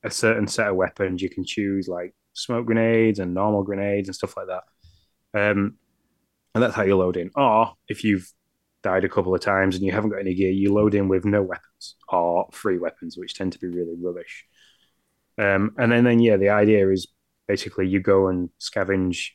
a 0.02 0.10
certain 0.10 0.46
set 0.48 0.68
of 0.68 0.76
weapons. 0.76 1.20
You 1.20 1.28
can 1.28 1.44
choose 1.44 1.88
like 1.88 2.14
smoke 2.32 2.64
grenades 2.64 3.18
and 3.18 3.34
normal 3.34 3.64
grenades 3.64 4.08
and 4.08 4.14
stuff 4.14 4.34
like 4.34 4.46
that. 4.46 4.62
Um, 5.38 5.74
and 6.54 6.62
that's 6.62 6.74
how 6.74 6.84
you 6.84 6.96
load 6.96 7.18
in. 7.18 7.30
Or 7.36 7.74
if 7.86 8.02
you've 8.02 8.32
died 8.82 9.04
a 9.04 9.08
couple 9.10 9.34
of 9.34 9.42
times 9.42 9.76
and 9.76 9.84
you 9.84 9.92
haven't 9.92 10.08
got 10.08 10.20
any 10.20 10.34
gear, 10.34 10.50
you 10.50 10.72
load 10.72 10.94
in 10.94 11.08
with 11.08 11.26
no 11.26 11.42
weapons 11.42 11.96
or 12.08 12.48
free 12.50 12.78
weapons, 12.78 13.18
which 13.18 13.34
tend 13.34 13.52
to 13.52 13.58
be 13.58 13.66
really 13.66 13.96
rubbish. 14.00 14.46
Um, 15.36 15.74
and 15.76 15.92
then, 15.92 16.04
then, 16.04 16.20
yeah, 16.20 16.38
the 16.38 16.48
idea 16.48 16.88
is 16.88 17.08
basically 17.46 17.88
you 17.88 18.00
go 18.00 18.28
and 18.28 18.48
scavenge 18.58 19.32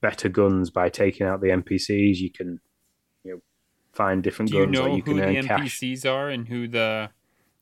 better 0.00 0.30
guns 0.30 0.70
by 0.70 0.88
taking 0.88 1.26
out 1.26 1.42
the 1.42 1.48
NPCs. 1.48 2.16
You 2.16 2.30
can, 2.30 2.58
find 3.94 4.22
different 4.22 4.50
Do 4.50 4.56
you 4.56 4.66
guns 4.66 4.72
know 4.72 4.86
you 4.86 5.02
who 5.02 5.02
can 5.02 5.16
the 5.22 5.22
earn 5.22 5.40
cash. 5.40 5.60
NPCs 5.62 6.04
are 6.06 6.28
and 6.30 6.48
who 6.48 6.68
the 6.68 7.10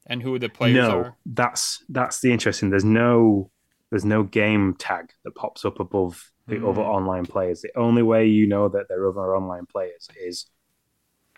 and 0.06 0.22
who 0.22 0.38
the 0.38 0.48
players 0.48 0.88
no, 0.88 0.90
are? 0.90 1.18
that's 1.26 1.84
that's 1.88 2.20
the 2.20 2.32
interesting. 2.32 2.70
There's 2.70 2.84
no 2.84 3.50
there's 3.90 4.04
no 4.04 4.22
game 4.22 4.74
tag 4.78 5.12
that 5.24 5.34
pops 5.34 5.64
up 5.64 5.80
above 5.80 6.30
the 6.48 6.56
Mm. 6.56 6.68
other 6.68 6.82
online 6.82 7.26
players. 7.26 7.62
The 7.62 7.76
only 7.78 8.02
way 8.02 8.26
you 8.26 8.46
know 8.46 8.68
that 8.68 8.86
they're 8.88 9.08
other 9.08 9.36
online 9.36 9.66
players 9.66 10.08
is 10.16 10.46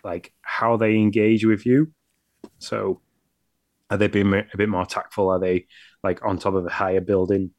like 0.03 0.33
how 0.41 0.77
they 0.77 0.95
engage 0.95 1.45
with 1.45 1.65
you. 1.65 1.91
So 2.59 3.01
are 3.89 3.97
they 3.97 4.07
being 4.07 4.33
a 4.33 4.57
bit 4.57 4.69
more 4.69 4.85
tactful? 4.85 5.29
Are 5.29 5.39
they 5.39 5.67
like 6.03 6.25
on 6.25 6.37
top 6.39 6.55
of 6.55 6.65
a 6.65 6.69
higher 6.69 7.01
building? 7.01 7.51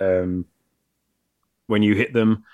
Um, 0.00 0.46
when 1.66 1.82
you 1.82 1.94
hit 1.94 2.12
them, 2.12 2.44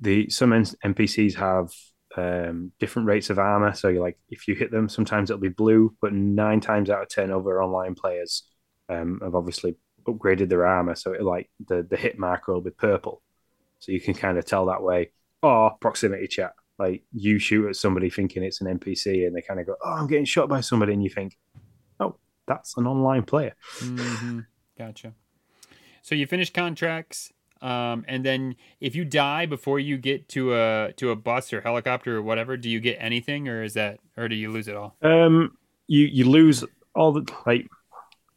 the 0.00 0.30
some 0.30 0.52
NPCs 0.52 1.34
have 1.34 1.72
um, 2.16 2.72
different 2.78 3.08
rates 3.08 3.30
of 3.30 3.38
armor. 3.38 3.74
So 3.74 3.88
you're 3.88 4.02
like 4.02 4.18
if 4.30 4.48
you 4.48 4.54
hit 4.54 4.70
them, 4.70 4.88
sometimes 4.88 5.30
it'll 5.30 5.40
be 5.40 5.48
blue, 5.48 5.94
but 6.00 6.12
nine 6.12 6.60
times 6.60 6.90
out 6.90 7.02
of 7.02 7.08
ten, 7.08 7.30
over 7.30 7.62
online 7.62 7.94
players 7.94 8.44
um, 8.88 9.20
have 9.22 9.34
obviously 9.34 9.76
upgraded 10.06 10.48
their 10.48 10.66
armor, 10.66 10.94
so 10.94 11.12
it 11.12 11.22
like 11.22 11.50
the 11.66 11.86
the 11.88 11.96
hit 11.96 12.18
marker 12.18 12.52
will 12.54 12.60
be 12.60 12.70
purple. 12.70 13.22
So 13.78 13.92
you 13.92 14.00
can 14.00 14.14
kind 14.14 14.38
of 14.38 14.44
tell 14.44 14.66
that 14.66 14.82
way. 14.82 15.12
Or 15.42 15.76
proximity 15.80 16.26
chat, 16.26 16.52
like 16.78 17.04
you 17.12 17.38
shoot 17.38 17.68
at 17.68 17.76
somebody 17.76 18.10
thinking 18.10 18.42
it's 18.42 18.60
an 18.60 18.78
NPC, 18.78 19.26
and 19.26 19.36
they 19.36 19.42
kind 19.42 19.60
of 19.60 19.66
go, 19.66 19.76
"Oh, 19.84 19.92
I'm 19.92 20.08
getting 20.08 20.24
shot 20.24 20.48
by 20.48 20.60
somebody," 20.62 20.94
and 20.94 21.02
you 21.02 21.10
think, 21.10 21.38
"Oh, 22.00 22.16
that's 22.46 22.76
an 22.76 22.86
online 22.86 23.22
player." 23.22 23.54
hmm 23.78 24.40
Gotcha. 24.76 25.14
So 26.02 26.14
you 26.14 26.26
finish 26.26 26.52
contracts, 26.52 27.32
um, 27.62 28.04
and 28.08 28.24
then 28.24 28.56
if 28.80 28.94
you 28.94 29.04
die 29.04 29.46
before 29.46 29.78
you 29.80 29.98
get 29.98 30.28
to 30.30 30.54
a 30.54 30.92
to 30.96 31.10
a 31.10 31.16
bus 31.16 31.52
or 31.52 31.60
helicopter 31.60 32.16
or 32.16 32.22
whatever, 32.22 32.56
do 32.56 32.68
you 32.68 32.80
get 32.80 32.96
anything, 33.00 33.48
or 33.48 33.62
is 33.62 33.74
that, 33.74 33.98
or 34.16 34.28
do 34.28 34.34
you 34.34 34.50
lose 34.50 34.68
it 34.68 34.76
all? 34.76 34.96
Um, 35.02 35.56
you 35.86 36.06
you 36.06 36.28
lose 36.28 36.64
all 36.94 37.12
the 37.12 37.30
like 37.46 37.66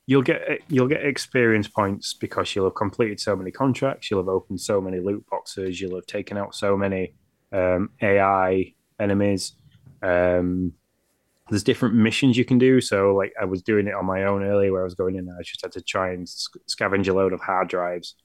you'll 0.06 0.22
get 0.22 0.42
you'll 0.68 0.88
get 0.88 1.06
experience 1.06 1.68
points 1.68 2.14
because 2.14 2.56
you'll 2.56 2.66
have 2.66 2.76
completed 2.76 3.20
so 3.20 3.36
many 3.36 3.52
contracts, 3.52 4.10
you'll 4.10 4.22
have 4.22 4.30
opened 4.30 4.60
so 4.60 4.82
many 4.82 5.00
loot 5.00 5.26
boxes, 5.30 5.80
you'll 5.80 5.96
have 5.96 6.06
taken 6.06 6.38
out 6.38 6.56
so 6.56 6.76
many 6.76 7.14
um, 7.52 7.90
AI 8.02 8.74
enemies. 9.00 9.54
Um, 10.02 10.74
there's 11.50 11.64
different 11.64 11.96
missions 11.96 12.38
you 12.38 12.46
can 12.46 12.58
do. 12.58 12.80
So 12.82 13.14
like 13.14 13.34
I 13.40 13.46
was 13.46 13.62
doing 13.62 13.88
it 13.88 13.94
on 13.94 14.06
my 14.06 14.24
own 14.24 14.44
earlier, 14.44 14.72
where 14.72 14.82
I 14.82 14.86
was 14.86 14.96
going 14.96 15.16
in, 15.16 15.28
and 15.28 15.38
I 15.38 15.44
just 15.44 15.62
had 15.62 15.74
to 15.74 15.82
try 15.82 16.12
and 16.14 16.28
sc- 16.28 16.58
scavenge 16.68 17.08
a 17.08 17.14
load 17.14 17.34
of 17.34 17.42
hard 17.42 17.68
drives, 17.68 18.16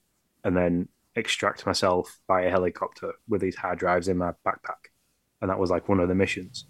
and 0.47 0.55
then 0.55 0.87
extract 1.17 1.65
myself 1.65 2.19
by 2.25 2.43
a 2.43 2.49
helicopter 2.49 3.11
with 3.27 3.41
these 3.41 3.57
hard 3.57 3.77
drives 3.77 4.07
in 4.07 4.17
my 4.17 4.31
backpack, 4.47 4.79
and 5.41 5.49
that 5.51 5.59
was 5.59 5.69
like 5.69 5.89
one 5.89 5.99
of 5.99 6.07
the 6.07 6.15
missions. 6.15 6.65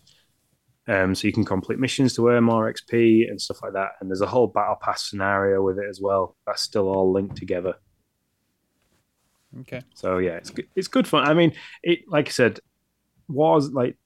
Um, 0.87 1.13
so 1.13 1.27
you 1.27 1.33
can 1.33 1.45
complete 1.45 1.77
missions 1.77 2.15
to 2.15 2.27
earn 2.29 2.45
more 2.45 2.73
XP 2.73 3.29
and 3.29 3.39
stuff 3.39 3.61
like 3.61 3.73
that. 3.73 3.91
And 3.99 4.09
there's 4.09 4.21
a 4.21 4.25
whole 4.25 4.47
battle 4.47 4.77
pass 4.81 5.07
scenario 5.07 5.61
with 5.61 5.77
it 5.77 5.85
as 5.87 5.99
well. 6.01 6.35
That's 6.47 6.61
still 6.61 6.87
all 6.87 7.11
linked 7.11 7.35
together. 7.35 7.75
Okay. 9.61 9.81
So 9.93 10.17
yeah, 10.17 10.37
it's 10.37 10.49
good. 10.49 10.67
It's 10.75 10.87
good 10.87 11.07
fun. 11.07 11.27
I 11.27 11.33
mean, 11.33 11.53
it 11.83 11.99
like 12.07 12.29
I 12.29 12.31
said, 12.31 12.59
was 13.27 13.71
like 13.71 13.97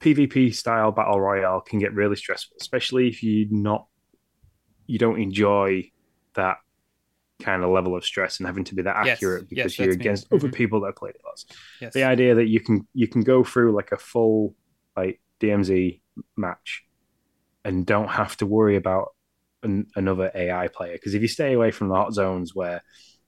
PvP 0.00 0.54
style 0.54 0.92
battle 0.92 1.20
royale 1.20 1.60
can 1.60 1.78
get 1.78 1.94
really 1.94 2.16
stressful, 2.16 2.56
especially 2.60 3.08
if 3.08 3.22
you 3.22 3.46
not 3.50 3.86
you 4.86 4.98
don't 4.98 5.20
enjoy 5.20 5.90
that 6.34 6.58
kind 7.40 7.62
of 7.62 7.70
level 7.70 7.94
of 7.96 8.04
stress 8.04 8.38
and 8.38 8.46
having 8.46 8.64
to 8.64 8.74
be 8.74 8.82
that 8.82 8.96
Yes, 9.04 9.16
accurate 9.18 9.48
because 9.48 9.72
yes, 9.72 9.78
you're 9.78 9.88
that's 9.88 9.98
me. 9.98 10.02
against 10.02 10.32
other 10.32 10.48
people 10.50 10.80
that 10.82 10.96
played 10.96 11.14
it 11.14 11.20
less. 11.26 11.44
Yes. 11.80 11.92
The 11.92 12.04
idea 12.04 12.34
that 12.36 12.46
you 12.46 12.60
can 12.60 12.86
you 12.94 13.08
can 13.08 13.22
go 13.22 13.44
through 13.44 13.72
like 13.74 13.92
a 13.92 13.96
full 13.98 14.54
like 14.96 15.20
DMZ 15.40 16.00
match 16.36 16.84
and 17.64 17.84
don't 17.84 18.08
have 18.08 18.36
to 18.38 18.46
worry 18.46 18.76
about 18.76 19.08
an, 19.62 19.86
another 19.96 20.30
AI 20.34 20.68
player 20.68 20.94
because 20.94 21.14
if 21.14 21.22
you 21.22 21.28
stay 21.28 21.52
away 21.52 21.70
from 21.70 21.88
the 21.88 21.94
hot 21.94 22.14
zones 22.14 22.54
where 22.54 22.82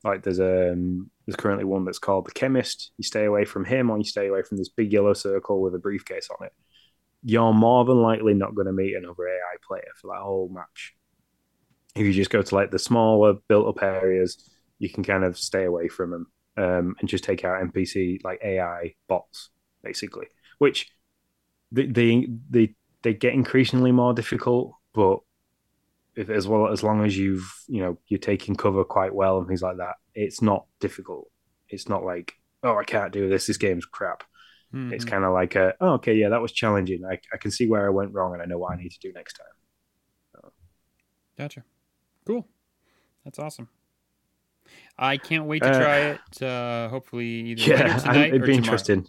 like 0.05 0.23
there's 0.23 0.41
um 0.41 1.11
there's 1.27 1.37
currently 1.37 1.65
one 1.65 1.85
that's 1.85 1.99
called 1.99 2.27
the 2.27 2.31
chemist 2.31 2.93
you 2.97 3.05
stay 3.05 3.25
away 3.25 3.45
from 3.45 3.65
him 3.65 3.91
or 3.91 3.99
you 3.99 4.05
stay 4.05 4.29
away 4.29 4.43
from 4.43 4.57
this 4.57 4.69
big 4.69 4.93
yellow 4.93 5.13
circle 5.13 5.61
with 5.61 5.75
a 5.75 5.79
briefcase 5.79 6.29
on 6.31 6.47
it 6.47 6.53
you're 7.25 7.53
more 7.53 7.85
than 7.85 8.01
likely 8.01 8.33
not 8.33 8.55
going 8.55 8.67
to 8.67 8.73
meet 8.73 8.95
another 8.95 9.27
AI 9.29 9.57
player 9.67 9.89
for 10.01 10.13
that 10.15 10.23
whole 10.23 10.49
match 10.51 10.95
if 11.95 12.07
you 12.07 12.13
just 12.13 12.31
go 12.31 12.43
to 12.43 12.55
like 12.55 12.71
the 12.71 12.79
smaller 12.79 13.35
built 13.49 13.67
up 13.69 13.83
areas 13.83 14.51
you 14.79 14.89
can 14.89 15.03
kind 15.05 15.25
of 15.25 15.37
stay 15.39 15.65
away 15.65 15.89
from 15.89 16.11
them 16.11 16.27
um, 16.57 16.95
and 17.01 17.09
just 17.09 17.25
take 17.25 17.45
out 17.45 17.61
NPC 17.61 18.21
like 18.25 18.41
AI 18.45 18.95
bots 19.09 19.51
basically 19.83 20.27
which 20.59 20.91
they 21.73 21.87
they 21.87 22.29
they, 22.51 22.75
they 23.03 23.15
get 23.15 23.35
increasingly 23.35 23.93
more 23.93 24.13
difficult 24.15 24.73
but 24.95 25.19
if, 26.17 26.31
as 26.31 26.49
well 26.49 26.69
as 26.69 26.83
long 26.83 27.05
as 27.05 27.17
you've 27.17 27.49
you 27.69 27.81
know 27.81 27.99
you're 28.09 28.19
taking 28.19 28.57
cover 28.57 28.85
quite 28.85 29.15
well 29.15 29.39
and 29.39 29.47
things 29.47 29.63
like 29.63 29.77
that 29.79 29.95
it's 30.15 30.43
not 30.43 30.67
difficult. 30.81 31.29
It's 31.69 31.89
not 31.89 32.05
like 32.05 32.33
oh 32.65 32.77
i 32.77 32.85
can't 32.85 33.13
do 33.13 33.29
this. 33.29 33.47
This 33.47 33.57
game's 33.57 33.87
crap. 33.87 34.25
It's 34.91 35.05
Mhm. 35.05 35.09
kind 35.11 35.25
of 35.25 35.33
like 35.33 35.55
a, 35.55 35.75
oh 35.81 35.93
okay 35.95 36.15
yeah 36.15 36.29
that 36.31 36.43
was 36.43 36.53
challenging. 36.53 37.05
I, 37.05 37.19
I 37.33 37.37
can 37.39 37.51
see 37.51 37.67
where 37.69 37.87
i 37.87 37.91
went 37.91 38.13
wrong 38.15 38.33
and 38.35 38.43
i 38.43 38.47
know 38.47 38.59
what 38.59 38.73
i 38.75 38.77
need 38.77 38.91
to 38.93 38.99
do 39.01 39.13
next 39.13 39.35
time. 39.35 40.53
Gotcha. 41.37 41.65
Cool. 42.29 42.47
That's 43.25 43.39
awesome. 43.39 43.69
I 44.99 45.17
can't 45.17 45.47
wait 45.47 45.63
to 45.63 45.71
Uh, 45.71 45.79
try 45.81 45.99
it. 45.99 46.43
Uh, 46.43 46.89
hopefully, 46.91 47.27
either 47.27 47.63
yeah 47.63 47.97
tonight 47.99 48.29
it'd 48.29 48.43
or 48.43 48.47
be 48.47 48.53
tomorrow. 48.53 48.57
interesting 48.59 49.09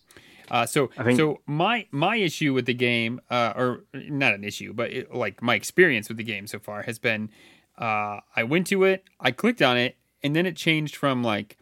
Uh, 0.50 0.66
so, 0.66 0.88
think- 1.04 1.18
so 1.20 1.42
my 1.46 1.86
my 1.92 2.16
issue 2.16 2.54
with 2.54 2.66
the 2.66 2.74
game, 2.74 3.20
uh, 3.30 3.54
or 3.56 3.84
not 3.94 4.34
an 4.34 4.44
issue, 4.44 4.72
but 4.74 4.90
it, 4.92 5.14
like 5.14 5.42
my 5.44 5.54
experience 5.56 6.08
with 6.08 6.18
the 6.18 6.24
game 6.24 6.48
so 6.48 6.58
far 6.60 6.82
has 6.84 6.98
been, 6.98 7.30
uh, 7.78 8.20
I 8.36 8.44
went 8.44 8.66
to 8.68 8.84
it, 8.86 9.04
I 9.20 9.30
clicked 9.32 9.62
on 9.62 9.78
it, 9.78 9.98
and 10.24 10.36
then 10.36 10.46
it 10.48 10.56
changed 10.56 10.96
from 10.96 11.24
like, 11.24 11.58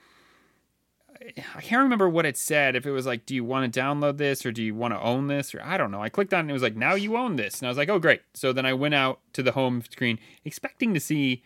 I 1.55 1.61
can't 1.61 1.83
remember 1.83 2.07
what 2.07 2.25
it 2.25 2.37
said. 2.37 2.75
If 2.75 2.85
it 2.85 2.91
was 2.91 3.05
like, 3.05 3.25
do 3.25 3.35
you 3.35 3.43
want 3.43 3.71
to 3.71 3.79
download 3.79 4.17
this 4.17 4.45
or 4.45 4.51
do 4.51 4.63
you 4.63 4.73
want 4.73 4.93
to 4.93 5.01
own 5.01 5.27
this 5.27 5.53
or 5.53 5.61
I 5.61 5.77
don't 5.77 5.91
know. 5.91 6.01
I 6.01 6.09
clicked 6.09 6.33
on 6.33 6.39
it 6.39 6.41
and 6.41 6.49
it 6.51 6.53
was 6.53 6.61
like, 6.61 6.75
now 6.75 6.95
you 6.95 7.17
own 7.17 7.35
this, 7.35 7.59
and 7.59 7.67
I 7.67 7.69
was 7.69 7.77
like, 7.77 7.89
oh 7.89 7.99
great. 7.99 8.21
So 8.33 8.53
then 8.53 8.65
I 8.65 8.73
went 8.73 8.93
out 8.93 9.19
to 9.33 9.43
the 9.43 9.51
home 9.51 9.81
screen 9.89 10.19
expecting 10.45 10.93
to 10.93 10.99
see 10.99 11.43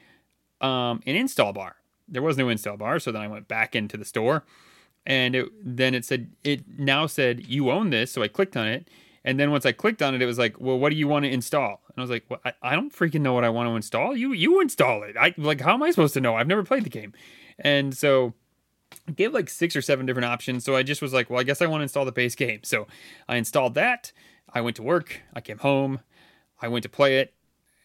um, 0.59 1.01
an 1.05 1.15
install 1.15 1.53
bar. 1.53 1.77
There 2.07 2.21
was 2.21 2.37
no 2.37 2.49
install 2.49 2.77
bar, 2.77 2.99
so 2.99 3.11
then 3.11 3.21
I 3.21 3.27
went 3.27 3.47
back 3.47 3.75
into 3.75 3.97
the 3.97 4.05
store 4.05 4.43
and 5.05 5.35
it, 5.35 5.49
then 5.63 5.95
it 5.95 6.05
said 6.05 6.31
it 6.43 6.63
now 6.77 7.07
said 7.07 7.47
you 7.47 7.71
own 7.71 7.89
this 7.89 8.11
so 8.11 8.21
i 8.21 8.27
clicked 8.27 8.55
on 8.55 8.67
it 8.67 8.87
and 9.23 9.39
then 9.39 9.51
once 9.51 9.65
i 9.65 9.71
clicked 9.71 10.01
on 10.01 10.13
it 10.13 10.21
it 10.21 10.25
was 10.25 10.37
like 10.37 10.59
well 10.59 10.77
what 10.77 10.89
do 10.89 10.95
you 10.95 11.07
want 11.07 11.25
to 11.25 11.31
install 11.31 11.81
and 11.87 11.97
i 11.97 12.01
was 12.01 12.09
like 12.09 12.23
well, 12.29 12.39
I, 12.45 12.53
I 12.61 12.75
don't 12.75 12.93
freaking 12.93 13.21
know 13.21 13.33
what 13.33 13.43
i 13.43 13.49
want 13.49 13.67
to 13.67 13.75
install 13.75 14.15
you 14.15 14.31
you 14.33 14.61
install 14.61 15.03
it 15.03 15.15
i 15.17 15.33
like 15.37 15.61
how 15.61 15.73
am 15.73 15.83
i 15.83 15.91
supposed 15.91 16.13
to 16.15 16.21
know 16.21 16.35
i've 16.35 16.47
never 16.47 16.63
played 16.63 16.83
the 16.83 16.89
game 16.89 17.13
and 17.59 17.95
so 17.95 18.33
gave 19.15 19.33
like 19.33 19.49
six 19.49 19.75
or 19.75 19.81
seven 19.81 20.05
different 20.05 20.25
options 20.25 20.63
so 20.63 20.75
i 20.75 20.83
just 20.83 21.01
was 21.01 21.13
like 21.13 21.29
well 21.29 21.39
i 21.39 21.43
guess 21.43 21.61
i 21.61 21.65
want 21.65 21.81
to 21.81 21.83
install 21.83 22.05
the 22.05 22.11
base 22.11 22.35
game 22.35 22.59
so 22.63 22.87
i 23.27 23.35
installed 23.35 23.73
that 23.73 24.11
i 24.53 24.61
went 24.61 24.75
to 24.75 24.83
work 24.83 25.21
i 25.33 25.41
came 25.41 25.57
home 25.59 25.99
i 26.61 26.67
went 26.67 26.83
to 26.83 26.89
play 26.89 27.19
it 27.19 27.33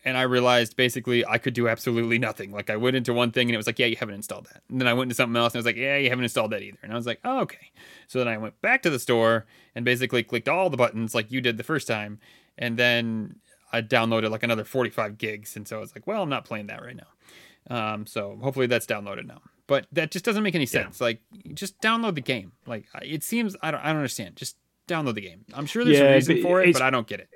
and 0.06 0.16
I 0.16 0.22
realized 0.22 0.76
basically 0.76 1.26
I 1.26 1.36
could 1.38 1.52
do 1.52 1.66
absolutely 1.66 2.16
nothing. 2.16 2.52
Like 2.52 2.70
I 2.70 2.76
went 2.76 2.94
into 2.94 3.12
one 3.12 3.32
thing 3.32 3.48
and 3.48 3.54
it 3.54 3.56
was 3.56 3.66
like, 3.66 3.80
yeah, 3.80 3.86
you 3.86 3.96
haven't 3.96 4.14
installed 4.14 4.46
that. 4.46 4.62
And 4.70 4.80
then 4.80 4.86
I 4.86 4.92
went 4.94 5.06
into 5.06 5.16
something 5.16 5.36
else 5.36 5.52
and 5.52 5.56
it 5.56 5.58
was 5.58 5.66
like, 5.66 5.76
yeah, 5.76 5.96
you 5.96 6.08
haven't 6.10 6.22
installed 6.22 6.52
that 6.52 6.62
either. 6.62 6.78
And 6.80 6.92
I 6.92 6.94
was 6.94 7.06
like, 7.06 7.18
oh, 7.24 7.40
okay. 7.40 7.72
So 8.06 8.20
then 8.20 8.28
I 8.28 8.38
went 8.38 8.60
back 8.62 8.82
to 8.82 8.90
the 8.90 9.00
store 9.00 9.46
and 9.74 9.84
basically 9.84 10.22
clicked 10.22 10.48
all 10.48 10.70
the 10.70 10.76
buttons 10.76 11.12
like 11.12 11.32
you 11.32 11.40
did 11.40 11.56
the 11.56 11.64
first 11.64 11.88
time. 11.88 12.20
And 12.56 12.78
then 12.78 13.40
I 13.72 13.82
downloaded 13.82 14.30
like 14.30 14.44
another 14.44 14.64
45 14.64 15.18
gigs. 15.18 15.56
And 15.56 15.66
so 15.66 15.78
I 15.78 15.80
was 15.80 15.92
like, 15.92 16.06
well, 16.06 16.22
I'm 16.22 16.30
not 16.30 16.44
playing 16.44 16.68
that 16.68 16.84
right 16.84 16.96
now. 16.96 17.94
Um, 17.94 18.06
so 18.06 18.38
hopefully 18.40 18.68
that's 18.68 18.86
downloaded 18.86 19.26
now. 19.26 19.40
But 19.66 19.86
that 19.92 20.10
just 20.10 20.24
doesn't 20.24 20.42
make 20.42 20.54
any 20.54 20.66
sense. 20.66 21.00
Yeah. 21.00 21.04
Like, 21.04 21.20
just 21.54 21.80
download 21.80 22.14
the 22.14 22.20
game. 22.20 22.52
Like, 22.66 22.86
it 23.02 23.22
seems 23.22 23.56
I 23.62 23.70
don't 23.70 23.80
I 23.80 23.88
don't 23.88 23.96
understand. 23.96 24.36
Just 24.36 24.56
download 24.86 25.14
the 25.14 25.20
game. 25.20 25.44
I'm 25.54 25.66
sure 25.66 25.84
there's 25.84 25.98
yeah, 25.98 26.10
a 26.10 26.14
reason 26.14 26.42
for 26.42 26.62
it, 26.62 26.72
but 26.72 26.82
I 26.82 26.90
don't 26.90 27.06
get 27.06 27.20
it. 27.20 27.28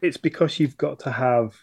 It's 0.00 0.16
because 0.16 0.60
you've 0.60 0.76
got 0.76 1.00
to 1.00 1.10
have 1.10 1.56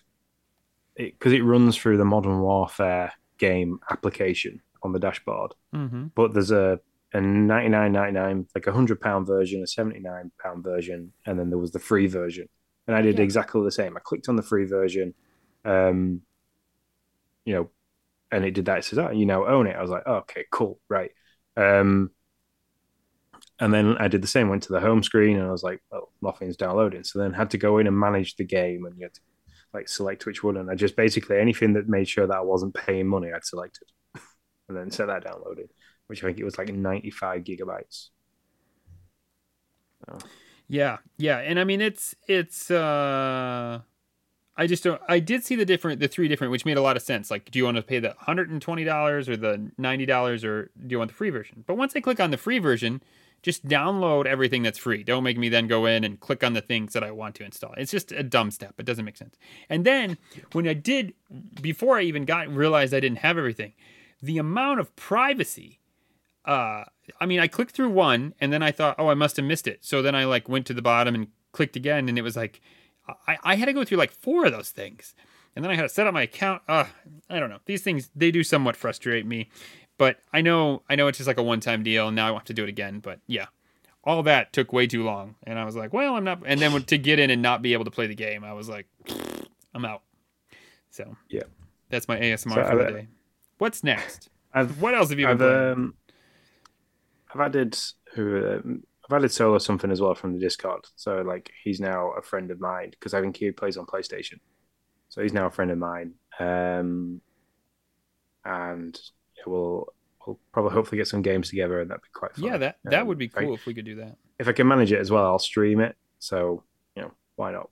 it 0.95 1.17
because 1.17 1.33
it, 1.33 1.43
runs 1.43 1.77
through 1.77 1.97
the 1.97 2.05
Modern 2.05 2.41
Warfare 2.41 3.13
game 3.37 3.79
application 3.89 4.61
on 4.83 4.91
the 4.91 4.99
dashboard. 4.99 5.53
Mm-hmm. 5.73 6.07
But 6.15 6.33
there's 6.33 6.51
a 6.51 6.79
a 7.13 7.17
99.99 7.17 8.47
like 8.53 8.67
a 8.67 8.73
hundred 8.73 8.99
pound 8.99 9.25
version, 9.25 9.63
a 9.63 9.67
79 9.67 10.31
pound 10.37 10.63
version, 10.63 11.13
and 11.25 11.39
then 11.39 11.49
there 11.49 11.59
was 11.59 11.71
the 11.71 11.79
free 11.79 12.07
version. 12.07 12.49
And 12.87 12.95
I 12.95 13.01
did 13.01 13.17
yeah. 13.17 13.23
exactly 13.23 13.63
the 13.63 13.71
same. 13.71 13.95
I 13.95 13.99
clicked 14.01 14.27
on 14.27 14.35
the 14.35 14.43
free 14.43 14.65
version, 14.65 15.13
um, 15.63 16.21
you 17.45 17.53
know, 17.55 17.69
and 18.31 18.45
it 18.45 18.51
did 18.51 18.65
that. 18.65 18.79
It 18.79 18.85
says, 18.85 18.99
"Oh, 18.99 19.11
you 19.11 19.25
now 19.25 19.45
own 19.45 19.67
it." 19.67 19.75
I 19.75 19.81
was 19.81 19.91
like, 19.91 20.03
oh, 20.05 20.15
"Okay, 20.17 20.45
cool, 20.51 20.79
right." 20.89 21.11
Um, 21.57 22.11
and 23.59 23.73
then 23.73 23.97
I 23.97 24.07
did 24.07 24.21
the 24.21 24.27
same. 24.27 24.49
Went 24.49 24.63
to 24.63 24.73
the 24.73 24.79
home 24.79 25.03
screen, 25.03 25.37
and 25.37 25.47
I 25.47 25.51
was 25.51 25.63
like, 25.63 25.81
"Well, 25.91 26.11
nothing's 26.21 26.57
downloading." 26.57 27.03
So 27.03 27.19
then 27.19 27.33
had 27.33 27.51
to 27.51 27.57
go 27.57 27.77
in 27.77 27.87
and 27.87 27.97
manage 27.97 28.35
the 28.35 28.43
game, 28.45 28.85
and 28.85 28.97
you 28.97 29.03
had 29.03 29.13
to 29.13 29.21
like 29.73 29.89
select 29.89 30.25
which 30.25 30.43
one, 30.43 30.57
and 30.57 30.69
I 30.69 30.75
just 30.75 30.95
basically 30.95 31.37
anything 31.39 31.73
that 31.73 31.89
made 31.89 32.07
sure 32.07 32.27
that 32.27 32.37
I 32.37 32.41
wasn't 32.41 32.73
paying 32.75 33.07
money, 33.07 33.31
I'd 33.33 33.45
selected, 33.45 33.87
and 34.69 34.77
then 34.77 34.91
set 34.91 35.07
that 35.07 35.25
downloaded, 35.25 35.69
which 36.07 36.23
I 36.23 36.27
think 36.27 36.39
it 36.39 36.45
was 36.45 36.57
like 36.57 36.69
ninety 36.69 37.11
five 37.11 37.43
gigabytes. 37.43 38.09
Yeah, 40.67 40.97
yeah, 41.17 41.37
and 41.39 41.59
I 41.59 41.63
mean 41.63 41.81
it's 41.81 42.15
it's. 42.27 42.71
uh 42.71 43.81
I 44.57 44.67
just 44.67 44.83
don't. 44.83 45.01
I 45.07 45.19
did 45.19 45.43
see 45.43 45.55
the 45.55 45.65
different, 45.65 45.99
the 45.99 46.07
three 46.07 46.27
different, 46.27 46.51
which 46.51 46.65
made 46.65 46.77
a 46.77 46.81
lot 46.81 46.95
of 46.95 47.03
sense. 47.03 47.29
Like, 47.29 47.51
do 47.51 47.59
you 47.59 47.65
want 47.65 47.77
to 47.77 47.83
pay 47.83 47.99
the 47.99 48.15
hundred 48.19 48.49
and 48.49 48.61
twenty 48.61 48.83
dollars 48.83 49.27
or 49.27 49.35
the 49.35 49.71
ninety 49.77 50.05
dollars, 50.05 50.45
or 50.45 50.71
do 50.79 50.93
you 50.93 50.97
want 50.97 51.11
the 51.11 51.15
free 51.15 51.29
version? 51.29 51.63
But 51.67 51.75
once 51.75 51.93
I 51.95 51.99
click 51.99 52.19
on 52.21 52.31
the 52.31 52.37
free 52.37 52.59
version, 52.59 53.01
just 53.43 53.67
download 53.67 54.25
everything 54.25 54.63
that's 54.63 54.77
free. 54.77 55.03
Don't 55.03 55.23
make 55.23 55.37
me 55.37 55.49
then 55.49 55.67
go 55.67 55.85
in 55.85 56.03
and 56.03 56.19
click 56.19 56.43
on 56.43 56.53
the 56.53 56.61
things 56.61 56.93
that 56.93 57.03
I 57.03 57.11
want 57.11 57.35
to 57.35 57.43
install. 57.43 57.73
It's 57.75 57.91
just 57.91 58.11
a 58.11 58.23
dumb 58.23 58.49
step. 58.49 58.75
It 58.79 58.85
doesn't 58.85 59.05
make 59.05 59.17
sense. 59.17 59.35
And 59.69 59.85
then 59.85 60.17
when 60.53 60.67
I 60.67 60.73
did, 60.73 61.13
before 61.61 61.97
I 61.97 62.03
even 62.03 62.25
got 62.25 62.47
realized 62.47 62.93
I 62.93 63.01
didn't 63.01 63.19
have 63.19 63.37
everything, 63.37 63.73
the 64.21 64.37
amount 64.37 64.79
of 64.79 64.95
privacy. 64.95 65.79
Uh, 66.45 66.85
I 67.19 67.25
mean, 67.25 67.39
I 67.39 67.47
clicked 67.47 67.71
through 67.71 67.89
one 67.89 68.33
and 68.39 68.53
then 68.53 68.63
I 68.63 68.71
thought, 68.71 68.95
oh, 68.97 69.09
I 69.09 69.15
must 69.15 69.35
have 69.35 69.45
missed 69.45 69.67
it. 69.67 69.83
So 69.83 70.01
then 70.01 70.15
I 70.15 70.25
like 70.25 70.47
went 70.47 70.65
to 70.67 70.73
the 70.73 70.81
bottom 70.81 71.13
and 71.13 71.27
clicked 71.51 71.75
again, 71.75 72.09
and 72.09 72.17
it 72.17 72.21
was 72.21 72.35
like, 72.35 72.61
I, 73.27 73.37
I 73.43 73.55
had 73.55 73.65
to 73.65 73.73
go 73.73 73.83
through 73.83 73.97
like 73.97 74.11
four 74.11 74.45
of 74.45 74.51
those 74.51 74.69
things. 74.69 75.13
And 75.55 75.63
then 75.63 75.71
I 75.71 75.75
had 75.75 75.83
to 75.83 75.89
set 75.89 76.05
up 76.05 76.13
my 76.13 76.23
account. 76.23 76.61
Uh, 76.67 76.85
I 77.29 77.39
don't 77.39 77.49
know. 77.49 77.59
These 77.65 77.81
things 77.81 78.09
they 78.15 78.29
do 78.29 78.43
somewhat 78.43 78.75
frustrate 78.75 79.25
me. 79.25 79.49
But 79.97 80.19
I 80.33 80.41
know 80.41 80.83
I 80.89 80.95
know 80.95 81.07
it's 81.07 81.17
just 81.17 81.27
like 81.27 81.37
a 81.37 81.43
one 81.43 81.61
time 81.61 81.83
deal, 81.83 82.07
and 82.07 82.15
now 82.15 82.27
I 82.27 82.31
want 82.31 82.45
to 82.47 82.53
do 82.53 82.63
it 82.63 82.69
again. 82.69 82.99
But 82.99 83.19
yeah, 83.27 83.45
all 84.03 84.23
that 84.23 84.51
took 84.51 84.73
way 84.73 84.87
too 84.87 85.03
long, 85.03 85.35
and 85.43 85.57
I 85.57 85.63
was 85.63 85.75
like, 85.75 85.93
well, 85.93 86.15
I'm 86.15 86.23
not. 86.23 86.41
And 86.45 86.59
then 86.59 86.83
to 86.83 86.97
get 86.97 87.19
in 87.19 87.29
and 87.29 87.41
not 87.41 87.61
be 87.61 87.73
able 87.73 87.85
to 87.85 87.91
play 87.91 88.07
the 88.07 88.15
game, 88.15 88.43
I 88.43 88.53
was 88.53 88.67
like, 88.67 88.87
I'm 89.73 89.85
out. 89.85 90.01
So 90.89 91.15
yeah, 91.29 91.43
that's 91.89 92.07
my 92.07 92.19
ASMR 92.19 92.55
so 92.55 92.65
for 92.65 92.83
the 92.83 92.91
day. 92.91 93.07
What's 93.57 93.83
next? 93.83 94.29
I've, 94.53 94.81
what 94.81 94.95
else 94.95 95.09
have 95.09 95.19
you 95.19 95.27
been 95.27 95.33
I've, 95.33 95.37
playing? 95.39 95.71
Um, 95.71 95.93
I've 97.33 97.41
added 97.41 97.77
who 98.13 98.51
um, 98.53 98.83
I've 99.07 99.15
added 99.15 99.31
Solo 99.31 99.59
something 99.59 99.91
as 99.91 100.01
well 100.01 100.15
from 100.15 100.33
the 100.33 100.39
Discord. 100.39 100.85
So 100.95 101.21
like 101.21 101.51
he's 101.63 101.79
now 101.79 102.11
a 102.11 102.21
friend 102.21 102.49
of 102.49 102.59
mine 102.59 102.89
because 102.91 103.13
I 103.13 103.21
think 103.21 103.37
he 103.37 103.51
plays 103.51 103.77
on 103.77 103.85
PlayStation. 103.85 104.39
So 105.09 105.21
he's 105.21 105.33
now 105.33 105.45
a 105.45 105.51
friend 105.51 105.71
of 105.71 105.77
mine. 105.77 106.13
Um, 106.39 107.21
and 108.43 108.99
we'll 109.45 109.93
we'll 110.25 110.39
probably 110.51 110.73
hopefully 110.73 110.97
get 110.97 111.07
some 111.07 111.21
games 111.21 111.49
together, 111.49 111.81
and 111.81 111.89
that'd 111.89 112.01
be 112.01 112.09
quite 112.13 112.35
fun. 112.35 112.45
Yeah, 112.45 112.57
that 112.57 112.77
that 112.85 113.01
um, 113.01 113.07
would 113.07 113.17
be 113.17 113.27
cool 113.27 113.51
I, 113.51 113.53
if 113.53 113.65
we 113.65 113.73
could 113.73 113.85
do 113.85 113.95
that. 113.95 114.17
If 114.39 114.47
I 114.47 114.53
can 114.53 114.67
manage 114.67 114.91
it 114.91 114.99
as 114.99 115.11
well, 115.11 115.25
I'll 115.25 115.39
stream 115.39 115.79
it. 115.79 115.95
So 116.19 116.63
you 116.95 117.03
know, 117.03 117.11
why 117.35 117.51
not? 117.51 117.69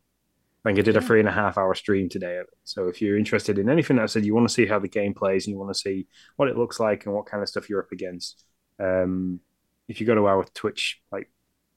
I 0.64 0.70
think 0.70 0.80
I 0.80 0.82
did 0.84 0.96
yeah. 0.96 1.02
a 1.02 1.04
three 1.04 1.20
and 1.20 1.28
a 1.28 1.32
half 1.32 1.58
hour 1.58 1.76
stream 1.76 2.08
today. 2.10 2.42
So 2.64 2.88
if 2.88 3.02
you're 3.02 3.18
interested 3.18 3.60
in 3.60 3.70
anything 3.70 3.98
that 3.98 4.04
I 4.04 4.06
said, 4.06 4.24
you 4.24 4.34
want 4.34 4.48
to 4.48 4.54
see 4.54 4.66
how 4.66 4.80
the 4.80 4.88
game 4.88 5.14
plays 5.14 5.46
and 5.46 5.54
you 5.54 5.60
want 5.60 5.74
to 5.74 5.80
see 5.80 6.08
what 6.38 6.48
it 6.48 6.58
looks 6.58 6.80
like 6.80 7.06
and 7.06 7.14
what 7.14 7.26
kind 7.26 7.44
of 7.44 7.50
stuff 7.50 7.70
you're 7.70 7.82
up 7.82 7.92
against. 7.92 8.46
Um, 8.80 9.42
if 9.88 10.00
you 10.00 10.08
go 10.08 10.16
to 10.16 10.28
our 10.28 10.46
Twitch, 10.54 11.02
like 11.12 11.30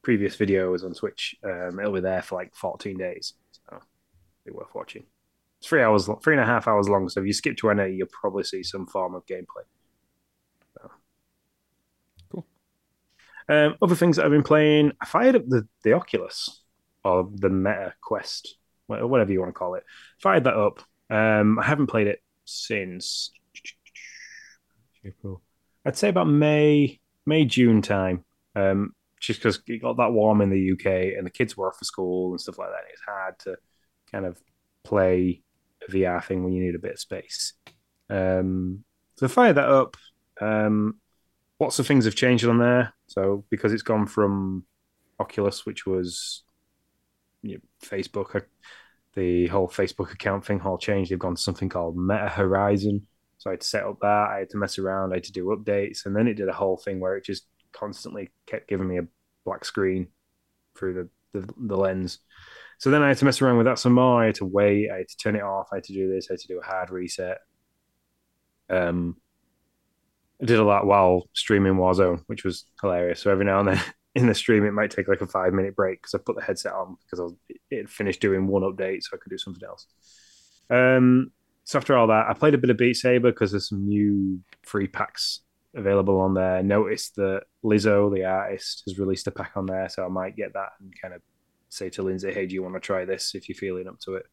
previous 0.02 0.36
videos 0.36 0.84
on 0.84 0.94
Twitch, 0.94 1.34
um, 1.44 1.78
it'll 1.80 1.92
be 1.92 2.00
there 2.00 2.22
for 2.22 2.36
like 2.36 2.54
14 2.54 2.96
days. 2.96 3.34
So 3.52 3.78
be 4.44 4.52
worth 4.52 4.74
watching. 4.74 5.04
It's 5.58 5.68
three 5.68 5.82
hours, 5.82 6.08
three 6.22 6.34
and 6.34 6.42
a 6.42 6.46
half 6.46 6.68
hours 6.68 6.88
long. 6.88 7.08
So 7.08 7.20
if 7.20 7.26
you 7.26 7.32
skip 7.32 7.56
to 7.58 7.70
any, 7.70 7.94
you'll 7.94 8.08
probably 8.08 8.44
see 8.44 8.62
some 8.62 8.86
form 8.86 9.14
of 9.14 9.26
gameplay. 9.26 9.64
Cool 12.30 12.46
um, 13.48 13.76
other 13.80 13.94
things 13.94 14.16
that 14.16 14.24
I've 14.24 14.30
been 14.30 14.42
playing, 14.42 14.92
I 15.00 15.06
fired 15.06 15.36
up 15.36 15.48
the, 15.48 15.66
the 15.82 15.92
Oculus 15.92 16.62
or 17.04 17.28
the 17.32 17.48
Meta 17.48 17.94
Quest, 18.00 18.56
whatever 18.86 19.32
you 19.32 19.40
want 19.40 19.50
to 19.50 19.58
call 19.58 19.74
it. 19.74 19.84
Fired 20.20 20.44
that 20.44 20.54
up. 20.54 20.82
Um, 21.08 21.58
I 21.58 21.64
haven't 21.64 21.86
played 21.86 22.08
it 22.08 22.20
since 22.44 23.30
April. 25.04 25.42
I'd 25.84 25.96
say 25.96 26.08
about 26.08 26.26
May, 26.26 26.98
May 27.26 27.44
June 27.44 27.82
time. 27.82 28.24
Um, 28.54 28.92
just 29.20 29.40
because 29.40 29.60
it 29.66 29.82
got 29.82 29.96
that 29.96 30.12
warm 30.12 30.40
in 30.40 30.50
the 30.50 30.72
UK 30.72 31.16
and 31.16 31.26
the 31.26 31.30
kids 31.30 31.56
were 31.56 31.68
off 31.68 31.78
for 31.78 31.84
school 31.84 32.30
and 32.30 32.40
stuff 32.40 32.58
like 32.58 32.68
that. 32.68 32.84
It's 32.92 33.02
hard 33.02 33.38
to 33.40 33.56
kind 34.10 34.26
of 34.26 34.38
play 34.84 35.42
a 35.86 35.90
VR 35.90 36.22
thing 36.22 36.44
when 36.44 36.52
you 36.52 36.62
need 36.62 36.74
a 36.74 36.80
bit 36.80 36.92
of 36.92 36.98
space. 36.98 37.54
Um, 38.08 38.84
so 39.16 39.28
fire 39.28 39.52
that 39.52 39.68
up. 39.68 39.96
Um, 40.40 41.00
lots 41.58 41.78
of 41.78 41.86
things 41.86 42.04
have 42.04 42.14
changed 42.14 42.44
on 42.46 42.58
there. 42.58 42.94
So 43.06 43.44
because 43.50 43.72
it's 43.72 43.82
gone 43.82 44.06
from 44.06 44.64
Oculus, 45.18 45.64
which 45.64 45.86
was 45.86 46.44
you 47.42 47.54
know, 47.54 47.60
Facebook, 47.82 48.34
uh, 48.36 48.40
the 49.14 49.46
whole 49.46 49.68
Facebook 49.68 50.12
account 50.12 50.44
thing 50.44 50.60
all 50.60 50.78
changed. 50.78 51.10
They've 51.10 51.18
gone 51.18 51.36
to 51.36 51.42
something 51.42 51.68
called 51.68 51.96
Meta 51.96 52.28
Horizon. 52.28 53.06
So 53.46 53.50
I 53.50 53.52
had 53.52 53.60
to 53.60 53.66
set 53.68 53.84
up 53.84 54.00
that. 54.00 54.28
I 54.32 54.38
had 54.40 54.50
to 54.50 54.56
mess 54.56 54.76
around. 54.76 55.12
I 55.12 55.16
had 55.16 55.24
to 55.24 55.32
do 55.32 55.56
updates, 55.56 56.04
and 56.04 56.16
then 56.16 56.26
it 56.26 56.34
did 56.34 56.48
a 56.48 56.52
whole 56.52 56.76
thing 56.76 56.98
where 56.98 57.16
it 57.16 57.24
just 57.24 57.46
constantly 57.72 58.30
kept 58.46 58.66
giving 58.68 58.88
me 58.88 58.98
a 58.98 59.06
black 59.44 59.64
screen 59.64 60.08
through 60.76 61.08
the, 61.32 61.40
the, 61.40 61.54
the 61.56 61.76
lens. 61.76 62.18
So 62.78 62.90
then 62.90 63.04
I 63.04 63.08
had 63.08 63.18
to 63.18 63.24
mess 63.24 63.40
around 63.40 63.58
with 63.58 63.66
that 63.66 63.78
some 63.78 63.92
more. 63.92 64.20
I 64.20 64.26
had 64.26 64.34
to 64.36 64.44
wait. 64.44 64.90
I 64.90 64.96
had 64.98 65.08
to 65.08 65.16
turn 65.16 65.36
it 65.36 65.44
off. 65.44 65.68
I 65.70 65.76
had 65.76 65.84
to 65.84 65.92
do 65.92 66.12
this. 66.12 66.26
I 66.28 66.32
had 66.32 66.40
to 66.40 66.48
do 66.48 66.58
a 66.58 66.66
hard 66.66 66.90
reset. 66.90 67.38
Um, 68.68 69.16
I 70.42 70.46
did 70.46 70.58
a 70.58 70.64
lot 70.64 70.84
while 70.84 71.28
streaming 71.32 71.74
Warzone, 71.74 72.24
which 72.26 72.42
was 72.42 72.64
hilarious. 72.80 73.20
So 73.20 73.30
every 73.30 73.44
now 73.44 73.60
and 73.60 73.68
then 73.68 73.80
in 74.16 74.26
the 74.26 74.34
stream, 74.34 74.66
it 74.66 74.72
might 74.72 74.90
take 74.90 75.06
like 75.06 75.20
a 75.20 75.26
five 75.28 75.52
minute 75.52 75.76
break 75.76 76.02
because 76.02 76.14
I 76.14 76.18
put 76.18 76.34
the 76.34 76.42
headset 76.42 76.72
on 76.72 76.96
because 77.04 77.20
I 77.20 77.22
was 77.22 77.34
it 77.70 77.88
finished 77.88 78.20
doing 78.20 78.48
one 78.48 78.62
update, 78.62 79.04
so 79.04 79.10
I 79.14 79.18
could 79.18 79.30
do 79.30 79.38
something 79.38 79.62
else. 79.62 79.86
Um, 80.68 81.30
so 81.66 81.78
after 81.78 81.96
all 81.98 82.06
that, 82.06 82.28
I 82.28 82.32
played 82.32 82.54
a 82.54 82.58
bit 82.58 82.70
of 82.70 82.76
Beat 82.76 82.94
Saber 82.94 83.32
because 83.32 83.50
there's 83.50 83.68
some 83.68 83.88
new 83.88 84.40
free 84.62 84.86
packs 84.86 85.40
available 85.74 86.20
on 86.20 86.32
there. 86.32 86.62
Noticed 86.62 87.16
that 87.16 87.42
Lizzo, 87.64 88.14
the 88.14 88.24
artist, 88.24 88.84
has 88.86 89.00
released 89.00 89.26
a 89.26 89.32
pack 89.32 89.52
on 89.56 89.66
there, 89.66 89.88
so 89.88 90.04
I 90.04 90.08
might 90.08 90.36
get 90.36 90.52
that 90.54 90.70
and 90.78 90.94
kind 91.02 91.12
of 91.12 91.22
say 91.68 91.90
to 91.90 92.04
Lindsay, 92.04 92.32
"Hey, 92.32 92.46
do 92.46 92.54
you 92.54 92.62
want 92.62 92.74
to 92.74 92.80
try 92.80 93.04
this 93.04 93.34
if 93.34 93.48
you're 93.48 93.56
feeling 93.56 93.88
up 93.88 93.98
to 94.02 94.14
it?" 94.14 94.26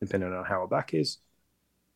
Depending 0.00 0.32
on 0.32 0.44
how 0.44 0.62
her 0.62 0.66
back 0.66 0.92
is. 0.92 1.18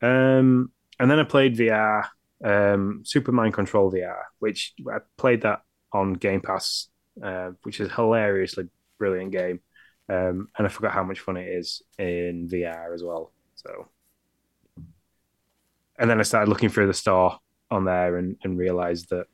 Um, 0.01 0.71
and 0.97 1.11
then 1.11 1.19
I 1.19 1.23
played 1.23 1.57
VR 1.57 2.05
um, 2.41 3.03
Mind 3.27 3.53
Control 3.53 3.91
VR, 3.91 4.21
which 4.39 4.73
I 4.89 4.99
played 5.17 5.41
that 5.41 5.63
on 5.91 6.13
Game 6.13 6.39
Pass, 6.39 6.87
uh, 7.21 7.51
which 7.63 7.81
is 7.81 7.91
hilariously 7.91 8.69
brilliant 8.97 9.33
game. 9.33 9.59
Um, 10.07 10.47
and 10.57 10.65
I 10.65 10.69
forgot 10.69 10.93
how 10.93 11.03
much 11.03 11.19
fun 11.19 11.35
it 11.35 11.49
is 11.49 11.81
in 11.97 12.47
VR 12.49 12.93
as 12.93 13.03
well. 13.03 13.33
So, 13.55 13.87
and 15.99 16.09
then 16.09 16.19
I 16.19 16.23
started 16.23 16.49
looking 16.49 16.69
through 16.69 16.87
the 16.87 16.93
store 16.93 17.39
on 17.71 17.85
there 17.85 18.17
and, 18.17 18.37
and 18.43 18.57
realized 18.57 19.09
that 19.09 19.27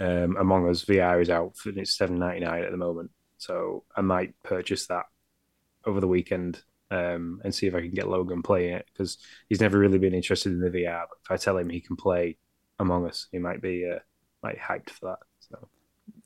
um, 0.00 0.36
Among 0.36 0.68
Us 0.68 0.84
VR 0.84 1.20
is 1.20 1.30
out 1.30 1.56
for 1.56 1.68
and 1.68 1.78
it's 1.78 1.96
seven 1.96 2.18
ninety 2.18 2.44
nine 2.44 2.64
at 2.64 2.70
the 2.70 2.76
moment. 2.76 3.10
So 3.38 3.84
I 3.96 4.00
might 4.00 4.34
purchase 4.42 4.86
that 4.86 5.04
over 5.84 6.00
the 6.00 6.08
weekend 6.08 6.62
um, 6.90 7.40
and 7.44 7.54
see 7.54 7.66
if 7.66 7.74
I 7.74 7.80
can 7.80 7.92
get 7.92 8.08
Logan 8.08 8.42
playing 8.42 8.74
it 8.74 8.86
because 8.92 9.18
he's 9.48 9.60
never 9.60 9.78
really 9.78 9.98
been 9.98 10.14
interested 10.14 10.52
in 10.52 10.60
the 10.60 10.70
VR. 10.70 11.04
But 11.08 11.18
if 11.24 11.30
I 11.30 11.36
tell 11.36 11.56
him 11.56 11.68
he 11.68 11.80
can 11.80 11.96
play 11.96 12.38
Among 12.78 13.06
Us, 13.06 13.28
he 13.30 13.38
might 13.38 13.60
be 13.60 13.88
uh, 13.90 13.98
might 14.42 14.58
hyped 14.58 14.90
for 14.90 15.06
that. 15.06 15.18
So 15.40 15.68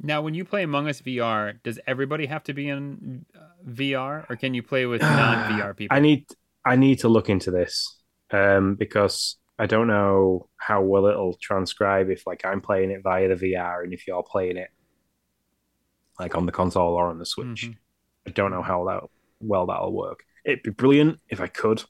now, 0.00 0.22
when 0.22 0.34
you 0.34 0.44
play 0.44 0.62
Among 0.62 0.88
Us 0.88 1.00
VR, 1.00 1.62
does 1.62 1.78
everybody 1.86 2.26
have 2.26 2.44
to 2.44 2.52
be 2.52 2.68
in 2.68 3.24
uh, 3.34 3.40
VR, 3.68 4.28
or 4.30 4.36
can 4.36 4.54
you 4.54 4.62
play 4.62 4.86
with 4.86 5.00
non 5.02 5.50
VR 5.50 5.76
people? 5.76 5.96
I 5.96 6.00
need 6.00 6.26
I 6.64 6.76
need 6.76 7.00
to 7.00 7.08
look 7.08 7.28
into 7.28 7.50
this 7.50 7.93
um, 8.30 8.74
because 8.74 9.36
I 9.58 9.66
don't 9.66 9.86
know 9.86 10.48
how 10.56 10.82
well 10.82 11.06
it'll 11.06 11.36
transcribe 11.40 12.10
if 12.10 12.26
like 12.26 12.44
I'm 12.44 12.60
playing 12.60 12.90
it 12.90 13.02
via 13.02 13.28
the 13.28 13.34
VR 13.52 13.84
and 13.84 13.92
if 13.92 14.06
you're 14.06 14.22
playing 14.22 14.56
it 14.56 14.70
like 16.18 16.36
on 16.36 16.46
the 16.46 16.52
console 16.52 16.94
or 16.94 17.08
on 17.08 17.18
the 17.18 17.26
Switch. 17.26 17.68
Mhm. 17.68 17.76
I 18.26 18.30
don't 18.30 18.50
know 18.50 18.62
how 18.62 18.84
that 18.86 19.02
well 19.40 19.66
that'll 19.66 19.92
work. 19.92 20.24
It'd 20.44 20.62
be 20.62 20.70
brilliant 20.70 21.20
if 21.28 21.40
I 21.40 21.46
could. 21.46 21.82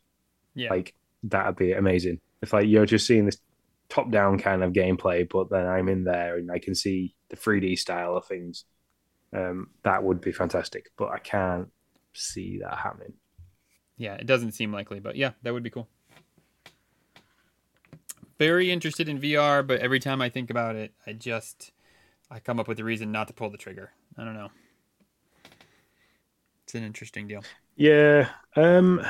Yeah. 0.55 0.71
Like 0.71 0.95
that'd 1.25 1.57
be 1.57 1.73
amazing. 1.73 2.21
If 2.43 2.53
like 2.53 2.67
you're 2.67 2.87
just 2.87 3.07
seeing 3.07 3.27
this 3.27 3.39
top 3.89 4.11
down 4.11 4.39
kind 4.39 4.63
of 4.63 4.73
gameplay, 4.73 5.29
but 5.29 5.51
then 5.51 5.67
I'm 5.67 5.89
in 5.89 6.05
there 6.05 6.37
and 6.37 6.51
I 6.51 6.59
can 6.59 6.75
see 6.75 7.15
the 7.29 7.37
3D 7.37 7.79
style 7.79 8.17
of 8.17 8.27
things. 8.27 8.65
Um, 9.33 9.71
that 9.83 10.03
would 10.03 10.21
be 10.21 10.33
fantastic. 10.33 10.91
But 10.97 11.11
I 11.11 11.19
can't 11.19 11.69
see 12.13 12.59
that 12.63 12.79
happening. 12.79 13.15
Yeah, 13.97 14.15
it 14.15 14.27
doesn't 14.27 14.53
seem 14.53 14.73
likely, 14.73 15.01
but 15.01 15.17
yeah, 15.17 15.33
that 15.43 15.53
would 15.53 15.63
be 15.63 15.71
cool. 15.71 15.89
Very 18.39 18.71
interested 18.71 19.09
in 19.09 19.21
VR, 19.21 19.67
but 19.67 19.81
every 19.81 20.01
time 20.01 20.21
I 20.21 20.29
think 20.29 20.51
about 20.51 20.77
it, 20.77 20.93
I 21.07 21.13
just 21.13 21.73
I 22.31 22.41
come 22.41 22.59
up 22.59 22.67
with 22.67 22.81
a 22.81 22.85
reason 22.85 23.13
not 23.13 23.29
to 23.29 23.35
pull 23.35 23.51
the 23.51 23.59
trigger. 23.59 23.93
I 24.19 24.25
don't 24.25 24.35
know. 24.35 24.51
It's 26.65 26.75
an 26.75 26.83
interesting 26.83 27.29
deal. 27.29 27.45
Yeah. 27.77 28.29
Um 28.57 29.05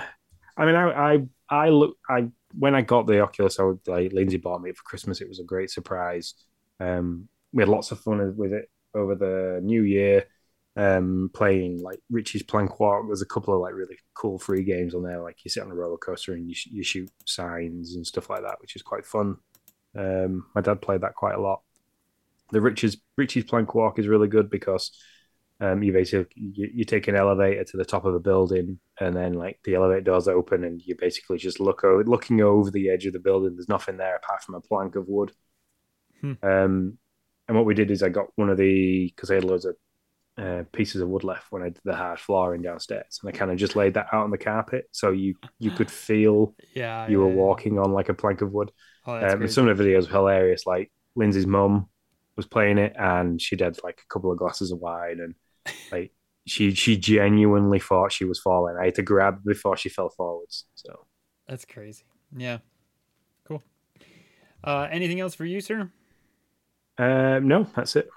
I 0.56 0.66
mean 0.66 0.74
I 0.74 1.14
I 1.14 1.22
I 1.48 1.68
look 1.70 1.96
I 2.08 2.28
when 2.58 2.74
I 2.74 2.82
got 2.82 3.06
the 3.06 3.20
Oculus, 3.20 3.58
I 3.58 3.64
would 3.64 3.80
like 3.86 4.12
Lindsay 4.12 4.36
bought 4.36 4.62
me 4.62 4.72
for 4.72 4.82
Christmas. 4.82 5.20
It 5.20 5.28
was 5.28 5.40
a 5.40 5.44
great 5.44 5.70
surprise. 5.70 6.34
Um 6.80 7.28
we 7.52 7.62
had 7.62 7.68
lots 7.68 7.92
of 7.92 8.00
fun 8.00 8.36
with 8.36 8.52
it 8.52 8.68
over 8.94 9.14
the 9.14 9.60
new 9.62 9.82
year. 9.82 10.26
Um 10.76 11.30
playing 11.32 11.82
like 11.82 12.00
Richie's 12.10 12.42
Plank 12.42 12.80
Walk. 12.80 13.04
There's 13.06 13.22
a 13.22 13.26
couple 13.26 13.54
of 13.54 13.60
like 13.60 13.74
really 13.74 13.96
cool 14.14 14.38
free 14.38 14.64
games 14.64 14.94
on 14.94 15.02
there, 15.02 15.22
like 15.22 15.44
you 15.44 15.50
sit 15.50 15.62
on 15.62 15.70
a 15.70 15.74
roller 15.74 15.96
coaster 15.96 16.32
and 16.32 16.48
you, 16.48 16.54
sh- 16.54 16.68
you 16.72 16.82
shoot 16.82 17.10
signs 17.26 17.94
and 17.94 18.06
stuff 18.06 18.28
like 18.28 18.42
that, 18.42 18.60
which 18.60 18.76
is 18.76 18.82
quite 18.82 19.06
fun. 19.06 19.36
Um 19.96 20.46
my 20.54 20.60
dad 20.60 20.82
played 20.82 21.02
that 21.02 21.14
quite 21.14 21.36
a 21.36 21.40
lot. 21.40 21.62
The 22.50 22.60
Richie's 22.60 22.96
Richie's 23.16 23.44
Plank 23.44 23.74
Walk 23.74 23.98
is 23.98 24.08
really 24.08 24.28
good 24.28 24.50
because 24.50 24.90
um, 25.60 25.82
you 25.82 25.92
basically 25.92 26.26
you, 26.34 26.70
you 26.74 26.84
take 26.84 27.06
an 27.08 27.14
elevator 27.14 27.64
to 27.64 27.76
the 27.76 27.84
top 27.84 28.04
of 28.04 28.14
a 28.14 28.20
building, 28.20 28.80
and 29.00 29.14
then 29.14 29.34
like 29.34 29.60
the 29.64 29.76
elevator 29.76 30.00
doors 30.00 30.28
open, 30.28 30.64
and 30.64 30.82
you 30.82 30.96
basically 30.98 31.38
just 31.38 31.60
look 31.60 31.84
over, 31.84 32.04
looking 32.04 32.40
over 32.40 32.70
the 32.70 32.90
edge 32.90 33.06
of 33.06 33.12
the 33.12 33.20
building. 33.20 33.54
There's 33.54 33.68
nothing 33.68 33.96
there 33.96 34.16
apart 34.16 34.42
from 34.42 34.56
a 34.56 34.60
plank 34.60 34.96
of 34.96 35.06
wood. 35.06 35.32
Hmm. 36.20 36.32
Um, 36.42 36.98
and 37.46 37.56
what 37.56 37.66
we 37.66 37.74
did 37.74 37.90
is 37.90 38.02
I 38.02 38.08
got 38.08 38.26
one 38.34 38.50
of 38.50 38.56
the 38.56 39.12
because 39.14 39.30
I 39.30 39.34
had 39.34 39.44
loads 39.44 39.64
of 39.64 39.76
uh, 40.36 40.64
pieces 40.72 41.00
of 41.00 41.08
wood 41.08 41.24
left 41.24 41.46
when 41.50 41.62
I 41.62 41.66
did 41.70 41.80
the 41.84 41.94
hard 41.94 42.18
flooring 42.18 42.62
downstairs, 42.62 43.20
and 43.22 43.28
I 43.28 43.32
kind 43.36 43.50
of 43.50 43.56
just 43.58 43.76
laid 43.76 43.94
that 43.94 44.08
out 44.12 44.24
on 44.24 44.30
the 44.30 44.38
carpet 44.38 44.86
so 44.92 45.10
you 45.12 45.36
you 45.58 45.70
could 45.70 45.90
feel 45.90 46.54
Yeah, 46.74 47.06
you 47.06 47.20
were 47.20 47.28
walking 47.28 47.78
on 47.78 47.92
like 47.92 48.08
a 48.08 48.14
plank 48.14 48.40
of 48.42 48.52
wood. 48.52 48.72
Oh, 49.06 49.14
Um, 49.20 49.42
and 49.42 49.50
some 49.50 49.68
of 49.68 49.78
the 49.78 49.84
videos 49.84 50.04
were 50.06 50.12
hilarious. 50.18 50.66
Like 50.66 50.92
Lindsay's 51.16 51.46
mum 51.46 51.88
was 52.36 52.46
playing 52.46 52.78
it, 52.78 52.94
and 52.98 53.40
she'd 53.40 53.60
had 53.60 53.78
like 53.84 54.00
a 54.00 54.12
couple 54.12 54.32
of 54.32 54.38
glasses 54.38 54.72
of 54.72 54.78
wine, 54.80 55.20
and 55.20 55.34
like 55.92 56.12
she 56.46 56.74
she 56.74 56.96
genuinely 56.98 57.80
thought 57.80 58.12
she 58.12 58.24
was 58.26 58.40
falling. 58.40 58.76
I 58.80 58.86
had 58.86 58.96
to 58.96 59.02
grab 59.02 59.44
before 59.44 59.76
she 59.76 59.88
fell 59.90 60.10
forwards. 60.10 60.66
So 60.74 61.06
That's 61.48 61.64
crazy. 61.64 62.04
Yeah. 62.36 62.58
Cool. 63.46 63.62
Uh, 64.62 64.88
anything 64.90 65.20
else 65.20 65.34
for 65.34 65.44
you, 65.44 65.60
sir? 65.60 65.90
um, 66.98 67.48
no, 67.48 67.64
that's 67.74 67.96
it. 67.96 68.08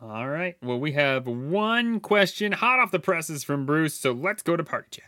All 0.00 0.28
right. 0.28 0.56
Well, 0.62 0.78
we 0.78 0.92
have 0.92 1.26
one 1.26 1.98
question 1.98 2.52
hot 2.52 2.78
off 2.78 2.92
the 2.92 3.00
presses 3.00 3.42
from 3.42 3.66
Bruce, 3.66 3.94
so 3.94 4.12
let's 4.12 4.42
go 4.42 4.56
to 4.56 4.62
party 4.62 4.88
chat. 4.90 5.04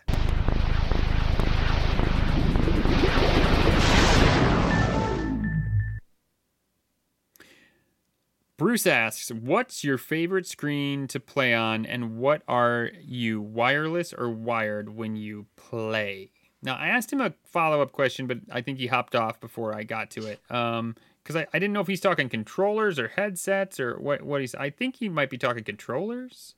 Bruce 8.57 8.87
asks, 8.87 9.31
"What's 9.31 9.85
your 9.85 9.97
favorite 9.97 10.47
screen 10.47 11.07
to 11.07 11.21
play 11.21 11.55
on, 11.55 11.87
and 11.87 12.19
what 12.19 12.43
are 12.47 12.91
you 13.01 13.41
wireless 13.41 14.13
or 14.13 14.29
wired 14.29 14.91
when 14.91 15.17
you 15.17 15.47
play?" 15.57 16.33
Now, 16.63 16.77
I 16.77 16.89
asked 16.89 17.11
him 17.11 17.23
a 17.23 17.33
follow-up 17.45 17.93
question, 17.93 18.27
but 18.27 18.41
I 18.51 18.61
think 18.61 18.79
he 18.79 18.89
hopped 18.89 19.15
off 19.15 19.41
before 19.41 19.75
I 19.75 19.85
got 19.85 20.11
to 20.11 20.27
it. 20.27 20.41
Um, 20.51 20.95
because 21.23 21.37
I, 21.37 21.47
I 21.53 21.59
didn't 21.59 21.73
know 21.73 21.81
if 21.81 21.87
he's 21.87 22.01
talking 22.01 22.29
controllers 22.29 22.99
or 22.99 23.09
headsets 23.09 23.79
or 23.81 23.99
what 23.99 24.23
what 24.23 24.41
he's. 24.41 24.55
I 24.55 24.71
think 24.71 24.97
he 24.97 25.09
might 25.09 25.31
be 25.31 25.39
talking 25.39 25.65
controllers. 25.65 26.55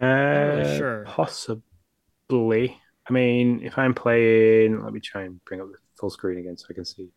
Uh, 0.00 0.06
really 0.06 0.78
sure. 0.78 1.04
Possibly. 1.06 2.80
I 3.08 3.12
mean, 3.12 3.60
if 3.62 3.76
I'm 3.76 3.92
playing, 3.92 4.82
let 4.82 4.92
me 4.92 5.00
try 5.00 5.22
and 5.22 5.44
bring 5.44 5.60
up 5.60 5.68
the 5.70 5.78
full 5.98 6.10
screen 6.10 6.38
again 6.38 6.56
so 6.56 6.66
I 6.70 6.74
can 6.74 6.84
see. 6.84 7.08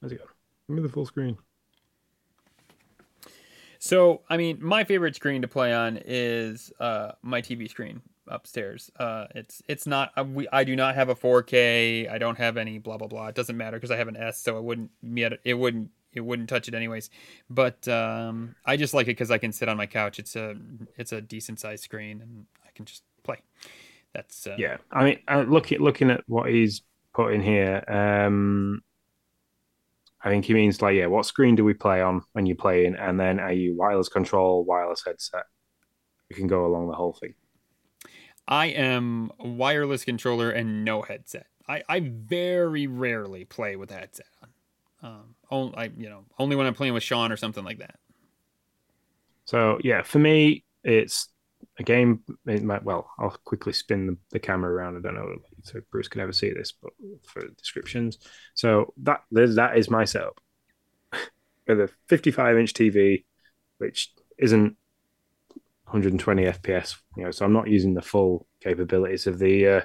How's 0.00 0.12
it 0.12 0.18
go? 0.18 0.24
Give 0.68 0.76
me 0.76 0.82
the 0.82 0.88
full 0.88 1.06
screen. 1.06 1.36
So, 3.78 4.22
I 4.28 4.36
mean, 4.36 4.58
my 4.60 4.84
favorite 4.84 5.14
screen 5.14 5.42
to 5.42 5.48
play 5.48 5.72
on 5.72 6.00
is 6.04 6.72
uh, 6.80 7.12
my 7.22 7.40
TV 7.40 7.68
screen 7.70 8.00
upstairs. 8.28 8.90
Uh, 8.98 9.26
it's 9.34 9.62
it's 9.68 9.86
not 9.86 10.12
uh, 10.16 10.24
we 10.24 10.48
I 10.52 10.64
do 10.64 10.76
not 10.76 10.94
have 10.94 11.08
a 11.08 11.14
4K. 11.14 12.10
I 12.10 12.18
don't 12.18 12.38
have 12.38 12.56
any 12.56 12.78
blah 12.78 12.96
blah 12.96 13.08
blah. 13.08 13.28
It 13.28 13.34
doesn't 13.34 13.56
matter 13.56 13.76
because 13.76 13.90
I 13.90 13.96
have 13.96 14.08
an 14.08 14.16
S, 14.16 14.40
so 14.40 14.58
it 14.58 14.64
wouldn't 14.64 14.90
it 15.44 15.54
wouldn't 15.54 15.90
it 16.12 16.20
wouldn't 16.20 16.48
touch 16.48 16.68
it 16.68 16.74
anyways. 16.74 17.10
But 17.50 17.86
um, 17.88 18.54
I 18.64 18.76
just 18.76 18.94
like 18.94 19.04
it 19.04 19.10
because 19.10 19.30
I 19.30 19.38
can 19.38 19.52
sit 19.52 19.68
on 19.68 19.76
my 19.76 19.86
couch. 19.86 20.18
It's 20.18 20.34
a 20.36 20.56
it's 20.96 21.12
a 21.12 21.20
decent 21.20 21.60
sized 21.60 21.84
screen 21.84 22.20
and 22.22 22.46
I 22.66 22.70
can 22.74 22.84
just 22.84 23.02
play. 23.22 23.38
That's 24.14 24.46
uh, 24.46 24.56
Yeah, 24.58 24.78
I 24.90 25.04
mean, 25.04 25.18
uh, 25.28 25.44
look 25.46 25.72
at 25.72 25.80
looking 25.80 26.10
at 26.10 26.22
what 26.26 26.48
he's 26.48 26.82
put 27.14 27.32
in 27.32 27.42
here. 27.42 27.84
Um, 27.86 28.82
I 30.22 30.30
think 30.30 30.46
he 30.46 30.54
means 30.54 30.82
like, 30.82 30.96
yeah, 30.96 31.06
what 31.06 31.26
screen 31.26 31.54
do 31.54 31.64
we 31.64 31.74
play 31.74 32.00
on 32.00 32.22
when 32.32 32.46
you're 32.46 32.56
playing, 32.56 32.96
and 32.96 33.20
then 33.20 33.38
are 33.38 33.52
you 33.52 33.76
wireless 33.76 34.08
control, 34.08 34.64
wireless 34.64 35.02
headset? 35.06 35.44
We 36.30 36.36
can 36.36 36.46
go 36.46 36.66
along 36.66 36.88
the 36.88 36.94
whole 36.94 37.12
thing. 37.12 37.34
I 38.48 38.66
am 38.66 39.32
a 39.40 39.48
wireless 39.48 40.04
controller 40.04 40.50
and 40.50 40.84
no 40.84 41.02
headset. 41.02 41.46
I, 41.68 41.82
I 41.88 42.00
very 42.00 42.86
rarely 42.86 43.44
play 43.44 43.76
with 43.76 43.90
a 43.90 43.94
headset 43.94 44.26
on. 44.42 44.48
Um, 45.02 45.34
only, 45.50 45.76
I, 45.76 45.90
you 45.96 46.08
know, 46.08 46.24
only 46.38 46.56
when 46.56 46.66
I'm 46.66 46.74
playing 46.74 46.94
with 46.94 47.02
Sean 47.02 47.30
or 47.30 47.36
something 47.36 47.64
like 47.64 47.78
that. 47.78 47.98
So 49.44 49.78
yeah, 49.82 50.02
for 50.02 50.18
me, 50.18 50.64
it's 50.84 51.28
a 51.78 51.82
game. 51.82 52.22
It 52.46 52.62
might, 52.62 52.82
well, 52.82 53.10
I'll 53.18 53.36
quickly 53.44 53.72
spin 53.72 54.06
the, 54.06 54.16
the 54.30 54.38
camera 54.38 54.72
around. 54.72 54.96
I 54.96 55.00
don't 55.00 55.14
know 55.14 55.36
so 55.62 55.80
Bruce 55.90 56.08
can 56.08 56.20
ever 56.20 56.32
see 56.32 56.50
this, 56.50 56.72
but 56.72 56.92
for 57.24 57.46
descriptions, 57.56 58.18
so 58.54 58.92
that 59.02 59.22
that 59.30 59.76
is 59.76 59.90
my 59.90 60.04
setup 60.04 60.40
with 61.68 61.80
a 61.80 61.90
55 62.08 62.58
inch 62.58 62.72
TV, 62.72 63.24
which 63.78 64.12
isn't 64.38 64.76
120 65.86 66.44
FPS. 66.44 66.96
You 67.16 67.24
know, 67.24 67.30
so 67.30 67.44
I'm 67.44 67.52
not 67.52 67.68
using 67.68 67.94
the 67.94 68.02
full 68.02 68.46
capabilities 68.60 69.26
of 69.26 69.38
the 69.38 69.68
uh, 69.68 69.80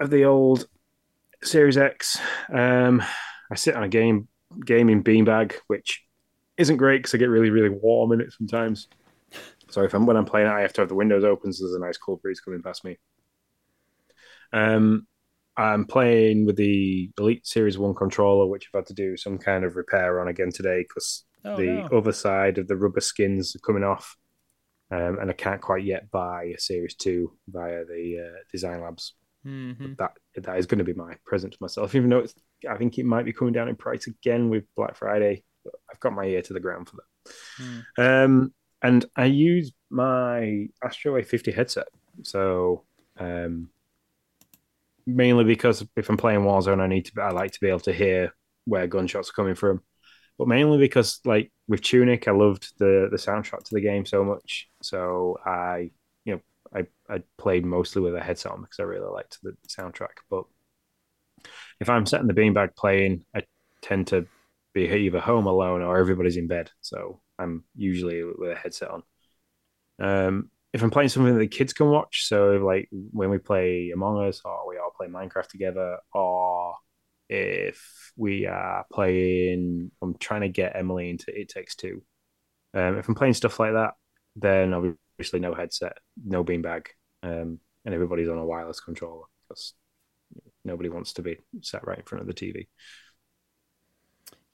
of 0.00 0.10
the 0.10 0.24
old 0.24 0.66
Series 1.42 1.76
X. 1.76 2.18
Um, 2.52 3.02
I 3.50 3.54
sit 3.54 3.74
on 3.74 3.82
a 3.82 3.88
game 3.88 4.28
gaming 4.64 5.04
beanbag, 5.04 5.54
which 5.66 6.04
isn't 6.56 6.78
great 6.78 6.98
because 6.98 7.14
I 7.14 7.18
get 7.18 7.28
really 7.28 7.50
really 7.50 7.68
warm 7.68 8.12
in 8.12 8.20
it 8.22 8.32
sometimes. 8.32 8.88
So 9.68 9.82
if 9.82 9.94
I'm 9.94 10.06
when 10.06 10.16
I'm 10.16 10.24
playing 10.24 10.48
it, 10.48 10.52
I 10.52 10.62
have 10.62 10.72
to 10.74 10.80
have 10.80 10.88
the 10.88 10.94
windows 10.94 11.24
open 11.24 11.52
so 11.52 11.64
there's 11.64 11.76
a 11.76 11.78
nice 11.78 11.98
cool 11.98 12.16
breeze 12.16 12.40
coming 12.40 12.62
past 12.62 12.84
me. 12.84 12.98
Um, 14.54 15.06
I'm 15.56 15.84
playing 15.84 16.46
with 16.46 16.56
the 16.56 17.10
Elite 17.18 17.46
Series 17.46 17.76
One 17.76 17.94
controller, 17.94 18.46
which 18.46 18.68
I've 18.68 18.80
had 18.80 18.86
to 18.86 18.94
do 18.94 19.18
some 19.18 19.36
kind 19.38 19.64
of 19.64 19.76
repair 19.76 20.20
on 20.20 20.28
again 20.28 20.50
today 20.50 20.82
because 20.82 21.24
Oh, 21.44 21.56
the 21.56 21.88
no. 21.90 21.98
other 21.98 22.12
side 22.12 22.58
of 22.58 22.68
the 22.68 22.76
rubber 22.76 23.00
skins 23.00 23.56
are 23.56 23.60
coming 23.60 23.84
off, 23.84 24.16
um, 24.90 25.18
and 25.20 25.30
I 25.30 25.34
can't 25.34 25.60
quite 25.60 25.84
yet 25.84 26.10
buy 26.10 26.52
a 26.56 26.58
Series 26.60 26.94
Two 26.94 27.32
via 27.48 27.84
the 27.84 28.28
uh, 28.30 28.38
Design 28.50 28.80
Labs. 28.82 29.14
Mhm. 29.46 29.96
That 29.96 30.12
that 30.36 30.58
is 30.58 30.66
going 30.66 30.78
to 30.78 30.84
be 30.84 30.94
my 30.94 31.16
present 31.24 31.52
to 31.52 31.58
myself, 31.60 31.94
even 31.94 32.10
though 32.10 32.20
it's. 32.20 32.34
I 32.68 32.76
think 32.76 32.96
it 32.96 33.04
might 33.04 33.24
be 33.24 33.32
coming 33.32 33.52
down 33.52 33.68
in 33.68 33.74
price 33.74 34.06
again 34.06 34.48
with 34.48 34.64
Black 34.76 34.94
Friday. 34.96 35.42
But 35.64 35.74
I've 35.90 36.00
got 36.00 36.12
my 36.12 36.24
ear 36.24 36.42
to 36.42 36.52
the 36.52 36.60
ground 36.60 36.88
for 36.88 36.96
that. 36.96 37.34
Hmm. 37.56 38.02
Um, 38.02 38.54
and 38.82 39.04
I 39.16 39.24
use 39.26 39.72
my 39.90 40.68
Astro 40.82 41.20
A50 41.20 41.54
headset. 41.54 41.86
So 42.22 42.84
um, 43.18 43.68
mainly 45.06 45.44
because 45.44 45.84
if 45.96 46.08
I'm 46.08 46.16
playing 46.16 46.40
Warzone, 46.40 46.80
I 46.80 46.86
need 46.86 47.06
to. 47.06 47.22
I 47.22 47.30
like 47.30 47.52
to 47.52 47.60
be 47.60 47.68
able 47.68 47.80
to 47.80 47.92
hear 47.92 48.34
where 48.64 48.86
gunshots 48.86 49.30
are 49.30 49.34
coming 49.34 49.54
from. 49.54 49.82
But 50.38 50.48
mainly 50.48 50.78
because, 50.78 51.20
like 51.24 51.52
with 51.68 51.82
Tunic, 51.82 52.26
I 52.26 52.32
loved 52.32 52.72
the 52.78 53.08
the 53.10 53.16
soundtrack 53.16 53.64
to 53.64 53.74
the 53.74 53.80
game 53.80 54.04
so 54.06 54.24
much. 54.24 54.68
So 54.82 55.38
I, 55.44 55.90
you 56.24 56.34
know, 56.34 56.40
I 56.74 56.86
I 57.08 57.22
played 57.38 57.64
mostly 57.64 58.02
with 58.02 58.16
a 58.16 58.20
headset 58.20 58.52
on 58.52 58.62
because 58.62 58.80
I 58.80 58.84
really 58.84 59.10
liked 59.10 59.38
the 59.42 59.54
soundtrack. 59.68 60.22
But 60.30 60.44
if 61.80 61.88
I'm 61.88 62.06
sat 62.06 62.20
in 62.20 62.26
the 62.26 62.34
beanbag 62.34 62.74
playing, 62.76 63.24
I 63.34 63.44
tend 63.82 64.08
to 64.08 64.26
be 64.72 64.88
either 64.88 65.20
home 65.20 65.46
alone 65.46 65.82
or 65.82 65.98
everybody's 65.98 66.36
in 66.36 66.46
bed. 66.48 66.70
So 66.80 67.20
I'm 67.38 67.64
usually 67.76 68.22
with 68.24 68.52
a 68.52 68.54
headset 68.54 68.90
on. 68.90 69.02
Um, 69.98 70.50
if 70.72 70.82
I'm 70.82 70.90
playing 70.90 71.10
something 71.10 71.34
that 71.34 71.40
the 71.40 71.46
kids 71.46 71.72
can 71.72 71.88
watch, 71.88 72.26
so 72.26 72.52
like 72.52 72.88
when 72.90 73.28
we 73.28 73.38
play 73.38 73.90
Among 73.90 74.26
Us 74.26 74.40
or 74.44 74.66
we 74.66 74.78
all 74.78 74.94
play 74.96 75.06
Minecraft 75.06 75.48
together, 75.48 75.98
or 76.14 76.74
if 77.32 78.12
we 78.14 78.46
are 78.46 78.84
playing, 78.92 79.90
I'm 80.02 80.16
trying 80.18 80.42
to 80.42 80.50
get 80.50 80.76
Emily 80.76 81.08
into 81.08 81.26
It 81.28 81.48
Takes 81.48 81.74
Two. 81.74 82.02
Um, 82.74 82.98
if 82.98 83.08
I'm 83.08 83.14
playing 83.14 83.34
stuff 83.34 83.58
like 83.58 83.72
that, 83.72 83.94
then 84.36 84.74
obviously 84.74 85.40
no 85.40 85.54
headset, 85.54 85.96
no 86.22 86.44
beanbag, 86.44 86.86
um, 87.22 87.58
and 87.84 87.94
everybody's 87.94 88.28
on 88.28 88.38
a 88.38 88.44
wireless 88.44 88.80
controller 88.80 89.24
because 89.48 89.72
nobody 90.64 90.90
wants 90.90 91.14
to 91.14 91.22
be 91.22 91.38
sat 91.62 91.86
right 91.86 91.98
in 91.98 92.04
front 92.04 92.20
of 92.20 92.28
the 92.28 92.34
TV. 92.34 92.66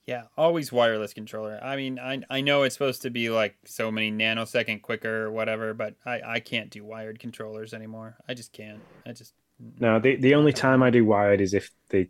Yeah, 0.06 0.22
always 0.36 0.72
wireless 0.72 1.12
controller. 1.12 1.58
I 1.62 1.76
mean, 1.76 1.98
I 1.98 2.22
I 2.30 2.40
know 2.40 2.62
it's 2.62 2.76
supposed 2.76 3.02
to 3.02 3.10
be 3.10 3.28
like 3.28 3.56
so 3.66 3.90
many 3.90 4.10
nanosecond 4.12 4.82
quicker 4.82 5.24
or 5.24 5.32
whatever, 5.32 5.74
but 5.74 5.96
I 6.06 6.20
I 6.24 6.40
can't 6.40 6.70
do 6.70 6.84
wired 6.84 7.18
controllers 7.18 7.74
anymore. 7.74 8.16
I 8.28 8.34
just 8.34 8.52
can't. 8.52 8.80
I 9.04 9.12
just 9.12 9.34
no. 9.80 9.98
The 9.98 10.16
the 10.16 10.34
only 10.34 10.52
time 10.52 10.82
I 10.82 10.90
do 10.90 11.04
wired 11.04 11.40
is 11.40 11.54
if 11.54 11.70
the 11.90 12.08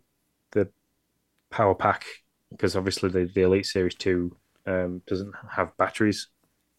the 0.51 0.69
power 1.49 1.75
pack 1.75 2.05
because 2.51 2.75
obviously 2.75 3.09
the, 3.09 3.29
the 3.33 3.41
Elite 3.41 3.65
Series 3.65 3.95
Two 3.95 4.35
um, 4.65 5.01
doesn't 5.07 5.33
have 5.49 5.75
batteries. 5.77 6.27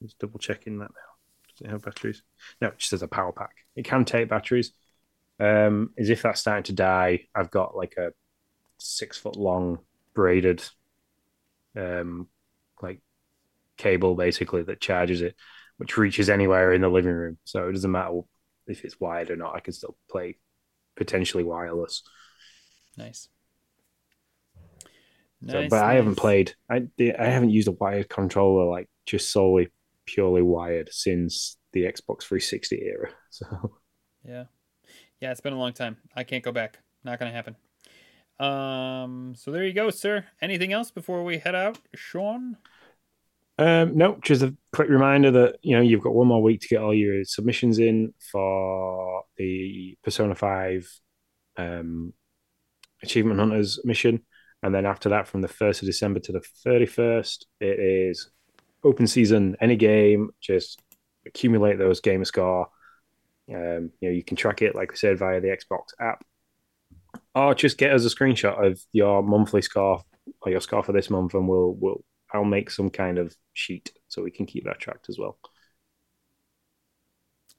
Just 0.03 0.19
double 0.19 0.39
checking 0.39 0.79
that 0.79 0.91
now. 0.91 1.11
Does 1.49 1.67
it 1.67 1.71
have 1.71 1.83
batteries? 1.83 2.23
No, 2.61 2.69
it 2.69 2.79
just 2.79 2.93
has 2.93 3.03
a 3.03 3.09
power 3.09 3.33
pack. 3.33 3.55
It 3.77 3.85
can 3.85 4.05
take 4.05 4.29
batteries. 4.29 4.73
Um, 5.39 5.91
as 5.99 6.11
if 6.11 6.23
that's 6.23 6.41
starting 6.41 6.65
to 6.65 6.73
die, 6.73 7.27
I've 7.35 7.51
got 7.51 7.77
like 7.77 7.95
a 7.97 8.13
six 8.79 9.17
foot 9.17 9.37
long 9.37 9.79
braided 10.15 10.63
um, 11.77 12.29
like 12.83 13.01
cable 13.77 14.15
basically 14.15 14.63
that 14.63 14.81
charges 14.81 15.23
it, 15.23 15.35
which 15.79 15.97
reaches 15.97 16.29
anywhere 16.29 16.73
in 16.73 16.83
the 16.83 16.89
living 16.89 17.13
room. 17.13 17.39
So 17.45 17.69
it 17.69 17.73
doesn't 17.73 17.91
matter 17.91 18.21
if 18.67 18.85
it's 18.85 19.01
wired 19.01 19.31
or 19.31 19.37
not. 19.37 19.55
I 19.55 19.61
can 19.61 19.73
still 19.73 19.97
play 20.11 20.39
potentially 20.97 21.45
wireless. 21.45 22.03
Nice. 22.97 23.29
So, 25.47 25.53
but 25.69 25.77
nice. 25.77 25.83
I 25.83 25.95
haven't 25.95 26.17
played. 26.17 26.55
I 26.71 26.87
I 27.01 27.27
haven't 27.27 27.51
used 27.51 27.69
a 27.69 27.73
wired 27.73 28.09
controller 28.09 28.71
like 28.71 28.89
just 29.07 29.33
solely 29.33 29.69
purely 30.07 30.43
wired 30.43 30.91
since 30.93 31.57
the 31.73 31.83
Xbox 31.83 32.25
360 32.25 32.83
era. 32.83 33.11
So 33.33 33.47
yeah, 34.27 34.45
yeah, 35.21 35.31
it's 35.31 35.41
been 35.41 35.53
a 35.53 35.59
long 35.59 35.73
time. 35.73 35.97
I 36.17 36.25
can't 36.25 36.43
go 36.43 36.51
back. 36.51 36.79
Not 37.05 37.21
gonna 37.21 37.31
happen. 37.31 37.55
Um, 38.41 39.35
so 39.37 39.53
there 39.53 39.65
you 39.65 39.73
go, 39.73 39.91
sir. 39.91 40.25
Anything 40.43 40.73
else 40.73 40.91
before 40.91 41.23
we 41.23 41.39
head 41.39 41.55
out, 41.55 41.79
Sean? 41.95 42.57
Um, 43.57 43.97
no, 43.97 44.19
just 44.23 44.43
a 44.43 44.57
quick 44.73 44.89
reminder 44.89 45.31
that 45.31 45.59
you 45.63 45.77
know 45.77 45.83
you've 45.83 46.03
got 46.03 46.15
one 46.15 46.27
more 46.27 46.43
week 46.43 46.63
to 46.63 46.69
get 46.69 46.81
all 46.81 46.95
your 46.95 47.25
submissions 47.25 47.79
in 47.79 48.15
for 48.33 49.23
the 49.37 49.97
Persona 50.03 50.35
Five 50.35 50.91
um, 51.59 52.15
Achievement 53.03 53.39
Hunters 53.39 53.79
mission, 53.85 54.23
and 54.63 54.75
then 54.75 54.87
after 54.87 55.09
that, 55.11 55.29
from 55.29 55.41
the 55.41 55.49
first 55.49 55.83
of 55.83 55.87
December 55.87 56.21
to 56.21 56.33
the 56.33 56.43
thirty 56.65 56.87
first, 56.87 57.47
it 57.61 57.79
is 57.79 58.31
open 58.85 59.07
season. 59.07 59.57
Any 59.61 59.77
game, 59.77 60.31
just 60.41 60.81
accumulate 61.27 61.79
those 61.79 62.01
gamer 62.01 62.25
score. 62.25 62.69
Um, 63.49 63.91
you 64.01 64.09
know, 64.09 64.11
you 64.11 64.23
can 64.23 64.37
track 64.37 64.63
it, 64.63 64.75
like 64.75 64.93
I 64.93 64.95
said, 64.95 65.19
via 65.19 65.41
the 65.41 65.49
Xbox 65.49 65.89
app 66.01 66.25
or 67.35 67.55
just 67.55 67.79
get 67.79 67.93
us 67.93 68.05
a 68.05 68.15
screenshot 68.15 68.65
of 68.65 68.81
your 68.93 69.23
monthly 69.23 69.63
score 69.63 70.03
or 70.43 70.51
your 70.51 70.61
score 70.61 70.83
for 70.83 70.93
this 70.93 71.11
month, 71.11 71.35
and 71.35 71.49
we'll 71.49 71.75
we'll 71.79 72.05
I'll 72.33 72.45
make 72.45 72.71
some 72.71 72.91
kind 72.91 73.19
of 73.19 73.35
sheet 73.53 73.93
so 74.09 74.23
we 74.23 74.31
can 74.31 74.47
keep 74.47 74.65
that 74.65 74.79
tracked 74.79 75.09
as 75.09 75.19
well. 75.19 75.39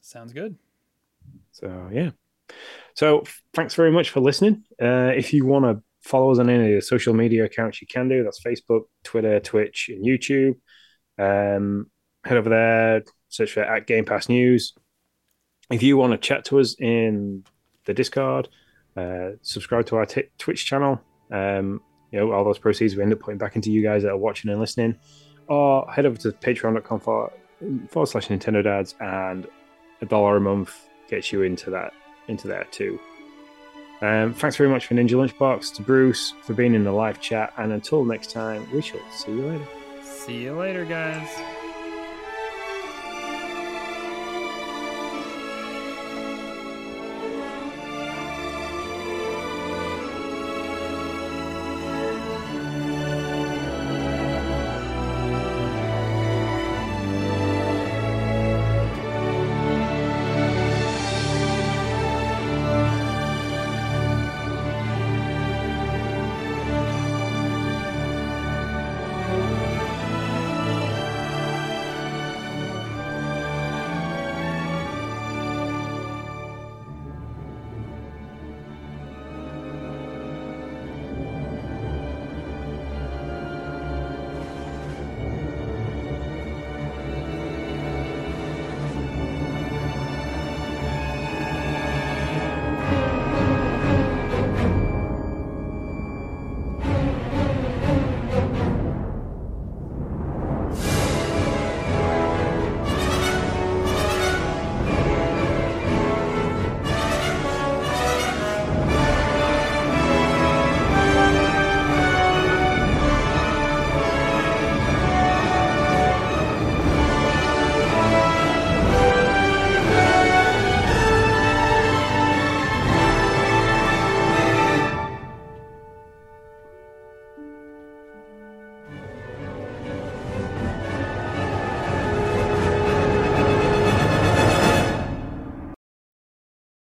Sounds 0.01 0.33
good. 0.33 0.57
So 1.51 1.89
yeah. 1.91 2.11
So 2.95 3.23
thanks 3.53 3.75
very 3.75 3.91
much 3.91 4.09
for 4.09 4.19
listening. 4.19 4.63
Uh, 4.81 5.11
if 5.15 5.33
you 5.33 5.45
want 5.45 5.65
to 5.65 5.83
follow 6.01 6.31
us 6.31 6.39
on 6.39 6.49
any 6.49 6.73
of 6.73 6.75
the 6.75 6.81
social 6.81 7.13
media 7.13 7.45
accounts, 7.45 7.81
you 7.81 7.87
can 7.87 8.09
do. 8.09 8.23
That's 8.23 8.41
Facebook, 8.41 8.83
Twitter, 9.03 9.39
Twitch, 9.39 9.89
and 9.89 10.05
YouTube. 10.05 10.55
Um, 11.17 11.89
head 12.25 12.37
over 12.37 12.49
there, 12.49 13.03
search 13.29 13.53
for 13.53 13.61
at 13.61 13.87
Game 13.87 14.05
Pass 14.05 14.29
News. 14.29 14.73
If 15.69 15.83
you 15.83 15.97
want 15.97 16.11
to 16.11 16.17
chat 16.17 16.45
to 16.45 16.59
us 16.59 16.75
in 16.79 17.43
the 17.85 17.93
Discord, 17.93 18.49
uh, 18.97 19.31
subscribe 19.41 19.85
to 19.87 19.97
our 19.97 20.05
t- 20.05 20.29
Twitch 20.37 20.65
channel. 20.65 20.99
Um, 21.31 21.81
you 22.11 22.19
know, 22.19 22.31
all 22.31 22.43
those 22.43 22.59
proceeds 22.59 22.95
we 22.95 23.03
end 23.03 23.13
up 23.13 23.19
putting 23.19 23.37
back 23.37 23.55
into 23.55 23.71
you 23.71 23.81
guys 23.81 24.03
that 24.03 24.11
are 24.11 24.17
watching 24.17 24.51
and 24.51 24.59
listening. 24.59 24.97
Or 25.47 25.89
head 25.91 26.05
over 26.05 26.17
to 26.17 26.31
patreon.com 26.31 26.99
forward, 26.99 27.31
slash 28.07 28.27
Nintendo 28.27 28.63
Dads, 28.63 28.95
and 28.99 29.47
a 30.01 30.05
dollar 30.05 30.37
a 30.37 30.41
month 30.41 30.89
gets 31.09 31.31
you 31.31 31.43
into 31.43 31.69
that 31.69 31.93
into 32.27 32.47
there 32.47 32.65
too. 32.71 32.99
Um, 34.01 34.33
thanks 34.33 34.55
very 34.55 34.69
much 34.69 34.87
for 34.87 34.95
Ninja 34.95 35.11
Lunchbox, 35.11 35.75
to 35.75 35.81
Bruce 35.83 36.33
for 36.41 36.53
being 36.53 36.73
in 36.73 36.83
the 36.83 36.91
live 36.91 37.21
chat, 37.21 37.53
and 37.57 37.71
until 37.71 38.03
next 38.03 38.31
time, 38.31 38.67
we 38.73 38.81
shall 38.81 38.99
see 39.11 39.31
you 39.31 39.45
later. 39.45 39.67
See 40.03 40.43
you 40.43 40.53
later, 40.53 40.85
guys. 40.85 41.60